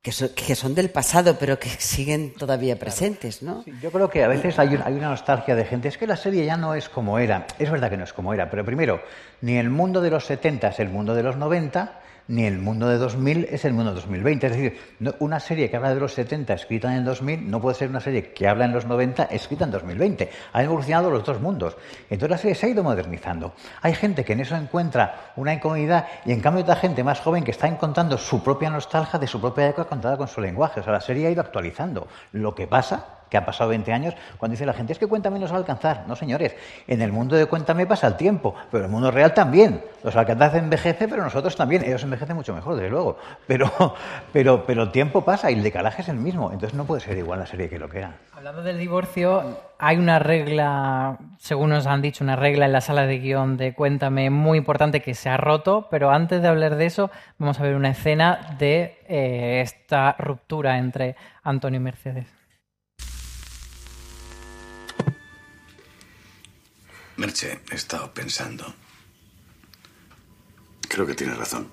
que 0.01 0.11
so- 0.11 0.33
que 0.35 0.55
son 0.55 0.75
del 0.75 0.89
pasado, 0.89 1.37
pero 1.39 1.57
que 1.57 1.69
siguen 1.69 2.33
todavía 2.33 2.77
presentes, 2.77 3.41
¿no? 3.43 3.63
Yo 3.81 3.91
creo 3.91 4.09
que 4.09 4.23
a 4.23 4.27
veces 4.27 4.57
hay, 4.59 4.77
hay 4.83 4.93
una 4.93 5.09
nostalgia 5.09 5.55
de 5.55 5.63
gente. 5.65 5.87
Es 5.87 5.97
que 5.97 6.07
la 6.07 6.17
serie 6.17 6.43
ya 6.45 6.57
no 6.57 6.75
es 6.75 6.89
como 6.89 7.17
era. 7.19 7.47
Es 7.59 7.69
verdad 7.71 7.89
que 7.89 7.97
no 7.97 8.03
es 8.03 8.11
como 8.13 8.33
era, 8.33 8.49
pero 8.49 8.65
primero, 8.65 9.01
ni 9.41 9.57
el 9.57 9.69
mundo 9.69 10.01
de 10.01 10.09
los 10.09 10.25
70 10.25 10.69
es 10.69 10.79
el 10.79 10.89
mundo 10.89 11.13
de 11.15 11.23
los 11.23 11.37
90, 11.37 12.00
ni 12.27 12.45
el 12.45 12.59
mundo 12.59 12.87
de 12.87 12.97
2000 12.97 13.47
es 13.51 13.65
el 13.65 13.73
mundo 13.73 13.91
de 13.91 13.95
2020. 13.95 14.47
Es 14.47 14.53
decir, 14.53 14.79
una 15.19 15.39
serie 15.39 15.69
que 15.69 15.77
habla 15.77 15.93
de 15.93 15.99
los 15.99 16.13
70 16.13 16.53
escrita 16.53 16.91
en 16.91 16.99
el 16.99 17.05
2000 17.05 17.49
no 17.49 17.61
puede 17.61 17.75
ser 17.75 17.89
una 17.89 17.99
serie 17.99 18.31
que 18.33 18.47
habla 18.47 18.65
en 18.65 18.73
los 18.73 18.85
90 18.85 19.25
escrita 19.25 19.65
en 19.65 19.71
2020. 19.71 20.29
Han 20.53 20.65
evolucionado 20.65 21.09
los 21.09 21.23
dos 21.23 21.41
mundos. 21.41 21.77
Entonces 22.09 22.29
la 22.29 22.37
serie 22.37 22.55
se 22.55 22.65
ha 22.65 22.69
ido 22.69 22.83
modernizando. 22.83 23.53
Hay 23.81 23.93
gente 23.93 24.23
que 24.23 24.33
en 24.33 24.41
eso 24.41 24.55
encuentra 24.55 25.33
una 25.35 25.53
incomodidad 25.53 26.07
y 26.25 26.31
en 26.31 26.41
cambio 26.41 26.63
otra 26.63 26.75
gente 26.75 27.03
más 27.03 27.19
joven 27.19 27.43
que 27.43 27.51
está 27.51 27.67
encontrando 27.67 28.17
su 28.17 28.43
propia 28.43 28.69
nostalgia 28.69 29.19
de 29.19 29.27
su 29.27 29.39
propia 29.39 29.67
época 29.67 29.89
contada 29.89 30.17
con 30.17 30.27
su 30.27 30.41
lenguaje. 30.41 30.79
O 30.79 30.83
sea, 30.83 30.93
la 30.93 31.01
serie 31.01 31.27
ha 31.27 31.31
ido 31.31 31.41
actualizando. 31.41 32.07
Lo 32.31 32.55
que 32.55 32.67
pasa 32.67 33.20
que 33.31 33.37
ha 33.37 33.45
pasado 33.45 33.69
20 33.69 33.93
años, 33.93 34.13
cuando 34.37 34.51
dice 34.51 34.65
la 34.65 34.73
gente, 34.73 34.91
es 34.91 34.99
que 34.99 35.07
Cuéntame 35.07 35.39
nos 35.39 35.51
va 35.51 35.55
a 35.55 35.59
alcanzar. 35.59 36.03
No, 36.05 36.17
señores, 36.17 36.53
en 36.85 37.01
el 37.01 37.13
mundo 37.13 37.37
de 37.37 37.45
Cuéntame 37.45 37.87
pasa 37.87 38.07
el 38.07 38.17
tiempo, 38.17 38.53
pero 38.69 38.83
en 38.83 38.89
el 38.89 38.91
mundo 38.91 39.09
real 39.09 39.33
también. 39.33 39.81
Los 40.03 40.17
alcanzas 40.17 40.55
envejece, 40.55 41.07
pero 41.07 41.23
nosotros 41.23 41.55
también. 41.55 41.81
Ellos 41.83 42.03
envejecen 42.03 42.35
mucho 42.35 42.53
mejor, 42.53 42.75
desde 42.75 42.89
luego. 42.89 43.17
Pero, 43.47 43.71
pero, 44.33 44.65
pero 44.65 44.83
el 44.83 44.91
tiempo 44.91 45.23
pasa 45.23 45.49
y 45.49 45.53
el 45.53 45.63
decalaje 45.63 46.01
es 46.01 46.09
el 46.09 46.17
mismo. 46.17 46.51
Entonces 46.51 46.77
no 46.77 46.83
puede 46.83 46.99
ser 46.99 47.17
igual 47.17 47.39
la 47.39 47.45
serie 47.45 47.69
que 47.69 47.79
lo 47.79 47.87
que 47.87 47.99
era. 47.99 48.15
Hablando 48.35 48.63
del 48.63 48.77
divorcio, 48.77 49.43
hay 49.79 49.97
una 49.97 50.19
regla, 50.19 51.17
según 51.37 51.69
nos 51.69 51.87
han 51.87 52.01
dicho, 52.01 52.25
una 52.25 52.35
regla 52.35 52.65
en 52.65 52.73
la 52.73 52.81
sala 52.81 53.05
de 53.05 53.19
guion 53.19 53.55
de 53.55 53.73
Cuéntame 53.73 54.29
muy 54.29 54.57
importante 54.57 55.01
que 55.01 55.13
se 55.13 55.29
ha 55.29 55.37
roto, 55.37 55.87
pero 55.89 56.11
antes 56.11 56.41
de 56.41 56.49
hablar 56.49 56.75
de 56.75 56.85
eso, 56.85 57.11
vamos 57.37 57.61
a 57.61 57.63
ver 57.63 57.75
una 57.75 57.91
escena 57.91 58.57
de 58.59 58.97
eh, 59.07 59.61
esta 59.61 60.17
ruptura 60.19 60.77
entre 60.79 61.15
Antonio 61.43 61.79
y 61.79 61.83
Mercedes. 61.83 62.40
Merche, 67.21 67.61
he 67.69 67.75
estado 67.75 68.11
pensando. 68.15 68.73
Creo 70.89 71.05
que 71.05 71.13
tienes 71.13 71.37
razón. 71.37 71.69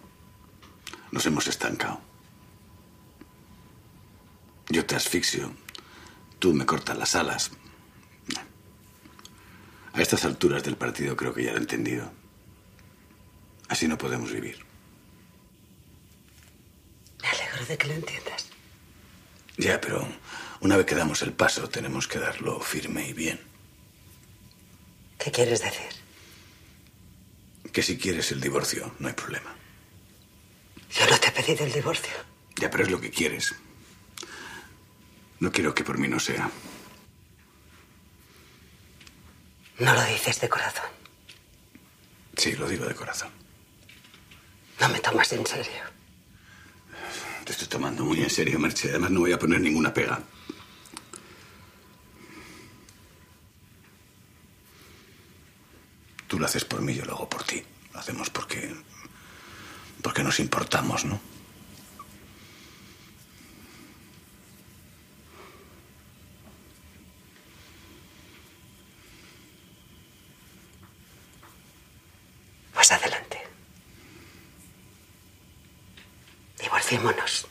Nos 1.11 1.25
hemos 1.25 1.47
estancado. 1.47 2.03
Yo 4.69 4.85
te 4.85 4.95
asfixio. 4.95 5.51
Tú 6.39 6.53
me 6.53 6.66
cortas 6.66 6.99
las 6.99 7.15
alas. 7.15 7.51
A 9.95 10.03
estas 10.03 10.27
alturas 10.27 10.62
del 10.65 10.77
partido 10.77 11.16
creo 11.16 11.33
que 11.33 11.45
ya 11.45 11.53
lo 11.53 11.57
he 11.57 11.61
entendido. 11.61 12.12
Así 13.70 13.89
no 13.89 13.97
podemos 13.97 14.31
vivir. 14.31 14.62
Me 17.23 17.29
alegro 17.29 17.65
de 17.65 17.79
que 17.79 17.87
lo 17.87 17.95
entiendas. 17.95 18.47
Ya, 19.57 19.81
pero 19.81 20.07
una 20.61 20.77
vez 20.77 20.85
que 20.85 20.95
damos 20.95 21.23
el 21.23 21.33
paso, 21.33 21.70
tenemos 21.70 22.07
que 22.07 22.19
darlo 22.19 22.61
firme 22.61 23.09
y 23.09 23.15
bien. 23.15 23.58
¿Qué 25.19 25.32
quieres 25.32 25.61
decir? 25.61 25.89
Que 27.73 27.82
si 27.82 27.99
quieres 27.99 28.31
el 28.32 28.40
divorcio, 28.40 28.95
no 28.99 29.09
hay 29.09 29.15
problema. 29.15 29.55
Yo 30.90 31.07
no 31.07 31.19
te 31.19 31.28
he 31.28 31.32
pedido 31.32 31.66
el 31.66 31.73
divorcio. 31.73 32.12
Ya, 32.57 32.70
pero 32.70 32.85
es 32.85 32.90
lo 32.90 33.01
que 33.01 33.11
quieres. 33.11 33.55
No 35.40 35.53
quiero 35.53 35.74
que 35.74 35.85
por 35.85 35.99
mí 35.99 36.09
no 36.09 36.19
sea. 36.19 36.51
No 39.78 39.95
lo 39.95 40.05
dices 40.07 40.40
de 40.40 40.49
corazón. 40.49 40.90
Sí, 42.36 42.53
lo 42.53 42.69
digo 42.69 42.86
de 42.86 42.95
corazón. 42.95 43.31
No 44.81 44.89
me 44.89 45.01
tomas 45.01 45.32
en 45.32 45.47
serio. 45.47 45.82
Te 47.45 47.53
estoy 47.53 47.69
tomando 47.69 48.05
muy 48.05 48.23
en 48.23 48.31
serio, 48.31 48.59
Merche. 48.59 48.90
Además, 48.90 49.11
no 49.11 49.20
voy 49.20 49.32
a 49.32 49.39
poner 49.39 49.61
ninguna 49.61 49.93
pega. 49.93 50.23
Tú 56.29 56.39
lo 56.39 56.45
haces 56.45 56.65
por 56.65 56.83
mí, 56.83 56.95
yo 56.95 57.05
lo 57.07 57.15
hago 57.15 57.29
por 57.29 57.43
ti. 57.43 57.65
Lo 57.93 57.99
hacemos 57.99 58.29
porque. 58.31 58.75
porque 60.03 60.23
nos 60.23 60.39
importamos, 60.41 61.05
¿no? 61.05 61.19
Pues 72.75 72.93
adelante. 72.93 73.43
Divorciémonos. 76.61 77.49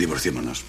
Divorciémonos. 0.00 0.64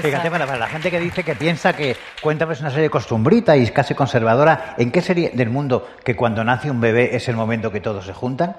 Fíjate, 0.00 0.30
para, 0.30 0.46
para 0.46 0.58
la 0.58 0.68
gente 0.68 0.90
que 0.92 1.00
dice 1.00 1.24
que 1.24 1.34
piensa 1.34 1.74
que 1.74 1.96
Cuéntame 2.22 2.52
es 2.52 2.60
una 2.60 2.70
serie 2.70 2.88
costumbrita 2.88 3.56
y 3.56 3.66
casi 3.70 3.94
conservadora, 3.94 4.74
¿en 4.78 4.92
qué 4.92 5.00
serie 5.00 5.32
del 5.34 5.50
mundo 5.50 5.88
que 6.04 6.14
cuando 6.14 6.44
nace 6.44 6.70
un 6.70 6.80
bebé 6.80 7.16
es 7.16 7.28
el 7.28 7.36
momento 7.36 7.72
que 7.72 7.80
todos 7.80 8.06
se 8.06 8.12
juntan? 8.12 8.56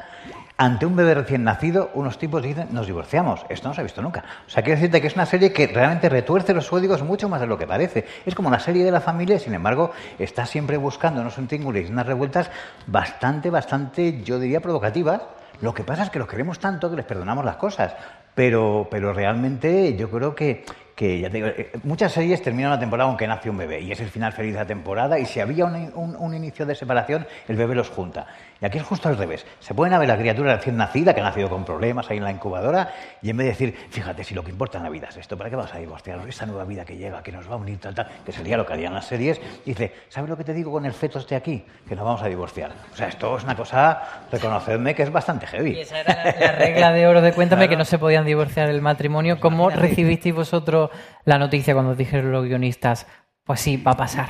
Ante 0.60 0.88
un 0.88 0.96
bebé 0.96 1.14
recién 1.14 1.44
nacido, 1.44 1.92
unos 1.94 2.18
tipos 2.18 2.42
dicen, 2.42 2.70
nos 2.72 2.88
divorciamos. 2.88 3.46
Esto 3.48 3.68
no 3.68 3.76
se 3.76 3.82
ha 3.82 3.84
visto 3.84 4.02
nunca. 4.02 4.24
O 4.48 4.50
sea, 4.50 4.64
quiero 4.64 4.80
decirte 4.80 5.00
que 5.02 5.06
es 5.08 5.14
una 5.14 5.28
serie 5.28 5.54
que 5.54 5.68
realmente 5.68 6.10
retuerce 6.10 6.52
los 6.56 6.68
códigos 6.68 7.04
mucho 7.04 7.30
más 7.30 7.40
de 7.40 7.46
lo 7.46 7.60
que 7.60 7.68
parece. 7.68 8.06
Es 8.26 8.34
como 8.34 8.48
una 8.50 8.60
serie 8.60 8.84
de 8.84 8.90
la 8.90 9.00
familia 9.00 9.38
sin 9.38 9.54
embargo, 9.54 9.92
está 10.18 10.48
siempre 10.48 10.78
buscando 10.78 11.22
unos 11.22 11.38
intríngulis 11.38 11.88
y 11.90 11.92
unas 11.92 12.08
revueltas 12.08 12.50
bastante, 12.88 13.52
bastante, 13.52 14.24
yo 14.24 14.40
diría, 14.40 14.60
provocativas. 14.60 15.22
Lo 15.62 15.76
que 15.76 15.84
pasa 15.84 16.04
es 16.04 16.10
que 16.10 16.18
los 16.18 16.28
queremos 16.28 16.58
tanto 16.58 16.90
que 16.90 16.96
les 16.96 17.06
perdonamos 17.06 17.46
las 17.46 17.58
cosas. 17.58 17.94
Pero, 18.34 18.88
pero 18.90 19.14
realmente 19.14 19.96
yo 19.96 20.10
creo 20.10 20.34
que, 20.36 20.64
eh, 21.00 21.72
muchas 21.84 22.12
series 22.12 22.42
terminan 22.42 22.72
una 22.72 22.80
temporada 22.80 23.08
aunque 23.10 23.28
nace 23.28 23.50
un 23.52 23.58
bebé 23.58 23.82
y 23.82 23.92
es 23.92 24.00
el 24.00 24.10
final 24.10 24.34
feliz 24.34 24.54
de 24.54 24.60
la 24.60 24.66
temporada 24.66 25.18
y 25.20 25.26
si 25.28 25.40
había 25.40 25.66
un, 25.66 25.92
un- 25.96 26.16
un 26.16 26.34
inicio 26.36 26.66
de 26.66 26.74
separación, 26.76 27.28
el 27.48 27.56
bebé 27.56 27.74
los 27.76 27.90
junta. 27.90 28.26
Y 28.62 28.66
aquí 28.66 28.78
es 28.80 28.84
justo 28.84 29.08
al 29.10 29.18
revés. 29.18 29.46
Se 29.60 29.74
pueden 29.74 29.98
ver 30.00 30.08
la 30.08 30.18
criatura 30.18 30.56
recién 30.56 30.78
nacida 30.78 31.14
que 31.14 31.22
ha 31.22 31.24
nacido 31.24 31.50
con 31.50 31.64
problemas 31.64 32.10
ahí 32.10 32.18
en 32.18 32.24
la 32.24 32.32
incubadora 32.32 32.92
y 33.22 33.30
en 33.30 33.38
vez 33.38 33.46
de 33.46 33.52
decir, 33.52 33.76
fíjate, 33.90 34.24
si 34.24 34.34
lo 34.34 34.44
que 34.44 34.52
importa 34.52 34.78
en 34.80 34.84
la 34.86 34.90
vida 34.90 35.08
es 35.10 35.18
esto, 35.18 35.38
¿para 35.38 35.50
qué 35.50 35.56
vas 35.56 35.74
a 35.74 35.78
divorciarnos? 35.78 36.28
Esta 36.28 36.46
nueva 36.46 36.64
vida 36.66 36.84
que 36.86 36.98
llega, 36.98 37.22
que 37.22 37.32
nos 37.32 37.50
va 37.50 37.54
a 37.54 37.58
unir, 37.58 37.78
tal, 37.80 37.94
tal, 37.94 38.08
que 38.26 38.32
sería 38.32 38.58
lo 38.58 38.66
que 38.66 38.74
harían 38.74 38.94
las 38.94 39.06
series, 39.06 39.40
dice, 39.66 39.94
¿sabes 40.10 40.30
lo 40.30 40.38
que 40.38 40.44
te 40.44 40.54
digo 40.54 40.72
con 40.72 40.86
el 40.86 40.94
feto 40.94 41.20
este 41.20 41.36
aquí? 41.36 41.64
Que 41.88 41.96
nos 41.96 42.04
vamos 42.06 42.22
a 42.24 42.28
divorciar. 42.28 42.72
O 42.92 42.96
sea, 42.96 43.08
esto 43.10 43.38
es 43.38 43.44
una 43.44 43.56
cosa, 43.56 44.02
reconocedme 44.32 44.96
que 44.96 45.04
es 45.04 45.12
bastante 45.12 45.46
heavy. 45.48 45.72
Y 45.74 45.82
esa 45.82 46.00
era 46.00 46.16
la, 46.24 46.36
la 46.48 46.52
regla 46.54 46.92
de 46.92 47.08
oro 47.08 47.22
de 47.22 47.34
Cuéntame 47.34 47.62
Claro. 47.62 47.70
que 47.72 47.78
no 47.78 47.86
se 47.86 48.00
podían 48.00 48.26
divorciar 48.26 48.70
el 48.70 48.82
matrimonio. 48.82 49.40
¿Cómo 49.40 49.70
recibisteis 49.70 50.34
vosotros 50.34 50.90
la 51.26 51.38
noticia 51.38 51.74
cuando 51.74 51.94
dijeron 51.96 52.32
los 52.32 52.46
guionistas? 52.46 53.06
Pues 53.44 53.60
sí, 53.62 53.78
va 53.78 53.92
a 53.92 53.98
pasar. 53.98 54.28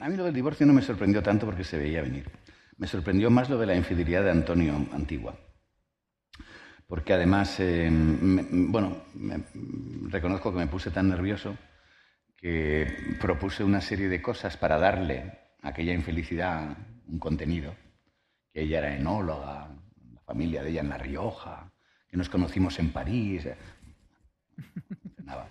A 0.00 0.08
mí 0.08 0.16
lo 0.16 0.24
del 0.24 0.34
divorcio 0.34 0.64
no 0.66 0.72
me 0.72 0.82
sorprendió 0.82 1.22
tanto 1.22 1.44
porque 1.46 1.64
se 1.64 1.76
veía 1.76 2.02
venir. 2.02 2.24
Me 2.78 2.86
sorprendió 2.86 3.30
más 3.30 3.48
lo 3.48 3.58
de 3.58 3.66
la 3.66 3.74
infidelidad 3.74 4.22
de 4.24 4.30
Antonio 4.30 4.74
Antigua. 4.92 5.38
Porque 6.86 7.14
además, 7.14 7.58
eh, 7.58 7.88
bueno, 7.90 9.04
reconozco 10.08 10.52
que 10.52 10.58
me 10.58 10.66
puse 10.66 10.90
tan 10.90 11.08
nervioso 11.08 11.56
que 12.36 13.16
propuse 13.20 13.64
una 13.64 13.80
serie 13.80 14.08
de 14.08 14.20
cosas 14.20 14.56
para 14.56 14.78
darle 14.78 15.32
a 15.62 15.68
aquella 15.68 15.94
infelicidad 15.94 16.76
un 17.08 17.18
contenido. 17.18 17.74
Que 18.52 18.62
ella 18.62 18.78
era 18.78 18.94
enóloga, 18.94 19.68
la 20.12 20.20
familia 20.20 20.62
de 20.62 20.70
ella 20.70 20.82
en 20.82 20.90
La 20.90 20.98
Rioja, 20.98 21.72
que 22.08 22.16
nos 22.16 22.28
conocimos 22.28 22.78
en 22.78 22.92
París. 22.92 23.46
eh, 23.46 23.56
funcionaba. 25.00 25.48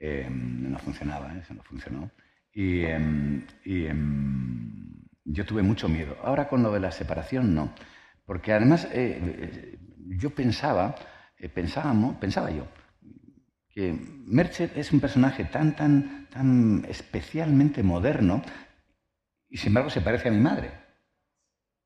Eh, 0.00 0.28
no 0.30 0.78
funcionaba, 0.78 1.36
eso 1.36 1.54
no 1.54 1.62
funcionó. 1.62 2.10
Y, 2.52 2.84
em, 2.84 3.46
y, 3.64 3.86
em, 3.86 4.97
yo 5.30 5.44
tuve 5.44 5.62
mucho 5.62 5.88
miedo. 5.88 6.16
Ahora 6.22 6.48
con 6.48 6.62
lo 6.62 6.72
de 6.72 6.80
la 6.80 6.90
separación 6.90 7.54
no. 7.54 7.72
Porque 8.24 8.52
además 8.52 8.86
eh, 8.92 9.20
eh, 9.22 9.78
yo 10.18 10.30
pensaba, 10.30 10.94
eh, 11.38 11.48
pensábamos, 11.48 12.16
pensaba 12.16 12.50
yo, 12.50 12.66
que 13.68 13.94
Merche 14.26 14.70
es 14.74 14.92
un 14.92 15.00
personaje 15.00 15.44
tan, 15.44 15.76
tan, 15.76 16.26
tan 16.30 16.84
especialmente 16.88 17.82
moderno 17.82 18.42
y 19.48 19.56
sin 19.56 19.68
embargo 19.68 19.90
se 19.90 20.00
parece 20.00 20.28
a 20.28 20.32
mi 20.32 20.40
madre, 20.40 20.70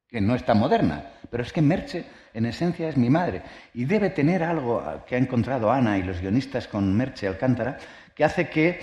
que 0.09 0.20
no 0.20 0.35
es 0.35 0.44
tan 0.44 0.59
moderna. 0.59 1.12
Pero 1.31 1.43
es 1.43 1.52
que 1.52 1.62
Merche 1.62 2.05
en 2.35 2.47
esencia 2.47 2.89
es 2.89 2.97
mi 2.97 3.10
madre 3.10 3.43
y 3.74 3.85
debe 3.85 4.10
tener 4.10 4.43
algo 4.43 5.05
que 5.06 5.16
ha 5.16 5.19
encontrado 5.19 5.70
Ana 5.70 5.98
y 5.98 6.02
los 6.02 6.20
guionistas 6.20 6.66
con 6.66 6.97
Merche 6.97 7.28
Alcántara 7.28 7.78
que 8.14 8.24
hace 8.24 8.48
que 8.48 8.81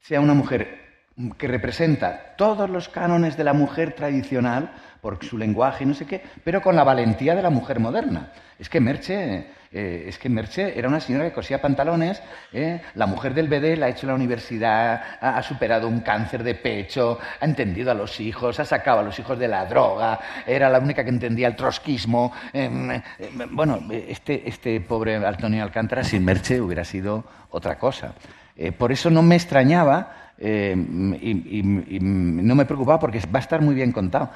sea 0.00 0.20
una 0.20 0.34
mujer 0.34 0.87
que 1.36 1.48
representa 1.48 2.34
todos 2.36 2.70
los 2.70 2.88
cánones 2.88 3.36
de 3.36 3.44
la 3.44 3.52
mujer 3.52 3.92
tradicional 3.92 4.70
por 5.00 5.24
su 5.24 5.38
lenguaje 5.38 5.84
y 5.84 5.86
no 5.86 5.94
sé 5.94 6.06
qué, 6.06 6.22
pero 6.44 6.62
con 6.62 6.76
la 6.76 6.84
valentía 6.84 7.34
de 7.34 7.42
la 7.42 7.50
mujer 7.50 7.80
moderna. 7.80 8.32
Es 8.58 8.68
que 8.68 8.80
Merche, 8.80 9.46
eh, 9.70 10.04
es 10.08 10.18
que 10.18 10.28
Merche 10.28 10.76
era 10.76 10.88
una 10.88 10.98
señora 10.98 11.24
que 11.24 11.32
cosía 11.32 11.62
pantalones, 11.62 12.20
eh, 12.52 12.80
la 12.94 13.06
mujer 13.06 13.34
del 13.34 13.48
BD 13.48 13.76
la 13.76 13.86
ha 13.86 13.88
hecho 13.88 14.06
en 14.06 14.08
la 14.08 14.14
universidad, 14.14 15.00
ha, 15.20 15.40
superado 15.42 15.86
un 15.86 16.00
cáncer 16.00 16.42
de 16.42 16.56
pecho, 16.56 17.18
ha 17.40 17.44
entendido 17.44 17.92
a 17.92 17.94
los 17.94 18.18
hijos, 18.18 18.58
ha 18.58 18.64
sacado 18.64 19.00
a 19.00 19.02
los 19.02 19.16
hijos 19.18 19.38
de 19.38 19.46
la 19.46 19.64
droga, 19.66 20.18
era 20.46 20.68
la 20.68 20.80
única 20.80 21.04
que 21.04 21.10
entendía 21.10 21.46
el 21.46 21.54
trotskismo. 21.54 22.32
em, 22.52 22.90
eh, 22.90 23.02
bueno, 23.50 23.80
este, 23.90 24.48
este 24.48 24.80
pobre 24.80 25.16
Antonio 25.16 25.62
Alcántara 25.62 26.02
sin 26.02 26.24
Merche 26.24 26.60
hubiera 26.60 26.84
sido 26.84 27.24
otra 27.50 27.78
cosa. 27.78 28.14
Eh, 28.60 28.72
por 28.72 28.90
eso 28.90 29.08
no 29.08 29.22
me 29.22 29.36
extrañaba 29.36 30.32
eh, 30.36 30.74
y, 30.76 31.62
no 31.62 32.54
me 32.56 32.66
preocupaba 32.66 32.98
porque 32.98 33.20
va 33.32 33.38
a 33.38 33.42
estar 33.42 33.62
muy 33.62 33.74
bien 33.74 33.92
contado. 33.92 34.30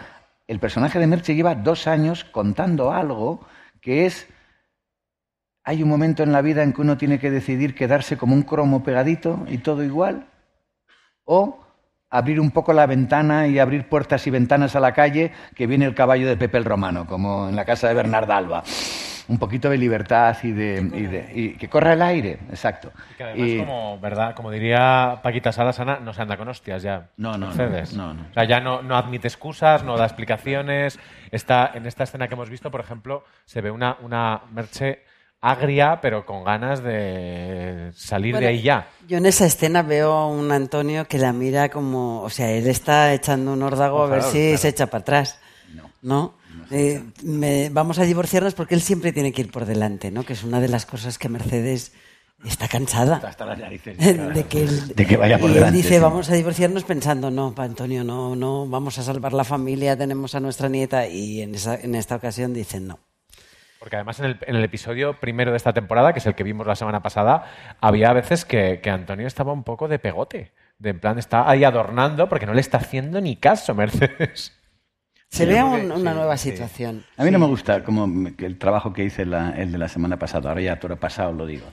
El 0.47 0.61
personaje 0.61 1.01
de 1.01 1.09
Merche 1.09 1.35
lleva 1.35 1.57
dos 1.57 1.89
años 1.89 2.25
contando 2.25 2.93
algo 2.93 3.45
que 3.81 4.07
es... 4.07 4.29
Hay 5.65 5.83
un 5.83 5.89
momento 5.89 6.23
en 6.23 6.33
la 6.33 6.43
vida 6.43 6.63
en 6.63 6.73
que 6.73 6.81
uno 6.81 6.97
tiene 6.97 7.19
que 7.19 7.31
decidir 7.31 7.75
quedarse 7.75 8.17
como 8.17 8.35
un 8.35 8.43
cromo 8.43 8.83
pegadito 8.83 9.45
y 9.49 9.59
todo 9.59 9.85
igual, 9.85 10.27
o 11.25 11.61
abrir 12.11 12.41
un 12.41 12.51
poco 12.51 12.73
la 12.73 12.87
ventana 12.87 13.47
y 13.47 13.61
abrir 13.61 13.89
puertas 13.89 14.27
y 14.27 14.31
ventanas 14.31 14.75
a 14.75 14.81
la 14.81 14.93
calle, 14.93 15.31
que 15.55 15.69
viene 15.69 15.85
el 15.85 15.95
caballo 15.95 16.27
de 16.27 16.37
Pepe 16.37 16.59
el 16.59 16.65
Romano, 16.65 17.07
como 17.07 17.49
en 17.49 17.55
la 17.55 17.65
casa 17.65 17.87
de 17.87 17.95
Bernard 17.95 18.29
Alba. 18.31 18.65
Un 19.29 19.39
poquito 19.39 19.71
de 19.71 19.79
libertad 19.79 20.37
y 20.43 20.51
de, 20.53 20.81
y 20.95 21.03
de- 21.07 21.31
y 21.33 21.51
que 21.57 21.69
corra 21.69 21.93
el 21.93 22.03
aire, 22.03 22.39
exacto. 22.51 22.91
Que 23.17 23.23
además, 23.25 23.49
Y- 23.49 23.59
como, 23.59 23.99
¿verdad? 24.01 24.35
como 24.35 24.51
diría 24.51 25.21
Paquita 25.23 25.53
Salasana, 25.53 26.01
no 26.01 26.13
se 26.13 26.23
anda 26.23 26.37
con 26.37 26.49
hostias 26.49 26.83
ya. 26.83 27.09
No, 27.17 27.39
no, 27.39 27.47
Mercedes. 27.47 27.95
no, 27.95 28.13
no. 28.15 28.23
O 28.31 28.35
sea, 28.35 28.45
ya 28.45 28.61
no, 28.61 28.83
no 28.83 28.97
admite 28.97 29.29
excusas, 29.29 29.85
no 29.85 29.97
da 29.97 30.05
explicaciones. 30.07 30.99
Está, 31.31 31.71
en 31.75 31.87
esta 31.87 32.05
escena 32.05 32.27
que 32.29 32.35
hemos 32.35 32.51
visto, 32.51 32.71
por 32.71 32.81
ejemplo, 32.81 33.25
se 33.45 33.61
ve 33.61 33.71
una, 33.71 33.97
una 34.03 34.43
Merche 34.53 35.03
agria, 35.41 36.01
pero 36.01 36.25
con 36.27 36.45
ganas 36.45 36.83
de 36.83 37.91
salir 37.95 38.35
Bueno, 38.35 38.47
de 38.47 38.53
ahí 38.53 38.63
ya. 38.63 38.87
Yo 39.09 39.19
en 39.19 39.27
esa 39.27 39.45
escena 39.47 39.83
veo 39.83 40.13
a 40.13 40.27
un 40.29 40.51
Antonio 40.53 41.07
que 41.07 41.19
la 41.19 41.33
mira 41.33 41.69
como, 41.69 42.23
o 42.23 42.31
sea, 42.31 42.51
él 42.51 42.67
está 42.69 43.13
echando 43.13 43.53
un 43.53 43.63
órdago 43.63 44.03
a 44.03 44.07
ver 44.07 44.23
si 44.23 44.39
claro. 44.41 44.59
se 44.59 44.69
echa 44.69 44.87
para 44.87 45.01
atrás. 45.03 45.41
No. 46.03 46.35
Eh, 46.71 47.03
me- 47.23 47.71
vamos 47.71 47.99
a 47.99 48.03
divorciarnos 48.05 48.55
porque 48.55 48.75
él 48.75 48.83
siempre 48.83 49.13
tiene 49.13 49.33
que 49.33 49.43
ir 49.43 49.51
por 49.51 49.65
delante, 49.65 50.11
¿no? 50.11 50.25
Que 50.25 50.33
es 50.35 50.43
una 50.45 50.61
de 50.61 50.69
las 50.69 50.85
cosas 50.85 51.17
que 51.19 51.29
Mercedes 51.29 51.93
está 52.45 52.67
cansada. 52.67 53.21
Hasta 53.25 53.47
las 53.47 53.59
narices. 53.59 53.97
De 53.99 54.45
que, 54.49 54.63
él- 54.65 54.89
De 54.95 55.07
que 55.07 55.17
vaya 55.17 55.39
por 55.39 55.49
y 55.49 55.53
él 55.53 55.59
delante, 55.61 55.77
dice, 55.77 55.95
sí. 55.95 56.01
vamos 56.01 56.29
a 56.29 56.35
divorciarnos 56.35 56.83
pensando, 56.85 57.31
no, 57.31 57.55
Antonio, 57.57 58.03
no, 58.03 58.35
no, 58.35 58.67
vamos 58.67 58.99
a 58.99 59.03
salvar 59.05 59.33
la 59.33 59.45
familia, 59.45 59.97
tenemos 59.97 60.35
a 60.35 60.41
nuestra 60.41 60.69
nieta. 60.69 61.07
Y 61.07 61.41
en, 61.43 61.55
esa, 61.55 61.77
en 61.77 61.95
esta 61.95 62.17
ocasión 62.17 62.53
dicen 62.53 62.89
no. 62.89 62.99
Porque 63.79 63.97
además 63.97 64.19
en 64.21 64.27
el, 64.27 64.39
en 64.47 64.57
el 64.57 64.65
episodio 64.65 65.19
primero 65.19 65.51
de 65.53 65.57
esta 65.57 65.73
temporada, 65.73 66.13
que 66.13 66.19
es 66.21 66.27
el 66.27 66.35
que 66.37 66.45
vimos 66.45 66.67
la 66.67 66.77
semana 66.77 67.03
pasada, 67.03 67.45
había 67.81 68.13
veces 68.13 68.45
que, 68.45 68.81
que 68.81 68.91
Antonio 68.91 69.27
estaba 69.27 69.53
un 69.53 69.65
poco 69.65 69.89
de 69.89 69.99
pegote. 69.99 70.53
De 70.79 70.91
en 70.91 71.01
plan, 71.01 71.19
está 71.19 71.49
ahí 71.49 71.63
adornando 71.65 72.29
porque 72.29 72.47
no 72.47 72.55
le 72.55 72.61
está 72.61 72.79
haciendo 72.79 73.21
ni 73.21 73.37
caso 73.37 73.75
Mercedes. 73.75 74.53
Se 75.33 75.45
Sí, 75.47 75.51
ve 75.51 75.63
porque- 75.63 75.87
un- 75.87 75.93
una 75.93 76.11
sí, 76.13 76.17
nueva 76.19 76.37
sí. 76.37 76.51
situación. 76.51 77.05
A 77.17 77.25
mí 77.25 77.31
no 77.31 77.39
me 77.39 77.47
gusta 77.47 77.83
como 77.83 78.07
que 78.37 78.45
el 78.45 78.59
trabajo 78.59 78.93
que 78.93 79.03
hice 79.05 79.25
la- 79.25 79.53
el 79.57 79.73
de 79.73 79.79
la 79.79 79.89
semana 79.89 80.19
pasada, 80.19 80.51
ahora 80.51 80.61
ya 80.61 80.79
toro 80.79 80.97
pasado 81.01 81.33
lo 81.33 81.47
digo. 81.47 81.65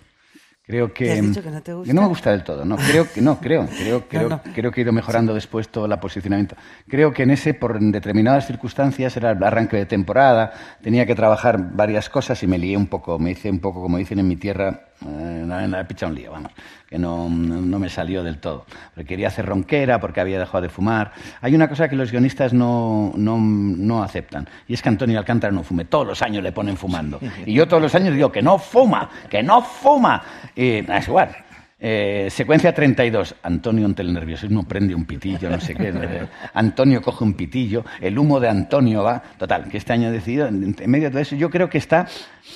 Creo 0.66 0.94
que, 0.94 1.06
¿Te 1.06 1.12
has 1.14 1.22
dicho 1.22 1.44
que 1.44 1.50
no 1.50 1.62
te 1.62 1.74
gusta? 1.74 1.94
me 1.94 2.08
gusta 2.08 2.32
del 2.32 2.44
todo, 2.44 2.64
no, 2.64 2.78
creo 2.78 3.12
que 3.12 3.22
no, 3.22 3.38
creo, 3.40 3.68
creo, 3.68 4.08
creo, 4.08 4.30
no. 4.30 4.42
creo 4.54 4.72
que 4.72 4.80
he 4.80 4.84
ido 4.84 4.94
mejorando 4.94 5.34
después 5.34 5.68
todo 5.68 5.88
el 5.88 6.00
posicionamiento. 6.00 6.56
Creo 6.88 7.12
que 7.12 7.24
en 7.24 7.32
ese, 7.32 7.54
por 7.54 7.78
determinadas 7.80 8.48
circunstancias, 8.48 9.18
era 9.18 9.32
el 9.32 9.44
arranque 9.44 9.76
de 9.76 9.86
temporada, 9.88 10.54
tenía 10.82 11.06
que 11.06 11.16
trabajar 11.16 11.58
varias 11.76 12.08
cosas 12.10 12.42
y 12.44 12.48
me 12.48 12.58
lié 12.60 12.78
un 12.78 12.88
poco, 12.88 13.20
me 13.20 13.32
hice 13.32 13.50
un 13.50 13.60
poco, 13.60 13.82
como 13.82 13.98
dicen 13.98 14.20
en 14.20 14.28
mi 14.30 14.38
tierra, 14.38 14.86
eh, 15.06 15.44
la, 15.48 15.68
la 15.68 15.88
picha 15.88 16.08
un 16.08 16.16
lío, 16.16 16.32
vamos, 16.32 16.52
que 16.88 16.98
no, 16.98 17.30
no, 17.30 17.62
no 17.62 17.80
me 17.80 17.90
salió 17.90 18.24
del 18.24 18.40
todo. 18.40 18.66
Porque 18.94 19.08
quería 19.08 19.28
hacer 19.28 19.46
ronquera, 19.46 20.00
porque 20.00 20.20
había 20.20 20.40
dejado 20.40 20.62
de 20.62 20.70
fumar. 20.70 21.12
Hay 21.42 21.56
una 21.56 21.68
cosa 21.70 21.88
que 21.88 21.96
los 21.96 22.12
guionistas 22.12 22.54
no, 22.54 23.14
no, 23.16 23.38
no 23.40 24.04
aceptan, 24.04 24.48
y 24.68 24.74
es 24.74 24.82
que 24.82 24.90
Antonio 24.90 25.20
Alcántara 25.20 25.54
no 25.54 25.64
fume. 25.64 25.86
Todos 25.86 26.08
los 26.08 26.22
años 26.22 26.44
le 26.44 26.52
ponen 26.52 26.78
fumando. 26.78 27.20
Y 27.46 27.54
yo 27.54 27.68
todos 27.68 27.82
los 27.82 27.96
años 27.96 28.14
digo 28.14 28.32
que 28.32 28.42
no 28.42 28.58
fuma, 28.58 29.10
que 29.30 29.42
no 29.42 29.62
fuma. 29.62 30.22
Y 30.56 30.90
es 30.92 31.08
igual. 31.08 31.36
Eh, 31.82 32.28
secuencia 32.30 32.74
32. 32.74 33.36
Antonio 33.42 33.86
ante 33.86 34.02
el 34.02 34.14
nerviosismo 34.14 34.68
prende 34.68 34.94
un 34.94 35.06
pitillo, 35.06 35.50
no 35.50 35.62
sé 35.62 35.76
qué. 35.76 35.88
Eh, 35.96 36.28
Antonio 36.54 37.02
coge 37.02 37.24
un 37.24 37.36
pitillo, 37.36 37.86
el 38.02 38.20
humo 38.20 38.40
de 38.42 38.50
Antonio 38.50 39.02
va. 39.04 39.22
Total, 39.38 39.70
que 39.70 39.78
este 39.78 39.94
año 39.94 40.10
he 40.10 40.12
decidido, 40.12 40.48
en, 40.48 40.76
en 40.78 40.92
medio 40.92 41.06
de 41.06 41.12
todo 41.12 41.22
eso, 41.22 41.38
yo 41.38 41.50
creo 41.50 41.70
que 41.70 41.78
está, 41.78 42.06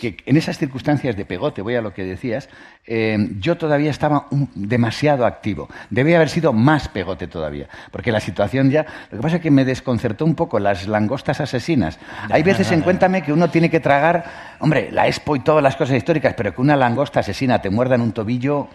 que 0.01 0.17
en 0.25 0.35
esas 0.35 0.57
circunstancias 0.57 1.15
de 1.15 1.23
pegote, 1.23 1.61
voy 1.61 1.75
a 1.75 1.81
lo 1.81 1.93
que 1.93 2.03
decías, 2.03 2.49
eh, 2.85 3.17
yo 3.39 3.55
todavía 3.55 3.91
estaba 3.91 4.27
un- 4.31 4.49
demasiado 4.55 5.25
activo. 5.25 5.69
Debía 5.89 6.17
haber 6.17 6.27
sido 6.27 6.51
más 6.51 6.89
pegote 6.89 7.27
todavía, 7.27 7.69
porque 7.91 8.11
la 8.11 8.19
situación 8.19 8.71
ya. 8.71 8.85
Lo 9.09 9.19
que 9.19 9.21
pasa 9.23 9.35
es 9.37 9.41
que 9.41 9.51
me 9.51 9.63
desconcertó 9.63 10.25
un 10.25 10.35
poco 10.35 10.59
las 10.59 10.85
langostas 10.85 11.39
asesinas. 11.39 11.97
Hay 12.29 12.43
veces 12.43 12.69
en 12.73 12.81
Cuéntame 12.81 13.21
que 13.21 13.31
uno 13.31 13.49
tiene 13.49 13.69
que 13.69 13.79
tragar, 13.79 14.25
hombre, 14.59 14.89
la 14.91 15.07
expo 15.07 15.37
y 15.37 15.39
todas 15.39 15.63
las 15.63 15.77
cosas 15.77 15.95
históricas, 15.95 16.33
pero 16.35 16.53
que 16.53 16.59
una 16.59 16.75
langosta 16.75 17.21
asesina 17.21 17.61
te 17.61 17.69
muerda 17.69 17.95
en 17.95 18.01
un 18.01 18.11
tobillo. 18.11 18.67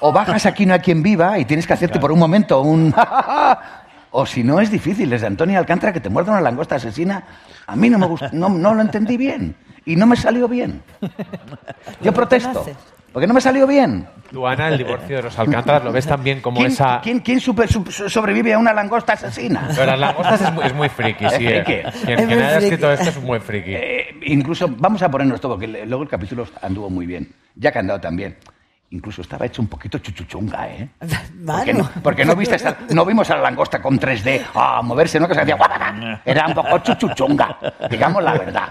O 0.00 0.12
bajas 0.12 0.46
aquí 0.46 0.66
no 0.66 0.74
hay 0.74 0.80
quien 0.80 1.02
viva 1.02 1.38
y 1.38 1.44
tienes 1.44 1.66
que 1.66 1.72
hacerte 1.72 1.98
por 1.98 2.12
un 2.12 2.18
momento 2.18 2.60
un... 2.62 2.94
o 4.10 4.26
si 4.26 4.42
no 4.44 4.60
es 4.60 4.70
difícil, 4.70 5.08
desde 5.10 5.26
Antonio 5.26 5.58
Alcántara 5.58 5.92
que 5.92 6.00
te 6.00 6.08
muerda 6.10 6.32
una 6.32 6.40
langosta 6.40 6.76
asesina, 6.76 7.22
a 7.66 7.76
mí 7.76 7.88
no 7.88 7.98
me 7.98 8.06
gusta, 8.06 8.30
no, 8.32 8.48
no 8.48 8.74
lo 8.74 8.82
entendí 8.82 9.16
bien 9.16 9.54
y 9.86 9.96
no 9.96 10.06
me 10.06 10.16
salió 10.16 10.48
bien. 10.48 10.82
Yo 12.02 12.12
protesto, 12.12 12.64
porque 13.12 13.26
no 13.26 13.34
me 13.34 13.40
salió 13.40 13.66
bien. 13.66 14.06
Tú, 14.30 14.46
Ana, 14.46 14.68
el 14.68 14.78
divorcio 14.78 15.16
de 15.16 15.22
los 15.24 15.38
Alcántaras 15.38 15.84
lo 15.84 15.92
ves 15.92 16.06
también 16.06 16.40
como 16.40 16.58
¿Quién, 16.58 16.72
esa... 16.72 17.00
quién- 17.02 17.20
quién 17.20 17.40
super- 17.40 17.70
su- 17.70 17.84
sobrevive 18.08 18.54
a 18.54 18.58
una 18.58 18.72
langosta 18.72 19.12
asesina? 19.14 19.68
Pero 19.74 19.86
las 19.86 19.98
langostas 20.00 20.40
es 20.40 20.52
muy, 20.52 20.64
es 20.66 20.74
muy 20.74 20.88
friki, 20.88 21.24
Es 21.26 21.32
sí. 21.34 21.46
eh. 21.46 21.62
friki. 21.64 21.82
Quien, 22.04 22.18
Es 22.18 22.26
quien 22.26 22.28
muy 22.28 22.38
haya 22.38 22.48
friki. 22.60 22.64
escrito 22.64 22.92
esto 22.92 23.08
es 23.10 23.22
buen 23.22 23.42
friki. 23.42 23.74
Eh, 23.74 24.06
incluso, 24.26 24.68
vamos 24.78 25.02
a 25.02 25.10
ponernos 25.10 25.38
todo, 25.40 25.52
porque 25.54 25.66
luego 25.66 26.02
el 26.02 26.08
capítulo 26.08 26.46
anduvo 26.62 26.88
muy 26.88 27.04
bien. 27.06 27.30
Ya 27.56 27.70
que 27.72 27.78
ha 27.78 27.80
andado 27.82 28.00
también. 28.00 28.36
Incluso 28.92 29.22
estaba 29.22 29.46
hecho 29.46 29.62
un 29.62 29.68
poquito 29.68 29.98
chuchuchunga, 29.98 30.68
¿eh? 30.68 30.88
Porque 31.64 31.72
no, 31.74 31.90
porque 32.02 32.24
no 32.24 32.36
viste 32.36 32.56
esta- 32.56 32.76
no 32.90 33.04
vimos 33.04 33.28
a 33.30 33.36
la 33.36 33.42
langosta 33.42 33.80
con 33.82 33.98
3D 33.98 34.42
a 34.54 34.80
moverse, 34.82 35.18
¿no? 35.18 35.26
Que 35.26 35.34
se 35.34 35.40
hacía. 35.40 35.56
Era 36.24 36.46
un 36.46 36.54
poco 36.54 36.78
chuchuchunga, 36.78 37.56
digamos 37.90 38.22
la 38.22 38.32
verdad. 38.34 38.68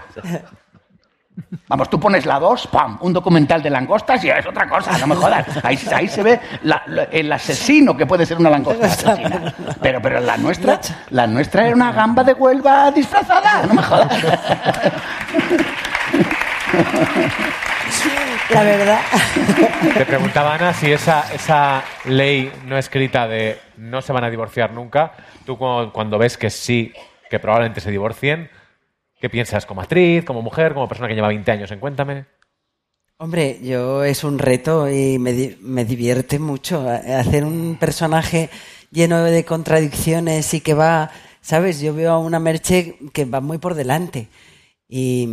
Vamos, 1.66 1.88
tú 1.90 1.98
pones 1.98 2.26
la 2.26 2.38
2, 2.38 2.66
¡pam! 2.68 2.98
Un 3.00 3.12
documental 3.12 3.62
de 3.62 3.70
langostas 3.70 4.22
y 4.22 4.28
es 4.30 4.46
otra 4.46 4.68
cosa, 4.68 4.96
no 4.98 5.06
me 5.06 5.16
jodas. 5.16 5.46
Ahí, 5.64 5.78
ahí 5.94 6.06
se 6.06 6.22
ve 6.22 6.38
la- 6.62 6.82
la- 6.86 7.04
el 7.04 7.32
asesino 7.32 7.96
que 7.96 8.04
puede 8.06 8.24
ser 8.26 8.38
una 8.38 8.50
langosta 8.50 8.86
asesina. 8.86 9.52
Pero, 9.80 10.00
pero 10.02 10.20
la 10.20 10.36
nuestra, 10.36 10.78
la 11.10 11.26
nuestra 11.26 11.66
era 11.66 11.74
una 11.74 11.90
gamba 11.92 12.22
de 12.22 12.34
Huelva 12.34 12.90
disfrazada, 12.92 13.66
no 13.66 13.74
me 13.74 13.82
jodas. 13.82 14.22
La 18.50 18.62
verdad. 18.64 19.00
Te 19.96 20.04
preguntaba, 20.06 20.54
Ana, 20.54 20.72
si 20.74 20.92
esa, 20.92 21.32
esa 21.34 21.82
ley 22.04 22.50
no 22.66 22.76
escrita 22.76 23.26
de 23.26 23.58
no 23.78 24.02
se 24.02 24.12
van 24.12 24.24
a 24.24 24.30
divorciar 24.30 24.72
nunca, 24.72 25.12
tú 25.46 25.56
cuando, 25.56 25.92
cuando 25.92 26.18
ves 26.18 26.36
que 26.36 26.50
sí, 26.50 26.92
que 27.30 27.38
probablemente 27.38 27.80
se 27.80 27.90
divorcien, 27.90 28.50
¿qué 29.20 29.30
piensas 29.30 29.64
como 29.66 29.80
actriz, 29.80 30.24
como 30.24 30.42
mujer, 30.42 30.74
como 30.74 30.88
persona 30.88 31.08
que 31.08 31.14
lleva 31.14 31.28
20 31.28 31.50
años 31.50 31.70
en 31.70 31.80
Cuéntame? 31.80 32.26
Hombre, 33.18 33.58
yo 33.62 34.04
es 34.04 34.24
un 34.24 34.38
reto 34.38 34.90
y 34.90 35.18
me, 35.18 35.32
di- 35.32 35.56
me 35.60 35.84
divierte 35.84 36.38
mucho 36.38 36.88
a- 36.88 37.20
hacer 37.20 37.44
un 37.44 37.76
personaje 37.78 38.50
lleno 38.90 39.22
de 39.22 39.44
contradicciones 39.44 40.52
y 40.54 40.60
que 40.60 40.74
va, 40.74 41.10
¿sabes? 41.40 41.80
Yo 41.80 41.94
veo 41.94 42.12
a 42.12 42.18
una 42.18 42.38
Merche 42.40 42.96
que 43.12 43.24
va 43.24 43.40
muy 43.40 43.58
por 43.58 43.74
delante 43.74 44.28
y, 44.88 45.28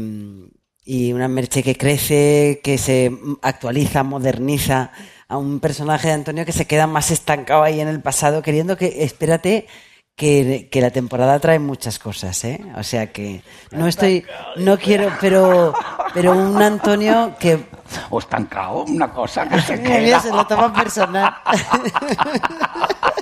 y 0.90 1.14
una 1.14 1.28
Merche 1.28 1.62
que 1.62 1.76
crece, 1.76 2.62
que 2.64 2.80
se 2.80 3.16
actualiza, 3.44 4.02
moderniza, 4.02 4.92
a 5.28 5.38
un 5.38 5.60
personaje 5.60 6.08
de 6.08 6.16
Antonio 6.16 6.46
que 6.46 6.52
se 6.52 6.66
queda 6.66 6.88
más 6.88 7.12
estancado 7.12 7.62
ahí 7.62 7.80
en 7.80 7.88
el 7.88 8.02
pasado, 8.02 8.42
queriendo 8.42 8.76
que, 8.76 9.04
espérate, 9.04 9.68
que, 10.16 10.68
que 10.72 10.82
la 10.82 10.90
temporada 10.90 11.40
trae 11.40 11.60
muchas 11.60 12.00
cosas, 12.00 12.44
¿eh? 12.44 12.60
O 12.76 12.82
sea 12.82 13.12
que 13.12 13.44
no 13.70 13.86
estoy, 13.86 14.26
no 14.56 14.80
quiero, 14.80 15.12
pero, 15.22 15.76
pero 16.16 16.32
un 16.32 16.60
Antonio 16.60 17.36
que... 17.40 17.68
O 18.10 18.18
estancado, 18.18 18.86
una 18.86 19.12
cosa 19.12 19.48
que 19.48 19.62
se 19.62 19.80
queda. 19.84 20.20
se 20.20 20.32
lo 20.32 20.48
toma 20.48 20.74
personal. 20.74 21.36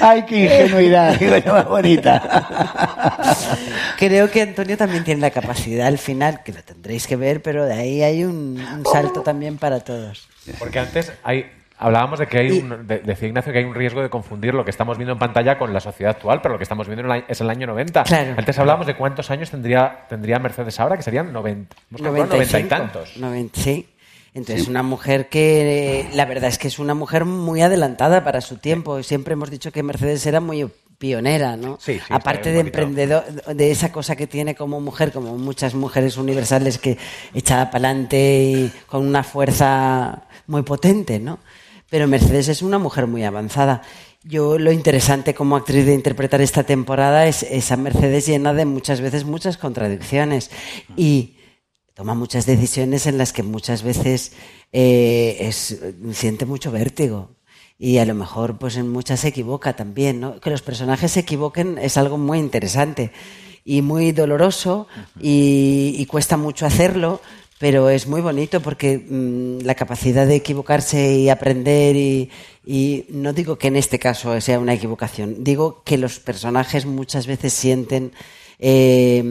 Ay, 0.00 0.24
qué 0.26 0.44
ingenuidad, 0.44 1.18
digo 1.18 1.36
yo, 1.38 1.52
más 1.52 1.68
bonita. 1.68 2.20
Creo 3.98 4.30
que 4.30 4.42
Antonio 4.42 4.76
también 4.76 5.04
tiene 5.04 5.20
la 5.20 5.30
capacidad 5.30 5.86
al 5.86 5.98
final, 5.98 6.42
que 6.42 6.52
lo 6.52 6.62
tendréis 6.62 7.06
que 7.06 7.16
ver, 7.16 7.42
pero 7.42 7.64
de 7.66 7.74
ahí 7.74 8.02
hay 8.02 8.24
un, 8.24 8.60
un 8.60 8.84
salto 8.90 9.22
también 9.22 9.58
para 9.58 9.80
todos. 9.80 10.28
Porque 10.58 10.80
antes 10.80 11.12
hay, 11.22 11.46
hablábamos 11.78 12.18
de 12.18 12.26
que 12.26 12.38
hay 12.38 12.50
un, 12.50 12.86
de- 12.86 12.98
decía 12.98 13.28
Ignacio 13.28 13.52
que 13.52 13.60
hay 13.60 13.64
un 13.64 13.74
riesgo 13.74 14.02
de 14.02 14.10
confundir 14.10 14.54
lo 14.54 14.64
que 14.64 14.70
estamos 14.72 14.98
viendo 14.98 15.12
en 15.12 15.18
pantalla 15.20 15.56
con 15.56 15.72
la 15.72 15.78
sociedad 15.80 16.10
actual, 16.16 16.40
pero 16.42 16.54
lo 16.54 16.58
que 16.58 16.64
estamos 16.64 16.88
viendo 16.88 17.00
en 17.02 17.06
el 17.06 17.12
año- 17.12 17.24
es 17.28 17.40
el 17.40 17.48
año 17.50 17.66
90. 17.68 18.02
Claro. 18.02 18.34
Antes 18.36 18.58
hablábamos 18.58 18.86
de 18.88 18.94
cuántos 18.96 19.30
años 19.30 19.50
tendría, 19.50 20.00
tendría 20.08 20.38
Mercedes 20.40 20.80
ahora, 20.80 20.96
que 20.96 21.02
serían 21.04 21.32
90, 21.32 21.76
hemos 21.90 22.02
calculado 22.02 22.26
90 22.34 22.58
y 22.58 22.62
95, 22.64 22.68
tantos. 22.68 23.16
90, 23.18 23.60
sí. 23.60 23.88
Entonces, 24.34 24.66
una 24.66 24.82
mujer 24.82 25.28
que 25.28 26.08
la 26.14 26.24
verdad 26.24 26.48
es 26.48 26.56
que 26.56 26.68
es 26.68 26.78
una 26.78 26.94
mujer 26.94 27.26
muy 27.26 27.60
adelantada 27.60 28.24
para 28.24 28.40
su 28.40 28.56
tiempo. 28.56 29.02
Siempre 29.02 29.34
hemos 29.34 29.50
dicho 29.50 29.72
que 29.72 29.82
Mercedes 29.82 30.24
era 30.24 30.40
muy 30.40 30.66
pionera, 30.96 31.56
¿no? 31.56 31.78
Sí, 31.80 31.94
sí, 31.94 32.00
Aparte 32.08 32.50
de 32.52 32.60
emprendedor, 32.60 33.24
de 33.24 33.70
esa 33.70 33.92
cosa 33.92 34.16
que 34.16 34.26
tiene 34.26 34.54
como 34.54 34.80
mujer, 34.80 35.12
como 35.12 35.36
muchas 35.36 35.74
mujeres 35.74 36.16
universales 36.16 36.78
que 36.78 36.96
echada 37.34 37.70
para 37.70 37.88
adelante 37.88 38.44
y 38.44 38.72
con 38.86 39.06
una 39.06 39.22
fuerza 39.22 40.22
muy 40.46 40.62
potente, 40.62 41.18
¿no? 41.18 41.38
Pero 41.90 42.06
Mercedes 42.06 42.48
es 42.48 42.62
una 42.62 42.78
mujer 42.78 43.06
muy 43.06 43.24
avanzada. 43.24 43.82
Yo 44.24 44.58
lo 44.58 44.72
interesante 44.72 45.34
como 45.34 45.56
actriz 45.56 45.84
de 45.84 45.92
interpretar 45.92 46.40
esta 46.40 46.62
temporada 46.62 47.26
es 47.26 47.42
esa 47.42 47.76
Mercedes 47.76 48.26
llena 48.26 48.54
de 48.54 48.64
muchas 48.64 49.00
veces 49.02 49.24
muchas 49.24 49.58
contradicciones 49.58 50.50
y 50.96 51.34
toma 51.94 52.14
muchas 52.14 52.46
decisiones 52.46 53.06
en 53.06 53.18
las 53.18 53.32
que 53.32 53.42
muchas 53.42 53.82
veces 53.82 54.32
eh, 54.72 55.36
es, 55.40 55.80
siente 56.12 56.46
mucho 56.46 56.70
vértigo. 56.70 57.30
Y 57.78 57.98
a 57.98 58.06
lo 58.06 58.14
mejor, 58.14 58.58
pues 58.58 58.76
en 58.76 58.88
muchas 58.88 59.20
se 59.20 59.28
equivoca 59.28 59.74
también, 59.74 60.20
¿no? 60.20 60.40
Que 60.40 60.50
los 60.50 60.62
personajes 60.62 61.12
se 61.12 61.20
equivoquen 61.20 61.78
es 61.78 61.96
algo 61.96 62.16
muy 62.16 62.38
interesante 62.38 63.10
y 63.64 63.82
muy 63.82 64.12
doloroso 64.12 64.86
y, 65.20 65.94
y 65.98 66.06
cuesta 66.06 66.36
mucho 66.36 66.64
hacerlo, 66.64 67.20
pero 67.58 67.90
es 67.90 68.06
muy 68.06 68.20
bonito 68.20 68.60
porque 68.60 68.98
mm, 68.98 69.64
la 69.64 69.74
capacidad 69.74 70.26
de 70.26 70.36
equivocarse 70.36 71.16
y 71.16 71.28
aprender 71.28 71.96
y, 71.96 72.30
y 72.64 73.06
no 73.10 73.32
digo 73.32 73.58
que 73.58 73.68
en 73.68 73.76
este 73.76 73.98
caso 73.98 74.40
sea 74.40 74.58
una 74.58 74.74
equivocación, 74.74 75.44
digo 75.44 75.82
que 75.84 75.98
los 75.98 76.20
personajes 76.20 76.86
muchas 76.86 77.26
veces 77.26 77.52
sienten 77.52 78.12
eh, 78.58 79.22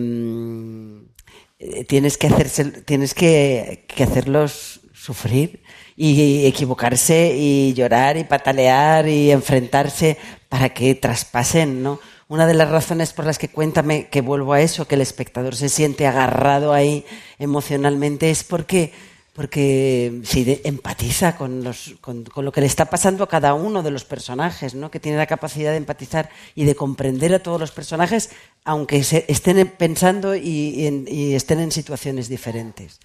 tienes 1.88 2.18
que 2.18 2.28
hacerse, 2.28 2.66
tienes 2.66 3.14
que, 3.14 3.86
que 3.88 4.04
hacerlos 4.04 4.82
sufrir 4.94 5.62
y 5.96 6.46
equivocarse 6.46 7.36
y 7.36 7.74
llorar 7.74 8.18
y 8.18 8.24
patalear 8.24 9.08
y 9.08 9.32
enfrentarse 9.32 10.18
para 10.50 10.70
que 10.70 10.96
traspasen, 10.96 11.84
¿no? 11.84 12.00
Una 12.28 12.48
de 12.48 12.54
las 12.54 12.70
razones 12.70 13.12
por 13.12 13.26
las 13.26 13.38
que 13.38 13.50
cuéntame 13.50 14.08
que 14.08 14.22
vuelvo 14.22 14.54
a 14.54 14.62
eso, 14.62 14.88
que 14.88 14.96
el 14.96 15.02
espectador 15.02 15.56
se 15.56 15.70
siente 15.70 16.08
agarrado 16.08 16.72
ahí 16.72 17.06
emocionalmente, 17.40 18.30
es 18.30 18.44
porque 18.44 18.94
porque 19.34 20.22
sí, 20.24 20.62
empatiza 20.66 21.38
con, 21.38 21.64
los, 21.64 21.96
con, 22.02 22.26
lo 22.36 22.52
que 22.52 22.62
le 22.62 22.68
está 22.68 22.86
pasando 22.86 23.24
a 23.24 23.30
cada 23.30 23.54
uno 23.54 23.82
de 23.82 23.92
los 23.92 24.04
personajes, 24.04 24.76
¿no? 24.76 24.92
que 24.92 25.00
tiene 25.00 25.18
la 25.18 25.28
capacidad 25.28 25.72
de 25.72 25.78
empatizar 25.78 26.30
y 26.54 26.66
de 26.66 26.76
comprender 26.76 27.34
a 27.34 27.40
todos 27.40 27.60
los 27.60 27.72
personajes, 27.72 28.32
aunque 28.66 29.04
se 29.04 29.26
estén 29.30 29.68
pensando 29.78 30.36
y, 30.36 31.06
y 31.08 31.34
estén 31.34 31.60
en 31.60 31.72
situaciones 31.72 32.28
diferentes. 32.28 33.00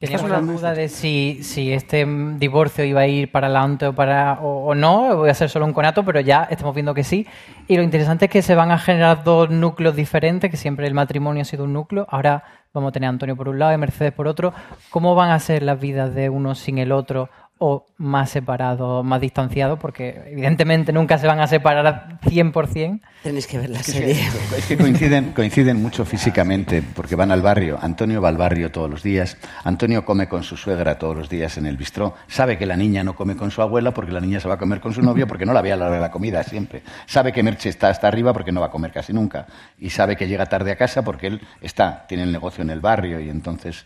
Teníamos 0.00 0.30
la 0.30 0.40
duda 0.40 0.74
de 0.74 0.88
si, 0.88 1.40
si 1.42 1.72
este 1.72 2.06
divorcio 2.38 2.84
iba 2.84 3.00
a 3.00 3.08
ir 3.08 3.32
para 3.32 3.48
adelante 3.48 3.88
o, 3.88 3.92
para, 3.92 4.38
o, 4.40 4.72
no, 4.72 5.16
voy 5.16 5.28
a 5.28 5.34
ser 5.34 5.50
solo 5.50 5.66
un 5.66 5.72
conato, 5.72 6.04
pero 6.04 6.20
ya 6.20 6.44
estamos 6.44 6.72
viendo 6.72 6.94
que 6.94 7.02
sí. 7.02 7.26
Y 7.66 7.76
lo 7.76 7.82
interesante 7.82 8.26
es 8.26 8.30
que 8.30 8.40
se 8.40 8.54
van 8.54 8.70
a 8.70 8.78
generar 8.78 9.24
dos 9.24 9.50
núcleos 9.50 9.96
diferentes, 9.96 10.52
que 10.52 10.56
siempre 10.56 10.86
el 10.86 10.94
matrimonio 10.94 11.42
ha 11.42 11.44
sido 11.44 11.64
un 11.64 11.72
núcleo. 11.72 12.06
Ahora 12.10 12.44
vamos 12.72 12.88
a 12.88 12.92
tener 12.92 13.06
a 13.06 13.10
Antonio 13.10 13.36
por 13.36 13.48
un 13.48 13.58
lado 13.58 13.72
y 13.72 13.78
Mercedes 13.78 14.12
por 14.12 14.28
otro. 14.28 14.52
¿Cómo 14.90 15.14
van 15.14 15.30
a 15.30 15.38
ser 15.38 15.62
las 15.62 15.80
vidas 15.80 16.14
de 16.14 16.28
uno 16.28 16.54
sin 16.54 16.78
el 16.78 16.92
otro? 16.92 17.30
O 17.58 17.86
más 17.96 18.30
separados, 18.30 19.04
más 19.04 19.20
distanciados, 19.20 19.78
porque 19.78 20.22
evidentemente 20.26 20.92
nunca 20.92 21.18
se 21.18 21.26
van 21.26 21.40
a 21.40 21.46
separar 21.48 22.20
100%. 22.22 23.00
Tenéis 23.22 23.46
que 23.46 23.58
ver 23.58 23.70
la 23.70 23.80
es 23.80 23.86
serie. 23.86 24.14
Que, 24.14 24.58
es 24.58 24.66
que 24.66 24.76
coinciden, 24.76 25.32
coinciden 25.32 25.82
mucho 25.82 26.04
físicamente, 26.04 26.82
porque 26.94 27.16
van 27.16 27.32
al 27.32 27.42
barrio. 27.42 27.78
Antonio 27.80 28.22
va 28.22 28.28
al 28.28 28.36
barrio 28.36 28.70
todos 28.70 28.88
los 28.88 29.02
días. 29.02 29.36
Antonio 29.64 30.04
come 30.04 30.28
con 30.28 30.44
su 30.44 30.56
suegra 30.56 30.98
todos 30.98 31.16
los 31.16 31.28
días 31.28 31.58
en 31.58 31.66
el 31.66 31.76
bistró. 31.76 32.14
Sabe 32.28 32.56
que 32.56 32.66
la 32.66 32.76
niña 32.76 33.02
no 33.02 33.16
come 33.16 33.36
con 33.36 33.50
su 33.50 33.60
abuela 33.60 33.92
porque 33.92 34.12
la 34.12 34.20
niña 34.20 34.38
se 34.38 34.48
va 34.48 34.54
a 34.54 34.58
comer 34.58 34.80
con 34.80 34.94
su 34.94 35.02
novio 35.02 35.26
porque 35.26 35.44
no 35.44 35.52
la 35.52 35.62
ve 35.62 35.72
a 35.72 35.76
la 35.76 35.86
hora 35.86 35.96
de 35.96 36.00
la 36.00 36.10
comida 36.10 36.42
siempre. 36.44 36.82
Sabe 37.06 37.32
que 37.32 37.42
Merche 37.42 37.68
está 37.68 37.88
hasta 37.88 38.06
arriba 38.06 38.32
porque 38.32 38.52
no 38.52 38.60
va 38.60 38.66
a 38.66 38.70
comer 38.70 38.92
casi 38.92 39.12
nunca. 39.12 39.46
Y 39.78 39.90
sabe 39.90 40.16
que 40.16 40.28
llega 40.28 40.46
tarde 40.46 40.70
a 40.70 40.76
casa 40.76 41.02
porque 41.02 41.26
él 41.26 41.40
está, 41.60 42.06
tiene 42.06 42.22
el 42.22 42.30
negocio 42.30 42.62
en 42.62 42.70
el 42.70 42.80
barrio 42.80 43.18
y 43.20 43.28
entonces... 43.28 43.84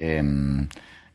Em, 0.00 0.68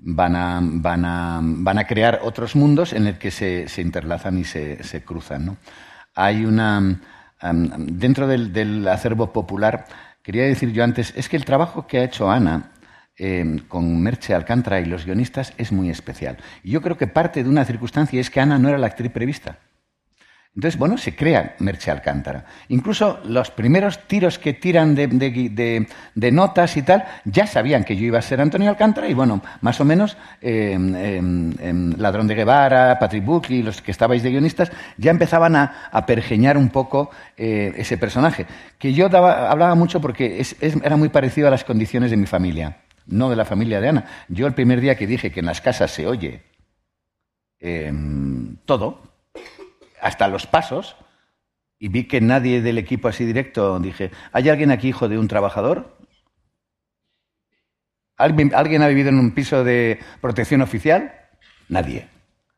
van 0.04 0.36
a, 0.36 0.60
van 0.62 1.06
a, 1.06 1.40
van 1.42 1.78
a 1.78 1.88
crear 1.88 2.20
otros 2.24 2.56
mundos 2.56 2.94
en 2.94 3.08
el 3.08 3.18
que 3.18 3.32
se, 3.32 3.68
se 3.68 3.82
interlazan 3.82 4.38
y 4.38 4.44
se, 4.44 4.84
se 4.84 5.04
cruzan. 5.04 5.46
¿no? 5.46 5.58
Hay 6.14 6.46
una. 6.46 7.00
dentro 7.42 8.28
del, 8.28 8.52
del, 8.54 8.88
acervo 8.88 9.32
popular, 9.32 9.86
quería 10.22 10.44
decir 10.44 10.72
yo 10.72 10.84
antes, 10.84 11.14
es 11.16 11.30
que 11.30 11.38
el 11.38 11.46
trabajo 11.46 11.88
que 11.88 12.00
ha 12.00 12.04
hecho 12.04 12.30
Ana 12.30 12.72
em, 13.16 13.60
con 13.60 14.02
Merche 14.02 14.34
Alcántara 14.34 14.80
y 14.82 14.86
los 14.86 15.06
guionistas 15.06 15.54
es 15.58 15.72
muy 15.72 15.90
especial. 15.90 16.38
Y 16.64 16.72
yo 16.72 16.82
creo 16.82 16.98
que 16.98 17.08
parte 17.08 17.44
de 17.44 17.50
una 17.50 17.66
circunstancia 17.66 18.20
es 18.20 18.30
que 18.30 18.42
Ana 18.42 18.60
no 18.60 18.70
era 18.70 18.78
la 18.78 18.88
actriz 18.88 19.12
prevista. 19.12 19.58
Entonces, 20.56 20.78
bueno, 20.78 21.00
se 21.00 21.16
crea 21.16 21.56
Merche 21.60 21.90
Alcántara. 21.90 22.46
Incluso 22.70 23.20
los 23.26 23.50
primeros 23.50 24.06
tiros 24.08 24.38
que 24.38 24.54
tiran 24.54 24.94
de, 24.94 26.32
notas 26.32 26.78
y 26.78 26.84
tal, 26.84 27.06
ya 27.26 27.48
sabían 27.48 27.84
que 27.84 27.96
yo 27.96 28.06
iba 28.06 28.20
a 28.20 28.22
ser 28.22 28.40
Antonio 28.40 28.70
Alcántara 28.70 29.10
y, 29.10 29.16
bueno, 29.16 29.42
más 29.62 29.82
o 29.82 29.86
menos 29.86 30.16
em, 30.42 30.96
em, 30.96 31.54
em, 31.60 31.94
Ladrón 31.98 32.28
de 32.28 32.36
Guevara, 32.36 33.00
Patrick 33.00 33.26
Buckley, 33.26 33.64
los 33.64 33.82
que 33.82 33.90
estabais 33.90 34.22
de 34.22 34.30
guionistas, 34.30 34.72
ya 34.98 35.10
empezaban 35.10 35.56
a, 35.56 36.06
pergeñar 36.06 36.58
un 36.58 36.70
poco 36.70 37.10
eh, 37.36 37.74
ese 37.78 37.98
personaje, 37.98 38.46
que 38.78 38.94
yo 38.94 39.06
hablaba 39.08 39.74
mucho 39.74 40.02
porque 40.02 40.46
era 40.84 40.98
muy 40.98 41.10
parecido 41.10 41.48
a 41.48 41.52
las 41.52 41.64
condiciones 41.64 42.12
de 42.12 42.18
mi 42.18 42.28
familia, 42.28 42.78
no 43.08 43.30
de 43.30 43.36
la 43.36 43.46
familia 43.46 43.82
de 43.82 43.90
Ana. 43.90 44.06
Yo 44.28 44.46
el 44.46 44.54
primer 44.54 44.82
día 44.82 44.96
que 44.96 45.08
dije 45.08 45.32
que 45.32 45.40
en 45.40 45.48
las 45.48 45.62
casas 45.62 45.90
se 45.92 46.06
oye 46.06 46.44
todo, 48.66 49.13
hasta 50.04 50.28
los 50.28 50.46
pasos, 50.46 50.96
y 51.80 51.88
vi 51.88 52.06
que 52.06 52.22
nadie 52.22 52.62
del 52.62 52.78
equipo 52.78 53.08
así 53.08 53.26
directo, 53.26 53.80
dije, 53.80 54.12
¿hay 54.32 54.50
alguien 54.50 54.72
aquí 54.72 54.90
hijo 54.90 55.10
de 55.10 55.18
un 55.18 55.28
trabajador? 55.28 55.98
¿Alguien 58.16 58.84
ha 58.84 58.88
vivido 58.88 59.10
en 59.10 59.18
un 59.18 59.32
piso 59.32 59.64
de 59.64 60.00
protección 60.22 60.62
oficial? 60.62 61.14
Nadie. 61.68 62.08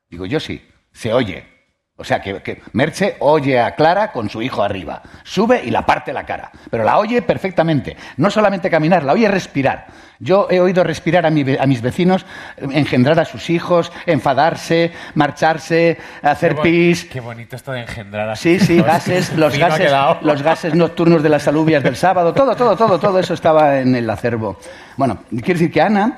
Digo, 0.10 0.26
yo 0.26 0.40
sí, 0.40 0.62
se 0.92 1.14
oye. 1.14 1.55
O 1.98 2.04
sea, 2.04 2.20
que, 2.22 2.62
Merche 2.74 3.16
oye 3.20 3.58
a 3.58 3.74
Clara 3.74 4.12
con 4.12 4.30
su 4.30 4.42
hijo 4.42 4.62
arriba. 4.62 5.02
Sube 5.24 5.62
y 5.64 5.72
la 5.72 5.86
parte 5.86 6.12
la 6.12 6.26
cara. 6.26 6.52
Pero 6.70 6.84
la 6.84 6.98
oye 6.98 7.22
perfectamente. 7.22 7.96
No 8.18 8.30
solamente 8.30 8.70
caminar, 8.70 9.04
la 9.04 9.14
oye 9.14 9.30
respirar. 9.30 9.88
Yo 10.20 10.48
he 10.50 10.60
oído 10.60 10.84
respirar 10.84 11.26
a, 11.26 11.30
mis 11.30 11.82
vecinos, 11.82 12.26
engendrar 12.58 13.18
a 13.20 13.24
sus 13.24 13.50
hijos, 13.50 13.94
enfadarse, 14.06 14.92
marcharse, 15.14 15.98
hacer 16.22 16.58
pis. 16.58 17.06
Qué 17.06 17.22
bonito 17.22 17.56
esto 17.56 17.72
de 17.72 17.82
engendrar 17.82 18.30
a 18.30 18.36
sus 18.36 18.44
Sí, 18.44 18.60
sí, 18.60 18.82
gases, 18.82 19.34
los 19.34 19.58
gases, 19.58 19.92
los 20.22 20.42
gases 20.42 20.76
nocturnos 20.76 21.24
de 21.24 21.30
las 21.30 21.48
alubias 21.48 21.82
del 21.82 21.96
sábado, 21.96 22.34
todo, 22.34 22.58
todo, 22.58 22.76
todo, 22.76 23.00
todo 23.00 23.20
eso 23.20 23.34
estaba 23.34 23.80
en 23.80 23.96
el 23.96 24.10
acervo. 24.10 24.58
Bueno, 24.98 25.24
quiero 25.30 25.60
decir 25.60 25.72
que 25.72 25.82
Ana 25.82 26.18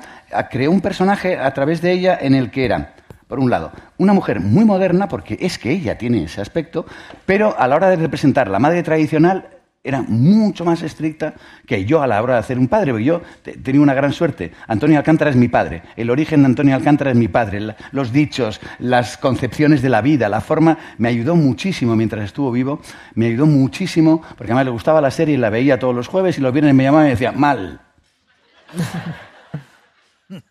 creó 0.50 0.72
un 0.72 0.80
personaje 0.80 1.38
a 1.38 1.52
través 1.52 1.80
de 1.80 1.92
ella 1.92 2.18
en 2.20 2.34
el 2.34 2.50
que 2.50 2.64
era 2.64 2.94
por 3.28 3.38
un 3.38 3.50
lado, 3.50 3.70
una 3.98 4.12
mujer 4.12 4.40
muy 4.40 4.64
moderna, 4.64 5.08
porque 5.08 5.36
es 5.40 5.58
que 5.58 5.70
ella 5.70 5.98
tiene 5.98 6.24
ese 6.24 6.40
aspecto, 6.40 6.86
pero 7.26 7.58
a 7.58 7.66
la 7.68 7.76
hora 7.76 7.90
de 7.90 7.96
representar 7.96 8.48
la 8.48 8.58
madre 8.58 8.82
tradicional 8.82 9.58
era 9.84 10.02
mucho 10.02 10.64
más 10.64 10.82
estricta 10.82 11.34
que 11.66 11.84
yo 11.84 12.02
a 12.02 12.06
la 12.06 12.22
hora 12.22 12.34
de 12.34 12.40
hacer 12.40 12.58
un 12.58 12.68
padre. 12.68 12.92
Porque 12.92 13.04
yo 13.04 13.22
tenía 13.62 13.80
una 13.80 13.94
gran 13.94 14.12
suerte. 14.12 14.52
Antonio 14.66 14.98
Alcántara 14.98 15.30
es 15.30 15.36
mi 15.36 15.48
padre. 15.48 15.82
El 15.96 16.10
origen 16.10 16.40
de 16.40 16.46
Antonio 16.46 16.74
Alcántara 16.74 17.10
es 17.10 17.16
mi 17.16 17.28
padre. 17.28 17.74
Los 17.92 18.12
dichos, 18.12 18.60
las 18.78 19.16
concepciones 19.16 19.80
de 19.80 19.88
la 19.88 20.02
vida, 20.02 20.28
la 20.28 20.40
forma, 20.40 20.76
me 20.98 21.08
ayudó 21.08 21.36
muchísimo 21.36 21.96
mientras 21.96 22.24
estuvo 22.24 22.50
vivo. 22.50 22.80
Me 23.14 23.26
ayudó 23.26 23.46
muchísimo, 23.46 24.20
porque 24.36 24.52
además 24.52 24.66
le 24.66 24.72
gustaba 24.72 25.00
la 25.00 25.10
serie 25.10 25.34
y 25.34 25.38
la 25.38 25.48
veía 25.48 25.78
todos 25.78 25.94
los 25.94 26.08
jueves 26.08 26.36
y 26.38 26.40
los 26.40 26.52
viernes 26.52 26.74
me 26.74 26.82
llamaba 26.82 27.04
y 27.04 27.06
me 27.06 27.10
decía, 27.12 27.32
mal. 27.32 27.80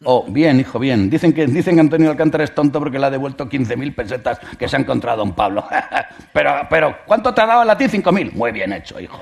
Oh, 0.04 0.26
bien, 0.28 0.60
hijo, 0.60 0.80
bien. 0.80 1.10
Dicen 1.10 1.34
que, 1.34 1.46
dicen 1.46 1.76
que 1.76 1.82
Antonio 1.82 2.10
Alcántara 2.10 2.44
es 2.44 2.54
tonto 2.56 2.80
porque 2.80 2.98
le 2.98 3.06
ha 3.06 3.10
devuelto 3.12 3.48
15.000 3.48 3.94
pesetas 3.94 4.40
que 4.58 4.68
se 4.68 4.76
ha 4.76 4.80
encontrado 4.80 5.20
don 5.20 5.36
Pablo. 5.36 5.68
pero, 6.34 6.68
pero, 6.70 6.98
¿cuánto 7.06 7.34
te 7.34 7.42
ha 7.42 7.46
dado 7.46 7.70
a 7.70 7.78
ti? 7.78 7.86
5.000. 7.86 8.34
Muy 8.34 8.52
bien 8.52 8.74
hecho, 8.74 9.00
hijo. 9.00 9.20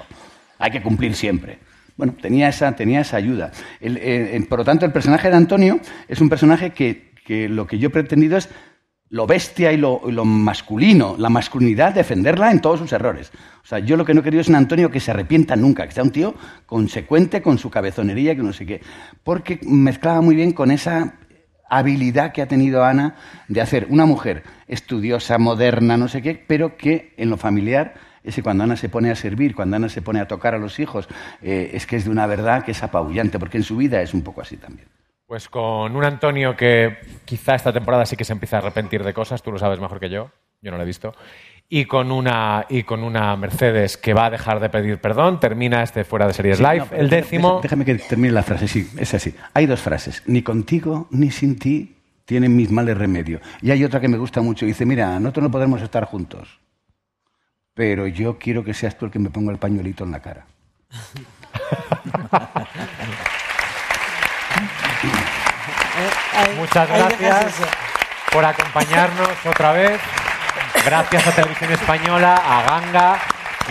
Hay 0.60 0.72
que 0.72 0.82
cumplir 0.82 1.14
siempre. 1.14 1.60
Bueno, 1.98 2.16
tenía 2.22 2.50
esa, 2.50 2.74
tenía 2.74 3.02
esa 3.02 3.18
ayuda. 3.18 3.52
por 4.50 4.60
lo 4.60 4.66
tanto, 4.66 4.86
el 4.86 4.92
personaje 4.92 5.30
de 5.30 5.36
Antonio 5.36 5.80
es 6.08 6.22
un 6.22 6.30
personaje 6.30 6.72
que, 6.72 7.12
que 7.26 7.50
lo 7.50 7.68
que 7.68 7.78
yo 7.78 7.88
he 7.88 7.92
pretendido 7.92 8.38
es 8.38 8.50
lo 9.10 9.28
bestia 9.28 9.72
y 9.72 9.78
lo, 9.78 10.00
masculino, 10.26 11.16
la 11.18 11.30
masculinidad, 11.30 11.94
defenderla 11.94 12.52
en 12.52 12.60
todos 12.60 12.80
sus 12.80 12.92
errores. 12.92 13.32
O 13.64 13.68
sea, 13.68 13.80
yo 13.80 13.98
lo 13.98 14.06
que 14.06 14.14
no 14.14 14.22
he 14.22 14.24
querido 14.24 14.42
es 14.42 14.50
un 14.50 14.56
Antonio 14.56 14.90
que 14.90 15.00
se 15.00 15.12
arrepienta 15.12 15.56
nunca, 15.56 15.86
que 15.86 15.94
sea 15.94 16.04
un 16.04 16.12
tío 16.12 16.36
consecuente 16.66 17.42
con 17.42 17.58
su 17.58 17.70
cabezonería, 17.70 18.36
que 18.36 18.44
no 18.44 18.54
sé 18.54 18.66
qué. 18.66 18.82
Porque 19.24 19.60
mezclaba 19.64 20.22
muy 20.22 20.36
bien 20.36 20.52
con 20.52 20.72
esa 20.72 21.16
habilidad 21.70 22.32
que 22.32 22.42
ha 22.42 22.48
tenido 22.48 22.84
Ana 22.84 23.16
de 23.48 23.62
hacer 23.62 23.88
una 23.90 24.06
mujer 24.06 24.44
estudiosa, 24.68 25.38
moderna, 25.38 25.98
no 25.98 26.08
sé 26.08 26.22
qué, 26.22 26.36
pero 26.36 26.78
que 26.78 27.14
en 27.18 27.30
lo 27.30 27.38
familiar 27.38 27.96
ese 28.26 28.42
cuando 28.42 28.64
Ana 28.64 28.76
se 28.76 28.90
pone 28.90 29.12
a 29.12 29.16
servir, 29.16 29.56
cuando 29.56 29.76
Ana 29.76 29.88
se 29.88 30.02
pone 30.02 30.20
a 30.20 30.28
tocar 30.28 30.56
a 30.56 30.58
los 30.58 30.80
hijos, 30.80 31.08
eh, 31.44 31.72
es 31.74 31.86
que 31.86 31.96
es 31.96 32.06
de 32.06 32.10
una 32.10 32.26
verdad 32.26 32.64
que 32.64 32.72
es 32.72 32.82
apabullante, 32.82 33.38
porque 33.38 33.58
en 33.58 33.64
su 33.64 33.78
vida 33.78 34.02
es 34.02 34.14
un 34.16 34.24
poco 34.24 34.42
así 34.42 34.58
también. 34.58 34.88
Pues 35.28 35.50
con 35.50 35.96
un 35.96 36.06
Antonio 36.06 36.56
que 36.56 36.98
quizá 37.26 37.56
esta 37.56 37.74
temporada 37.74 38.06
sí 38.06 38.16
que 38.16 38.24
se 38.24 38.34
empieza 38.34 38.58
a 38.58 38.60
arrepentir 38.60 39.04
de 39.04 39.14
cosas, 39.14 39.42
tú 39.42 39.52
lo 39.52 39.58
sabes 39.58 39.80
mejor 39.80 40.00
que 40.00 40.10
yo, 40.10 40.30
yo 40.62 40.70
no 40.70 40.78
lo 40.78 40.84
he 40.84 40.86
visto, 40.86 41.16
y 41.68 41.86
con 41.86 42.12
una, 42.12 42.68
y 42.70 42.84
con 42.84 43.04
una 43.04 43.36
Mercedes 43.36 43.98
que 43.98 44.14
va 44.14 44.26
a 44.26 44.30
dejar 44.30 44.60
de 44.60 44.70
pedir 44.70 45.00
perdón, 45.00 45.40
termina 45.40 45.82
este 45.82 46.04
fuera 46.04 46.28
de 46.28 46.34
series 46.34 46.60
live, 46.60 46.86
el 46.92 47.10
décimo... 47.10 47.60
Déjame 47.64 47.86
que 47.86 47.96
termine 47.96 48.34
la 48.34 48.44
frase, 48.44 48.68
sí, 48.68 48.88
es 49.00 49.16
así. 49.16 49.34
Hay 49.56 49.66
dos 49.66 49.82
frases, 49.82 50.22
ni 50.28 50.44
contigo 50.44 51.08
ni 51.10 51.32
sin 51.32 51.58
ti 51.58 51.96
tienen 52.26 52.56
mis 52.56 52.70
males 52.70 52.96
remedio. 52.96 53.42
Y 53.64 53.72
hay 53.72 53.84
otra 53.84 54.00
que 54.00 54.08
me 54.08 54.18
gusta 54.18 54.42
mucho, 54.42 54.68
dice, 54.68 54.86
mira, 54.86 55.20
nosotros 55.20 55.46
no 55.46 55.52
podemos 55.52 55.82
estar 55.82 56.06
juntos, 56.06 56.60
pero 57.74 58.06
yo 58.06 58.38
quiero 58.38 58.64
que 58.64 58.76
seas 58.76 58.96
tú 58.96 59.06
el 59.06 59.12
que 59.12 59.20
me 59.20 59.32
ponga 59.32 59.52
el 59.52 59.58
pañuelito 59.58 60.04
en 60.04 60.12
la 60.12 60.22
cara. 60.22 60.46
Muchas 66.58 66.90
gracias 66.90 67.54
por 68.32 68.46
acompañarnos 68.46 69.30
otra 69.46 69.72
vez. 69.72 70.00
Gracias 70.86 71.28
a 71.28 71.32
Televisión 71.32 71.72
Española, 71.72 72.36
a 72.36 72.62
Ganga, 72.64 73.20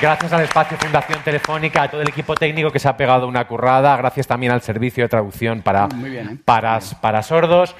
Gracias 0.00 0.32
al 0.32 0.42
espacio 0.42 0.76
Fundación 0.76 1.20
Telefónica, 1.22 1.82
a 1.82 1.90
todo 1.90 2.02
el 2.02 2.08
equipo 2.08 2.34
técnico 2.34 2.70
que 2.70 2.78
se 2.78 2.88
ha 2.88 2.96
pegado 2.96 3.26
una 3.28 3.46
currada. 3.46 3.96
Gracias 3.96 4.26
también 4.26 4.52
al 4.52 4.60
servicio 4.60 5.04
de 5.04 5.08
traducción 5.08 5.62
para, 5.62 5.88
¿eh? 6.04 6.36
para, 6.44 6.78
para, 7.00 7.22
sordos. 7.22 7.74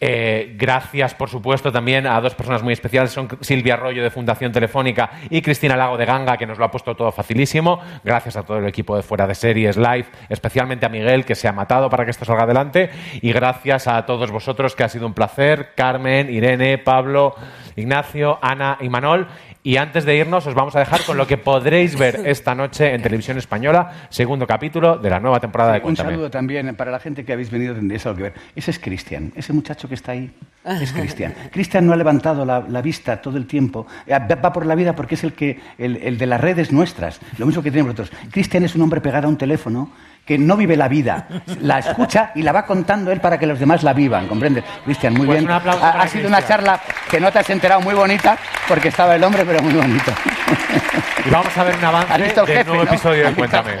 Eh, 0.00 0.54
gracias, 0.58 1.14
por 1.14 1.30
supuesto, 1.30 1.72
también 1.72 2.06
a 2.06 2.20
dos 2.20 2.34
personas 2.34 2.62
muy 2.62 2.72
especiales. 2.72 3.12
Son 3.12 3.28
Silvia 3.40 3.74
Arroyo 3.74 4.02
de 4.02 4.10
Fundación 4.10 4.52
Telefónica 4.52 5.10
y 5.30 5.40
Cristina 5.42 5.76
Lago 5.76 5.96
de 5.96 6.04
Ganga, 6.04 6.36
que 6.36 6.46
nos 6.46 6.58
lo 6.58 6.64
ha 6.64 6.70
puesto 6.70 6.94
todo 6.96 7.12
facilísimo. 7.12 7.80
Gracias 8.04 8.36
a 8.36 8.42
todo 8.42 8.58
el 8.58 8.66
equipo 8.66 8.96
de 8.96 9.02
Fuera 9.02 9.26
de 9.26 9.34
Series 9.34 9.76
Live, 9.76 10.06
especialmente 10.28 10.86
a 10.86 10.88
Miguel, 10.88 11.24
que 11.24 11.34
se 11.34 11.48
ha 11.48 11.52
matado 11.52 11.88
para 11.88 12.04
que 12.04 12.10
esto 12.10 12.24
salga 12.24 12.42
adelante. 12.42 12.90
Y 13.22 13.32
gracias 13.32 13.86
a 13.86 14.04
todos 14.04 14.30
vosotros, 14.30 14.74
que 14.74 14.84
ha 14.84 14.88
sido 14.88 15.06
un 15.06 15.14
placer. 15.14 15.70
Carmen, 15.76 16.28
Irene, 16.30 16.78
Pablo, 16.78 17.36
Ignacio, 17.76 18.38
Ana 18.42 18.76
y 18.80 18.88
Manol. 18.88 19.28
Y 19.62 19.76
antes 19.76 20.06
de 20.06 20.16
irnos, 20.16 20.46
os 20.46 20.54
vamos 20.54 20.74
a 20.74 20.78
dejar 20.78 21.02
con 21.04 21.18
lo 21.18 21.26
que 21.26 21.36
podréis 21.36 21.98
ver 21.98 22.22
esta 22.24 22.54
noche 22.54 22.94
en 22.94 23.02
televisión 23.02 23.36
española, 23.36 24.06
segundo 24.08 24.46
capítulo 24.46 24.96
de 24.96 25.10
la 25.10 25.20
nueva 25.20 25.38
temporada 25.38 25.72
de 25.72 25.78
Un 25.80 25.82
Cuéntame. 25.82 26.12
saludo 26.12 26.30
también 26.30 26.74
para 26.76 26.90
la 26.90 26.98
gente 26.98 27.26
que 27.26 27.34
habéis 27.34 27.50
venido 27.50 27.74
de 27.74 27.94
eso 27.94 28.14
que 28.16 28.22
ver. 28.22 28.32
Ese 28.56 28.70
es 28.70 28.78
Cristian, 28.78 29.32
ese 29.36 29.52
muchacho 29.52 29.86
que 29.86 29.96
está 29.96 30.12
ahí 30.12 30.30
es 30.64 30.92
Cristian. 30.94 31.34
Cristian 31.52 31.86
no 31.86 31.92
ha 31.92 31.96
levantado 31.96 32.46
la, 32.46 32.60
la 32.66 32.80
vista 32.80 33.20
todo 33.20 33.36
el 33.36 33.46
tiempo, 33.46 33.86
Eh, 34.06 34.12
va 34.12 34.34
va 34.34 34.50
por 34.50 34.64
la 34.64 34.74
vida 34.74 34.96
porque 34.96 35.14
es 35.14 35.24
el, 35.24 35.34
que, 35.34 35.60
el, 35.76 35.96
el 35.98 36.16
de 36.16 36.26
las 36.26 36.40
redes 36.40 36.72
nuestras, 36.72 37.20
lo 37.36 37.44
mismo 37.44 37.62
que 37.62 37.70
tenemos 37.70 37.98
nosotros. 37.98 38.18
Cristian 38.30 38.64
es 38.64 38.74
un 38.74 38.80
hombre 38.80 39.02
pegado 39.02 39.26
a 39.26 39.30
un 39.30 39.36
teléfono 39.36 39.90
que 40.30 40.38
no 40.38 40.56
vive 40.56 40.76
la 40.76 40.86
vida, 40.86 41.26
la 41.60 41.80
escucha 41.80 42.30
y 42.36 42.42
la 42.42 42.52
va 42.52 42.64
contando 42.64 43.10
él 43.10 43.20
para 43.20 43.36
que 43.36 43.48
los 43.48 43.58
demás 43.58 43.82
la 43.82 43.92
vivan, 43.92 44.28
¿comprendes? 44.28 44.62
Cristian, 44.84 45.12
muy 45.14 45.26
Pues 45.26 45.38
bien. 45.40 45.50
un 45.50 45.56
aplauso 45.56 45.84
ha, 45.84 45.90
para 45.90 46.04
ha 46.04 46.06
sido 46.06 46.28
una 46.28 46.46
charla 46.46 46.80
que 47.10 47.18
no 47.18 47.32
te 47.32 47.40
has 47.40 47.50
enterado 47.50 47.80
muy 47.80 47.94
bonita 47.94 48.38
porque 48.68 48.86
estaba 48.90 49.16
el 49.16 49.24
hombre, 49.24 49.44
pero 49.44 49.60
muy 49.60 49.72
bonito. 49.72 50.12
Y 51.26 51.30
vamos 51.30 51.58
a 51.58 51.64
ver 51.64 51.74
un 51.74 51.84
avance 51.84 52.12
¿Has 52.12 52.22
visto 52.22 52.42
el 52.42 52.46
del 52.46 52.66
nuevo 52.68 52.84
no? 52.84 52.90
episodio 52.92 53.22
de 53.22 53.28
¿Has 53.28 53.34
visto 53.34 53.56
el 53.56 53.62
Cuéntame. 53.64 53.80